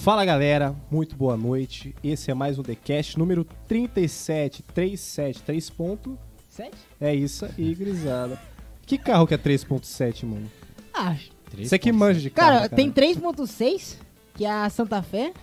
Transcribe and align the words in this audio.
Fala 0.00 0.24
galera, 0.24 0.74
muito 0.90 1.14
boa 1.14 1.36
noite. 1.36 1.94
Esse 2.02 2.30
é 2.30 2.34
mais 2.34 2.58
um 2.58 2.62
TheCast 2.62 3.18
número 3.18 3.44
3737, 3.68 5.42
3 5.42 5.70
ponto. 5.70 6.18
Sete? 6.48 6.74
É 6.98 7.14
isso 7.14 7.44
aí, 7.44 7.74
grisada. 7.74 8.40
Que 8.86 8.96
carro 8.96 9.26
que 9.26 9.34
é 9.34 9.38
3.7, 9.38 10.24
mano? 10.24 10.50
Ah, 10.92 11.14
Você 11.54 11.78
que 11.78 11.92
manja 11.92 12.18
de 12.18 12.30
carro, 12.30 12.60
cara, 12.62 12.68
tem 12.70 12.90
3.6, 12.90 13.96
que 14.34 14.46
é 14.46 14.50
a 14.50 14.70
Santa 14.70 15.02
Fé. 15.02 15.34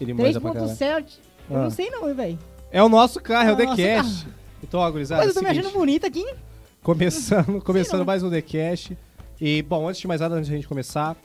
Ele 0.00 0.14
manja 0.14 0.40
pra 0.40 0.52
caralho. 0.54 0.72
3.7, 0.72 1.18
eu 1.50 1.56
Ah. 1.56 1.62
não 1.64 1.70
sei 1.70 1.90
não, 1.90 2.08
hein, 2.08 2.14
velho. 2.14 2.38
É 2.72 2.82
o 2.82 2.88
nosso 2.88 3.20
carro, 3.20 3.50
é, 3.50 3.52
É 3.52 3.52
o 3.52 3.56
o 3.56 3.64
nosso 3.66 3.76
TheCast. 3.76 4.26
Então, 4.62 4.80
ó, 4.80 4.90
gurizada, 4.90 5.20
Mas 5.20 5.28
eu 5.28 5.34
tô 5.34 5.40
me 5.40 5.48
seguinte, 5.48 5.66
achando 5.66 5.78
bonita 5.78 6.06
aqui, 6.06 6.20
hein? 6.20 6.34
Começando, 6.82 7.60
começando 7.62 8.04
mais 8.06 8.22
um 8.22 8.30
TheCast. 8.30 8.96
E, 9.38 9.60
bom, 9.62 9.86
antes 9.86 10.00
de 10.00 10.08
mais 10.08 10.22
nada, 10.22 10.36
antes 10.36 10.48
de 10.48 10.54
a 10.54 10.56
gente 10.56 10.66
começar, 10.66 11.16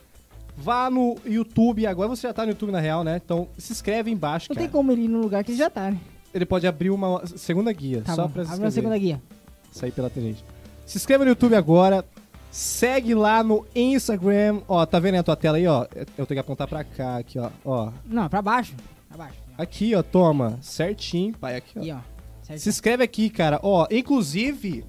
vá 0.58 0.90
no 0.90 1.18
YouTube. 1.26 1.86
Agora 1.88 2.08
você 2.10 2.28
já 2.28 2.34
tá 2.34 2.44
no 2.44 2.50
YouTube, 2.52 2.72
na 2.72 2.80
real, 2.80 3.04
né? 3.04 3.20
Então, 3.24 3.48
se 3.58 3.72
inscreve 3.74 4.10
embaixo, 4.12 4.48
Não 4.50 4.56
cara. 4.56 4.68
tem 4.68 4.72
como 4.72 4.92
ele 4.92 5.04
ir 5.06 5.08
no 5.08 5.20
lugar 5.22 5.44
que 5.44 5.52
ele 5.52 5.58
já 5.58 5.70
tá, 5.70 5.92
né? 5.92 5.98
Ele 6.34 6.46
pode 6.46 6.68
abrir 6.68 6.90
uma 6.90 7.26
segunda 7.26 7.72
guia, 7.72 8.02
Tá 8.02 8.14
só 8.16 8.24
bom, 8.28 8.34
pra 8.34 8.44
se 8.44 8.50
abre 8.52 8.62
uma 8.64 8.68
inscrever. 8.68 8.74
segunda 8.74 8.98
guia. 8.98 9.22
sair 9.72 9.92
pela 9.92 10.10
tangente. 10.10 10.44
Se 10.86 10.98
inscreva 10.98 11.24
no 11.24 11.32
YouTube 11.32 11.56
agora. 11.56 12.04
Segue 12.52 13.14
lá 13.14 13.44
no 13.44 13.66
Instagram. 13.76 14.62
Ó, 14.68 14.86
tá 14.86 14.98
vendo 15.00 15.16
a 15.16 15.24
tua 15.24 15.36
tela 15.36 15.58
aí, 15.58 15.68
ó? 15.68 15.86
Eu 16.18 16.26
tenho 16.26 16.28
que 16.28 16.40
apontar 16.40 16.68
pra 16.68 16.84
cá, 16.86 17.18
aqui, 17.18 17.38
ó. 17.38 17.50
Ó, 17.66 17.92
Não, 18.06 18.30
pra 18.30 18.42
baixo. 18.42 18.74
Pra 19.10 19.18
baixo. 19.18 19.36
aqui, 19.58 19.94
ó, 19.96 20.02
toma. 20.02 20.58
Certinho, 20.62 21.34
pai, 21.38 21.58
aqui, 21.58 21.74
ó. 21.78 21.82
Aqui, 21.82 21.92
ó. 21.92 21.98
Certo. 22.44 22.60
Se 22.62 22.70
inscreve 22.70 23.04
aqui, 23.04 23.30
cara. 23.30 23.60
Ó, 23.62 23.86
inclusive, 23.92 24.86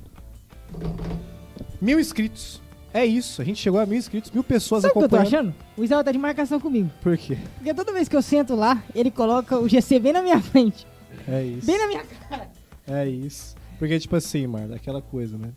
mil 1.81 1.99
inscritos. 1.99 2.61
É 2.97 3.05
isso, 3.05 3.43
a 3.43 3.45
gente 3.45 3.61
chegou 3.61 3.79
a 3.79 3.85
mil 3.87 3.99
inscritos, 3.99 4.31
mil 4.31 4.43
pessoas 4.43 4.83
Sabe 4.83 4.93
o 4.93 4.99
que 4.99 5.05
eu 5.05 5.09
tô 5.09 5.17
acompanhando. 5.17 5.49
achando? 5.51 5.55
O 5.77 5.85
Israel 5.85 6.03
tá 6.05 6.13
de 6.13 6.19
marcação 6.19 6.59
comigo. 6.59 6.91
Por 7.03 7.17
quê? 7.19 7.37
Porque 7.57 7.75
toda 7.75 7.93
vez 7.93 8.09
que 8.09 8.17
eu 8.17 8.23
sento 8.23 8.55
lá, 8.55 8.83
ele 8.95 9.11
coloca 9.11 9.59
o 9.59 9.69
GC 9.69 9.99
bem 9.99 10.13
na 10.13 10.23
minha 10.23 10.41
frente. 10.41 10.87
É 11.29 11.43
isso. 11.43 11.67
Bem 11.67 11.79
na 11.79 11.87
minha 11.89 12.05
cara. 12.29 12.49
É 12.89 13.07
isso. 13.07 13.55
Porque, 13.79 13.99
tipo 13.99 14.17
assim, 14.17 14.47
mano, 14.47 14.75
aquela 14.75 15.03
coisa, 15.03 15.37
né? 15.37 15.51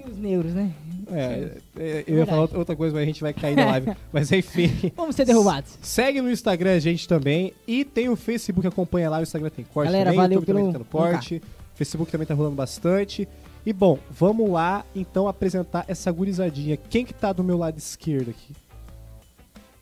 É 0.00 0.08
os 0.10 0.16
neuros, 0.16 0.52
né? 0.52 0.70
É, 1.12 1.50
é, 1.78 2.04
eu 2.06 2.18
ia 2.18 2.26
falar 2.26 2.48
outra- 2.54 2.74
coisa, 2.76 2.94
mas 2.94 3.02
a 3.02 3.06
gente 3.06 3.20
vai 3.20 3.32
cair 3.34 3.54
na 3.56 3.66
live. 3.66 3.92
mas 4.12 4.30
enfim. 4.32 4.92
Vamos 4.96 5.14
ser 5.16 5.24
derrubados. 5.26 5.76
Segue 5.82 6.20
no 6.22 6.30
Instagram 6.30 6.74
a 6.76 6.78
gente 6.80 7.06
também. 7.06 7.52
E 7.66 7.84
tem 7.84 8.08
o 8.08 8.16
Facebook, 8.16 8.66
acompanha 8.66 9.10
lá. 9.10 9.18
O 9.18 9.22
Instagram 9.22 9.50
tem 9.50 9.64
corte 9.64 9.86
Galera, 9.88 10.06
também. 10.10 10.16
valeu 10.20 10.34
YouTube 10.40 10.46
também 10.46 10.62
pelo- 10.64 10.72
tá 10.72 10.78
no 10.78 10.84
corte. 10.84 11.42
Facebook 11.74 12.10
também 12.10 12.26
tá 12.26 12.34
rolando 12.34 12.54
bastante. 12.56 13.28
E 13.68 13.72
bom, 13.74 13.98
vamos 14.10 14.48
lá 14.48 14.82
então 14.96 15.28
apresentar 15.28 15.84
essa 15.86 16.10
gurizadinha. 16.10 16.74
Quem 16.74 17.04
que 17.04 17.12
tá 17.12 17.34
do 17.34 17.44
meu 17.44 17.58
lado 17.58 17.76
esquerdo 17.76 18.30
aqui? 18.30 18.54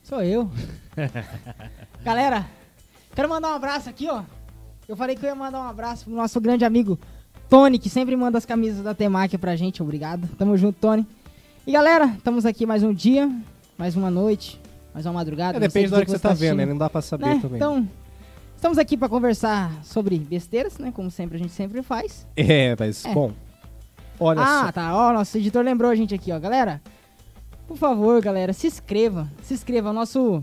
Sou 0.02 0.20
eu. 0.24 0.50
Galera, 2.02 2.44
quero 3.14 3.28
mandar 3.28 3.52
um 3.52 3.54
abraço 3.54 3.88
aqui, 3.88 4.08
ó. 4.10 4.24
Eu 4.88 4.96
falei 4.96 5.14
que 5.14 5.24
eu 5.24 5.28
ia 5.28 5.36
mandar 5.36 5.60
um 5.60 5.68
abraço 5.68 6.06
pro 6.06 6.14
nosso 6.14 6.40
grande 6.40 6.64
amigo 6.64 6.98
Tony, 7.48 7.78
que 7.78 7.88
sempre 7.88 8.16
manda 8.16 8.36
as 8.36 8.44
camisas 8.44 8.82
da 8.82 8.92
Temac 8.92 9.38
pra 9.38 9.54
gente. 9.54 9.80
Obrigado. 9.80 10.26
Tamo 10.36 10.56
junto, 10.56 10.80
Tony. 10.80 11.06
E 11.64 11.70
galera, 11.70 12.06
estamos 12.06 12.44
aqui 12.44 12.66
mais 12.66 12.82
um 12.82 12.92
dia, 12.92 13.30
mais 13.78 13.94
uma 13.94 14.10
noite, 14.10 14.60
mais 14.92 15.06
uma 15.06 15.12
madrugada. 15.12 15.58
É, 15.58 15.60
depende 15.60 15.90
da 15.90 15.98
hora 15.98 16.04
que 16.04 16.10
você 16.10 16.18
tá 16.18 16.34
vendo, 16.34 16.56
né? 16.56 16.66
Não 16.66 16.76
dá 16.76 16.90
pra 16.90 17.02
saber 17.02 17.26
né? 17.26 17.38
também. 17.40 17.58
Então, 17.58 17.88
estamos 18.56 18.78
aqui 18.78 18.96
pra 18.96 19.08
conversar 19.08 19.70
sobre 19.84 20.18
besteiras, 20.18 20.76
né? 20.76 20.90
Como 20.92 21.08
sempre 21.08 21.36
a 21.36 21.38
gente 21.38 21.52
sempre 21.52 21.84
faz. 21.84 22.26
É, 22.36 22.74
mas 22.76 23.04
É. 23.04 23.14
bom. 23.14 23.32
Olha 24.18 24.40
ah, 24.42 24.64
só. 24.66 24.72
tá. 24.72 24.96
Ó, 24.96 25.12
nosso 25.12 25.36
editor 25.38 25.62
lembrou 25.64 25.90
a 25.90 25.94
gente 25.94 26.14
aqui, 26.14 26.32
ó. 26.32 26.38
Galera, 26.38 26.80
por 27.66 27.76
favor, 27.76 28.20
galera, 28.22 28.52
se 28.52 28.66
inscreva. 28.66 29.30
Se 29.42 29.54
inscreva. 29.54 29.90
O 29.90 29.92
nosso 29.92 30.42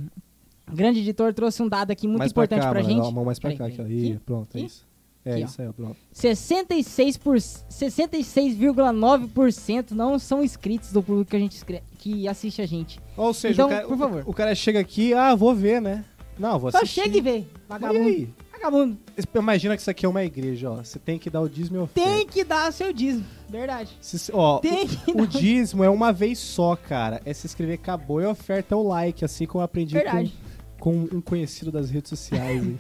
grande 0.72 1.00
editor 1.00 1.34
trouxe 1.34 1.62
um 1.64 1.68
dado 1.70 1.92
aqui 1.92 2.08
muito 2.08 2.20
mais 2.20 2.32
importante 2.32 2.60
pra 2.62 2.68
cá, 2.68 2.72
pra, 2.74 2.84
mano. 2.84 2.94
gente. 2.96 3.08
A 3.08 3.12
mão 3.12 3.26
mais 3.26 3.40
pra 3.40 3.52
Peraí, 3.52 3.72
cá. 3.76 3.82
Aqui, 3.82 3.82
ó. 3.82 3.86
Ih, 3.88 4.20
pronto, 4.26 4.56
é 4.56 4.60
Aqui? 4.60 4.68
isso. 4.68 4.86
É 5.26 5.34
Aqui, 5.36 5.44
ó. 5.44 5.46
isso 5.46 5.62
aí, 5.62 5.68
ó, 5.68 5.72
pronto. 5.72 5.96
66 6.12 7.18
por 7.18 7.38
66,9% 7.38 9.92
não 9.92 10.20
são 10.20 10.44
inscritos 10.44 10.92
do 10.92 11.02
público 11.02 11.30
que 11.32 11.36
a 11.36 11.40
gente 11.40 11.54
escre- 11.56 11.82
que 11.98 12.28
assiste 12.28 12.62
a 12.62 12.66
gente. 12.66 13.00
Ou 13.16 13.34
seja, 13.34 13.54
Então, 13.54 13.68
o, 13.68 13.70
cara, 13.70 13.88
por 13.88 13.94
o- 13.96 13.98
favor. 13.98 14.24
O, 14.28 14.34
cara 14.34 14.54
chega 14.56 14.80
aqui, 14.80 15.14
ah, 15.14 15.34
vou 15.36 15.54
ver, 15.56 15.82
né? 15.82 16.04
Não, 16.38 16.60
vou 16.60 16.72
Só 16.72 16.80
assistir. 16.80 17.02
chega 17.04 17.18
e 17.18 17.22
vê. 17.22 17.44
Mas 17.70 17.80
e 17.80 17.82
Vagabundo. 17.82 18.10
aí? 18.10 18.30
Vagabundo. 18.64 18.98
Imagina 19.36 19.76
que 19.76 19.82
isso 19.82 19.92
aqui 19.92 20.06
é 20.06 20.10
uma 20.10 20.24
igreja, 20.24 20.72
ó. 20.72 20.76
Você 20.78 20.98
tem 20.98 21.20
que 21.20 21.30
dar 21.30 21.42
o 21.42 21.50
dízimo 21.50 21.78
e 21.78 21.80
oferta. 21.82 22.10
Tem 22.10 22.26
que 22.26 22.44
dar 22.44 22.72
seu 22.72 22.94
dízimo. 22.94 23.26
Verdade. 23.50 23.98
Se- 24.02 24.32
ó, 24.34 24.60
Tem 24.60 24.88
que 24.88 25.12
o, 25.12 25.22
o 25.24 25.28
dízimo 25.28 25.84
é 25.84 25.90
uma 25.90 26.14
vez 26.14 26.40
só, 26.40 26.76
cara. 26.76 27.22
É 27.26 27.34
se 27.34 27.46
inscrever, 27.46 27.76
acabou. 27.76 28.22
E 28.22 28.26
oferta 28.26 28.74
é 28.74 28.78
o 28.78 28.84
like, 28.84 29.24
assim 29.26 29.46
como 29.46 29.62
eu 29.62 29.66
aprendi 29.66 29.96
com, 29.96 30.02
Verdade. 30.02 30.34
com 30.80 30.92
um 31.12 31.22
conhecido 31.22 31.72
das 31.72 31.90
redes 31.90 32.10
sociais. 32.10 32.64
e, 32.66 32.78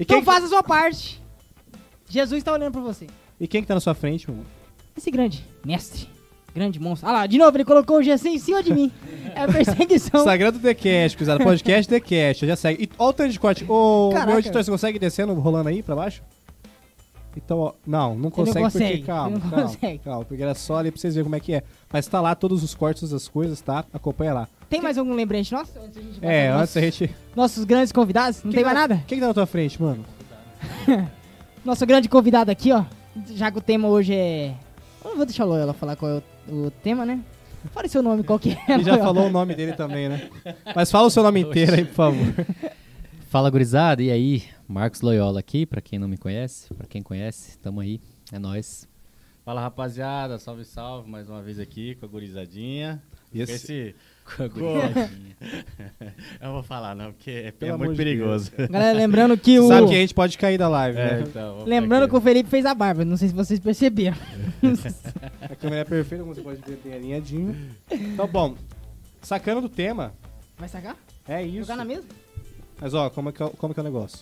Então 0.00 0.16
quem, 0.18 0.24
faça 0.24 0.46
a 0.46 0.48
sua 0.48 0.62
parte. 0.62 1.20
Jesus 2.08 2.42
tá 2.44 2.52
olhando 2.52 2.72
pra 2.72 2.80
você. 2.82 3.06
e 3.40 3.48
quem 3.48 3.60
que 3.62 3.68
tá 3.68 3.74
na 3.74 3.80
sua 3.80 3.94
frente, 3.94 4.28
meu 4.30 4.38
irmão? 4.38 4.50
Esse 4.96 5.10
grande 5.10 5.44
mestre, 5.64 6.06
grande 6.54 6.78
monstro. 6.80 7.08
Ah 7.08 7.12
lá, 7.12 7.26
de 7.26 7.38
novo, 7.38 7.56
ele 7.56 7.64
colocou 7.64 7.98
o 7.98 8.02
GC 8.02 8.28
em 8.28 8.38
cima 8.38 8.62
de 8.62 8.72
mim. 8.72 8.90
É 9.34 9.46
perseguição. 9.46 10.20
Instagram 10.20 10.52
do 10.52 10.58
TheCast, 10.58 11.16
cruzado. 11.16 11.42
Podcast 11.42 11.88
TheCast. 11.88 12.46
Já 12.46 12.56
segue. 12.56 12.84
E 12.84 12.90
ó 12.98 13.08
o 13.08 13.12
tanto 13.12 13.32
de 13.32 13.40
corte. 13.40 13.64
Ô, 13.68 14.10
Caraca. 14.12 14.30
meu 14.30 14.38
editor, 14.38 14.62
você 14.62 14.70
consegue 14.70 14.98
descendo, 14.98 15.32
rolando 15.34 15.68
aí 15.68 15.82
pra 15.82 15.94
baixo? 15.96 16.22
Então, 17.34 17.58
ó, 17.60 17.72
não, 17.86 18.14
não 18.14 18.30
consegue, 18.30 18.60
consegue, 18.60 18.84
porque, 18.98 19.06
calma, 19.06 19.30
não 19.30 19.40
calma, 19.40 19.62
consegue. 19.62 19.98
calma, 20.00 20.24
porque 20.24 20.42
era 20.42 20.54
só 20.54 20.76
ali 20.76 20.90
pra 20.90 21.00
vocês 21.00 21.14
verem 21.14 21.24
como 21.24 21.34
é 21.36 21.40
que 21.40 21.54
é. 21.54 21.62
Mas 21.90 22.06
tá 22.06 22.20
lá 22.20 22.34
todos 22.34 22.62
os 22.62 22.74
cortes 22.74 23.08
das 23.08 23.26
coisas, 23.26 23.58
tá? 23.62 23.86
Acompanha 23.90 24.34
lá. 24.34 24.48
Tem 24.68 24.82
mais 24.82 24.98
algum 24.98 25.14
lembrete 25.14 25.50
nosso? 25.52 25.72
Antes 25.78 25.94
da 25.94 26.00
gente 26.02 26.18
É, 26.20 26.48
antes 26.48 26.76
a 26.76 26.80
gente... 26.82 27.10
Nossos 27.34 27.64
grandes 27.64 27.90
convidados? 27.90 28.42
Não 28.44 28.50
Quem 28.52 28.56
tem 28.58 28.64
mais 28.64 28.74
tá- 28.74 28.80
nada? 28.88 29.04
Quem 29.06 29.16
que 29.16 29.22
tá 29.22 29.28
na 29.28 29.34
tua 29.34 29.46
frente, 29.46 29.80
mano? 29.80 30.04
Nosso 31.64 31.86
grande 31.86 32.08
convidado 32.08 32.50
aqui, 32.50 32.70
ó. 32.72 32.84
Já 33.30 33.50
que 33.50 33.58
o 33.58 33.62
tema 33.62 33.88
hoje 33.88 34.14
é. 34.14 34.54
Eu 35.04 35.10
não 35.10 35.16
vou 35.16 35.26
deixar 35.26 35.44
a 35.44 35.46
Loyola 35.46 35.72
falar 35.72 35.96
qual 35.96 36.10
é 36.10 36.14
o, 36.16 36.22
o 36.48 36.70
tema, 36.70 37.04
né? 37.06 37.22
Fale 37.72 37.88
seu 37.88 38.02
nome, 38.02 38.22
qual 38.24 38.38
que 38.38 38.50
é. 38.50 38.74
Ele 38.74 38.84
já 38.84 38.98
falou 38.98 39.26
o 39.26 39.30
nome 39.30 39.54
dele 39.54 39.72
também, 39.74 40.08
né? 40.08 40.28
Mas 40.74 40.90
fala 40.90 41.06
o 41.06 41.10
seu 41.10 41.22
nome 41.22 41.40
inteiro 41.40 41.74
aí, 41.74 41.84
por 41.84 41.94
favor. 41.94 42.26
Fala 43.28 43.48
gurizada, 43.50 44.02
e 44.02 44.10
aí? 44.10 44.42
Marcos 44.68 45.00
Loyola 45.00 45.40
aqui, 45.40 45.64
pra 45.64 45.80
quem 45.80 45.98
não 45.98 46.08
me 46.08 46.16
conhece, 46.18 46.72
pra 46.74 46.86
quem 46.86 47.02
conhece, 47.02 47.56
tamo 47.58 47.80
aí, 47.80 48.00
é 48.32 48.38
nóis. 48.38 48.88
Fala 49.44 49.60
rapaziada, 49.60 50.38
salve 50.38 50.64
salve, 50.64 51.08
mais 51.10 51.28
uma 51.28 51.42
vez 51.42 51.58
aqui 51.58 51.94
com 51.96 52.06
a 52.06 52.08
gurizadinha. 52.08 53.02
E 53.32 53.40
esse- 53.40 53.52
esse. 53.54 53.94
Com 54.24 54.42
a 54.44 54.48
gurizadinha. 54.48 55.32
Eu 56.40 56.46
não 56.46 56.52
vou 56.52 56.62
falar 56.62 56.94
não, 56.94 57.12
porque 57.12 57.30
é, 57.30 57.50
Pelo 57.50 57.72
é 57.72 57.74
amor 57.74 57.86
muito 57.86 57.98
de 57.98 58.04
perigoso. 58.04 58.52
Galera, 58.70 58.96
lembrando 58.96 59.36
que 59.36 59.58
o. 59.60 59.66
Sabe 59.66 59.88
que 59.88 59.94
a 59.94 59.98
gente 59.98 60.14
pode 60.14 60.38
cair 60.38 60.56
da 60.56 60.68
live, 60.68 60.96
É, 60.98 61.16
né? 61.18 61.24
então, 61.28 61.56
vou 61.56 61.64
Lembrando 61.66 62.08
que 62.08 62.14
o 62.16 62.20
Felipe 62.20 62.48
fez 62.48 62.64
a 62.64 62.74
barba. 62.74 63.04
Não 63.04 63.16
sei 63.16 63.28
se 63.28 63.34
vocês 63.34 63.58
perceberam. 63.58 64.16
A 65.42 65.56
câmera 65.56 65.82
é 65.82 65.84
perfeita, 65.84 66.22
como 66.22 66.34
você 66.34 66.40
pode 66.40 66.60
ver, 66.62 66.76
tem 66.76 66.94
alinhadinho. 66.94 67.56
Então, 67.90 68.26
bom, 68.28 68.54
sacando 69.20 69.60
do 69.60 69.68
tema, 69.68 70.12
Vai 70.56 70.68
sacar? 70.68 70.96
é 71.28 71.42
isso. 71.42 71.58
Jogar 71.62 71.76
na 71.76 71.84
mesa? 71.84 72.04
Mas 72.80 72.94
ó, 72.94 73.10
como 73.10 73.28
é 73.28 73.32
que 73.32 73.42
é, 73.42 73.48
como 73.50 73.72
é, 73.72 73.74
que 73.74 73.80
é 73.80 73.82
o 73.82 73.84
negócio? 73.84 74.20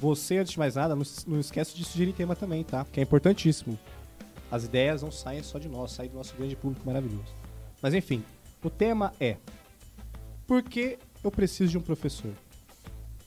Você, 0.00 0.38
antes 0.38 0.52
de 0.52 0.58
mais 0.58 0.74
nada, 0.74 0.94
não, 0.94 1.02
s- 1.02 1.24
não 1.28 1.38
esquece 1.40 1.76
de 1.76 1.84
sugerir 1.84 2.12
tema 2.12 2.34
também, 2.36 2.62
tá? 2.64 2.84
Que 2.92 3.00
é 3.00 3.02
importantíssimo. 3.02 3.78
As 4.50 4.64
ideias 4.64 5.02
não 5.02 5.10
saem 5.10 5.42
só 5.42 5.58
de 5.58 5.68
nós, 5.68 5.92
saem 5.92 6.10
do 6.10 6.16
nosso 6.16 6.34
grande 6.36 6.54
público 6.56 6.84
maravilhoso. 6.86 7.32
Mas 7.82 7.94
enfim, 7.94 8.22
o 8.62 8.70
tema 8.70 9.12
é 9.20 9.36
Por 10.46 10.62
que 10.62 10.98
eu 11.22 11.30
preciso 11.30 11.70
de 11.70 11.78
um 11.78 11.82
professor? 11.82 12.32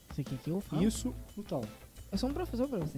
Você 0.09 0.23
quer 0.23 0.37
que 0.37 0.49
eu 0.49 0.59
fale? 0.61 0.85
Isso, 0.85 1.13
então, 1.37 1.61
Eu 2.11 2.17
sou 2.17 2.29
um 2.29 2.33
professor 2.33 2.67
pra 2.67 2.79
você. 2.79 2.97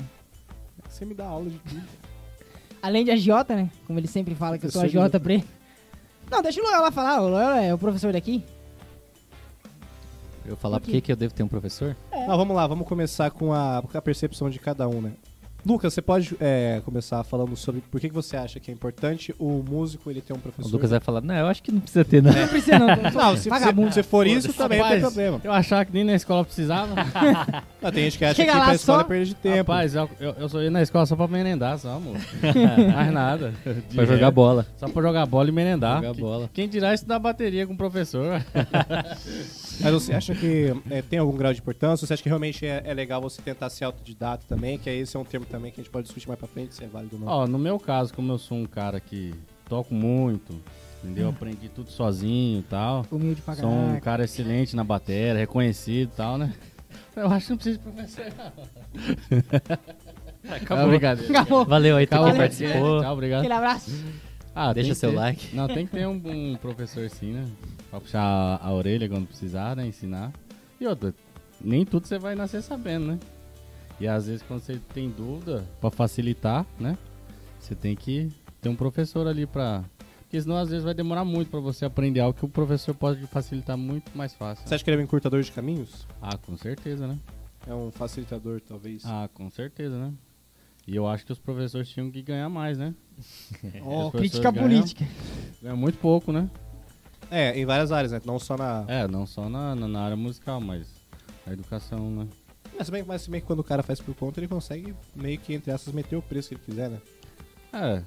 você 0.90 1.06
me 1.06 1.14
dá 1.14 1.26
aula 1.26 1.50
de 1.50 1.60
tudo. 1.60 1.84
Além 2.82 3.06
de 3.06 3.12
agiota, 3.12 3.56
né? 3.56 3.72
Como 3.86 3.98
ele 4.00 4.08
sempre 4.08 4.36
fala 4.36 4.58
que 4.58 4.66
eu 4.66 4.72
sou 4.72 4.82
Professor 4.82 4.92
de 4.92 4.98
agiota 4.98 5.20
pra 5.20 5.34
ele. 5.34 5.46
Não, 6.30 6.42
deixa 6.42 6.60
o 6.60 6.64
Loyola 6.64 6.92
falar. 6.92 7.22
O 7.22 7.30
Loyola 7.30 7.62
é 7.62 7.74
o 7.74 7.78
professor 7.78 8.12
daqui. 8.12 8.44
Eu 10.46 10.58
falar 10.58 10.80
Por 10.80 10.90
que, 10.90 11.00
que 11.00 11.12
eu 11.12 11.16
devo 11.16 11.34
ter 11.34 11.44
um 11.44 11.48
professor? 11.48 11.96
Não, 12.12 12.38
vamos 12.38 12.56
lá, 12.56 12.68
vamos 12.68 12.88
começar 12.88 13.32
com 13.32 13.54
a, 13.54 13.82
com 13.90 13.98
a 13.98 14.02
percepção 14.02 14.50
de 14.50 14.60
cada 14.60 14.88
um, 14.90 15.02
né? 15.02 15.14
Lucas, 15.66 15.94
você 15.94 16.02
pode 16.02 16.36
é, 16.42 16.82
começar 16.84 17.24
falando 17.24 17.56
sobre 17.56 17.82
por 17.90 18.00
que, 18.02 18.10
que 18.10 18.14
você 18.16 18.36
acha 18.36 18.60
que 18.60 18.70
é 18.70 18.74
importante 18.74 19.34
o 19.40 19.64
músico 19.64 20.10
ele 20.12 20.22
ter 20.22 20.34
um 20.34 20.36
O 20.36 20.40
professor? 20.40 20.72
Lucas 20.72 20.90
vai 20.92 21.00
falar, 21.00 21.22
não, 21.22 21.34
eu 21.36 21.48
acho 21.48 21.64
que 21.64 21.72
não 21.72 21.80
precisa 21.80 22.04
ter, 22.04 22.22
não. 22.22 22.32
Não 22.34 22.48
precisa 22.48 22.80
não. 22.80 22.88
Não, 23.14 23.38
se, 23.38 23.44
se, 23.50 23.92
se 23.94 24.04
for 24.04 24.28
isso, 24.28 24.52
também 24.54 24.80
não 24.80 24.86
tem 24.88 24.98
Rapaz, 25.00 25.14
problema. 25.14 25.42
Eu 25.44 25.52
achava 25.54 25.86
que 25.86 25.94
nem 25.94 26.04
na 26.04 26.14
escola 26.16 26.44
precisava. 26.44 26.94
Não, 27.82 27.92
tem 27.92 28.04
gente 28.06 28.18
que 28.18 28.26
acha 28.26 28.36
Chega 28.36 28.52
que 28.52 28.58
lá 28.58 28.66
pra 28.66 28.76
escola 28.76 29.00
só- 29.00 29.06
é 29.06 29.08
perda 29.08 29.26
de 29.26 29.36
tempo. 29.36 29.58
Rapaz, 29.58 29.96
eu, 29.96 30.10
eu, 30.20 30.36
eu 30.40 30.50
sou 30.50 30.62
ir 30.64 30.70
na 30.70 30.82
escola 30.82 31.06
só 31.06 31.16
pra 31.16 31.28
merendar, 31.28 31.78
só, 31.78 31.96
amor. 31.96 32.16
Mais 32.96 33.14
nada. 33.14 33.54
Pra 33.94 34.06
jogar 34.06 34.32
bola. 34.32 34.66
Só 34.78 34.88
pra 34.88 35.02
jogar 35.02 35.26
bola 35.26 35.50
e 35.50 35.52
merendar. 35.52 35.98
Jogar 36.02 36.14
Que- 36.16 36.22
bola. 36.22 36.50
Quem 36.54 36.68
dirá 36.68 36.94
estudar 36.94 37.20
bateria 37.20 37.66
com 37.68 37.74
o 37.74 37.78
professor? 37.78 38.42
Mas 39.82 39.94
você 39.94 40.14
acha 40.14 40.34
que 40.36 40.74
é, 40.90 41.02
tem 41.02 41.20
algum 41.20 41.36
grau 41.38 41.54
de 41.54 41.60
importância? 41.60 42.06
Você 42.08 42.14
acha 42.14 42.24
que 42.24 42.30
realmente 42.30 42.66
é, 42.66 42.82
é 42.86 42.94
legal 42.94 43.22
você 43.22 43.42
tentar 43.42 43.70
ser 43.70 43.86
autodidata 43.86 44.44
também? 44.48 44.78
Que 44.78 44.90
esse 44.90 45.16
é 45.16 45.20
um 45.20 45.26
termo 45.26 45.46
também 45.54 45.72
que 45.72 45.80
a 45.80 45.84
gente 45.84 45.92
pode 45.92 46.06
discutir 46.06 46.28
mais 46.28 46.40
pra 46.40 46.48
frente, 46.48 46.74
se 46.74 46.84
é 46.84 46.88
válido 46.88 47.16
ou 47.16 47.22
não. 47.22 47.28
Ó, 47.28 47.46
no 47.46 47.60
meu 47.60 47.80
caso, 47.80 48.12
como 48.12 48.32
eu 48.32 48.40
sou 48.40 48.58
um 48.58 48.66
cara 48.66 49.00
que 49.00 49.36
toco 49.70 49.94
muito, 49.94 50.60
entendeu? 51.04 51.30
Aprendi 51.30 51.70
tudo 51.70 51.92
sozinho 51.92 52.62
e 52.62 52.64
tal. 52.64 53.06
Humilde 53.12 53.40
pra 53.44 53.54
Sou 53.54 53.70
um 53.70 54.00
cara 54.00 54.24
excelente 54.24 54.76
na 54.76 54.84
bateria, 54.84 55.38
reconhecido 55.38 56.12
e 56.12 56.16
tal, 56.18 56.40
né? 56.40 56.52
Eu 57.16 57.30
acho 57.30 57.46
que 57.46 57.50
não 57.52 57.58
precisa 57.58 57.78
de 57.78 57.84
professor. 57.84 58.26
não. 58.36 58.52
Acabou. 60.56 60.88
Brincadeira. 60.88 61.32
Acabou. 61.32 61.66
Valeu 61.66 61.98
aí, 61.98 62.08
tu 62.08 62.16
Acabou. 62.16 62.36
participou. 62.36 63.02
Tchau, 63.02 63.14
obrigado. 63.14 63.40
Aquele 63.42 63.54
abraço. 63.54 63.92
Ah, 64.56 64.74
Deixa 64.74 64.96
seu 64.96 65.12
ter- 65.12 65.16
like. 65.16 65.56
Não, 65.56 65.68
tem 65.68 65.86
que 65.86 65.92
ter 65.92 66.08
um, 66.08 66.20
um 66.26 66.56
professor 66.56 67.08
sim, 67.12 67.32
né? 67.32 67.46
Pra 67.92 68.02
puxar 68.02 68.60
a 68.62 68.74
orelha 68.74 69.08
quando 69.08 69.28
precisar, 69.28 69.76
né? 69.76 69.86
Ensinar. 69.86 70.32
E 70.82 70.88
outra, 70.88 71.14
nem 71.62 71.86
tudo 71.86 72.08
você 72.08 72.18
vai 72.18 72.34
nascer 72.34 72.64
sabendo, 72.64 73.06
né? 73.06 73.20
E 74.00 74.08
às 74.08 74.28
vezes 74.28 74.42
quando 74.42 74.62
você 74.62 74.80
tem 74.94 75.10
dúvida, 75.10 75.66
pra 75.80 75.90
facilitar, 75.90 76.66
né? 76.80 76.98
Você 77.60 77.76
tem 77.76 77.96
que 77.96 78.30
ter 78.62 78.70
um 78.70 78.76
professor 78.76 79.28
ali 79.28 79.46
pra... 79.46 79.84
Porque 80.24 80.42
senão 80.42 80.58
às 80.58 80.70
vezes 80.70 80.84
vai 80.84 80.94
demorar 80.94 81.24
muito 81.24 81.50
pra 81.52 81.60
você 81.60 81.86
aprender 81.86 82.20
algo 82.20 82.38
que 82.38 82.44
o 82.44 82.50
professor 82.50 82.96
pode 82.96 83.26
facilitar 83.28 83.78
muito 83.78 84.18
mais 84.18 84.34
fácil. 84.34 84.68
Você 84.68 84.74
acha 84.74 84.84
que 84.84 84.90
ele 84.90 84.98
é 84.98 85.00
um 85.00 85.04
encurtador 85.04 85.42
de 85.42 85.52
caminhos? 85.52 86.08
Ah, 86.22 86.36
com 86.38 86.58
certeza, 86.58 87.08
né? 87.08 87.20
É 87.68 87.74
um 87.74 87.92
facilitador, 87.92 88.60
talvez. 88.60 89.04
Ah, 89.06 89.30
com 89.34 89.50
certeza, 89.50 89.98
né? 89.98 90.12
E 90.86 90.96
eu 90.96 91.08
acho 91.08 91.26
que 91.26 91.32
os 91.32 91.40
professores 91.40 91.88
tinham 91.88 92.12
que 92.12 92.22
ganhar 92.22 92.50
mais, 92.50 92.78
né? 92.78 92.94
Pessoas 93.62 94.12
crítica 94.12 94.52
ganham. 94.52 94.68
política. 94.68 95.06
Ganha 95.62 95.76
muito 95.76 95.98
pouco, 96.00 96.32
né? 96.32 96.50
É, 97.32 97.58
em 97.58 97.66
várias 97.66 97.92
áreas, 97.92 98.12
né? 98.12 98.22
Não 98.26 98.38
só 98.38 98.58
na. 98.58 98.86
É, 98.88 99.08
não 99.08 99.26
só 99.26 99.48
na, 99.48 99.76
na, 99.76 99.88
na 99.88 100.02
área 100.02 100.18
musical, 100.18 100.60
mas 100.60 100.88
na 101.46 101.54
educação, 101.54 102.12
né? 102.12 102.28
Mas 102.78 102.88
se 102.88 102.92
bem, 102.92 103.04
mas 103.04 103.28
bem 103.28 103.40
que 103.42 103.48
quando 103.48 103.60
o 103.60 103.64
cara 103.64 103.84
faz 103.84 104.00
por 104.02 104.16
conta, 104.16 104.40
ele 104.40 104.48
consegue 104.48 104.94
meio 105.16 105.38
que, 105.38 105.54
entre 105.54 105.72
essas, 105.72 105.94
meter 105.94 106.16
o 106.16 106.22
preço 106.22 106.50
que 106.50 106.56
ele 106.56 106.62
quiser, 106.66 106.90
né? 106.90 106.98
É. 107.72 107.96
Não 107.98 108.04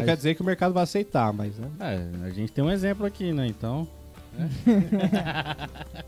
mas- 0.00 0.04
quer 0.04 0.16
dizer 0.16 0.34
que 0.34 0.42
o 0.42 0.44
mercado 0.44 0.72
vai 0.74 0.82
aceitar, 0.82 1.32
mas, 1.32 1.56
né? 1.58 1.70
É, 1.80 2.26
a 2.26 2.30
gente 2.30 2.52
tem 2.52 2.62
um 2.64 2.70
exemplo 2.70 3.06
aqui, 3.06 3.32
né? 3.32 3.46
Então. 3.46 3.88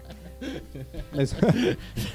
Mas. 1.13 1.35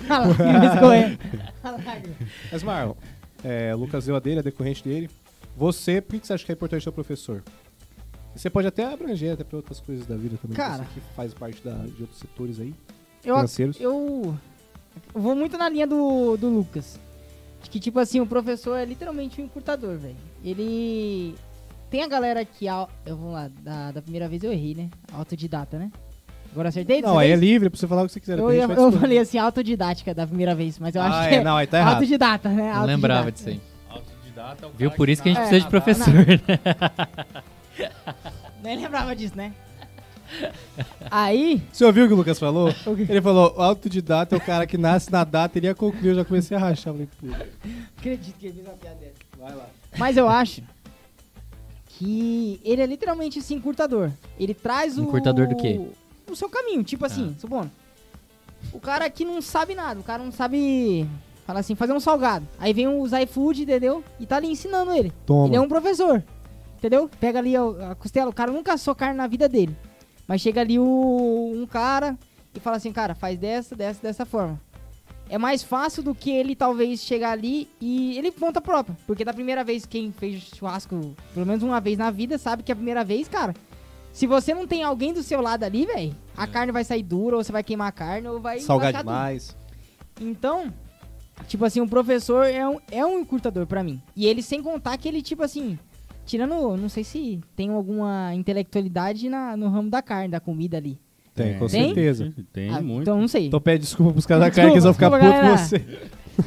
A 0.09 1.71
lágrima. 1.71 2.15
mas 2.51 2.63
Marlon, 2.63 2.95
é, 3.43 3.73
o 3.75 3.77
Lucas 3.79 4.05
deu 4.05 4.15
a 4.15 4.19
dele, 4.19 4.39
a 4.39 4.43
decorrente 4.43 4.83
dele. 4.83 5.09
Você, 5.55 6.01
por 6.01 6.19
que 6.19 6.25
você 6.25 6.33
acha 6.33 6.45
que 6.45 6.51
é 6.51 6.55
importante 6.55 6.83
ser 6.83 6.91
professor? 6.91 7.43
Você 8.35 8.49
pode 8.49 8.67
até 8.67 8.85
abranger 8.91 9.33
até 9.33 9.43
pra 9.43 9.57
outras 9.57 9.79
coisas 9.79 10.05
da 10.05 10.15
vida 10.17 10.37
também. 10.41 10.57
Cara. 10.57 10.85
Que 10.93 10.99
faz 11.15 11.33
parte 11.33 11.61
da- 11.63 11.85
de 11.85 12.01
outros 12.01 12.19
setores 12.19 12.59
aí. 12.59 12.73
Eu, 13.23 13.35
Financeiros. 13.35 13.79
eu 13.79 14.37
vou 15.13 15.35
muito 15.35 15.57
na 15.57 15.69
linha 15.69 15.87
do, 15.87 16.37
do 16.37 16.49
Lucas. 16.49 16.99
De 17.63 17.69
que, 17.69 17.79
tipo 17.79 17.99
assim, 17.99 18.19
o 18.19 18.27
professor 18.27 18.77
é 18.77 18.85
literalmente 18.85 19.41
um 19.41 19.45
encurtador, 19.45 19.97
velho. 19.97 20.15
Ele. 20.43 21.35
Tem 21.89 22.03
a 22.03 22.07
galera 22.07 22.43
que. 22.45 22.65
Eu 23.05 23.17
vou 23.17 23.31
lá, 23.31 23.49
da, 23.61 23.91
da 23.91 24.01
primeira 24.01 24.27
vez 24.27 24.43
eu 24.43 24.51
errei, 24.51 24.75
né? 24.75 24.89
Autodidata, 25.13 25.77
né? 25.79 25.91
Agora 26.51 26.69
acertei? 26.69 27.01
Não, 27.01 27.19
aí 27.19 27.31
é 27.31 27.35
livre 27.35 27.69
pra 27.69 27.77
você 27.77 27.85
falar 27.87 28.03
o 28.03 28.05
que 28.05 28.13
você 28.13 28.19
quiser. 28.19 28.39
Eu, 28.39 28.49
eu 28.49 28.67
discutir. 28.67 28.99
falei 28.99 29.17
assim, 29.19 29.37
autodidática 29.37 30.13
da 30.13 30.25
primeira 30.25 30.55
vez, 30.55 30.79
mas 30.79 30.95
eu 30.95 31.01
ah, 31.01 31.07
acho 31.07 31.29
que 31.29 31.35
é, 31.35 31.43
não, 31.43 31.57
aí 31.57 31.67
tá 31.67 31.79
errado. 31.79 31.93
autodidata, 31.95 32.47
né? 32.49 32.55
Não 32.55 32.61
Autodidata. 32.67 32.85
lembrava 32.85 33.31
disso 33.31 33.49
aí. 33.49 33.61
Autodidata 33.89 34.65
é 34.65 34.69
o 34.69 34.71
Viu? 34.71 34.91
Por 34.91 35.09
isso 35.09 35.21
que 35.21 35.29
a 35.29 35.33
gente 35.33 35.41
É, 35.41 35.47
precisa 35.49 35.59
de 35.59 35.63
não, 35.65 35.71
professor, 35.71 36.13
né? 36.13 37.43
Nem 38.63 38.77
lembrava 38.79 39.13
disso, 39.15 39.35
né? 39.35 39.51
Aí, 41.09 41.61
Você 41.71 41.85
ouviu 41.85 42.05
o 42.05 42.07
que 42.07 42.13
o 42.13 42.17
Lucas 42.17 42.39
falou? 42.39 42.69
O? 42.69 42.91
Ele 42.91 43.21
falou, 43.21 43.53
autodidata 43.61 44.35
é 44.35 44.37
o 44.37 44.41
cara 44.41 44.65
que 44.65 44.77
nasce 44.77 45.11
na 45.11 45.23
data, 45.23 45.57
ele 45.57 45.67
ia 45.67 45.75
concluir, 45.75 46.09
eu 46.09 46.15
já 46.15 46.25
comecei 46.25 46.57
a 46.57 46.59
rachar. 46.59 46.93
Falei, 46.93 47.07
acredito 47.97 48.37
que 48.37 48.47
ele 48.47 48.55
fez 48.55 48.67
uma 48.67 48.75
piada 48.75 48.95
dessa. 48.95 49.13
vai 49.37 49.55
lá. 49.55 49.67
Mas 49.97 50.17
eu 50.17 50.27
acho 50.27 50.61
que 51.87 52.59
ele 52.63 52.81
é 52.81 52.85
literalmente 52.85 53.39
esse 53.39 53.53
encurtador. 53.53 54.11
Ele 54.39 54.53
traz 54.53 54.97
o. 54.97 55.03
Encurtador 55.03 55.47
do 55.47 55.55
quê? 55.55 55.79
O 56.29 56.35
seu 56.35 56.49
caminho. 56.49 56.83
Tipo 56.83 57.05
assim, 57.05 57.35
supondo. 57.39 57.71
O 58.73 58.79
cara 58.79 59.09
que 59.09 59.23
não 59.23 59.41
sabe 59.41 59.75
nada, 59.75 59.99
o 59.99 60.03
cara 60.03 60.23
não 60.23 60.31
sabe. 60.31 61.07
Fala 61.45 61.59
assim, 61.59 61.75
fazer 61.75 61.93
um 61.93 61.99
salgado. 61.99 62.47
Aí 62.59 62.73
vem 62.73 62.87
os 62.87 63.11
iFood, 63.13 63.61
entendeu? 63.63 64.03
E 64.19 64.25
tá 64.25 64.37
ali 64.37 64.47
ensinando 64.47 64.91
ele. 64.91 65.13
Toma. 65.25 65.47
Ele 65.47 65.55
é 65.55 65.61
um 65.61 65.67
professor. 65.67 66.23
Entendeu? 66.77 67.09
Pega 67.19 67.39
ali 67.39 67.55
a, 67.55 67.91
a 67.91 67.95
costela, 67.95 68.29
o 68.29 68.33
cara 68.33 68.51
nunca 68.51 68.73
assou 68.73 68.95
carne 68.95 69.15
na 69.15 69.27
vida 69.27 69.47
dele. 69.47 69.75
Mas 70.27 70.41
chega 70.41 70.61
ali 70.61 70.79
o, 70.79 71.51
um 71.55 71.65
cara 71.67 72.17
e 72.53 72.59
fala 72.59 72.77
assim, 72.77 72.91
cara, 72.91 73.13
faz 73.13 73.37
dessa, 73.37 73.75
dessa, 73.75 74.01
dessa 74.01 74.25
forma. 74.25 74.59
É 75.27 75.37
mais 75.37 75.63
fácil 75.63 76.03
do 76.03 76.13
que 76.13 76.29
ele 76.29 76.55
talvez 76.55 77.01
chegar 77.01 77.31
ali 77.31 77.67
e 77.81 78.17
ele 78.17 78.31
conta 78.31 78.61
própria. 78.61 78.95
Porque 79.07 79.25
da 79.25 79.33
primeira 79.33 79.63
vez 79.63 79.85
quem 79.85 80.11
fez 80.11 80.41
churrasco, 80.55 81.15
pelo 81.33 81.45
menos 81.45 81.63
uma 81.63 81.81
vez 81.81 81.97
na 81.97 82.11
vida, 82.11 82.37
sabe 82.37 82.63
que 82.63 82.71
a 82.71 82.75
primeira 82.75 83.03
vez, 83.03 83.27
cara, 83.27 83.55
se 84.13 84.27
você 84.27 84.53
não 84.53 84.67
tem 84.67 84.83
alguém 84.83 85.11
do 85.11 85.23
seu 85.23 85.41
lado 85.41 85.63
ali, 85.63 85.85
velho, 85.85 86.15
a 86.37 86.47
carne 86.47 86.71
vai 86.71 86.83
sair 86.83 87.03
dura, 87.03 87.35
ou 87.35 87.43
você 87.43 87.51
vai 87.51 87.63
queimar 87.63 87.87
a 87.89 87.91
carne, 87.91 88.27
ou 88.27 88.39
vai. 88.39 88.59
Salgar 88.59 88.93
demais. 88.93 89.57
Então, 90.21 90.71
tipo 91.47 91.65
assim, 91.65 91.81
o 91.81 91.87
professor 91.89 92.45
é 92.45 92.67
um, 92.67 92.79
é 92.91 93.05
um 93.05 93.19
encurtador 93.19 93.65
pra 93.65 93.83
mim. 93.83 94.01
E 94.15 94.25
ele 94.25 94.41
sem 94.41 94.61
contar 94.61 94.97
que 94.97 95.07
ele, 95.07 95.21
tipo 95.21 95.43
assim, 95.43 95.77
tirando, 96.25 96.75
não 96.77 96.89
sei 96.89 97.03
se 97.03 97.39
tem 97.55 97.69
alguma 97.69 98.33
intelectualidade 98.33 99.29
na, 99.29 99.55
no 99.55 99.69
ramo 99.69 99.89
da 99.89 100.01
carne, 100.01 100.29
da 100.29 100.39
comida 100.39 100.77
ali. 100.77 100.99
Tem, 101.33 101.59
com 101.59 101.67
Tem? 101.67 101.85
certeza. 101.87 102.33
Tem 102.53 102.69
Ah, 102.69 102.81
muito. 102.81 103.01
Então, 103.01 103.19
não 103.19 103.27
sei. 103.27 103.47
Então 103.47 103.59
pede 103.59 103.83
desculpa 103.83 104.13
pros 104.13 104.25
caras 104.25 104.45
da 104.45 104.51
cara 104.51 104.69
que 104.69 104.73
eles 104.75 104.83
vão 104.85 104.93
ficar 104.93 105.11
putos 105.11 105.27
com 105.27 105.57
você. 105.57 105.79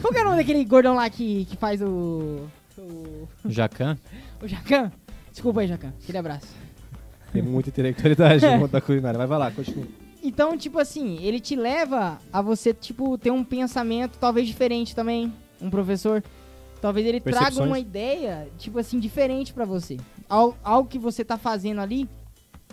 Qual 0.01 0.13
que 0.13 0.19
é 0.19 0.23
o 0.23 0.25
nome 0.25 0.37
daquele 0.39 0.65
gordão 0.65 0.95
lá 0.95 1.09
que, 1.11 1.45
que 1.45 1.57
faz 1.57 1.83
o. 1.83 2.47
O, 2.79 3.29
Jacan? 3.47 3.99
o 4.43 4.49
Jacan? 4.49 4.91
Desculpa 5.31 5.61
aí, 5.61 5.69
Jacan. 5.69 5.93
Aquele 6.03 6.19
abraço. 6.19 6.47
Tem 7.33 7.43
muita 7.43 7.69
intelectualidade 7.69 8.45
no 8.49 8.59
mundo 8.59 8.71
da 8.71 8.81
culinária. 8.81 9.19
Mas 9.19 9.29
vai 9.29 9.39
lá, 9.39 9.51
continua. 9.51 9.87
Então, 10.23 10.57
tipo 10.57 10.79
assim, 10.79 11.19
ele 11.23 11.39
te 11.39 11.55
leva 11.55 12.19
a 12.33 12.41
você, 12.41 12.73
tipo, 12.73 13.17
ter 13.19 13.31
um 13.31 13.45
pensamento 13.45 14.19
talvez 14.19 14.47
diferente 14.47 14.95
também. 14.95 15.33
Um 15.61 15.69
professor. 15.69 16.23
Talvez 16.81 17.07
ele 17.07 17.21
traga 17.21 17.47
uma 17.69 17.79
ideia, 17.79 18.49
tipo 18.59 18.79
assim, 18.79 18.99
diferente 19.01 19.53
pra 19.53 19.65
você. 19.65 19.97
Al- 20.29 20.57
algo 20.63 20.89
que 20.89 20.99
você 20.99 21.25
tá 21.25 21.37
fazendo 21.37 21.81
ali, 21.81 22.09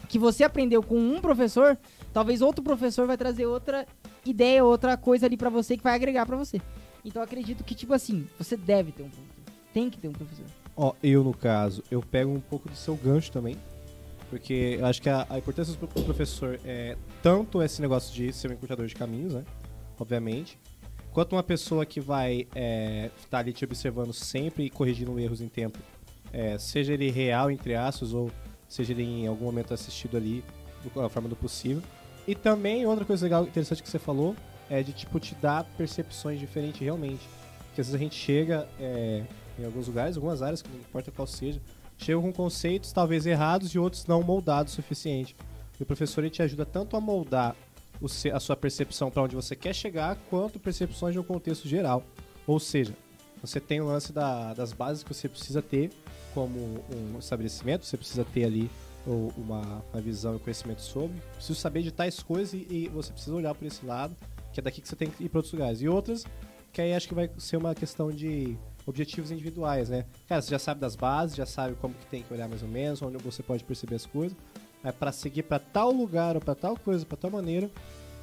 que 0.08 0.20
você 0.20 0.44
aprendeu 0.44 0.84
com 0.84 0.96
um 0.98 1.20
professor, 1.20 1.78
talvez 2.14 2.42
outro 2.42 2.64
professor 2.64 3.08
vai 3.08 3.18
trazer 3.18 3.46
outra 3.48 3.88
ideia, 4.26 4.64
outra 4.64 4.96
coisa 4.96 5.26
ali 5.26 5.36
pra 5.36 5.50
você 5.50 5.76
que 5.76 5.84
vai 5.84 5.96
agregar 5.96 6.26
pra 6.26 6.36
você. 6.38 6.62
Então 7.04 7.22
eu 7.22 7.26
acredito 7.26 7.64
que, 7.64 7.74
tipo 7.74 7.94
assim, 7.94 8.28
você 8.38 8.56
deve 8.56 8.92
ter 8.92 9.04
um 9.04 9.10
professor. 9.10 9.36
Tem 9.74 9.90
que 9.90 9.98
ter 9.98 10.08
um 10.08 10.14
professor. 10.14 10.46
Ó, 10.78 10.94
eu 11.02 11.24
no 11.24 11.34
caso, 11.34 11.84
eu 11.90 12.02
pego 12.02 12.32
um 12.32 12.40
pouco 12.40 12.70
do 12.70 12.76
seu 12.76 12.96
gancho 12.96 13.32
também. 13.32 13.56
Porque 14.30 14.78
eu 14.80 14.86
acho 14.86 15.02
que 15.02 15.10
a, 15.10 15.26
a 15.30 15.38
importância 15.38 15.74
do 15.76 15.88
pro- 15.88 16.04
professor 16.04 16.60
é 16.66 16.98
tanto 17.22 17.62
esse 17.62 17.82
negócio 17.82 18.14
de 18.14 18.34
ser 18.34 18.50
um 18.50 18.54
encurtador 18.54 18.86
de 18.88 18.96
caminhos, 18.96 19.34
né? 19.34 19.44
Obviamente. 20.00 20.58
Quanto 21.16 21.32
uma 21.34 21.44
pessoa 21.44 21.86
que 21.86 22.02
vai 22.02 22.46
estar 23.24 23.40
ali 23.40 23.54
te 23.54 23.64
observando 23.64 24.12
sempre 24.12 24.66
e 24.66 24.70
corrigindo 24.70 25.18
erros 25.18 25.40
em 25.40 25.48
tempo. 25.48 25.80
é, 26.34 26.58
seja 26.58 26.94
ele 26.94 27.10
real, 27.10 27.50
entre 27.50 27.74
aspas, 27.74 28.14
ou 28.14 28.30
seja 28.68 28.92
ele 28.92 29.04
em 29.04 29.26
algum 29.26 29.46
momento 29.46 29.74
assistido 29.74 30.18
ali, 30.18 30.44
da 30.94 31.08
forma 31.08 31.30
do 31.30 31.36
possível. 31.38 31.82
E 32.28 32.36
também, 32.36 32.86
outra 32.86 33.06
coisa 33.06 33.26
legal, 33.26 33.44
interessante 33.46 33.82
que 33.82 33.90
você 33.90 33.98
falou, 33.98 34.36
é 34.70 34.84
de, 34.84 34.92
tipo, 34.92 35.18
te 35.18 35.34
dar 35.36 35.64
percepções 35.78 36.38
diferentes 36.38 36.82
realmente. 36.82 37.26
Porque 37.68 37.80
às 37.80 37.88
vezes 37.88 37.96
a 37.96 37.98
gente 37.98 38.16
chega 38.16 38.68
é, 38.78 39.24
em 39.58 39.64
alguns 39.64 39.88
lugares, 39.88 40.18
algumas 40.18 40.42
áreas, 40.42 40.62
que 40.62 40.70
não 40.70 40.80
importa 40.80 41.12
qual 41.12 41.26
seja, 41.26 41.62
chega 41.98 42.20
com 42.20 42.34
conceitos 42.34 42.92
talvez 42.92 43.26
errados 43.26 43.70
e 43.74 43.80
outros 43.80 44.06
não 44.06 44.22
moldados 44.22 44.74
o 44.74 44.76
suficiente. 44.76 45.34
E 45.80 45.84
o 45.84 45.86
professor 45.86 46.26
ele 46.26 46.30
te 46.30 46.42
ajuda 46.42 46.66
tanto 46.66 46.98
a 46.98 47.00
moldar 47.00 47.56
a 48.34 48.40
sua 48.40 48.56
percepção 48.56 49.10
para 49.10 49.24
onde 49.24 49.36
você 49.36 49.56
quer 49.56 49.74
chegar, 49.74 50.16
quanto 50.30 50.60
percepções 50.60 51.14
de 51.14 51.20
um 51.20 51.24
contexto 51.24 51.68
geral. 51.68 52.04
Ou 52.46 52.60
seja, 52.60 52.94
você 53.42 53.60
tem 53.60 53.82
o 53.82 53.86
lance 53.86 54.12
da- 54.14 54.54
das 54.54 54.74
bases 54.74 55.04
que 55.04 55.14
você 55.14 55.28
precisa 55.30 55.62
ter 55.62 55.92
como 56.34 56.60
um 56.94 57.18
estabelecimento, 57.20 57.86
você 57.86 57.98
precisa 57.98 58.26
ter 58.26 58.44
ali 58.44 58.70
uma, 59.38 59.84
uma 59.94 60.02
visão 60.02 60.36
e 60.36 60.40
conhecimento 60.40 60.82
sobre. 60.82 61.20
Preciso 61.36 61.60
saber 61.60 61.82
de 61.84 61.92
tais 61.92 62.22
coisas 62.22 62.54
e, 62.54 62.66
e 62.70 62.90
você 62.90 63.12
precisa 63.14 63.36
olhar 63.36 63.54
por 63.54 63.66
esse 63.66 63.86
lado, 63.86 64.16
que 64.52 64.60
é 64.60 64.64
daqui 64.64 64.82
que 64.82 64.88
você 64.88 64.96
tem 64.96 65.10
que 65.10 65.24
ir 65.24 65.30
para 65.30 65.40
outros 65.40 65.54
lugares. 65.54 65.82
E 65.82 65.88
outras, 65.88 66.24
que 66.74 66.82
aí 66.82 66.94
acho 66.94 67.08
que 67.08 67.14
vai 67.14 67.30
ser 67.38 67.58
uma 67.58 67.74
questão 67.76 68.12
de 68.12 68.58
objetivos 68.86 69.32
individuais, 69.32 69.90
né? 69.90 70.06
Cara, 70.28 70.42
você 70.42 70.52
já 70.52 70.60
sabe 70.60 70.80
das 70.80 70.96
bases, 70.96 71.36
já 71.36 71.46
sabe 71.46 71.76
como 71.76 71.94
que 71.94 72.06
tem 72.08 72.22
que 72.24 72.34
olhar 72.34 72.48
mais 72.48 72.62
ou 72.62 72.70
menos, 72.70 73.02
onde 73.02 73.18
você 73.24 73.42
pode 73.42 73.64
perceber 73.64 73.96
as 73.96 74.06
coisas. 74.06 74.38
Mas 74.86 74.94
para 74.94 75.12
seguir 75.12 75.42
para 75.42 75.58
tal 75.58 75.92
lugar 75.92 76.36
ou 76.36 76.42
para 76.42 76.54
tal 76.54 76.78
coisa, 76.78 77.04
para 77.04 77.18
tal 77.18 77.32
maneira, 77.32 77.72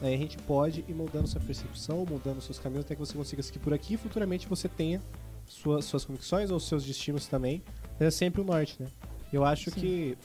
aí 0.00 0.14
a 0.14 0.16
gente 0.16 0.38
pode 0.38 0.84
ir 0.86 0.94
moldando 0.94 1.26
sua 1.26 1.40
percepção, 1.40 2.06
moldando 2.08 2.40
seus 2.40 2.56
caminhos 2.56 2.84
até 2.84 2.94
que 2.94 3.00
você 3.00 3.14
consiga 3.14 3.42
seguir 3.42 3.58
por 3.58 3.74
aqui 3.74 3.94
e 3.94 3.96
futuramente 3.96 4.46
você 4.46 4.68
tenha 4.68 5.02
suas, 5.44 5.84
suas 5.84 6.04
convicções 6.04 6.52
ou 6.52 6.60
seus 6.60 6.84
destinos 6.84 7.26
também. 7.26 7.64
Mas 7.98 8.02
é 8.02 8.10
sempre 8.12 8.40
o 8.40 8.44
norte, 8.44 8.80
né? 8.80 8.88
Eu 9.32 9.44
acho 9.44 9.72
Sim. 9.72 9.80
que. 9.80 10.18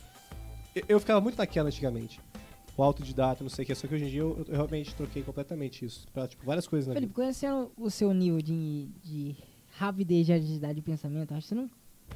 Eu, 0.76 0.84
eu 0.90 1.00
ficava 1.00 1.20
muito 1.20 1.40
naquela 1.40 1.70
antigamente. 1.70 2.22
O 2.78 2.84
autodidata, 2.84 3.44
não 3.44 3.50
sei 3.50 3.64
o 3.64 3.66
que, 3.66 3.74
só 3.74 3.88
que 3.88 3.96
hoje 3.96 4.06
em 4.06 4.10
dia 4.10 4.22
eu, 4.22 4.46
eu 4.48 4.56
realmente 4.56 4.94
troquei 4.94 5.24
completamente 5.24 5.84
isso. 5.84 6.06
Pra, 6.14 6.28
tipo, 6.28 6.46
várias 6.46 6.68
coisas 6.68 6.88
na 6.88 6.94
vida. 6.94 7.02
Felipe, 7.02 7.16
conhecendo 7.16 7.72
o 7.76 7.90
seu 7.90 8.14
nível 8.14 8.44
de, 8.44 8.90
de 9.04 9.36
rapidez 9.72 10.28
de 10.28 10.34
agilidade 10.34 10.76
de 10.76 10.82
pensamento, 10.84 11.34
acho 11.34 11.48
que 11.48 11.48
você 11.48 11.56
não. 11.56 11.70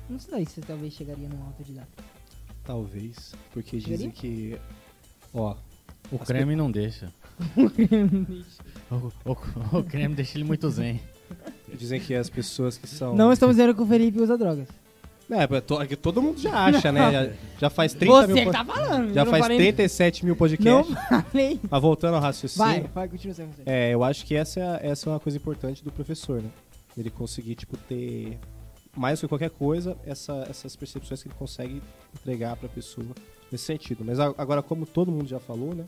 Não 0.08 0.20
sei 0.20 0.46
se 0.46 0.54
você 0.54 0.62
talvez 0.62 0.94
chegaria 0.94 1.28
num 1.28 1.44
autodidata. 1.44 2.21
Talvez. 2.64 3.34
Porque 3.54 3.78
dizem 3.78 4.12
que. 4.12 4.58
Ó, 5.34 5.56
O 6.12 6.16
As 6.22 6.24
creme 6.28 6.56
não 6.56 6.70
deixa. 6.72 7.12
O, 8.90 8.96
o- 9.32 9.78
o 9.80 9.84
creme 9.84 10.16
deixa 10.16 10.38
ele 10.38 10.44
muito 10.44 10.70
zen. 10.70 11.00
dizem 11.74 12.00
que 12.00 12.14
as 12.14 12.30
pessoas 12.30 12.78
que 12.78 12.88
são. 12.88 13.16
Não 13.16 13.32
estamos 13.32 13.56
dizendo 13.56 13.74
que 13.74 13.82
o 13.82 13.86
Felipe 13.86 14.20
usa 14.22 14.38
drogas. 14.38 14.68
É, 15.30 15.44
é 15.44 15.62
to- 15.62 15.82
é 15.82 15.88
que 15.88 15.96
todo 15.96 16.22
mundo 16.22 16.38
já 16.42 16.66
acha, 16.66 16.92
né? 16.92 17.10
Já, 17.10 17.30
já 17.62 17.70
faz 17.70 17.94
30 17.94 18.14
Você 18.14 18.28
mil. 18.28 18.36
que 18.36 18.44
po- 18.46 18.52
tá 18.52 18.66
falando. 18.66 19.14
Já 19.14 19.24
não 19.24 19.32
faz 19.32 19.44
falei- 19.44 19.58
37 19.58 20.26
mil 20.26 20.34
Não 20.34 20.38
podcasts. 20.38 20.94
falei. 21.32 21.60
Mas 21.70 21.82
voltando 21.82 22.16
ao 22.16 22.22
raciocínio. 22.22 22.68
Vai, 22.68 22.82
vai, 22.94 23.08
continua 23.08 23.34
sendo 23.34 23.56
você. 23.56 23.64
É, 23.66 23.94
eu 23.94 24.04
acho 24.04 24.26
que 24.26 24.36
essa 24.36 24.60
é, 24.60 24.90
essa 24.90 25.10
é 25.10 25.14
uma 25.14 25.22
coisa 25.22 25.38
importante 25.38 25.82
do 25.86 25.92
professor, 25.92 26.42
né? 26.42 26.50
Ele 26.98 27.10
conseguir, 27.10 27.56
tipo, 27.56 27.78
ter 27.78 28.38
mais 28.96 29.20
do 29.20 29.22
que 29.24 29.28
qualquer 29.30 29.50
coisa, 29.52 29.98
essa- 30.06 30.46
essas 30.50 30.76
percepções 30.76 31.22
que 31.24 31.30
ele 31.30 31.36
consegue 31.36 31.82
entregar 32.14 32.56
pra 32.58 32.68
pessoa 32.70 33.08
nesse 33.52 33.66
sentido. 33.66 34.04
Mas 34.06 34.20
a- 34.20 34.34
agora, 34.38 34.62
como 34.62 34.86
todo 34.86 35.12
mundo 35.12 35.28
já 35.28 35.40
falou, 35.40 35.74
né? 35.74 35.86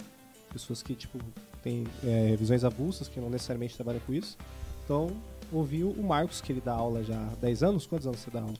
Pessoas 0.52 0.82
que, 0.84 0.94
tipo, 0.96 1.18
têm 1.62 1.86
é, 2.04 2.36
visões 2.36 2.64
avulsas, 2.64 3.08
que 3.08 3.20
não 3.20 3.30
necessariamente 3.30 3.76
trabalham 3.76 4.00
com 4.06 4.14
isso. 4.14 4.38
Então, 4.86 5.10
ouviu 5.52 5.90
o 5.90 6.04
Marcos, 6.04 6.40
que 6.42 6.52
ele 6.52 6.62
dá 6.62 6.74
aula 6.74 7.04
já 7.04 7.16
há 7.16 7.36
10 7.42 7.64
anos. 7.64 7.86
Quantos 7.86 8.06
anos 8.08 8.20
você 8.20 8.30
dá 8.32 8.42
aula? 8.42 8.54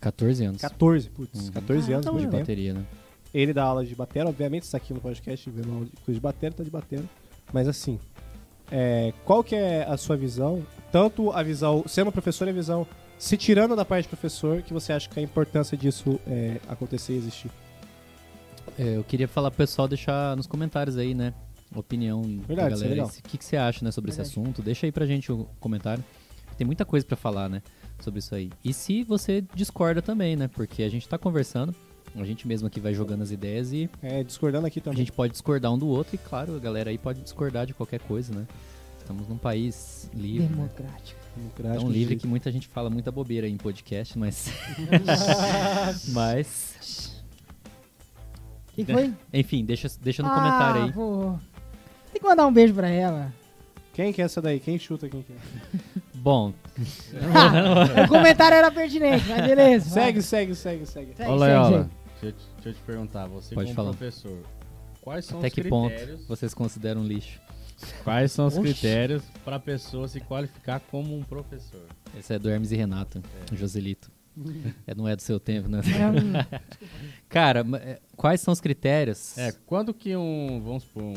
14 0.00 0.44
anos. 0.44 0.60
14, 0.60 1.08
putz, 1.08 1.46
Uhum. 1.46 1.52
14 1.52 1.90
Ah, 1.92 1.96
anos, 1.96 2.06
tá 2.06 2.12
muito 2.12 2.24
de 2.26 2.30
tempo. 2.30 2.42
bateria, 2.42 2.74
né? 2.74 2.84
Ele 3.32 3.52
dá 3.52 3.64
aula 3.64 3.84
de 3.84 3.94
bateria, 3.94 4.28
obviamente, 4.28 4.64
está 4.64 4.76
aqui 4.76 4.92
no 4.92 5.00
podcast 5.00 5.48
vendo 5.50 5.72
aula 5.72 5.84
de 5.86 5.92
coisa 5.92 6.12
de 6.14 6.20
bateria, 6.20 6.52
tá 6.56 6.62
de 6.62 6.70
bateria. 6.70 7.04
Mas 7.52 7.66
assim, 7.66 7.98
é, 8.70 9.12
qual 9.24 9.42
que 9.42 9.54
é 9.56 9.84
a 9.84 9.96
sua 9.96 10.16
visão? 10.16 10.64
Tanto 10.92 11.30
a 11.32 11.42
visão, 11.42 11.84
sendo 11.86 12.12
professor 12.12 12.46
e 12.46 12.50
a 12.50 12.54
visão 12.54 12.86
se 13.24 13.38
tirando 13.38 13.74
da 13.74 13.86
parte 13.86 14.02
de 14.02 14.08
professor, 14.10 14.60
que 14.60 14.70
você 14.72 14.92
acha 14.92 15.08
que 15.08 15.18
a 15.18 15.22
importância 15.22 15.78
disso 15.78 16.20
é, 16.26 16.60
acontecer 16.68 17.14
e 17.14 17.16
existir? 17.16 17.50
É, 18.78 18.96
eu 18.98 19.04
queria 19.04 19.26
falar 19.26 19.50
pro 19.50 19.56
pessoal 19.58 19.88
deixar 19.88 20.36
nos 20.36 20.46
comentários 20.46 20.98
aí, 20.98 21.14
né? 21.14 21.32
Opinião 21.74 22.20
Verdade, 22.46 22.78
da 22.78 22.84
é 22.86 22.88
galera. 22.90 23.06
O 23.06 23.22
que, 23.22 23.38
que 23.38 23.44
você 23.44 23.56
acha, 23.56 23.82
né, 23.82 23.90
sobre 23.90 24.10
esse 24.10 24.18
Verdade. 24.18 24.38
assunto? 24.38 24.60
Deixa 24.60 24.86
aí 24.86 24.92
pra 24.92 25.06
gente 25.06 25.32
o 25.32 25.48
comentário. 25.58 26.04
Tem 26.58 26.66
muita 26.66 26.84
coisa 26.84 27.06
pra 27.06 27.16
falar, 27.16 27.48
né? 27.48 27.62
Sobre 27.98 28.18
isso 28.18 28.34
aí. 28.34 28.50
E 28.62 28.74
se 28.74 29.02
você 29.04 29.42
discorda 29.54 30.02
também, 30.02 30.36
né? 30.36 30.46
Porque 30.46 30.82
a 30.82 30.88
gente 30.90 31.08
tá 31.08 31.16
conversando, 31.16 31.74
a 32.14 32.24
gente 32.24 32.46
mesmo 32.46 32.68
aqui 32.68 32.78
vai 32.78 32.92
jogando 32.92 33.22
as 33.22 33.30
ideias 33.30 33.72
e 33.72 33.88
É, 34.02 34.22
discordando 34.22 34.66
aqui 34.66 34.80
a 34.80 34.82
também. 34.82 34.98
gente 34.98 35.12
pode 35.12 35.32
discordar 35.32 35.72
um 35.72 35.78
do 35.78 35.88
outro 35.88 36.14
e, 36.14 36.18
claro, 36.18 36.54
a 36.56 36.58
galera 36.58 36.90
aí 36.90 36.98
pode 36.98 37.22
discordar 37.22 37.64
de 37.64 37.72
qualquer 37.72 38.00
coisa, 38.00 38.34
né? 38.34 38.46
Estamos 38.98 39.26
num 39.26 39.38
país 39.38 40.10
livre, 40.14 40.42
né? 40.46 40.48
Democrático. 40.56 41.23
Democrático 41.36 41.82
tão 41.84 41.90
livre 41.90 42.16
que 42.16 42.26
muita 42.26 42.50
gente 42.52 42.68
fala 42.68 42.88
muita 42.88 43.10
bobeira 43.10 43.46
aí 43.46 43.52
em 43.52 43.56
podcast, 43.56 44.18
mas... 44.18 44.48
mas... 46.12 47.22
O 48.68 48.74
que, 48.74 48.84
que 48.84 48.92
foi? 48.92 49.12
Enfim, 49.32 49.64
deixa, 49.64 49.88
deixa 50.00 50.22
no 50.22 50.28
Ah, 50.28 50.34
comentário 50.34 50.82
aí. 50.84 50.92
pô. 50.92 51.38
Tem 52.12 52.20
que 52.20 52.26
mandar 52.26 52.46
um 52.46 52.52
beijo 52.52 52.74
pra 52.74 52.88
ela. 52.88 53.32
Quem 53.92 54.12
que 54.12 54.20
é 54.20 54.24
essa 54.24 54.42
daí? 54.42 54.58
Quem 54.58 54.78
chuta 54.78 55.08
quem 55.08 55.22
que 55.22 55.32
é? 55.32 55.36
Bom, 56.18 56.52
o 58.04 58.08
comentário 58.08 58.56
era 58.56 58.70
pertinente, 58.70 59.24
mas 59.28 59.46
beleza. 59.46 59.90
Segue, 59.90 60.22
segue, 60.22 60.54
segue, 60.56 60.86
segue. 60.86 61.14
Loyola, 61.24 61.84
segue. 61.84 61.90
deixa, 62.20 62.26
eu 62.26 62.32
te- 62.32 62.44
deixa 62.56 62.68
eu 62.70 62.74
te 62.74 62.80
perguntar, 62.80 63.26
você 63.26 63.54
Pode 63.54 63.66
como 63.66 63.76
falar. 63.76 63.90
professor, 63.90 64.38
quais 65.00 65.24
são 65.26 65.38
até 65.38 65.48
os 65.48 65.54
que 65.54 65.64
ponto 65.64 65.94
vocês 66.26 66.52
consideram 66.54 67.04
lixo? 67.04 67.40
Quais 68.02 68.32
são 68.32 68.46
os 68.46 68.56
Oxi. 68.56 68.72
critérios 68.72 69.22
para 69.44 69.56
a 69.56 69.60
pessoa 69.60 70.08
se 70.08 70.20
qualificar 70.20 70.80
como 70.80 71.16
um 71.16 71.22
professor? 71.22 71.86
Esse 72.16 72.34
é 72.34 72.38
do 72.38 72.48
Hermes 72.48 72.72
e 72.72 72.76
Renato, 72.76 73.22
o 73.52 73.56
Joselito. 73.56 74.10
É, 74.86 74.94
não 74.96 75.06
é 75.06 75.14
do 75.14 75.22
seu 75.22 75.38
tempo, 75.38 75.68
né? 75.68 75.80
É, 75.80 76.60
Cara, 77.28 77.64
é, 77.76 78.00
quais 78.16 78.40
são 78.40 78.52
os 78.52 78.60
critérios? 78.60 79.38
É, 79.38 79.52
quando 79.64 79.94
que 79.94 80.16
um, 80.16 80.60
vamos 80.60 80.82
supor, 80.82 81.04
um, 81.04 81.14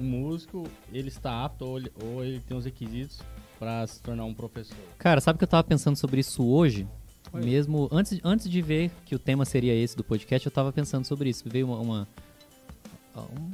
um 0.00 0.02
músico, 0.02 0.66
ele 0.90 1.08
está 1.08 1.44
apto 1.44 1.66
ou 1.66 1.78
ele, 1.78 1.92
ou 2.02 2.24
ele 2.24 2.40
tem 2.40 2.56
os 2.56 2.64
requisitos 2.64 3.20
para 3.58 3.86
se 3.86 4.00
tornar 4.00 4.24
um 4.24 4.32
professor? 4.32 4.78
Cara, 4.96 5.20
sabe 5.20 5.38
que 5.38 5.44
eu 5.44 5.48
tava 5.48 5.64
pensando 5.64 5.96
sobre 5.96 6.20
isso 6.20 6.44
hoje? 6.44 6.88
Olha. 7.32 7.44
Mesmo 7.44 7.88
antes, 7.92 8.18
antes 8.24 8.48
de 8.48 8.62
ver 8.62 8.90
que 9.04 9.14
o 9.14 9.18
tema 9.18 9.44
seria 9.44 9.74
esse 9.74 9.96
do 9.96 10.04
podcast, 10.04 10.46
eu 10.46 10.52
tava 10.52 10.72
pensando 10.72 11.04
sobre 11.04 11.28
isso. 11.28 11.44
Veio 11.46 11.66
uma, 11.66 11.78
uma, 11.78 12.08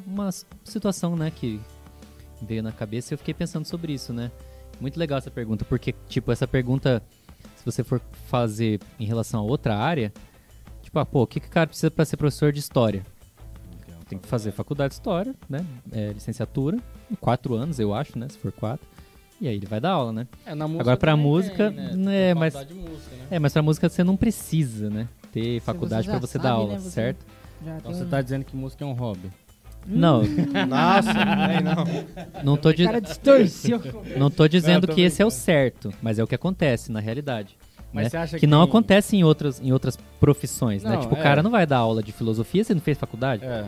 uma 0.07 0.31
situação, 0.63 1.17
né, 1.17 1.31
que 1.31 1.61
veio 2.45 2.63
na 2.63 2.73
cabeça 2.73 3.13
e 3.13 3.15
eu 3.15 3.19
fiquei 3.19 3.35
pensando 3.35 3.65
sobre 3.65 3.93
isso, 3.93 4.13
né? 4.13 4.31
Muito 4.81 4.99
legal 4.99 5.19
essa 5.19 5.31
pergunta, 5.31 5.65
porque, 5.65 5.95
tipo, 6.09 6.31
essa 6.33 6.47
pergunta, 6.47 7.03
se 7.57 7.65
você 7.65 7.83
for 7.85 8.01
fazer 8.29 8.81
em 8.99 9.05
relação 9.05 9.41
a 9.41 9.43
outra 9.43 9.77
área, 9.77 10.13
tipo, 10.83 10.99
ah, 10.99 11.07
pô, 11.07 11.23
o 11.23 11.27
que, 11.27 11.41
que 11.41 11.47
o 11.47 11.51
cara 11.51 11.67
precisa 11.67 11.91
pra 11.91 12.05
ser 12.05 12.17
professor 12.17 12.53
de 12.53 12.59
história? 12.61 13.05
Tem 14.09 14.19
que 14.19 14.29
fazer 14.29 14.53
faculdade 14.53 14.91
de 14.91 14.95
história, 14.97 15.35
né? 15.49 15.65
É, 15.91 16.13
licenciatura, 16.13 16.77
em 17.11 17.15
quatro 17.15 17.55
anos, 17.55 17.79
eu 17.81 17.95
acho, 17.95 18.19
né? 18.19 18.29
Se 18.29 18.37
for 18.39 18.53
quatro. 18.53 18.87
E 19.41 19.49
aí 19.49 19.57
ele 19.57 19.67
vai 19.67 19.81
dar 19.81 19.91
aula, 19.93 20.13
né? 20.13 20.27
É, 20.45 20.55
na 20.55 20.67
música 20.69 20.83
Agora, 20.83 20.97
pra 20.97 21.17
música, 21.17 21.71
tem, 21.73 21.97
né, 21.97 22.27
Tem 22.27 22.35
mas- 22.35 22.55
música, 22.55 23.17
né? 23.17 23.27
É, 23.31 23.39
mas 23.39 23.53
pra 23.53 23.63
música 23.63 23.89
você 23.89 24.05
não 24.05 24.17
precisa, 24.17 24.91
né? 24.91 25.09
Ter 25.33 25.59
faculdade 25.61 26.07
você 26.07 26.11
pra 26.11 26.21
você 26.21 26.33
sabe, 26.39 26.43
dar 26.45 26.51
aula, 26.53 26.73
né, 26.75 26.79
você- 26.79 26.91
certo? 26.91 27.27
Já 27.65 27.77
Então 27.79 27.93
tem 27.93 28.01
você 28.01 28.07
tá 28.07 28.21
dizendo 28.23 28.45
que 28.45 28.55
música 28.55 28.85
é 28.85 28.87
um 28.87 28.93
hobby. 28.93 29.31
Não, 29.87 30.23
Nossa, 30.69 31.13
não. 31.63 32.43
não 32.43 32.57
tô, 32.57 32.73
di- 32.73 32.85
cara 32.85 33.01
distorceu. 33.01 33.81
não 34.17 34.31
tô 34.31 34.49
dizendo 34.49 34.87
tô 34.87 34.95
que 34.95 35.01
esse 35.03 35.21
é 35.23 35.27
o 35.27 35.31
certo, 35.31 35.93
mas 36.03 36.19
é 36.19 36.25
o 36.25 36.27
que 36.27 36.35
acontece 36.35 36.91
na 36.91 37.01
realidade. 37.01 37.57
Mas 37.93 38.05
né? 38.05 38.11
você 38.11 38.17
acha 38.17 38.39
que 38.39 38.47
não 38.47 38.65
que- 38.65 38.71
acontece 38.71 39.17
em 39.17 39.23
outras, 39.25 39.61
em 39.61 39.73
outras 39.73 39.97
profissões, 40.19 40.83
né? 40.83 40.95
Não, 40.95 41.01
Tipo, 41.01 41.15
é. 41.15 41.19
o 41.19 41.23
cara 41.23 41.43
não 41.43 41.51
vai 41.51 41.67
dar 41.67 41.79
aula 41.79 42.03
de 42.03 42.13
filosofia 42.13 42.65
se 42.65 42.75
não 42.75 42.81
fez 42.81 42.99
faculdade. 42.99 43.45
É. 43.45 43.61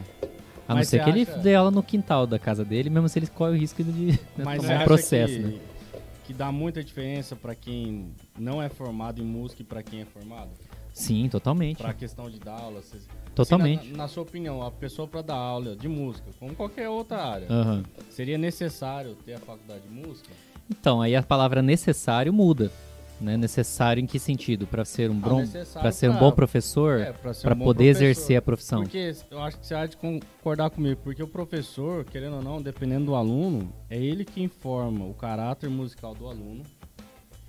A 0.66 0.70
não 0.70 0.76
Mas 0.78 0.88
ser 0.88 1.04
que 1.04 1.10
ele 1.10 1.22
acha- 1.22 1.38
dê 1.38 1.54
aula 1.54 1.70
no 1.70 1.82
quintal 1.82 2.26
da 2.26 2.38
casa 2.38 2.64
dele, 2.64 2.90
mesmo 2.90 3.08
se 3.08 3.18
ele 3.18 3.28
corre 3.28 3.52
o 3.52 3.56
risco 3.56 3.84
de 3.84 4.18
Mas 4.36 4.62
você 4.62 4.66
tomar 4.66 4.72
um 4.72 4.76
acha 4.78 4.84
processo, 4.84 5.32
que, 5.34 5.38
né? 5.40 5.54
que 6.24 6.32
dá 6.34 6.50
muita 6.50 6.82
diferença 6.82 7.36
pra 7.36 7.54
quem 7.54 8.10
não 8.36 8.60
é 8.60 8.68
formado 8.68 9.22
em 9.22 9.24
música 9.24 9.62
e 9.62 9.64
pra 9.64 9.80
quem 9.82 10.00
é 10.00 10.04
formado? 10.04 10.50
Sim, 10.92 11.28
totalmente. 11.28 11.76
Pra 11.80 11.92
questão 11.94 12.28
de 12.28 12.40
dar 12.40 12.58
aula? 12.58 12.80
Você... 12.80 12.96
Totalmente. 13.36 13.80
Assim, 13.80 13.90
na, 13.92 13.98
na 13.98 14.08
sua 14.08 14.22
opinião, 14.22 14.62
a 14.62 14.70
pessoa 14.70 15.06
pra 15.06 15.20
dar 15.20 15.34
aula 15.36 15.76
de 15.76 15.86
música, 15.86 16.30
como 16.40 16.54
qualquer 16.54 16.88
outra 16.88 17.22
área, 17.22 17.46
Aham. 17.50 17.84
seria 18.08 18.38
necessário 18.38 19.14
ter 19.26 19.34
a 19.34 19.38
faculdade 19.38 19.82
de 19.82 19.90
música? 19.90 20.30
Então, 20.70 21.02
aí 21.02 21.14
a 21.14 21.22
palavra 21.22 21.60
necessário 21.62 22.32
muda. 22.32 22.72
Né? 23.18 23.34
Necessário 23.36 23.98
em 24.02 24.06
que 24.06 24.18
sentido? 24.18 24.66
Para 24.66 24.84
ser 24.84 25.10
um 25.10 25.16
Ah, 25.16 25.28
bom, 25.28 25.44
para 25.72 25.90
ser 25.90 26.10
um 26.10 26.18
bom 26.18 26.32
professor, 26.32 27.00
É, 27.00 27.12
para 27.12 27.30
um 27.30 27.58
poder 27.58 27.94
professor. 27.94 28.02
exercer 28.04 28.36
a 28.36 28.42
profissão. 28.42 28.82
Porque 28.82 29.14
eu 29.30 29.40
acho 29.40 29.58
que 29.58 29.66
você 29.66 29.74
há 29.74 29.86
de 29.86 29.96
concordar 29.96 30.68
comigo, 30.68 31.00
porque 31.02 31.22
o 31.22 31.26
professor, 31.28 32.04
querendo 32.04 32.36
ou 32.36 32.42
não, 32.42 32.60
dependendo 32.60 33.06
do 33.06 33.14
aluno, 33.14 33.72
é 33.88 33.96
ele 33.98 34.22
que 34.22 34.42
informa 34.42 35.06
o 35.06 35.14
caráter 35.14 35.70
musical 35.70 36.14
do 36.14 36.26
aluno. 36.26 36.62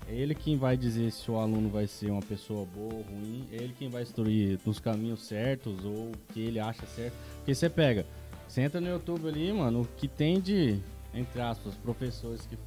É 0.08 0.14
ele 0.14 0.34
quem 0.34 0.56
vai 0.56 0.74
dizer 0.74 1.12
se 1.12 1.30
o 1.30 1.36
aluno 1.36 1.68
vai 1.68 1.86
ser 1.86 2.10
uma 2.10 2.22
pessoa 2.22 2.64
boa 2.64 2.94
ou 2.94 3.02
ruim. 3.02 3.46
É 3.52 3.56
ele 3.56 3.74
quem 3.78 3.90
vai 3.90 4.02
instruir 4.02 4.58
nos 4.64 4.80
caminhos 4.80 5.20
certos 5.20 5.84
ou 5.84 6.12
o 6.12 6.12
que 6.32 6.40
ele 6.40 6.58
acha 6.58 6.86
certo. 6.86 7.14
Porque 7.36 7.54
você 7.54 7.68
pega, 7.68 8.06
você 8.48 8.62
entra 8.62 8.80
no 8.80 8.88
YouTube 8.88 9.28
ali, 9.28 9.52
mano, 9.52 9.82
o 9.82 9.84
que 9.96 10.08
tem 10.08 10.40
de, 10.40 10.80
entre 11.12 11.42
aspas, 11.42 11.74
professores 11.74 12.46
que, 12.46 12.58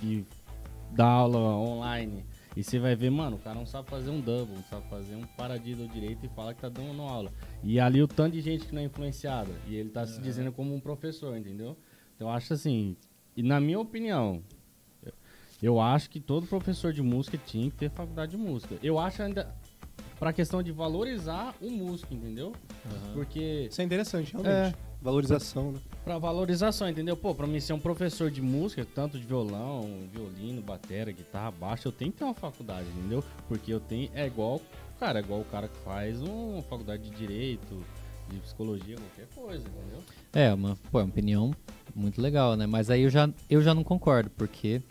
que 0.00 0.26
dá 0.90 1.06
aula 1.06 1.38
online. 1.38 2.24
E 2.56 2.64
você 2.64 2.80
vai 2.80 2.96
ver, 2.96 3.10
mano, 3.10 3.36
o 3.36 3.38
cara 3.38 3.54
não 3.54 3.66
sabe 3.66 3.88
fazer 3.88 4.10
um 4.10 4.20
double, 4.20 4.56
não 4.56 4.64
sabe 4.64 4.88
fazer 4.88 5.14
um 5.14 5.22
paradiddle 5.36 5.86
direito 5.86 6.26
e 6.26 6.28
fala 6.30 6.52
que 6.52 6.60
tá 6.60 6.68
dando 6.68 7.00
aula. 7.02 7.30
E 7.62 7.78
ali 7.78 8.02
o 8.02 8.08
tanto 8.08 8.32
de 8.32 8.40
gente 8.40 8.66
que 8.66 8.74
não 8.74 8.82
é 8.82 8.86
influenciada. 8.86 9.52
E 9.68 9.76
ele 9.76 9.90
tá 9.90 10.04
se 10.04 10.20
dizendo 10.20 10.50
como 10.50 10.74
um 10.74 10.80
professor, 10.80 11.36
entendeu? 11.36 11.76
Então 12.16 12.26
eu 12.26 12.34
acho 12.34 12.52
assim, 12.52 12.96
e 13.36 13.42
na 13.44 13.60
minha 13.60 13.78
opinião, 13.78 14.42
eu- 15.62 15.80
acho 15.80 16.10
que 16.10 16.20
todo 16.20 16.46
professor 16.46 16.92
de 16.92 17.02
música 17.02 17.38
tinha 17.38 17.70
que 17.70 17.76
ter 17.76 17.90
faculdade 17.90 18.32
de 18.32 18.36
música. 18.36 18.76
Eu 18.82 18.98
acho 18.98 19.22
ainda 19.22 19.54
pra 20.18 20.32
questão 20.32 20.62
de 20.62 20.72
valorizar 20.72 21.54
o 21.60 21.70
músico, 21.70 22.12
entendeu? 22.14 22.52
Porque 23.14 23.68
Isso 23.70 23.80
é 23.80 23.84
interessante, 23.84 24.32
realmente. 24.32 24.76
Valorização, 25.00 25.70
né? 25.72 25.78
Pra 26.04 26.18
valorização, 26.18 26.88
entendeu? 26.88 27.16
Pô, 27.16 27.32
pra 27.32 27.46
mim 27.46 27.60
ser 27.60 27.72
um 27.72 27.78
professor 27.78 28.30
de 28.32 28.42
música, 28.42 28.84
tanto 28.84 29.16
de 29.16 29.24
violão, 29.24 29.88
violino, 30.12 30.60
batera, 30.60 31.12
guitarra, 31.12 31.52
baixo, 31.52 31.86
eu 31.86 31.92
tenho 31.92 32.10
que 32.10 32.18
ter 32.18 32.24
uma 32.24 32.34
faculdade, 32.34 32.88
entendeu? 32.88 33.22
Porque 33.46 33.72
eu 33.72 33.78
tenho. 33.78 34.10
É 34.12 34.26
igual. 34.26 34.60
Cara, 34.98 35.20
é 35.20 35.22
igual 35.22 35.40
o 35.40 35.44
cara 35.44 35.68
que 35.68 35.78
faz 35.84 36.20
uma 36.20 36.60
faculdade 36.62 37.08
de 37.08 37.10
direito, 37.16 37.80
de 38.28 38.38
psicologia, 38.40 38.96
qualquer 38.96 39.28
coisa, 39.32 39.64
entendeu? 39.68 40.02
É, 40.32 40.52
uma, 40.52 40.76
pô, 40.90 40.98
é 40.98 41.04
uma 41.04 41.10
opinião 41.10 41.54
muito 41.94 42.20
legal, 42.20 42.56
né? 42.56 42.66
Mas 42.66 42.90
aí 42.90 43.02
eu 43.02 43.10
já, 43.10 43.30
eu 43.48 43.62
já 43.62 43.72
não 43.72 43.84
concordo, 43.84 44.28
porque 44.30 44.82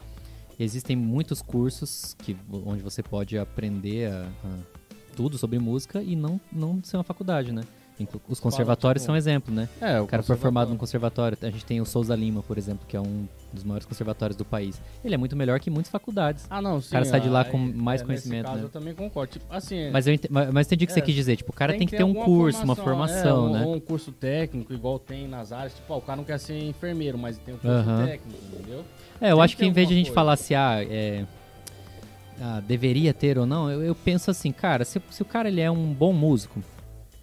existem 0.60 0.96
muitos 0.96 1.42
cursos 1.42 2.16
que, 2.20 2.36
onde 2.66 2.82
você 2.82 3.02
pode 3.04 3.38
aprender 3.38 4.12
a- 4.12 4.28
a 4.46 4.58
tudo 5.16 5.38
sobre 5.38 5.58
música 5.60 6.02
e 6.02 6.16
não, 6.16 6.40
não 6.52 6.80
ser 6.84 6.98
uma 6.98 7.04
faculdade, 7.04 7.52
né? 7.52 7.64
Os 8.30 8.40
conservatórios 8.40 9.02
tipo, 9.02 9.08
são 9.08 9.16
exemplo, 9.16 9.52
né? 9.52 9.68
É, 9.82 10.00
O 10.00 10.06
cara 10.06 10.22
foi 10.22 10.36
formado 10.36 10.70
num 10.70 10.78
conservatório. 10.78 11.36
A 11.42 11.50
gente 11.50 11.66
tem 11.66 11.82
o 11.82 11.86
Souza 11.86 12.16
Lima, 12.16 12.44
por 12.44 12.56
exemplo, 12.56 12.86
que 12.88 12.96
é 12.96 13.02
um 13.02 13.28
dos 13.52 13.64
maiores 13.64 13.88
conservatórios 13.88 14.38
do 14.38 14.46
país. 14.46 14.80
Ele 15.04 15.16
é 15.16 15.18
muito 15.18 15.36
melhor 15.36 15.60
que 15.60 15.72
muitas 15.72 15.92
faculdades. 15.92 16.46
Ah, 16.48 16.62
não, 16.62 16.80
sim. 16.80 16.92
cara 16.92 17.06
sai 17.06 17.20
de 17.22 17.28
lá 17.28 17.42
aí- 17.42 17.50
com 17.50 17.58
mais 17.58 18.02
é, 18.02 18.06
conhecimento, 18.06 18.44
Nesse 18.44 18.50
caso, 18.52 18.58
né? 18.60 18.64
eu 18.66 18.70
também 18.70 18.94
concordo. 18.94 19.32
Tipo, 19.34 19.52
assim, 19.52 19.90
Mas 19.90 20.06
eu 20.06 20.14
ente- 20.14 20.28
mas, 20.32 20.68
entendi 20.68 20.84
o 20.84 20.88
que 20.88 20.94
você 20.94 21.00
É, 21.00 21.02
quis 21.02 21.16
dizer. 21.16 21.38
Tipo, 21.38 21.52
o 21.52 21.56
cara 21.56 21.76
tem, 21.76 21.88
que 21.88 21.98
ter 21.98 22.04
um 22.04 22.14
curso, 22.14 22.64
uma 22.64 22.76
formação, 22.76 23.48
é, 23.48 23.50
um- 23.50 23.54
né? 23.54 23.66
Um 23.66 23.80
curso 23.80 24.12
técnico, 24.12 24.72
igual 24.72 25.00
tem 25.00 25.28
nas 25.28 25.52
áreas. 25.52 25.74
Tipo, 25.74 25.96
ó, 25.96 25.98
o 25.98 26.02
cara 26.02 26.18
não 26.18 26.24
quer 26.24 26.38
ser 26.38 26.56
enfermeiro, 26.66 27.18
mas 27.18 27.40
tem 27.40 27.56
um 27.56 27.58
curso 27.58 27.76
Aham. 27.78 28.06
técnico, 28.06 28.40
entendeu? 28.54 28.86
É, 29.20 29.32
eu 29.32 29.36
Tem 29.36 29.44
acho 29.44 29.58
que 29.58 29.66
em 29.66 29.72
vez 29.72 29.88
de 29.88 29.94
a 29.94 29.98
gente 29.98 30.08
coisa. 30.08 30.16
falar 30.16 30.36
se 30.36 30.54
ah, 30.56 30.84
é, 30.84 31.26
ah, 32.42 32.62
deveria 32.66 33.14
ter 33.14 33.38
ou 33.38 33.46
não, 33.46 33.70
eu, 33.70 33.82
eu 33.82 33.96
penso 33.96 34.30
assim, 34.30 34.52
cara, 34.52 34.86
se, 34.86 35.02
se 35.10 35.22
o 35.22 35.26
cara 35.26 35.48
ele 35.48 35.62
é 35.62 35.70
um 35.72 35.94
bom 35.94 36.14
músico, 36.14 36.62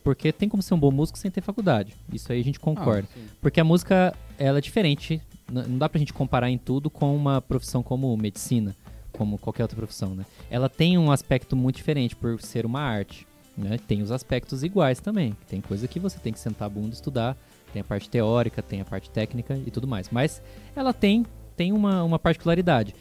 porque 0.02 0.30
tem 0.32 0.48
como 0.48 0.62
ser 0.62 0.74
um 0.74 0.78
bom 0.78 0.90
músico 0.90 1.18
sem 1.18 1.30
ter 1.30 1.40
faculdade. 1.40 1.94
Isso 2.12 2.30
aí 2.30 2.38
a 2.40 2.44
gente 2.44 2.60
concorda. 2.60 3.08
Ah. 3.16 3.20
Porque 3.40 3.58
a 3.58 3.64
música, 3.64 4.14
ela 4.38 4.58
é 4.58 4.60
diferente. 4.60 5.20
Não 5.50 5.78
dá 5.78 5.88
pra 5.88 5.98
gente 5.98 6.12
comparar 6.12 6.50
em 6.50 6.58
tudo 6.58 6.90
com 6.90 7.16
uma 7.16 7.40
profissão 7.40 7.82
como 7.82 8.14
medicina, 8.16 8.76
como 9.12 9.38
qualquer 9.38 9.62
outra 9.62 9.76
profissão, 9.76 10.14
né? 10.14 10.26
Ela 10.50 10.68
tem 10.68 10.98
um 10.98 11.10
aspecto 11.10 11.56
muito 11.56 11.76
diferente 11.76 12.14
por 12.14 12.40
ser 12.40 12.66
uma 12.66 12.80
arte, 12.80 13.26
né? 13.56 13.78
Tem 13.86 14.02
os 14.02 14.10
aspectos 14.10 14.62
iguais 14.62 15.00
também. 15.00 15.34
Tem 15.48 15.60
coisa 15.60 15.88
que 15.88 15.98
você 15.98 16.18
tem 16.18 16.32
que 16.32 16.38
sentar 16.38 16.66
a 16.66 16.68
bunda 16.68 16.88
e 16.88 16.92
estudar. 16.92 17.36
Tem 17.72 17.80
a 17.80 17.84
parte 17.84 18.08
teórica, 18.08 18.62
tem 18.62 18.80
a 18.80 18.84
parte 18.84 19.10
técnica 19.10 19.58
e 19.66 19.70
tudo 19.70 19.88
mais. 19.88 20.10
Mas 20.10 20.42
ela 20.76 20.92
tem, 20.92 21.24
tem 21.56 21.73
uma, 21.73 22.02
uma 22.02 22.18
particularidade. 22.18 22.94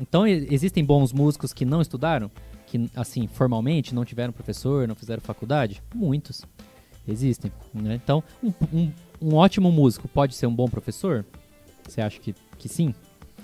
Então, 0.00 0.26
existem 0.26 0.84
bons 0.84 1.12
músicos 1.12 1.52
que 1.52 1.64
não 1.64 1.80
estudaram? 1.80 2.30
Que, 2.66 2.88
assim, 2.94 3.26
formalmente 3.26 3.94
não 3.94 4.04
tiveram 4.04 4.32
professor, 4.32 4.86
não 4.86 4.94
fizeram 4.94 5.20
faculdade? 5.20 5.82
Muitos. 5.94 6.42
Existem, 7.06 7.50
né? 7.72 7.94
Então, 7.94 8.22
um, 8.42 8.52
um, 8.72 8.92
um 9.20 9.34
ótimo 9.34 9.72
músico 9.72 10.06
pode 10.06 10.34
ser 10.34 10.46
um 10.46 10.54
bom 10.54 10.68
professor? 10.68 11.24
Você 11.86 12.02
acha 12.02 12.20
que, 12.20 12.34
que 12.58 12.68
sim? 12.68 12.94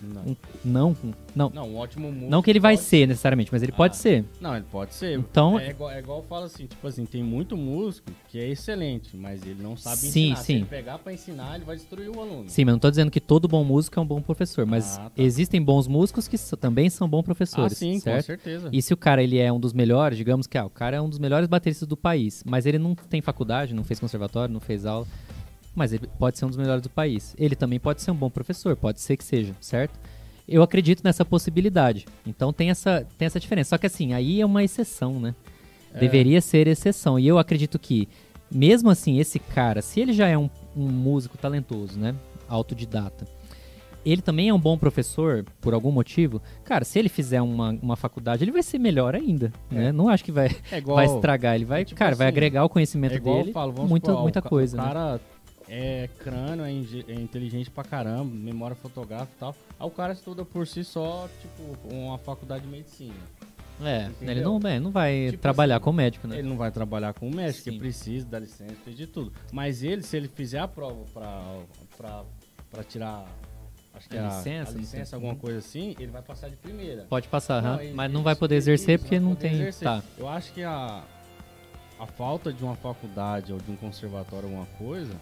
Não. 0.04 0.22
Um- 0.22 0.36
não? 0.64 0.96
Não. 1.34 1.50
Não, 1.50 1.68
um 1.70 1.76
ótimo 1.76 2.08
músico. 2.12 2.30
Não 2.30 2.42
que 2.42 2.50
ele 2.50 2.60
vai 2.60 2.76
pode- 2.76 2.86
ser 2.88 3.08
necessariamente, 3.08 3.50
mas 3.52 3.62
ele 3.62 3.72
pode 3.72 3.94
Ah. 3.94 3.98
ser. 3.98 4.24
Não, 4.40 4.54
ele 4.56 4.64
pode 4.70 4.94
ser. 4.94 5.18
Então- 5.18 5.58
é 5.58 5.70
igual, 5.70 5.90
é 5.90 5.98
igual 5.98 6.18
eu 6.18 6.24
falo 6.24 6.44
assim, 6.44 6.66
tipo 6.66 6.86
assim, 6.86 7.04
tem 7.04 7.22
muito 7.22 7.56
músico 7.56 8.10
que 8.28 8.38
é 8.38 8.48
excelente, 8.48 9.16
mas 9.16 9.42
ele 9.44 9.62
não 9.62 9.76
sabe 9.76 9.96
Sim, 9.96 10.08
ensinar. 10.30 10.36
Se 10.36 10.44
sim. 10.44 10.54
ele 10.56 10.64
pegar 10.66 10.98
pra 10.98 11.12
ensinar, 11.12 11.56
ele 11.56 11.64
vai 11.64 11.76
destruir 11.76 12.08
o 12.08 12.20
aluno. 12.20 12.48
Sim, 12.48 12.64
mas 12.64 12.72
não 12.74 12.78
tô 12.78 12.90
dizendo 12.90 13.10
que 13.10 13.20
todo 13.20 13.48
bom 13.48 13.64
músico 13.64 13.98
é 13.98 14.02
um 14.02 14.06
bom 14.06 14.20
professor, 14.22 14.64
mas 14.66 14.98
Ah, 14.98 15.10
tá. 15.10 15.22
existem 15.22 15.60
bons 15.62 15.86
músicos 15.88 16.28
que 16.28 16.36
também 16.56 16.88
são 16.90 17.08
bons 17.08 17.20
ah, 17.20 17.24
professores, 17.24 17.76
sim, 17.78 17.94
com 17.94 18.00
certo? 18.00 18.26
certeza. 18.26 18.68
E 18.72 18.80
se 18.82 18.92
o 18.94 18.96
cara 18.96 19.22
ele 19.22 19.38
é 19.38 19.52
um 19.52 19.58
dos 19.58 19.72
melhores, 19.72 20.16
digamos 20.16 20.46
que 20.46 20.56
ah, 20.58 20.64
o 20.66 20.70
cara 20.70 20.96
é 20.96 21.00
um 21.00 21.08
dos 21.08 21.18
melhores 21.18 21.48
bateristas 21.48 21.88
do 21.88 21.96
país, 21.96 22.42
mas 22.46 22.66
ele 22.66 22.78
não 22.78 22.94
tem 22.94 23.20
faculdade, 23.20 23.74
não 23.74 23.82
fez 23.84 23.98
conservatório, 23.98 24.52
não 24.52 24.60
fez 24.60 24.86
aula, 24.86 25.06
mas 25.74 25.92
ele 25.92 26.06
pode 26.18 26.38
ser 26.38 26.44
um 26.44 26.48
dos 26.48 26.56
melhores 26.56 26.82
do 26.82 26.90
país. 26.90 27.34
Ele 27.38 27.56
também 27.56 27.80
pode 27.80 28.02
ser 28.02 28.10
um 28.10 28.14
bom 28.14 28.30
professor, 28.30 28.76
pode 28.76 29.00
ser 29.00 29.16
que 29.16 29.24
seja, 29.24 29.54
certo? 29.60 29.98
Eu 30.46 30.62
acredito 30.62 31.02
nessa 31.02 31.24
possibilidade. 31.24 32.06
Então 32.26 32.52
tem 32.52 32.70
essa, 32.70 33.06
tem 33.18 33.26
essa 33.26 33.40
diferença. 33.40 33.70
Só 33.70 33.78
que 33.78 33.86
assim, 33.86 34.12
aí 34.12 34.40
é 34.40 34.46
uma 34.46 34.62
exceção, 34.62 35.18
né? 35.18 35.34
É. 35.92 35.98
Deveria 35.98 36.40
ser 36.40 36.66
exceção. 36.66 37.18
E 37.18 37.26
eu 37.26 37.38
acredito 37.38 37.78
que, 37.78 38.08
mesmo 38.50 38.90
assim, 38.90 39.18
esse 39.18 39.38
cara, 39.38 39.80
se 39.80 40.00
ele 40.00 40.12
já 40.12 40.28
é 40.28 40.36
um, 40.36 40.50
um 40.76 40.86
músico 40.86 41.38
talentoso, 41.38 41.98
né? 41.98 42.14
Autodidata, 42.46 43.26
ele 44.04 44.20
também 44.20 44.50
é 44.50 44.54
um 44.54 44.58
bom 44.58 44.76
professor, 44.76 45.44
por 45.60 45.72
algum 45.72 45.90
motivo, 45.90 46.42
cara, 46.62 46.84
se 46.84 46.98
ele 46.98 47.08
fizer 47.08 47.40
uma, 47.40 47.70
uma 47.80 47.96
faculdade, 47.96 48.44
ele 48.44 48.52
vai 48.52 48.62
ser 48.62 48.78
melhor 48.78 49.14
ainda, 49.14 49.50
né? 49.70 49.92
Não 49.92 50.08
acho 50.10 50.22
que 50.22 50.30
vai, 50.30 50.50
É 50.70 50.78
igual, 50.78 50.96
vai 50.96 51.06
estragar, 51.06 51.54
ele 51.54 51.64
vai, 51.64 51.82
é 51.82 51.84
tipo 51.86 51.98
cara, 51.98 52.14
vai 52.14 52.26
assim, 52.26 52.36
agregar 52.36 52.64
o 52.64 52.68
conhecimento 52.68 53.12
é 53.12 53.16
igual 53.16 53.38
dele, 53.38 53.52
falo, 53.52 53.72
vamos 53.72 53.90
muita, 53.90 54.10
supor, 54.10 54.22
muita 54.22 54.42
coisa, 54.42 54.76
O 54.76 54.80
né? 54.84 55.20
É 55.68 56.08
crânio, 56.18 56.64
é, 56.64 56.68
é 57.12 57.14
inteligente 57.14 57.70
pra 57.70 57.84
caramba, 57.84 58.24
memória 58.34 58.76
fotográfica 58.76 59.32
e 59.36 59.40
tal. 59.40 59.56
Aí 59.78 59.86
o 59.86 59.90
cara 59.90 60.12
estuda 60.12 60.44
por 60.44 60.66
si 60.66 60.84
só, 60.84 61.28
tipo, 61.40 61.94
uma 61.94 62.18
faculdade 62.18 62.64
de 62.64 62.70
medicina. 62.70 63.14
É, 63.82 64.04
entendeu? 64.06 64.30
ele 64.30 64.40
não, 64.42 64.60
é, 64.68 64.78
não 64.78 64.90
vai 64.92 65.30
Tipo 65.32 65.42
trabalhar 65.42 65.76
assim, 65.76 65.84
com 65.84 65.92
médico, 65.92 66.28
né? 66.28 66.38
Ele 66.38 66.48
não 66.48 66.56
vai 66.56 66.70
trabalhar 66.70 67.12
com 67.12 67.28
o 67.28 67.34
médico, 67.34 67.64
Sim. 67.64 67.72
que 67.72 67.78
precisa 67.78 68.24
da 68.26 68.38
licença, 68.38 68.72
precisa 68.74 68.96
de 68.96 69.06
tudo. 69.08 69.32
Mas 69.52 69.82
ele, 69.82 70.00
se 70.02 70.16
ele 70.16 70.28
fizer 70.28 70.60
a 70.60 70.68
prova 70.68 71.04
pra, 71.12 71.42
pra, 71.96 72.24
pra 72.70 72.84
tirar, 72.84 73.26
acho 73.92 74.08
que 74.08 74.16
A 74.16 74.22
a, 74.30 74.36
licença, 74.36 74.70
a 74.70 74.74
licença, 74.76 75.16
alguma 75.16 75.34
coisa 75.34 75.58
assim, 75.58 75.96
ele 75.98 76.12
vai 76.12 76.22
passar 76.22 76.48
de 76.50 76.56
primeira. 76.56 77.02
Pode 77.08 77.26
passar, 77.26 77.60
Não, 77.62 77.80
ele- 77.80 77.92
mas 77.94 78.12
não 78.12 78.20
ele- 78.20 78.24
vai 78.24 78.36
poder 78.36 78.54
ele- 78.54 78.58
exercer 78.60 78.98
porque 79.00 79.18
não 79.18 79.34
tem... 79.34 79.54
exercer. 79.54 79.88
Tá, 79.88 80.02
Eu 80.16 80.28
acho 80.28 80.52
que 80.52 80.62
a, 80.62 81.02
a 81.98 82.06
falta 82.06 82.52
de 82.52 82.62
uma 82.62 82.76
faculdade 82.76 83.52
ou 83.52 83.58
de 83.58 83.72
um 83.72 83.76
conservatório, 83.76 84.44
alguma 84.48 84.66
coisa, 84.78 85.12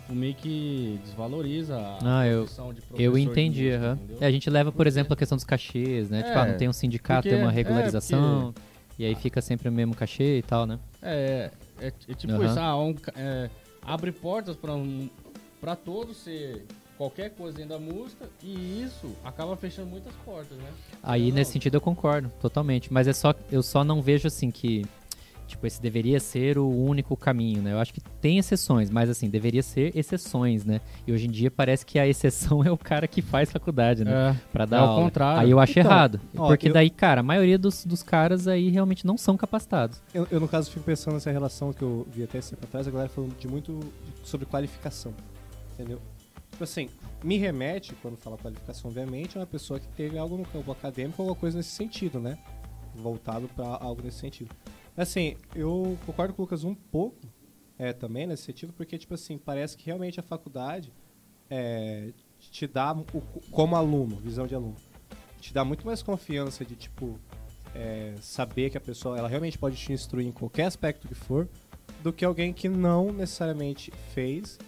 tipo, 0.00 0.14
meio 0.14 0.34
que 0.34 1.00
desvaloriza 1.04 1.76
a 1.78 2.20
Ah, 2.20 2.26
eu- 2.26 2.44
de 2.44 3.02
Eu 3.02 3.12
de 3.14 3.20
entendi, 3.22 3.64
música, 3.64 3.76
aham. 3.86 3.94
entendeu? 3.94 4.18
É, 4.20 4.26
a 4.26 4.30
gente 4.30 4.50
leva, 4.50 4.70
por 4.70 4.76
Porque- 4.76 4.88
exemplo, 4.88 5.12
a 5.14 5.16
questão 5.16 5.36
dos 5.36 5.44
cachês, 5.44 6.10
né? 6.10 6.22
tipo, 6.22 6.36
É, 6.36 6.40
ah, 6.40 6.46
não 6.46 6.56
tem 6.56 6.68
um 6.68 6.72
sindicato, 6.72 7.22
porque- 7.22 7.34
tem 7.36 7.42
uma 7.44 7.50
é, 7.50 7.54
regularização, 7.54 8.54
e 8.98 9.04
aí 9.04 9.14
fica 9.14 9.40
sempre 9.40 9.68
o 9.68 9.72
mesmo 9.72 9.94
cachê 9.94 10.38
e 10.38 10.42
tal, 10.42 10.66
né? 10.66 10.78
É, 11.02 11.50
é, 11.80 11.86
é 12.08 12.14
tipo 12.14 12.42
isso, 12.44 12.58
ah, 12.60 12.76
um 12.78 12.94
é, 13.16 13.48
abre 13.82 14.12
portas 14.12 14.54
pra, 14.56 14.74
um, 14.74 15.08
pra 15.60 15.74
todos 15.74 16.16
ser 16.18 16.64
qualquer 16.98 17.30
coisa 17.30 17.56
dentro 17.58 17.70
da 17.74 17.78
música 17.78 18.26
e 18.42 18.82
isso 18.82 19.14
acaba 19.24 19.54
fechando 19.56 19.88
muitas 19.88 20.14
portas, 20.24 20.56
né? 20.58 20.70
Aí, 21.02 21.28
Não, 21.28 21.36
nesse 21.36 21.52
sentido, 21.52 21.74
eu 21.74 21.80
concordo, 21.80 22.30
totalmente. 22.40 22.90
Mas 22.92 23.06
é 23.06 23.12
só, 23.12 23.34
eu 23.52 23.62
só 23.62 23.84
não 23.84 24.00
vejo, 24.00 24.26
assim, 24.26 24.50
que... 24.50 24.84
Tipo, 25.46 25.64
esse 25.66 25.80
deveria 25.80 26.18
ser 26.18 26.58
o 26.58 26.68
único 26.68 27.16
caminho, 27.16 27.62
né? 27.62 27.72
Eu 27.72 27.78
acho 27.78 27.94
que 27.94 28.00
tem 28.20 28.36
exceções, 28.38 28.90
mas, 28.90 29.08
assim, 29.08 29.28
deveria 29.30 29.62
ser 29.62 29.96
exceções, 29.96 30.64
né? 30.64 30.80
E 31.06 31.12
hoje 31.12 31.26
em 31.28 31.30
dia 31.30 31.50
parece 31.50 31.86
que 31.86 31.98
a 32.00 32.06
exceção 32.06 32.62
é 32.66 32.70
o 32.70 32.76
cara 32.76 33.06
que 33.06 33.22
faz 33.22 33.50
faculdade, 33.52 34.04
né? 34.04 34.30
É, 34.30 34.40
Pra 34.52 34.64
dar 34.66 34.78
é 34.78 34.80
aula. 34.80 35.02
contrário. 35.04 35.40
Aí 35.42 35.50
eu 35.50 35.60
acho 35.60 35.78
Então, 35.78 35.90
errado. 35.92 36.20
ó, 36.36 36.48
porque 36.48 36.68
eu- 36.68 36.72
daí, 36.72 36.90
cara, 36.90 37.20
a 37.20 37.22
maioria 37.22 37.56
dos, 37.56 37.84
dos 37.84 38.02
caras 38.02 38.48
aí 38.48 38.68
realmente 38.70 39.06
não 39.06 39.16
são 39.16 39.36
capacitados. 39.36 40.00
Eu, 40.12 40.26
eu, 40.32 40.40
no 40.40 40.48
caso, 40.48 40.68
fico 40.70 40.84
pensando 40.84 41.14
nessa 41.14 41.30
relação 41.30 41.72
que 41.72 41.82
eu 41.82 42.04
vi 42.12 42.24
até 42.24 42.38
esse 42.38 42.50
tempo 42.50 42.64
atrás, 42.64 42.88
a 42.88 42.90
galera 42.90 43.08
falando 43.08 43.36
de 43.38 43.46
muito 43.46 43.78
sobre 44.24 44.46
qualificação, 44.46 45.14
entendeu? 45.74 46.00
Tipo 46.50 46.64
assim, 46.64 46.88
me 47.22 47.36
remete, 47.36 47.94
quando 48.02 48.16
fala 48.16 48.36
qualificação, 48.36 48.88
obviamente, 48.90 49.36
a 49.36 49.40
uma 49.42 49.46
pessoa 49.46 49.78
que 49.78 49.86
teve 49.88 50.18
algo 50.18 50.36
no 50.38 50.44
campo 50.44 50.72
acadêmico, 50.72 51.22
alguma 51.22 51.36
coisa 51.38 51.56
nesse 51.58 51.70
sentido, 51.70 52.18
né? 52.18 52.36
Voltado 52.94 53.48
pra 53.54 53.66
algo 53.80 54.02
nesse 54.02 54.18
sentido. 54.18 54.50
Assim, 54.96 55.36
eu 55.54 55.98
concordo 56.06 56.32
com 56.34 56.42
o 56.42 56.44
Lucas 56.44 56.64
um 56.64 56.74
pouco, 56.74 57.18
é, 57.78 57.92
também 57.92 58.26
nesse 58.26 58.44
sentido, 58.44 58.72
porque, 58.72 58.96
tipo 58.96 59.12
assim, 59.14 59.36
parece 59.36 59.76
que 59.76 59.84
realmente 59.86 60.18
a 60.18 60.22
faculdade 60.22 60.92
é, 61.50 62.12
te 62.40 62.66
dá, 62.66 62.92
o- 62.92 63.20
como 63.50 63.76
aluno, 63.76 64.16
visão 64.16 64.46
de 64.46 64.54
aluno, 64.54 64.74
te 65.40 65.52
dá 65.52 65.64
muito 65.64 65.86
mais 65.86 66.02
confiança 66.02 66.64
de, 66.64 66.74
tipo, 66.74 67.18
é, 67.74 68.14
saber 68.20 68.70
que 68.70 68.78
a 68.78 68.80
pessoa 68.80 69.18
ela 69.18 69.28
realmente 69.28 69.58
pode 69.58 69.76
te 69.76 69.92
instruir 69.92 70.26
em 70.26 70.32
qualquer 70.32 70.64
aspecto 70.64 71.06
que 71.06 71.14
for, 71.14 71.46
do 72.02 72.12
que 72.12 72.24
alguém 72.24 72.52
que 72.52 72.68
não 72.68 73.12
necessariamente 73.12 73.92
fez, 74.14 74.58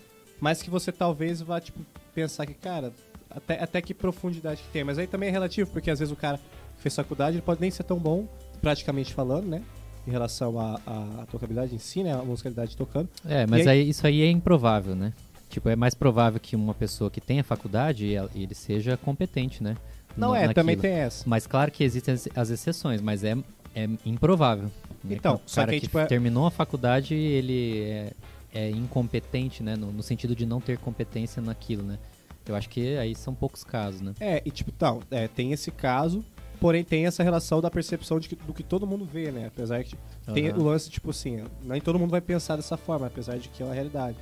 mas 0.40 0.62
que 0.62 0.68
você 0.70 0.92
talvez 0.92 1.40
vá 1.40 1.60
tipo, 1.60 1.80
pensar 2.14 2.44
que, 2.46 2.54
cara, 2.54 2.92
até, 3.30 3.60
até 3.62 3.80
que 3.82 3.94
profundidade 3.94 4.62
que 4.62 4.68
tem. 4.68 4.84
Mas 4.84 4.98
aí 4.98 5.06
também 5.06 5.30
é 5.30 5.32
relativo, 5.32 5.70
porque 5.70 5.90
às 5.90 5.98
vezes 5.98 6.12
o 6.12 6.16
cara 6.16 6.38
que 6.76 6.82
fez 6.82 6.94
faculdade 6.94 7.36
ele 7.36 7.42
pode 7.42 7.60
nem 7.60 7.70
ser 7.70 7.82
tão 7.84 7.98
bom, 7.98 8.28
praticamente 8.60 9.12
falando, 9.14 9.46
né? 9.48 9.62
Em 10.08 10.10
relação 10.10 10.58
à 10.58 11.26
tocabilidade 11.30 11.74
em 11.74 11.78
si, 11.78 12.02
né? 12.02 12.14
A 12.14 12.22
musicalidade 12.24 12.74
tocando. 12.74 13.10
É, 13.28 13.46
mas 13.46 13.66
E 13.66 13.68
aí, 13.68 13.88
isso 13.90 14.06
aí 14.06 14.22
é 14.22 14.30
improvável, 14.30 14.96
né? 14.96 15.12
Tipo, 15.50 15.68
é 15.68 15.76
mais 15.76 15.94
provável 15.94 16.40
que 16.40 16.56
uma 16.56 16.72
pessoa 16.72 17.10
que 17.10 17.20
tenha 17.20 17.44
faculdade, 17.44 18.06
ele 18.34 18.54
seja 18.54 18.96
competente, 18.96 19.62
né? 19.62 19.76
Não 20.16 20.34
é, 20.34 20.52
também 20.54 20.76
naquilo. 20.76 20.94
tem 20.94 21.00
essa. 21.02 21.28
Mas 21.28 21.46
claro 21.46 21.70
que 21.70 21.84
existem 21.84 22.14
as, 22.14 22.26
as 22.34 22.48
exceções, 22.48 23.02
mas 23.02 23.22
é, 23.22 23.36
é 23.74 23.86
improvável. 24.06 24.64
né? 24.64 24.70
Então, 25.16 25.34
o 25.34 25.40
só 25.44 25.60
cara 25.60 25.68
que 25.68 25.74
aí, 25.74 25.80
que 25.80 25.86
tipo, 25.86 25.98
é- 25.98 26.06
terminou 26.06 26.46
a 26.46 26.50
faculdade, 26.50 27.14
ele 27.14 27.82
é, 27.82 28.12
é 28.54 28.70
incompetente, 28.70 29.62
né? 29.62 29.76
No, 29.76 29.92
no 29.92 30.02
sentido 30.02 30.34
de 30.34 30.46
não 30.46 30.58
ter 30.60 30.78
competência 30.78 31.42
naquilo, 31.42 31.82
né? 31.82 31.98
Eu 32.46 32.56
acho 32.56 32.68
que 32.70 32.96
aí 32.96 33.14
são 33.14 33.34
poucos 33.34 33.62
casos, 33.62 34.00
né? 34.00 34.14
É, 34.18 34.42
e 34.42 34.50
tipo, 34.50 34.72
então, 34.74 35.00
é, 35.10 35.28
tem 35.28 35.52
esse 35.52 35.70
caso, 35.70 36.24
porém 36.60 36.84
tem 36.84 37.06
essa 37.06 37.22
relação 37.22 37.60
da 37.60 37.70
percepção 37.70 38.18
de 38.20 38.28
que- 38.28 38.36
do 38.36 38.52
que 38.52 38.62
todo 38.62 38.86
mundo 38.86 39.04
vê, 39.04 39.30
né? 39.30 39.46
Apesar 39.46 39.82
que 39.84 39.96
tem 40.34 40.48
Aham. 40.50 40.58
o 40.58 40.64
lance, 40.64 40.90
tipo 40.90 41.10
assim, 41.10 41.44
nem 41.62 41.80
todo 41.80 41.98
mundo 41.98 42.10
vai 42.10 42.20
pensar 42.20 42.56
dessa 42.56 42.76
forma, 42.76 43.06
apesar 43.06 43.38
de 43.38 43.48
que 43.48 43.62
é 43.62 43.66
uma 43.66 43.74
realidade. 43.74 44.16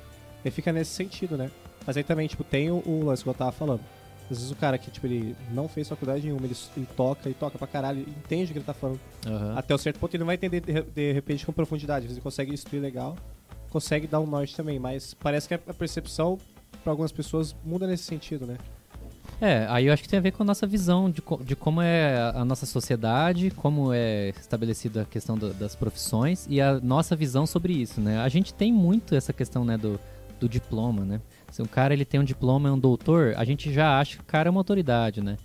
E 0.45 0.51
fica 0.51 0.71
nesse 0.71 0.91
sentido, 0.91 1.35
né? 1.37 1.49
Mas 1.85 1.97
aí 1.97 2.03
também, 2.03 2.27
tipo, 2.27 2.43
tem 2.43 2.69
o, 2.71 2.81
o 2.85 3.05
lance 3.05 3.23
que 3.23 3.29
eu 3.29 3.33
tava 3.33 3.51
falando. 3.51 3.81
Às 4.29 4.37
vezes 4.39 4.51
o 4.51 4.55
cara 4.55 4.77
que, 4.77 4.91
tipo, 4.91 5.07
ele 5.07 5.35
não 5.51 5.69
fez 5.69 5.87
faculdade 5.87 6.25
nenhuma, 6.25 6.45
ele, 6.45 6.55
ele 6.75 6.87
toca, 6.97 7.21
ele 7.29 7.33
toca 7.39 7.57
pra 7.57 7.65
caralho, 7.65 8.01
entende 8.01 8.45
o 8.51 8.53
que 8.53 8.59
ele 8.59 8.65
tá 8.65 8.73
falando. 8.73 8.99
Aham. 9.25 9.57
Até 9.57 9.73
um 9.73 9.77
certo 9.77 9.99
ponto 9.99 10.13
ele 10.13 10.19
não 10.19 10.25
vai 10.25 10.35
entender 10.35 10.59
de, 10.59 10.81
de 10.81 11.13
repente 11.13 11.45
com 11.45 11.53
profundidade. 11.53 11.99
Às 11.99 12.03
vezes 12.07 12.17
ele 12.17 12.23
consegue 12.23 12.53
instruir 12.53 12.81
legal, 12.81 13.15
consegue 13.69 14.05
dar 14.05 14.19
um 14.19 14.25
norte 14.27 14.53
também, 14.55 14.79
mas 14.79 15.13
parece 15.13 15.47
que 15.47 15.53
a, 15.53 15.59
a 15.67 15.73
percepção 15.73 16.37
pra 16.83 16.91
algumas 16.91 17.11
pessoas 17.11 17.55
muda 17.63 17.87
nesse 17.87 18.03
sentido, 18.03 18.45
né? 18.45 18.57
É, 19.39 19.67
aí 19.69 19.85
eu 19.85 19.93
acho 19.93 20.01
que 20.01 20.09
tem 20.09 20.17
a 20.17 20.21
ver 20.21 20.31
com 20.31 20.41
a 20.41 20.45
nossa 20.45 20.65
visão 20.65 21.11
de, 21.11 21.21
co- 21.21 21.39
de 21.43 21.55
como 21.55 21.79
é 21.81 22.31
a 22.33 22.43
nossa 22.43 22.65
sociedade, 22.65 23.51
como 23.51 23.93
é 23.93 24.29
estabelecida 24.39 25.03
a 25.03 25.05
questão 25.05 25.37
da- 25.37 25.49
das 25.49 25.75
profissões 25.75 26.47
e 26.49 26.59
a 26.59 26.79
nossa 26.79 27.15
visão 27.15 27.45
sobre 27.45 27.73
isso, 27.73 28.01
né? 28.01 28.19
A 28.19 28.29
gente 28.29 28.51
tem 28.53 28.73
muito 28.73 29.13
essa 29.13 29.31
questão, 29.31 29.63
né, 29.63 29.77
do, 29.77 29.99
do 30.39 30.49
diploma, 30.49 31.05
né? 31.05 31.21
Se 31.51 31.61
um 31.61 31.65
cara 31.65 31.93
ele 31.93 32.03
tem 32.03 32.19
um 32.19 32.23
diploma, 32.23 32.67
é 32.67 32.71
um 32.71 32.79
doutor, 32.79 33.35
a 33.37 33.45
gente 33.45 33.71
já 33.71 33.99
acha 33.99 34.15
que 34.17 34.21
o 34.23 34.25
cara 34.25 34.49
é 34.49 34.51
uma 34.51 34.59
autoridade, 34.59 35.21
né? 35.21 35.37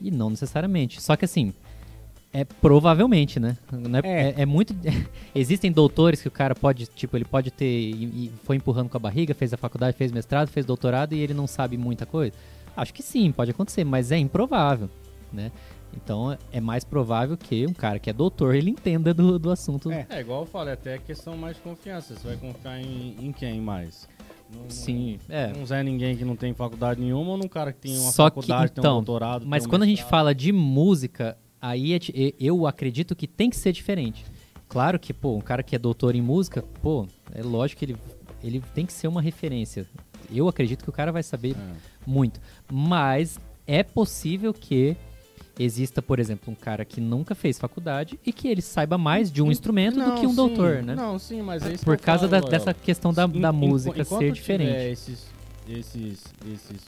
E 0.00 0.10
não 0.10 0.30
necessariamente. 0.30 1.02
Só 1.02 1.14
que 1.14 1.26
assim, 1.26 1.52
é 2.32 2.44
provavelmente, 2.44 3.38
né? 3.38 3.56
Não 3.70 4.00
é, 4.00 4.02
É. 4.04 4.28
é- 4.30 4.34
é 4.38 4.46
muito. 4.46 4.74
Existem 5.34 5.70
doutores 5.70 6.20
que 6.22 6.28
o 6.28 6.30
cara 6.30 6.54
pode, 6.54 6.86
tipo, 6.86 7.14
ele 7.16 7.24
pode 7.26 7.50
ter. 7.50 7.66
E, 7.66 8.04
e 8.04 8.32
foi 8.42 8.56
empurrando 8.56 8.88
com 8.88 8.96
a 8.96 9.00
barriga, 9.00 9.34
fez 9.34 9.52
a 9.52 9.56
faculdade, 9.58 9.96
fez 9.96 10.10
mestrado, 10.10 10.48
fez 10.48 10.64
doutorado 10.64 11.12
e 11.14 11.20
ele 11.20 11.34
não 11.34 11.46
sabe 11.46 11.76
muita 11.76 12.04
coisa. 12.06 12.34
Acho 12.76 12.92
que 12.92 13.02
sim, 13.02 13.30
pode 13.32 13.50
acontecer, 13.50 13.84
mas 13.84 14.10
é 14.10 14.18
improvável, 14.18 14.88
né? 15.32 15.50
Então 15.96 16.36
é 16.52 16.60
mais 16.60 16.82
provável 16.84 17.36
que 17.36 17.66
um 17.66 17.72
cara 17.72 17.98
que 17.98 18.10
é 18.10 18.12
doutor 18.12 18.54
ele 18.54 18.70
entenda 18.70 19.14
do, 19.14 19.38
do 19.38 19.50
assunto. 19.50 19.90
É. 19.90 20.06
É 20.10 20.20
igual 20.20 20.40
eu 20.40 20.46
falei, 20.46 20.74
até 20.74 20.96
é 20.96 20.98
questão 20.98 21.36
mais 21.36 21.56
de 21.56 21.62
confiança. 21.62 22.14
Você 22.16 22.26
vai 22.26 22.36
confiar 22.36 22.80
em, 22.80 23.16
em 23.20 23.32
quem 23.32 23.60
mais? 23.60 24.08
Sim, 24.68 25.18
é. 25.28 25.48
Num 25.48 25.66
Zé 25.66 25.82
Ninguém 25.82 26.16
que 26.16 26.24
não 26.24 26.36
tem 26.36 26.52
faculdade 26.52 27.00
nenhuma 27.00 27.32
ou 27.32 27.36
num 27.36 27.48
cara 27.48 27.72
que 27.72 27.80
tem 27.80 27.98
uma 27.98 28.12
Só 28.12 28.28
que, 28.28 28.36
faculdade, 28.36 28.72
tem 28.72 28.80
um 28.80 28.82
então, 28.82 28.94
doutorado? 28.96 29.46
Mas 29.46 29.62
tem 29.62 29.68
um 29.68 29.70
quando 29.70 29.82
a 29.82 29.86
gente 29.86 29.98
mestrado? 29.98 30.10
fala 30.10 30.34
de 30.34 30.52
música, 30.52 31.36
aí 31.60 31.94
é 31.94 31.98
eu 32.38 32.66
acredito 32.66 33.16
que 33.16 33.26
tem 33.26 33.50
que 33.50 33.56
ser 33.56 33.72
diferente. 33.72 34.24
Claro 34.68 34.98
que, 34.98 35.12
pô, 35.12 35.36
um 35.36 35.40
cara 35.40 35.62
que 35.62 35.74
é 35.74 35.78
doutor 35.78 36.14
em 36.14 36.22
música, 36.22 36.62
pô, 36.82 37.06
é 37.32 37.42
lógico 37.42 37.78
que 37.78 37.84
ele, 37.84 37.96
ele 38.42 38.62
tem 38.74 38.84
que 38.84 38.92
ser 38.92 39.08
uma 39.08 39.22
referência. 39.22 39.86
Eu 40.32 40.48
acredito 40.48 40.82
que 40.84 40.90
o 40.90 40.92
cara 40.92 41.10
vai 41.12 41.22
saber 41.22 41.56
É. 41.56 41.74
muito. 42.06 42.40
Mas 42.70 43.38
é 43.66 43.82
possível 43.82 44.52
que 44.52 44.96
exista, 45.58 46.02
por 46.02 46.18
exemplo, 46.18 46.52
um 46.52 46.56
cara 46.56 46.84
que 46.84 47.00
nunca 47.00 47.34
fez 47.34 47.58
faculdade 47.58 48.18
e 48.26 48.32
que 48.32 48.48
ele 48.48 48.60
saiba 48.60 48.98
mais 48.98 49.30
de 49.30 49.40
um 49.40 49.50
instrumento 49.52 49.94
do 49.94 50.00
Não, 50.00 50.14
que 50.18 50.26
um 50.26 50.30
sim, 50.30 50.36
doutor, 50.36 50.82
né? 50.82 50.94
Não, 50.96 51.18
sim, 51.18 51.42
mas 51.42 51.62
é 51.64 51.72
isso 51.74 51.84
Por 51.84 51.96
que 51.96 52.02
eu 52.02 52.06
causa 52.06 52.28
falo, 52.28 52.42
da- 52.42 52.48
dessa 52.50 52.74
questão 52.74 53.12
da, 53.14 53.26
da 53.26 53.50
Em- 53.50 53.52
música 53.52 54.00
enquanto 54.02 54.08
ser 54.20 54.32
tiver 54.32 54.58
diferente. 54.58 54.92
Esses, 54.92 55.26
esses, 55.68 56.24
esses, 56.52 56.80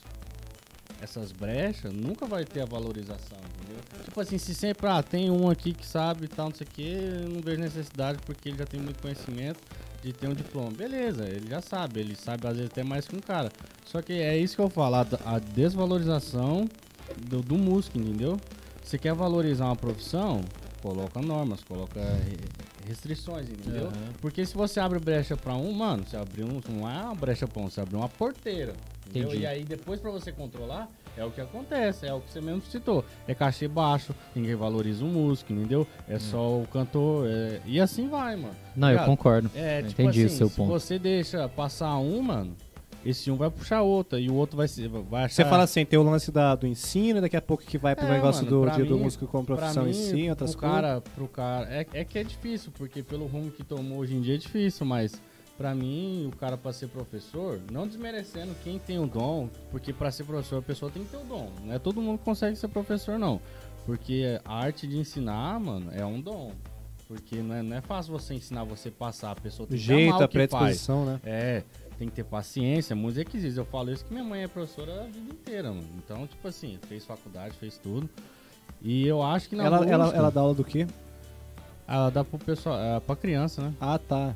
essas 1.01 1.31
brechas, 1.31 1.93
nunca 1.93 2.27
vai 2.27 2.45
ter 2.45 2.63
a 2.63 2.65
valorização, 2.65 3.39
entendeu? 3.61 3.81
Tipo 4.05 4.21
assim, 4.21 4.37
se 4.39 4.53
sempre, 4.55 4.87
ah, 4.89 5.03
tem 5.03 5.31
um 5.31 5.49
aqui 5.49 5.73
que 5.73 5.87
sabe 5.87 6.25
e 6.25 6.29
tal, 6.29 6.49
não 6.49 6.55
sei 6.57 6.67
o 6.67 6.71
que, 6.71 6.83
eu 7.23 7.29
não 7.29 7.41
vejo 7.41 7.61
necessidade 7.61 8.19
porque 8.27 8.49
ele 8.49 8.59
já 8.59 8.65
tem 8.67 8.81
muito 8.81 9.01
conhecimento 9.01 9.61
de 10.07 10.13
ter 10.13 10.29
um 10.29 10.35
diploma. 10.35 10.71
Beleza, 10.71 11.25
ele 11.29 11.49
já 11.51 11.61
sabe, 11.61 12.01
ele 12.01 12.15
sabe 12.15 12.47
às 12.47 12.55
vezes 12.57 12.71
até 12.71 12.85
mais 12.85 13.07
que 13.07 13.17
um 13.17 13.21
cara. 13.21 13.51
Só 13.85 14.01
que 14.01 14.13
é 14.13 14.37
isso 14.39 14.55
que 14.57 14.63
eu 14.63 14.71
falo, 14.71 14.95
a, 14.97 15.39
desvalorização 15.39 16.69
do, 17.19 17.43
do 17.43 17.57
músico, 17.59 17.99
entendeu? 17.99 18.39
Você 18.83 18.99
quer 18.99 19.15
valorizar 19.15 19.67
uma 19.67 19.77
profissão, 19.77 20.43
coloca 20.81 21.21
normas, 21.21 21.63
coloca 21.65 22.01
re- 22.01 22.39
restrições, 22.87 23.49
entendeu? 23.51 23.87
Aham. 23.87 24.13
Porque 24.21 24.47
se 24.47 24.55
você 24.55 24.79
abre 24.79 24.99
brecha 25.01 25.37
pra 25.37 25.55
um, 25.55 25.73
mano, 25.73 26.05
você 26.07 26.17
abriu 26.17 26.47
um, 26.47 26.61
não 26.73 26.89
é 26.89 27.03
uma 27.03 27.15
brecha 27.15 27.47
pra 27.49 27.63
um, 27.63 27.69
você 27.69 27.81
abriu 27.81 27.99
uma 27.99 28.09
porteira. 28.09 28.75
Entendeu? 29.09 29.29
Entendi. 29.31 29.43
E 29.43 29.47
aí 29.47 29.65
depois 29.65 30.01
pra 30.01 30.11
você 30.11 30.31
controlar, 30.31 30.89
é 31.17 31.25
o 31.25 31.31
que 31.31 31.41
acontece, 31.41 32.07
é 32.07 32.13
o 32.13 32.21
que 32.21 32.31
você 32.31 32.41
mesmo 32.41 32.63
citou. 32.63 33.05
É 33.27 33.35
cachê 33.35 33.67
baixo, 33.69 34.15
ninguém 34.35 34.55
valoriza 34.55 35.05
o 35.05 35.09
músico, 35.09 35.53
entendeu? 35.53 35.87
É 36.09 36.19
só 36.19 36.59
o 36.59 36.67
cantor, 36.73 37.27
é- 37.29 37.61
e 37.67 37.81
assim 37.81 38.09
vai, 38.09 38.37
mano. 38.37 38.55
Não, 38.75 38.89
eu 38.89 38.93
Ligado? 38.93 39.07
concordo. 39.07 39.51
É, 39.55 39.81
Eu 39.81 39.89
tipo 39.89 40.03
entendi 40.03 40.25
assim, 40.27 40.35
o 40.35 40.39
seu 40.39 40.49
se 40.49 40.57
ponto. 40.57 40.69
você 40.73 40.99
deixa 40.99 41.49
passar 41.49 41.97
um, 41.99 42.21
mano, 42.23 42.55
esse 43.05 43.31
um 43.31 43.37
vai 43.37 43.49
puxar 43.51 43.83
outra, 43.83 44.19
e 44.19 44.29
o 44.29 44.35
outro 44.35 44.57
vai, 44.57 44.67
se- 44.67 44.89
vai 44.89 45.25
achar... 45.25 45.35
Você 45.37 45.45
fala 45.45 45.63
assim, 45.63 45.85
tem 45.85 45.97
o 45.99 46.03
lance 46.03 46.33
da, 46.33 46.55
do 46.57 46.67
ensino, 46.67 47.21
daqui 47.21 47.37
a 47.37 47.41
pouco 47.43 47.63
que 47.65 47.79
vai 47.79 47.95
pro 47.95 48.05
É, 48.07 48.11
negócio 48.11 48.45
mano, 48.45 48.65
do 48.67 48.71
dia 48.75 48.85
do 48.85 48.97
mim- 48.97 49.05
músico 49.05 49.27
como 49.29 49.45
profissão 49.47 49.85
mim, 49.85 49.91
em 49.91 49.93
si, 49.93 50.29
outras 50.29 50.55
coisas. 50.57 50.75
cara, 50.81 51.01
pro 51.15 51.29
cara, 51.29 51.67
é, 51.73 51.87
é 51.93 52.05
que 52.05 52.19
é 52.19 52.25
difícil, 52.25 52.73
porque 52.77 53.03
pelo 53.05 53.27
rumo 53.27 53.51
que 53.51 53.63
tomou 53.63 53.99
hoje 53.99 54.15
em 54.17 54.21
dia 54.21 54.35
é 54.35 54.39
difícil, 54.39 54.85
mas 54.85 55.13
pra 55.57 55.75
mim, 55.75 56.31
o 56.33 56.37
cara 56.37 56.57
pra 56.57 56.73
ser 56.73 56.89
professor, 56.89 57.61
não 57.71 57.87
desmerecendo 57.87 58.55
quem 58.63 58.79
tem 58.79 58.99
o 58.99 59.07
dom, 59.07 59.49
porque 59.71 59.93
pra 59.93 60.11
ser 60.11 60.25
professor 60.25 60.59
a 60.59 60.63
pessoa 60.63 60.91
tem 60.91 61.05
que 61.05 61.11
ter 61.11 61.17
o 61.17 61.25
dom, 61.25 61.51
não 61.65 61.73
é 61.73 61.79
todo 61.79 62.01
mundo 62.01 62.19
que 62.19 62.25
consegue 62.25 62.57
ser 62.57 62.69
professor 62.69 63.19
não, 63.19 63.41
porque 63.85 64.41
a 64.45 64.55
arte 64.55 64.87
de 64.87 64.99
ensinar, 64.99 65.59
mano, 65.59 65.91
é 65.93 66.05
um 66.05 66.21
dom, 66.21 66.53
porque 67.09 67.37
não 67.37 67.55
é, 67.55 67.63
não 67.63 67.77
é 67.77 67.81
fácil 67.81 68.13
você 68.13 68.35
ensinar, 68.35 68.65
você 68.65 68.91
passar, 68.91 69.31
a 69.31 69.37
pessoa 69.37 69.67
tem 69.67 69.79
que 69.79 69.83
jeito, 69.85 70.11
amar 70.11 70.23
a 70.23 70.25
o 70.25 70.29
que 70.29 70.47
faz. 70.49 70.89
né? 70.89 71.21
É, 71.25 71.63
tem 71.99 72.09
que 72.09 72.15
ter 72.15 72.25
paciência, 72.25 72.95
música 72.95 73.23
é 73.23 73.25
que 73.25 73.37
existe. 73.39 73.57
Eu 73.57 73.65
falo 73.65 73.91
isso 73.91 74.05
que 74.05 74.13
minha 74.13 74.25
mãe 74.25 74.43
é 74.43 74.49
professora 74.49 75.03
a 75.03 75.07
vida 75.07 75.33
inteira, 75.33 75.71
mano. 75.71 75.89
Então, 75.97 76.27
tipo 76.27 76.47
assim, 76.47 76.79
fez 76.89 77.05
faculdade, 77.07 77.55
fez 77.55 77.79
tudo. 77.79 78.11
E 78.83 79.07
eu 79.07 79.23
acho 79.23 79.49
que 79.49 79.57
na 79.57 79.65
Ela, 79.65 79.89
ela, 79.89 80.15
ela 80.15 80.31
dá 80.31 80.41
aula 80.41 80.53
do 80.55 80.65
quê? 80.65 80.87
ela 81.89 82.11
dá 82.11 82.25
pro 82.25 82.39
pessoal, 82.39 82.79
é, 82.79 82.99
pra 83.01 83.15
criança, 83.15 83.63
né? 83.63 83.73
Ah, 83.81 83.99
tá. 83.99 84.35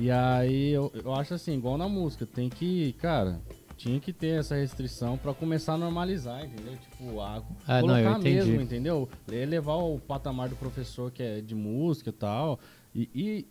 E 0.00 0.10
aí 0.10 0.70
eu, 0.70 0.90
eu 1.04 1.14
acho 1.14 1.34
assim, 1.34 1.52
igual 1.52 1.76
na 1.76 1.86
música, 1.86 2.24
tem 2.24 2.48
que, 2.48 2.94
cara, 2.94 3.38
tinha 3.76 4.00
que 4.00 4.14
ter 4.14 4.38
essa 4.40 4.54
restrição 4.56 5.18
pra 5.18 5.34
começar 5.34 5.74
a 5.74 5.76
normalizar, 5.76 6.42
entendeu? 6.42 6.74
Tipo, 6.78 7.20
a, 7.20 7.42
Ah, 7.66 7.82
não, 7.82 7.88
colocar 7.88 8.18
entendi. 8.18 8.34
mesmo, 8.36 8.60
entendeu? 8.62 9.08
Elevar 9.30 9.76
o 9.76 9.98
patamar 10.00 10.48
do 10.48 10.56
professor 10.56 11.10
que 11.10 11.22
é 11.22 11.42
de 11.42 11.54
música 11.54 12.08
e 12.08 12.12
tal. 12.14 12.58
E, 12.94 13.10
e, 13.14 13.46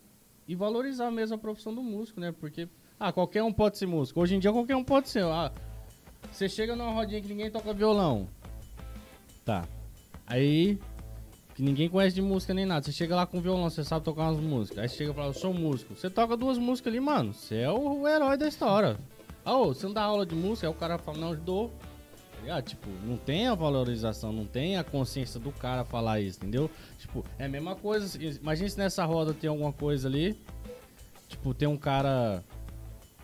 e 0.48 0.54
valorizar 0.56 1.08
mesmo 1.12 1.36
a 1.36 1.38
profissão 1.38 1.72
do 1.72 1.84
músico, 1.84 2.18
né? 2.18 2.32
Porque, 2.32 2.68
ah, 2.98 3.12
qualquer 3.12 3.44
um 3.44 3.52
pode 3.52 3.78
ser 3.78 3.86
músico. 3.86 4.20
Hoje 4.20 4.34
em 4.34 4.40
dia 4.40 4.50
qualquer 4.52 4.74
um 4.74 4.82
pode 4.82 5.08
ser. 5.08 5.22
Ah, 5.22 5.52
você 6.32 6.48
chega 6.48 6.74
numa 6.74 6.90
rodinha 6.90 7.20
que 7.20 7.28
ninguém 7.28 7.48
toca 7.48 7.72
violão. 7.72 8.26
Tá. 9.44 9.68
Aí, 10.26 10.78
que 11.60 11.64
ninguém 11.64 11.90
conhece 11.90 12.14
de 12.14 12.22
música 12.22 12.54
nem 12.54 12.64
nada. 12.64 12.86
Você 12.86 12.90
chega 12.90 13.14
lá 13.14 13.26
com 13.26 13.38
violão, 13.38 13.68
você 13.68 13.84
sabe 13.84 14.02
tocar 14.02 14.30
umas 14.30 14.42
músicas. 14.42 14.78
Aí 14.78 14.88
você 14.88 14.96
chega 14.96 15.10
e 15.10 15.14
fala, 15.14 15.26
eu 15.28 15.34
sou 15.34 15.52
músico. 15.52 15.94
Você 15.94 16.08
toca 16.08 16.34
duas 16.34 16.56
músicas 16.56 16.90
ali, 16.90 17.00
mano. 17.00 17.34
Você 17.34 17.56
é 17.56 17.70
o, 17.70 18.08
herói 18.08 18.38
da 18.38 18.48
história. 18.48 18.96
Ah, 19.44 19.58
ô, 19.58 19.74
você 19.74 19.84
não 19.84 19.92
dá 19.92 20.02
aula 20.02 20.24
de 20.24 20.34
música? 20.34 20.66
Aí 20.66 20.72
o 20.72 20.76
cara 20.76 20.96
fala, 20.96 21.18
não, 21.18 21.30
eu 21.32 21.36
dou. 21.36 21.70
Ligado? 22.40 22.64
Tipo, 22.64 22.88
não 23.04 23.18
tem 23.18 23.46
a 23.46 23.54
valorização, 23.54 24.32
não 24.32 24.46
tem 24.46 24.78
a 24.78 24.84
consciência 24.84 25.38
do 25.38 25.52
cara 25.52 25.84
falar 25.84 26.18
isso, 26.22 26.38
entendeu? 26.38 26.70
Tipo, 26.96 27.22
é 27.38 27.44
a 27.44 27.48
mesma 27.48 27.76
coisa. 27.76 28.18
Imagina 28.40 28.68
se 28.70 28.78
nessa 28.78 29.04
roda 29.04 29.34
tem 29.34 29.50
alguma 29.50 29.72
coisa 29.72 30.08
ali. 30.08 30.40
Tipo, 31.28 31.52
tem 31.52 31.68
um 31.68 31.76
cara 31.76 32.42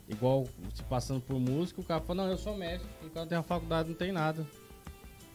igual 0.06 0.46
se 0.74 0.82
passando 0.82 1.22
por 1.22 1.40
músico, 1.40 1.80
o 1.80 1.84
cara 1.84 2.02
fala, 2.02 2.24
não, 2.24 2.30
eu 2.30 2.36
sou 2.36 2.54
médico, 2.54 2.86
o 3.02 3.10
cara 3.10 3.26
tem 3.26 3.38
uma 3.38 3.42
faculdade, 3.42 3.88
não 3.88 3.96
tem 3.96 4.12
nada. 4.12 4.46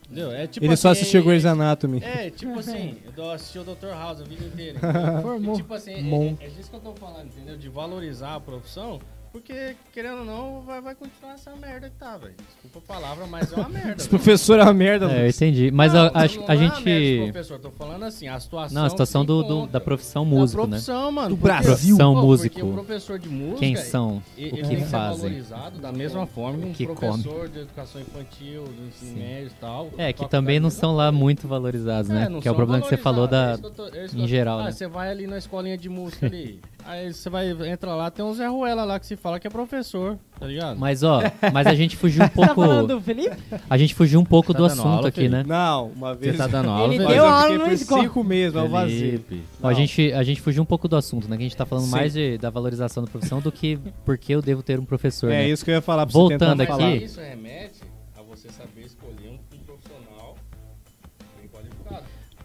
Entendeu? 0.05 0.31
É 0.31 0.45
tipo 0.47 0.65
Ele 0.65 0.75
só 0.75 0.89
assim, 0.89 1.01
assistiu 1.01 1.21
é- 1.21 1.23
Grey's 1.23 1.45
Anatomy. 1.45 2.03
é, 2.03 2.29
tipo 2.29 2.59
assim, 2.59 2.97
eu 3.15 3.31
assisti 3.31 3.59
o 3.59 3.63
Dr. 3.63 3.87
House 3.91 4.19
a 4.21 4.23
vida 4.23 4.43
inteira. 4.45 4.79
Formou. 5.21 5.53
E, 5.55 5.57
tipo 5.57 5.73
assim, 5.73 5.93
é, 6.39 6.43
é, 6.43 6.47
é 6.47 6.49
disso 6.49 6.69
que 6.69 6.75
eu 6.75 6.79
tô 6.81 6.93
falando, 6.95 7.27
entendeu? 7.27 7.57
De 7.57 7.69
valorizar 7.69 8.35
a 8.35 8.39
profissão, 8.39 8.99
porque, 9.31 9.75
querendo 9.93 10.19
ou 10.19 10.25
não, 10.25 10.61
vai, 10.61 10.81
vai 10.81 10.93
continuar 10.95 11.33
essa 11.35 11.55
merda 11.55 11.89
que 11.89 11.95
tá, 11.97 12.17
velho. 12.17 12.33
Desculpa 12.61 12.93
a 12.93 12.95
palavra, 12.95 13.25
mas 13.27 13.51
é 13.51 13.55
uma 13.55 13.69
merda. 13.69 13.95
Esse 14.01 14.09
professor 14.09 14.59
é 14.59 14.63
uma 14.63 14.73
merda, 14.73 15.11
É, 15.11 15.25
eu 15.25 15.29
entendi. 15.29 15.71
Mas 15.71 15.93
Não, 15.93 16.01
a, 16.01 16.07
a, 16.07 16.11
não 16.11 16.19
a 16.19 16.25
é 16.25 16.27
uma 16.27 16.47
merda 16.47 16.55
de 16.79 16.83
gente. 16.83 17.31
professor, 17.31 17.59
tô 17.59 17.71
falando 17.71 18.03
assim, 18.03 18.27
a 18.27 18.39
situação. 18.39 18.75
Não, 18.75 18.85
a 18.85 18.89
situação 18.89 19.21
que 19.21 19.27
do, 19.27 19.43
do- 19.43 19.53
encontra. 19.55 19.71
da 19.71 19.79
profissão 19.79 20.23
Da 20.25 20.29
músico, 20.29 20.61
né? 20.63 20.67
profissão, 20.69 21.11
mano. 21.11 21.29
Do 21.29 21.37
porque- 21.37 21.47
Brasil. 21.53 21.71
Profissão 21.75 22.13
Pô, 22.13 22.21
músico. 22.21 22.55
Porque 22.59 22.69
o 22.69 22.73
professor 22.73 23.19
de 23.19 23.29
música. 23.29 23.59
Quem 23.59 23.75
são? 23.75 24.23
e- 24.37 24.43
O 24.43 24.47
ele 24.47 24.61
que 24.61 24.67
tem 24.67 24.79
ser 24.79 24.85
fazem? 24.85 25.17
valorizado 25.21 25.79
da 25.79 25.91
mesma 25.91 26.25
forma 26.27 26.59
que 26.59 26.65
um 26.65 26.73
que 26.73 26.85
professor 26.85 27.47
de 27.49 27.59
educação 27.59 28.01
infantil, 28.01 28.63
do 28.65 28.87
ensino 28.87 29.11
Sim. 29.13 29.19
médio 29.19 29.47
e 29.47 29.59
tal. 29.61 29.89
É, 29.97 30.11
que 30.13 30.27
também 30.27 30.59
não 30.59 30.67
mesma 30.67 30.79
são 30.81 30.95
lá 30.95 31.11
muito 31.11 31.47
valorizados, 31.47 32.09
né? 32.09 32.27
não 32.27 32.41
que 32.41 32.47
é 32.47 32.51
o 32.51 32.53
são 32.53 32.57
problema 32.57 32.81
que 32.83 32.89
você 32.89 32.97
falou 32.97 33.27
da. 33.27 33.55
valorizados, 33.55 33.61
é 33.61 33.67
isso 33.69 33.75
que 33.75 33.81
eu 33.81 33.91
tô- 33.91 33.95
é 33.97 34.05
isso 34.05 34.15
que 34.15 34.19
em 34.19 34.23
eu- 34.23 34.27
geral, 34.27 34.59
Ah, 34.59 34.63
né? 34.65 34.71
você 34.71 34.87
vai 34.87 35.09
ali 35.09 35.25
na 35.27 35.37
escolinha 35.37 35.77
de 35.77 35.87
música 35.89 36.25
ali. 36.25 36.59
aí 36.85 37.13
você 37.13 37.29
vai, 37.29 37.49
entra 37.69 37.93
lá, 37.95 38.09
tem 38.11 38.23
um 38.23 38.33
Zé 38.33 38.47
Ruela 38.47 38.83
lá 38.83 38.99
que 38.99 39.05
se 39.05 39.15
fala 39.15 39.39
que 39.39 39.47
é 39.47 39.49
professor, 39.49 40.17
tá 40.39 40.45
ligado? 40.45 40.77
Mas 40.79 41.03
ó, 41.03 41.21
mas 41.53 41.67
a 41.67 41.73
gente 41.75 41.95
fugiu 41.95 42.23
um 42.23 42.27
Tá 42.41 42.55
falando 42.55 42.87
pouco. 42.87 42.93
do 42.95 43.01
Felipe? 43.01 43.35
A 43.69 43.77
gente 43.77 43.93
fugiu 43.95 44.19
um 44.19 44.25
pouco 44.25 44.53
Tá 44.53 44.59
do 44.59 44.65
assunto 44.65 44.87
aula, 44.87 45.07
aqui, 45.09 45.21
Felipe? 45.21 45.35
né? 45.35 45.43
Não, 45.47 45.87
uma 45.95 46.13
Você 46.13 46.19
vez. 46.25 46.37
tá 46.37 46.47
dando 46.47 46.69
aula, 46.71 46.93
Ele 46.93 47.05
deu 47.05 47.15
eu 47.15 47.25
aula 47.25 47.51
fiquei 47.51 47.71
no 47.71 47.77
cinco 48.03 48.23
meses, 48.23 48.55
ao 48.55 48.67
vazio. 48.69 48.99
Felipe. 48.99 49.43
Ó, 49.61 49.67
a, 49.67 49.73
gente, 49.73 50.13
a 50.13 50.23
gente 50.23 50.41
fugiu 50.41 50.61
um 50.63 50.65
pouco 50.65 50.87
do 50.87 50.95
assunto, 50.95 51.27
né? 51.29 51.37
Que 51.37 51.43
a 51.43 51.45
gente 51.45 51.57
tá 51.57 51.65
falando 51.65 51.85
Sim. 51.85 51.91
mais 51.91 52.13
de, 52.13 52.37
da 52.37 52.49
valorização 52.49 53.03
da 53.03 53.09
profissão 53.09 53.39
do 53.39 53.51
que 53.51 53.77
porque 54.05 54.33
eu 54.33 54.41
devo 54.41 54.61
ter 54.63 54.79
um 54.79 54.85
professor. 54.85 55.31
É 55.31 55.37
né? 55.43 55.49
isso 55.49 55.63
que 55.63 55.71
eu 55.71 55.75
ia 55.75 55.81
falar 55.81 56.05
pra 56.05 56.13
Voltando 56.13 56.39
você 56.39 56.49
tentar 56.49 56.63
aqui- 56.63 56.71
falar. 56.83 56.95
Isso 56.95 57.19
remete 57.19 57.90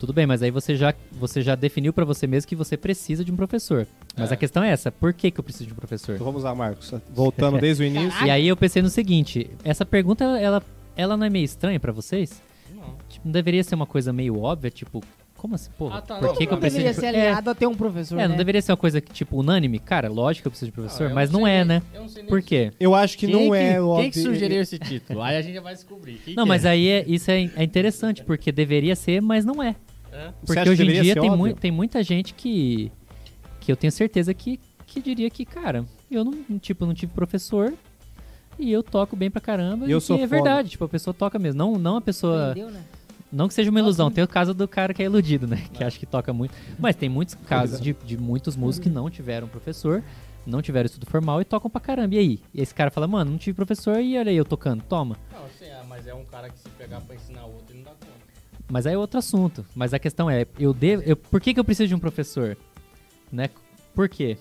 Tudo 0.07 0.15
bem, 0.15 0.25
mas 0.25 0.41
aí 0.41 0.53
você 0.53 0.77
já, 0.77 0.95
você 1.13 1.43
já 1.43 1.57
definiu 1.57 1.93
pra 1.93 2.05
você 2.05 2.29
mesmo 2.29 2.47
que 2.49 2.55
você 2.55 2.77
precisa 2.77 3.25
de 3.25 3.33
um 3.33 3.37
professor. 3.37 3.89
Mas 4.17 4.31
É. 4.31 4.35
a 4.35 4.37
questão 4.37 4.63
é 4.63 4.71
essa: 4.71 4.93
por 4.93 5.13
que, 5.13 5.33
que 5.33 5.41
eu 5.41 5.43
preciso 5.43 5.67
de 5.67 5.73
um 5.73 5.77
professor? 5.77 6.15
Então 6.15 6.25
vamos 6.25 6.45
lá, 6.45 6.55
Marcos. 6.55 6.95
Voltando 7.13 7.59
desde 7.59 7.83
o 7.83 7.87
início. 7.89 8.25
E 8.25 8.31
aí 8.31 8.47
eu 8.47 8.57
pensei 8.57 8.81
no 8.81 8.89
seguinte: 8.89 9.51
essa 9.65 9.85
pergunta, 9.85 10.23
ela, 10.25 10.63
ela 10.97 11.17
não 11.17 11.27
é 11.27 11.31
meio 11.31 11.45
estranha 11.45 11.81
pra 11.81 11.91
vocês? 11.91 12.41
Não. 12.73 12.95
Tipo, 13.09 13.27
não 13.27 13.33
deveria 13.33 13.65
ser 13.65 13.75
uma 13.75 13.87
coisa 13.87 14.13
meio 14.13 14.39
óbvia, 14.41 14.71
tipo, 14.71 15.03
como 15.37 15.55
assim, 15.57 15.71
porra? 15.77 15.99
Ah, 15.99 16.03
tá, 16.03 16.15
por 16.17 16.23
não, 16.29 16.33
que, 16.35 16.39
que 16.47 16.53
eu 16.53 16.53
não 16.53 16.61
preciso 16.61 16.83
deveria 16.85 16.95
de... 16.95 17.01
ser 17.01 17.07
É, 17.19 17.29
aliado 17.29 17.51
a 17.51 17.55
ter 17.55 17.67
um 17.67 17.75
professor, 17.75 18.15
é, 18.19 18.23
né? 18.23 18.29
não 18.29 18.37
deveria 18.37 18.63
ser 18.63 18.71
uma 18.73 18.77
coisa 18.79 19.01
que, 19.01 19.13
tipo, 19.13 19.37
unânime? 19.39 19.79
Cara, 19.79 20.09
lógico 20.09 20.43
que 20.43 20.47
eu 20.49 20.51
preciso 20.51 20.71
de 20.71 20.73
professor, 20.73 21.11
eu 21.11 21.15
mas 21.15 21.31
não 21.31 21.43
sei 21.43 21.53
é, 21.53 21.59
nem- 21.65 21.67
né? 21.79 21.83
eu 21.95 22.09
sei 22.09 22.23
nem 22.23 22.31
Por 22.31 22.43
quê? 22.43 22.73
Eu 22.81 22.95
acho 22.95 23.19
que 23.19 23.27
Quem 23.27 23.35
não 23.35 23.51
que- 23.51 23.57
é 23.57 23.81
o 23.81 23.97
Quem 23.97 24.11
que 24.11 24.21
sugeriu 24.21 24.63
esse 24.63 24.79
título? 24.79 25.21
Aí 25.23 25.37
a 25.37 25.43
gente 25.43 25.55
já 25.55 25.61
vai 25.61 25.75
descobrir. 25.75 26.21
Quem 26.25 26.35
Não, 26.35 26.45
que 26.45 26.49
mas 26.49 26.65
é? 26.65 26.69
aí 26.71 26.89
é- 26.89 27.05
isso 27.07 27.31
é, 27.31 27.51
é 27.57 27.63
interessante, 27.65 28.25
porque 28.25 28.51
deveria 28.51 28.97
ser, 28.97 29.21
mas 29.21 29.45
não 29.45 29.63
é. 29.63 29.75
É? 30.17 30.33
Porque 30.45 30.69
hoje 30.71 30.83
em 30.83 31.03
dia 31.03 31.15
tem, 31.15 31.31
mui- 31.31 31.55
tem 31.55 31.71
muita 31.71 32.03
gente 32.03 32.33
que, 32.33 32.91
que 33.61 33.71
eu 33.71 33.77
tenho 33.77 33.93
certeza 33.93 34.33
que, 34.33 34.59
que 34.87 35.01
diria 35.01 35.29
que, 35.29 35.45
cara, 35.45 35.85
eu 36.11 36.25
não, 36.25 36.59
tipo, 36.59 36.87
não 36.87 36.95
tive 36.95 37.13
professor 37.13 37.75
e 38.59 38.73
eu 38.73 38.83
toco 38.83 39.15
bem 39.15 39.31
pra 39.31 39.41
caramba. 39.41 39.87
E 39.87 39.91
eu 39.91 39.99
e 39.99 40.01
sou 40.01 40.17
é 40.17 40.21
foda. 40.21 40.31
verdade, 40.31 40.71
tipo, 40.71 40.85
a 40.85 40.89
pessoa 40.89 41.13
toca 41.13 41.39
mesmo. 41.39 41.59
Não, 41.59 41.79
não 41.79 41.97
a 41.97 42.01
pessoa. 42.01 42.53
Entendeu, 42.53 42.71
né? 42.71 42.83
Não 43.31 43.49
que 43.49 43.55
seja 43.55 43.71
uma 43.71 43.81
ilusão, 43.81 44.11
tem 44.11 44.23
o 44.25 44.29
caso 44.29 44.55
do 44.55 44.67
cara 44.69 44.95
que 44.95 45.03
é 45.03 45.07
iludido, 45.07 45.47
né? 45.47 45.63
Que 45.75 45.83
acha 45.85 45.99
que 45.99 46.07
toca 46.07 46.33
muito. 46.33 46.55
Mas 46.79 46.97
tem 46.97 47.09
muitos 47.09 47.35
casos 47.35 47.81
de, 47.81 47.93
de 48.05 48.17
muitos 48.17 48.57
músicos 48.57 48.89
que 48.89 48.95
não 48.95 49.11
tiveram 49.11 49.49
professor, 49.49 50.03
não 50.47 50.63
tiveram 50.63 50.87
estudo 50.87 51.07
formal 51.07 51.43
e 51.43 51.45
tocam 51.45 51.69
pra 51.69 51.81
caramba. 51.81 52.15
E 52.15 52.19
aí? 52.19 52.41
E 52.55 52.63
esse 52.63 52.73
cara 52.73 52.89
fala, 52.91 53.07
mano, 53.09 53.33
não 53.33 53.37
tive 53.37 53.55
professor 53.57 53.99
e 54.01 54.17
olha 54.17 54.31
aí 54.31 54.37
eu 54.37 54.45
tocando, 54.45 54.83
toma. 54.89 55.19
Não, 55.33 55.41
sim, 55.59 55.65
é, 55.67 55.83
mas 55.89 56.07
é 56.07 56.15
um 56.15 56.25
cara 56.25 56.49
que 56.49 56.59
se 56.59 56.69
pegar 56.71 57.01
pra 57.01 57.17
ensinar 57.17 57.45
Mas 58.69 58.87
aí 58.87 58.95
é 58.95 58.99
outro 58.99 59.19
assunto. 59.19 59.65
Mas 59.75 59.95
a 59.95 59.99
questão 59.99 60.29
é, 60.29 60.47
eu 60.59 60.73
devo. 60.75 61.03
Eu, 61.05 61.17
por 61.17 61.41
que, 61.41 61.55
que 61.55 61.61
eu 61.61 61.65
preciso 61.65 61.89
de 61.89 61.95
um 61.95 61.99
professor? 61.99 62.57
Né? 63.31 63.51
Por 63.95 64.09
quê? 64.09 64.37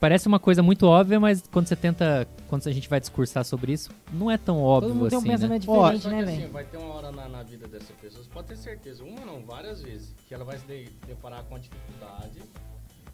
Parece 0.00 0.26
uma 0.28 0.38
coisa 0.38 0.62
muito 0.62 0.86
óbvia, 0.86 1.18
mas 1.18 1.42
quando 1.50 1.66
você 1.66 1.76
tenta. 1.76 2.26
Quando 2.48 2.68
a 2.68 2.72
gente 2.72 2.88
vai 2.88 3.00
discursar 3.00 3.44
sobre 3.44 3.72
isso, 3.72 3.90
não 4.12 4.30
é 4.30 4.36
tão 4.36 4.56
Todo 4.56 4.64
óbvio 4.66 4.94
mundo 4.94 5.08
tem 5.08 5.16
um 5.16 5.20
assim. 5.20 5.28
né? 5.28 5.34
pensamento 5.36 5.70
Ó, 5.70 5.90
diferente, 5.92 6.02
Só 6.02 6.08
que 6.10 6.14
né, 6.14 6.22
assim, 6.24 6.40
velho? 6.40 6.52
vai 6.52 6.64
ter 6.64 6.76
uma 6.76 6.94
hora 6.94 7.10
na, 7.12 7.28
na 7.28 7.42
vida 7.42 7.66
dessa 7.66 7.92
pessoa, 7.94 8.22
você 8.22 8.30
pode 8.30 8.48
ter 8.48 8.56
certeza, 8.56 9.02
uma 9.02 9.24
não, 9.24 9.40
várias 9.44 9.80
vezes, 9.82 10.14
que 10.28 10.34
ela 10.34 10.44
vai 10.44 10.58
se 10.58 10.66
de- 10.66 10.90
deparar 11.06 11.42
com 11.44 11.54
a 11.56 11.58
dificuldade 11.58 12.40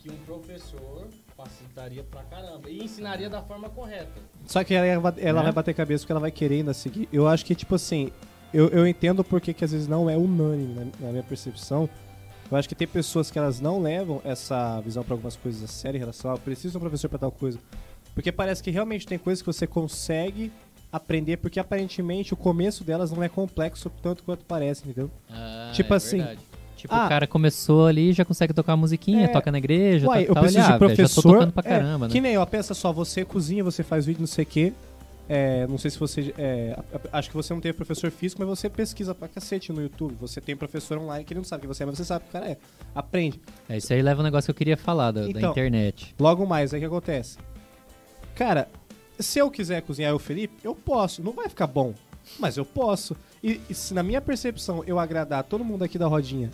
que 0.00 0.10
um 0.10 0.16
professor 0.26 1.06
facilitaria 1.36 2.02
pra 2.02 2.22
caramba 2.24 2.68
e 2.68 2.82
ensinaria 2.82 3.30
da 3.30 3.40
forma 3.42 3.68
correta. 3.70 4.20
Só 4.46 4.64
que 4.64 4.74
ela, 4.74 5.14
ela 5.18 5.38
Né? 5.38 5.42
vai 5.44 5.52
bater 5.52 5.74
cabeça 5.74 6.02
porque 6.02 6.12
ela 6.12 6.20
vai 6.20 6.30
querer 6.32 6.56
ainda 6.56 6.74
seguir. 6.74 7.08
Eu 7.12 7.28
acho 7.28 7.44
que, 7.46 7.54
tipo 7.54 7.74
assim, 7.76 8.10
eu, 8.52 8.68
eu 8.68 8.86
entendo 8.86 9.22
porque 9.24 9.52
que 9.52 9.64
às 9.64 9.72
vezes 9.72 9.86
não 9.88 10.08
é 10.08 10.16
unânime 10.16 10.74
na, 10.74 11.06
na 11.06 11.10
minha 11.12 11.22
percepção. 11.22 11.88
Eu 12.50 12.56
acho 12.56 12.68
que 12.68 12.74
tem 12.74 12.86
pessoas 12.88 13.30
que 13.30 13.38
elas 13.38 13.60
não 13.60 13.80
levam 13.80 14.20
essa 14.24 14.80
visão 14.80 15.04
pra 15.04 15.14
algumas 15.14 15.36
coisas 15.36 15.62
a 15.62 15.68
sério 15.68 15.96
em 15.98 16.00
relação 16.00 16.32
a 16.32 16.36
preciso 16.36 16.72
de 16.72 16.76
um 16.78 16.80
professor 16.80 17.08
pra 17.08 17.18
tal 17.18 17.30
coisa. 17.30 17.58
Porque 18.14 18.32
parece 18.32 18.60
que 18.62 18.70
realmente 18.72 19.06
tem 19.06 19.18
coisas 19.18 19.40
que 19.40 19.46
você 19.46 19.66
consegue 19.68 20.50
aprender, 20.92 21.36
porque 21.36 21.60
aparentemente 21.60 22.34
o 22.34 22.36
começo 22.36 22.82
delas 22.82 23.12
não 23.12 23.22
é 23.22 23.28
complexo 23.28 23.88
tanto 24.02 24.24
quanto 24.24 24.44
parece, 24.44 24.82
entendeu? 24.84 25.08
Ah, 25.30 25.70
Tipo 25.72 25.94
é 25.94 25.96
assim, 25.96 26.16
verdade. 26.16 26.40
Tipo, 26.76 26.94
ah, 26.94 27.04
o 27.04 27.08
cara 27.08 27.26
começou 27.26 27.86
ali 27.86 28.12
já 28.12 28.24
consegue 28.24 28.52
tocar 28.54 28.72
uma 28.72 28.78
musiquinha, 28.78 29.26
É, 29.26 29.28
toca 29.28 29.52
na 29.52 29.58
igreja, 29.58 30.08
Uai, 30.08 30.20
toca 30.24 30.30
eu 30.30 30.34
tal, 30.34 30.42
preciso 30.42 30.58
ele, 30.60 30.66
de 30.66 30.72
ah, 30.72 30.78
velho, 30.78 30.90
já 30.90 30.96
tô 30.96 30.96
professor. 30.96 31.32
tocando 31.34 31.52
pra 31.52 31.62
é, 31.66 31.68
caramba, 31.68 32.08
né? 32.08 32.12
Que 32.12 32.20
nem, 32.20 32.36
ó, 32.38 32.46
pensa 32.46 32.74
só, 32.74 32.92
você 32.92 33.24
cozinha, 33.24 33.62
você 33.62 33.84
faz 33.84 34.06
vídeo, 34.06 34.20
não 34.20 34.26
sei 34.26 34.42
o 34.44 34.46
quê. 34.46 34.72
É, 35.32 35.64
não 35.68 35.78
sei 35.78 35.92
se 35.92 35.96
você. 35.96 36.34
é, 36.36 36.76
acho 37.12 37.30
que 37.30 37.36
você 37.36 37.54
não 37.54 37.60
tem 37.60 37.72
professor 37.72 38.10
físico, 38.10 38.42
mas 38.44 38.48
você 38.48 38.68
pesquisa 38.68 39.14
pra 39.14 39.28
cacete 39.28 39.72
no 39.72 39.80
YouTube. 39.80 40.16
Você 40.20 40.40
tem 40.40 40.56
professor 40.56 40.98
online 40.98 41.24
que 41.24 41.32
ele 41.32 41.38
não 41.38 41.44
sabe 41.44 41.60
quem 41.60 41.68
você 41.68 41.84
é, 41.84 41.86
mas 41.86 41.98
você 41.98 42.04
sabe 42.04 42.24
que 42.24 42.30
o 42.30 42.32
cara 42.32 42.48
é. 42.50 42.56
Aprende. 42.92 43.40
É, 43.68 43.76
isso 43.76 43.92
aí 43.92 44.02
leva 44.02 44.22
um 44.22 44.24
negócio 44.24 44.46
que 44.46 44.50
eu 44.50 44.56
queria 44.56 44.76
falar 44.76 45.12
da, 45.12 45.20
da 45.20 45.28
Então, 45.28 45.52
internet. 45.52 46.16
Logo 46.18 46.44
mais, 46.44 46.74
aí 46.74 46.78
o 46.78 46.80
que 46.80 46.86
acontece? 46.86 47.38
Cara, 48.34 48.68
se 49.20 49.38
eu 49.38 49.48
quiser 49.52 49.82
cozinhar 49.82 50.10
eu, 50.10 50.18
Felipe, 50.18 50.54
eu 50.64 50.74
posso. 50.74 51.22
Não 51.22 51.30
vai 51.30 51.48
ficar 51.48 51.68
bom, 51.68 51.94
mas 52.36 52.56
eu 52.56 52.64
posso. 52.64 53.16
E, 53.40 53.60
e 53.70 53.74
se 53.74 53.94
na 53.94 54.02
minha 54.02 54.20
percepção 54.20 54.82
eu 54.84 54.98
agradar 54.98 55.44
todo 55.44 55.64
mundo 55.64 55.84
aqui 55.84 55.96
da 55.96 56.08
rodinha, 56.08 56.50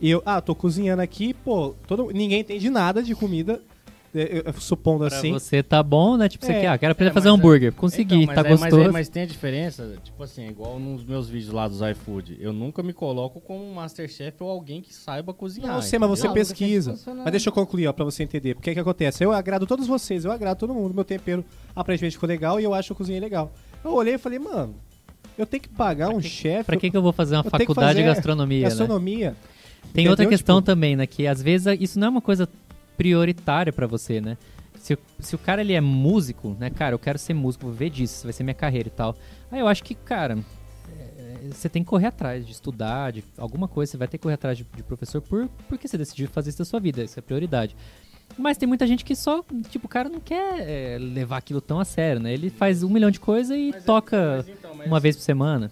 e 0.00 0.08
eu, 0.08 0.22
ah, 0.24 0.40
tô 0.40 0.54
cozinhando 0.54 1.02
aqui, 1.02 1.34
pô, 1.34 1.74
todo, 1.88 2.12
ninguém 2.12 2.38
entende 2.40 2.70
nada 2.70 3.02
de 3.02 3.16
comida, 3.16 3.60
eu- 4.22 4.42
eu- 4.46 4.52
supondo 4.54 5.06
Pra 5.06 5.16
assim. 5.16 5.32
você 5.32 5.62
tá 5.62 5.82
bom, 5.82 6.16
né? 6.16 6.28
Tipo, 6.28 6.44
você 6.46 6.52
É, 6.52 6.60
quer, 6.60 6.66
ah, 6.68 6.78
quero 6.78 6.92
aprender 6.92 7.08
é, 7.08 7.10
a 7.10 7.14
fazer 7.14 7.28
mas 7.30 7.38
é- 7.38 7.40
hambúrguer. 7.40 7.72
Consegui, 7.72 8.14
Então, 8.14 8.26
mas 8.26 8.34
tá 8.34 8.42
aí- 8.42 8.50
mas 8.50 8.60
gostoso. 8.60 8.82
aí- 8.82 8.92
Mas, 8.92 9.08
tem 9.08 9.22
a 9.22 9.26
diferença, 9.26 9.94
tipo 10.02 10.22
assim, 10.22 10.44
é 10.44 10.48
igual 10.48 10.78
nos 10.78 11.04
meus 11.04 11.28
vídeos 11.28 11.52
lá 11.52 11.66
dos 11.68 11.80
iFood. 11.80 12.36
Eu 12.40 12.52
nunca 12.52 12.82
me 12.82 12.92
coloco 12.92 13.40
como 13.40 13.62
um 13.64 13.74
Masterchef 13.74 14.36
ou 14.42 14.50
alguém 14.50 14.80
que 14.80 14.94
saiba 14.94 15.32
cozinhar. 15.34 15.74
Não, 15.74 15.82
sei, 15.82 15.98
mas 15.98 16.08
você 16.10 16.28
pesquisa. 16.28 16.98
Mas 17.16 17.30
deixa 17.30 17.48
eu 17.48 17.52
concluir, 17.52 17.86
ó, 17.86 17.92
pra 17.92 18.04
você 18.04 18.22
entender. 18.22 18.54
Porque 18.54 18.70
é 18.70 18.74
que 18.74 18.80
acontece? 18.80 19.24
Eu 19.24 19.32
agrado 19.32 19.66
todos 19.66 19.86
vocês, 19.86 20.24
eu 20.24 20.32
agrado 20.32 20.58
todo 20.58 20.72
mundo. 20.74 20.94
Meu 20.94 21.04
tempero 21.04 21.44
aparentemente 21.74 22.16
ficou 22.16 22.28
legal 22.28 22.60
e 22.60 22.64
eu 22.64 22.72
acho 22.74 22.88
que 22.88 22.92
eu 22.92 22.96
cozinhei 22.96 23.20
legal. 23.20 23.52
Eu 23.84 23.92
olhei 23.92 24.14
e 24.14 24.18
falei, 24.18 24.38
mano, 24.38 24.74
eu 25.38 25.44
tenho 25.46 25.62
que 25.62 25.68
pagar 25.68 26.08
um 26.08 26.20
chefe. 26.20 26.64
Pra 26.64 26.76
que, 26.76 26.90
que 26.90 26.96
eu 26.96 27.02
vou 27.02 27.12
fazer 27.12 27.36
uma 27.36 27.44
faculdade 27.44 27.98
de 27.98 28.02
fazer 28.02 28.14
gastronomia, 28.14 28.62
né? 28.62 28.68
gastronomia? 28.68 29.36
Tem 29.92 30.08
outra 30.08 30.24
Entendeu? 30.24 30.38
questão 30.38 30.56
Tipo- 30.56 30.66
também, 30.66 30.96
né? 30.96 31.06
Que 31.06 31.26
às 31.26 31.40
vezes 31.40 31.76
isso 31.80 31.98
não 31.98 32.06
é 32.08 32.10
uma 32.10 32.20
coisa 32.20 32.48
prioritária 32.96 33.72
pra 33.72 33.86
você, 33.86 34.20
né? 34.20 34.36
Se, 34.78 34.94
o- 34.94 34.98
se 35.18 35.34
o 35.34 35.38
cara 35.38 35.60
ele 35.60 35.72
é 35.72 35.80
músico, 35.80 36.56
né, 36.60 36.70
cara, 36.70 36.94
eu 36.94 36.98
quero 36.98 37.18
ser 37.18 37.34
músico, 37.34 37.64
vou 37.66 37.74
ver 37.74 37.90
disso, 37.90 38.14
isso 38.14 38.24
vai 38.24 38.32
ser 38.32 38.42
minha 38.44 38.54
carreira 38.54 38.88
e 38.88 38.90
tal. 38.90 39.16
Aí 39.50 39.60
eu 39.60 39.66
acho 39.68 39.82
que, 39.82 39.94
cara, 39.94 40.38
é, 40.98 41.48
você 41.50 41.68
tem 41.68 41.82
que 41.82 41.88
correr 41.88 42.06
atrás 42.06 42.46
de 42.46 42.52
estudar, 42.52 43.12
de 43.12 43.24
alguma 43.36 43.66
coisa, 43.68 43.92
você 43.92 43.96
vai 43.96 44.06
ter 44.08 44.18
que 44.18 44.22
correr 44.22 44.34
atrás 44.34 44.56
de, 44.58 44.64
de 44.76 44.82
professor 44.82 45.20
por, 45.20 45.48
porque 45.68 45.88
você 45.88 45.98
decidiu 45.98 46.28
fazer 46.28 46.50
isso 46.50 46.58
da 46.58 46.64
sua 46.64 46.78
vida, 46.78 47.02
isso 47.02 47.18
é 47.18 47.22
prioridade. 47.22 47.74
Mas 48.36 48.56
tem 48.58 48.68
muita 48.68 48.86
gente 48.86 49.04
que 49.04 49.14
só, 49.16 49.42
tipo, 49.70 49.86
o 49.86 49.88
cara 49.88 50.08
não 50.08 50.20
quer 50.20 50.60
é, 50.60 50.98
levar 50.98 51.36
aquilo 51.38 51.60
tão 51.60 51.78
a 51.80 51.84
sério, 51.84 52.20
né? 52.20 52.32
Ele 52.34 52.50
faz 52.50 52.82
um 52.82 52.88
milhão 52.90 53.10
de 53.10 53.20
coisas 53.20 53.56
e 53.56 53.70
Mas 53.72 53.82
é- 53.82 53.86
toca 53.86 54.36
mas 54.38 54.48
então, 54.48 54.74
mas- 54.74 54.86
uma 54.86 54.98
vez 55.00 55.16
por 55.16 55.22
semana. 55.22 55.70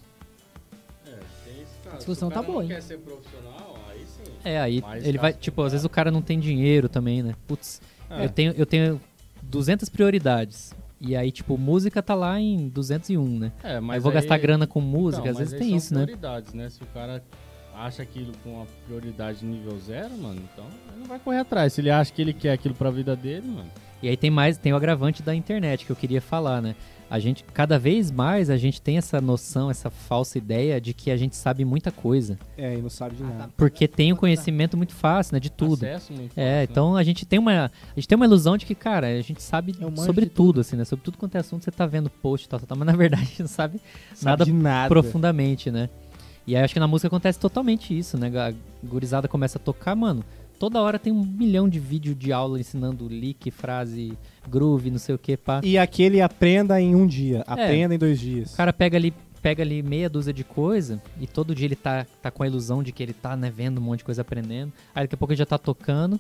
É, 1.06 1.10
tem 1.44 1.62
esse 1.62 1.72
caso. 1.82 1.94
A 1.94 1.98
discussão 1.98 2.28
Se 2.28 2.32
o 2.32 2.34
cara 2.34 2.46
tá 2.46 2.52
boa, 2.52 2.62
não 2.64 2.70
hein? 2.70 2.76
É, 4.44 4.60
aí 4.60 4.80
Mas 4.82 5.04
ele 5.06 5.18
vai, 5.18 5.32
tipo, 5.32 5.62
às 5.62 5.72
vezes 5.72 5.84
o 5.84 5.88
cara 5.88 6.10
não 6.10 6.20
tem 6.22 6.38
dinheiro 6.38 6.88
também, 6.88 7.22
né? 7.22 7.34
Putz, 7.46 7.80
É. 8.10 8.24
eu, 8.24 8.28
tenho, 8.28 8.52
eu 8.52 8.66
tenho 8.66 9.00
200 9.42 9.88
prioridades. 9.88 10.72
E 11.00 11.14
aí, 11.16 11.30
tipo, 11.30 11.58
música 11.58 12.02
tá 12.02 12.14
lá 12.14 12.40
em 12.40 12.68
201, 12.68 13.38
né? 13.38 13.52
É, 13.62 13.78
Mas 13.80 13.96
eu 13.96 14.02
vou 14.02 14.12
gastar 14.12 14.38
grana 14.38 14.66
com 14.66 14.80
música, 14.80 15.22
Então, 15.28 15.32
às 15.32 15.38
vezes 15.38 15.54
aí 15.54 15.60
tem 15.60 15.76
isso, 15.76 15.94
né? 15.94 16.04
prioridades, 16.04 16.54
né? 16.54 16.70
Se 16.70 16.82
o 16.82 16.86
cara 16.86 17.22
acha 17.74 18.02
aquilo 18.02 18.32
com 18.42 18.62
a 18.62 18.66
prioridade 18.86 19.44
nível 19.44 19.76
zero, 19.80 20.16
mano, 20.16 20.40
então 20.52 20.64
ele 20.90 21.00
não 21.00 21.06
vai 21.06 21.18
correr 21.18 21.38
atrás. 21.38 21.72
Se 21.72 21.80
ele 21.80 21.90
acha 21.90 22.12
que 22.12 22.22
ele 22.22 22.32
quer 22.32 22.52
aquilo 22.52 22.74
pra 22.74 22.90
vida 22.90 23.14
dele, 23.16 23.46
mano. 23.48 23.68
E 24.02 24.08
aí 24.08 24.16
tem 24.16 24.30
mais, 24.30 24.56
tem 24.56 24.72
o 24.72 24.76
agravante 24.76 25.22
da 25.22 25.34
internet 25.34 25.84
que 25.84 25.90
eu 25.90 25.96
queria 25.96 26.20
falar, 26.20 26.62
né? 26.62 26.74
A 27.14 27.18
gente, 27.20 27.44
cada 27.54 27.78
vez 27.78 28.10
mais 28.10 28.50
a 28.50 28.56
gente 28.56 28.82
tem 28.82 28.98
essa 28.98 29.20
noção, 29.20 29.70
essa 29.70 29.88
falsa 29.88 30.36
ideia 30.36 30.80
de 30.80 30.92
que 30.92 31.12
a 31.12 31.16
gente 31.16 31.36
sabe 31.36 31.64
muita 31.64 31.92
coisa. 31.92 32.36
É, 32.58 32.74
e 32.74 32.82
não 32.82 32.90
sabe 32.90 33.14
de 33.14 33.22
Ah, 33.22 33.26
nada. 33.26 33.50
Porque 33.56 33.86
tem 33.86 34.12
o 34.12 34.16
conhecimento 34.16 34.76
muito 34.76 34.92
fácil, 34.92 35.34
né? 35.34 35.38
De 35.38 35.48
tudo. 35.48 35.84
Acesso 35.84 36.12
muito 36.12 36.32
É, 36.36 36.62
fácil, 36.62 36.72
então 36.72 36.96
a 36.96 37.04
gente 37.04 37.24
tem 37.24 37.38
uma 37.38 37.66
a 37.66 37.70
gente 37.94 38.08
tem 38.08 38.16
uma 38.16 38.24
ilusão 38.26 38.56
de 38.56 38.66
que, 38.66 38.74
cara, 38.74 39.06
a 39.06 39.20
gente 39.20 39.40
sabe 39.40 39.76
manjo 39.80 40.02
sobre 40.04 40.24
de 40.24 40.30
tudo, 40.32 40.60
assim, 40.60 40.74
né? 40.74 40.84
Sobre 40.84 41.04
tudo 41.04 41.16
quanto 41.16 41.36
é 41.36 41.38
assunto, 41.38 41.62
você 41.62 41.70
tá 41.70 41.86
vendo 41.86 42.10
post 42.10 42.46
e 42.46 42.48
tal, 42.48 42.58
tal, 42.58 42.66
tal, 42.66 42.78
mas 42.78 42.86
na 42.88 42.96
verdade 42.96 43.22
a 43.22 43.26
gente 43.26 43.42
não 43.42 43.48
sabe 43.48 43.80
Sabe 44.12 44.24
nada 44.24 44.44
de 44.44 44.52
nada. 44.52 44.88
profundamente, 44.88 45.70
né? 45.70 45.88
E 46.44 46.56
aí 46.56 46.64
acho 46.64 46.74
que 46.74 46.80
na 46.80 46.88
música 46.88 47.06
acontece 47.06 47.38
totalmente 47.38 47.96
isso, 47.96 48.18
né? 48.18 48.26
A 48.36 48.52
gurizada 48.84 49.28
começa 49.28 49.56
a 49.56 49.60
tocar, 49.60 49.94
mano. 49.94 50.24
Toda 50.58 50.80
hora 50.80 50.98
tem 50.98 51.12
um 51.12 51.24
milhão 51.24 51.68
de 51.68 51.78
vídeo 51.78 52.14
de 52.14 52.32
aula 52.32 52.58
ensinando 52.60 53.06
lick, 53.08 53.50
frase, 53.50 54.16
groove, 54.48 54.90
não 54.90 54.98
sei 54.98 55.14
o 55.14 55.18
que, 55.18 55.36
pá. 55.36 55.60
E 55.64 55.76
aquele 55.76 56.20
aprenda 56.20 56.80
em 56.80 56.94
um 56.94 57.06
dia, 57.06 57.38
É. 57.46 57.52
aprenda 57.52 57.94
em 57.94 57.98
dois 57.98 58.18
dias. 58.20 58.54
O 58.54 58.56
cara 58.56 58.72
pega 58.72 58.96
ali, 58.96 59.12
pega 59.42 59.62
ali 59.62 59.82
meia 59.82 60.08
dúzia 60.08 60.32
de 60.32 60.44
coisa 60.44 61.02
e 61.20 61.26
todo 61.26 61.54
dia 61.54 61.66
ele 61.66 61.76
tá, 61.76 62.06
tá 62.22 62.30
com 62.30 62.42
a 62.42 62.46
ilusão 62.46 62.82
de 62.82 62.92
que 62.92 63.02
ele 63.02 63.12
tá, 63.12 63.36
né, 63.36 63.52
vendo 63.54 63.78
um 63.78 63.82
monte 63.82 63.98
de 63.98 64.04
coisa 64.04 64.22
aprendendo. 64.22 64.72
Aí 64.94 65.04
daqui 65.04 65.14
a 65.14 65.18
pouco 65.18 65.32
ele 65.32 65.38
já 65.38 65.46
tá 65.46 65.58
tocando. 65.58 66.18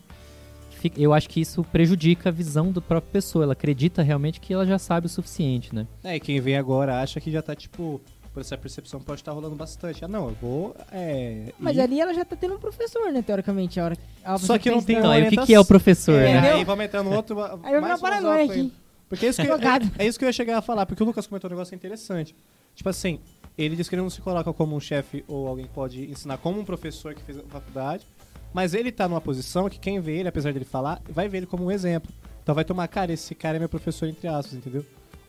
Eu 0.98 1.14
acho 1.14 1.30
que 1.30 1.40
isso 1.40 1.64
prejudica 1.64 2.28
a 2.28 2.32
visão 2.32 2.70
da 2.70 2.78
própria 2.80 3.10
pessoa. 3.12 3.44
Ela 3.44 3.54
acredita 3.54 4.02
realmente 4.02 4.38
que 4.38 4.52
ela 4.52 4.66
já 4.66 4.78
sabe 4.78 5.06
o 5.06 5.08
suficiente, 5.08 5.74
né? 5.74 5.86
É, 6.02 6.16
e 6.16 6.20
quem 6.20 6.38
vem 6.40 6.56
agora 6.58 7.00
acha 7.00 7.18
que 7.20 7.30
já 7.30 7.40
tá, 7.40 7.54
tipo, 7.54 8.02
por 8.34 8.40
essa 8.40 8.58
percepção 8.58 9.00
pode 9.00 9.20
estar 9.20 9.30
rolando 9.32 9.54
bastante. 9.54 10.04
Ah, 10.04 10.08
não, 10.08 10.28
eu 10.28 10.36
vou. 10.42 10.76
É, 10.92 11.52
Mas 11.58 11.76
ir- 11.76 11.80
ali 11.80 12.00
ela 12.00 12.12
já 12.12 12.24
tá 12.24 12.34
tendo 12.36 12.56
um 12.56 12.58
professor, 12.58 13.12
né, 13.12 13.22
teoricamente. 13.22 13.78
A 13.78 13.84
hora, 13.84 13.96
a 14.24 14.36
Só 14.38 14.58
que 14.58 14.68
não 14.70 14.82
tem 14.82 14.96
Então, 14.96 15.08
uma 15.08 15.14
aí 15.14 15.20
o 15.20 15.22
que, 15.22 15.26
orientação. 15.28 15.46
que 15.46 15.54
é 15.54 15.60
o 15.60 15.64
professor, 15.64 16.20
É, 16.20 16.40
né? 16.40 16.52
aí 16.54 16.64
vamos 16.64 16.84
entrar 16.84 17.02
no 17.04 17.14
outro. 17.14 17.38
Aí 17.62 17.72
vai 17.72 17.80
mais 17.80 17.94
ficar 17.94 18.10
paranoia 18.10 18.44
aqui. 18.44 18.72
Porque 19.08 19.26
é 19.26 19.28
isso, 19.28 19.40
que 19.40 19.46
eu, 19.48 19.54
é, 19.54 19.60
é 20.00 20.06
isso 20.06 20.18
que 20.18 20.24
eu 20.24 20.28
ia 20.28 20.32
chegar 20.32 20.58
a 20.58 20.62
falar, 20.62 20.84
porque 20.86 21.02
o 21.02 21.06
Lucas 21.06 21.26
comentou 21.26 21.48
um 21.48 21.52
negócio 21.54 21.74
interessante. 21.74 22.34
Tipo 22.74 22.88
assim, 22.88 23.20
ele 23.56 23.76
diz 23.76 23.88
que 23.88 23.94
ele 23.94 24.02
não 24.02 24.10
se 24.10 24.20
coloca 24.20 24.52
como 24.52 24.74
um 24.74 24.80
chefe 24.80 25.24
ou 25.28 25.46
alguém 25.46 25.66
que 25.66 25.72
pode 25.72 26.10
ensinar 26.10 26.36
como 26.38 26.58
um 26.58 26.64
professor 26.64 27.14
que 27.14 27.22
fez 27.22 27.38
a 27.38 27.42
faculdade, 27.42 28.04
mas 28.52 28.74
ele 28.74 28.90
tá 28.90 29.06
numa 29.08 29.20
posição 29.20 29.68
que 29.68 29.78
quem 29.78 30.00
vê 30.00 30.18
ele, 30.18 30.28
apesar 30.28 30.52
dele 30.52 30.64
falar, 30.64 31.00
vai 31.08 31.28
ver 31.28 31.38
ele 31.38 31.46
como 31.46 31.64
um 31.64 31.70
exemplo. 31.70 32.12
Então 32.42 32.54
vai 32.54 32.64
tomar, 32.64 32.88
cara, 32.88 33.12
esse 33.12 33.34
cara 33.34 33.56
é 33.56 33.60
meu 33.60 33.68
professor, 33.68 34.08
entre 34.08 34.26
aspas, 34.26 34.54
entendeu? 34.54 34.84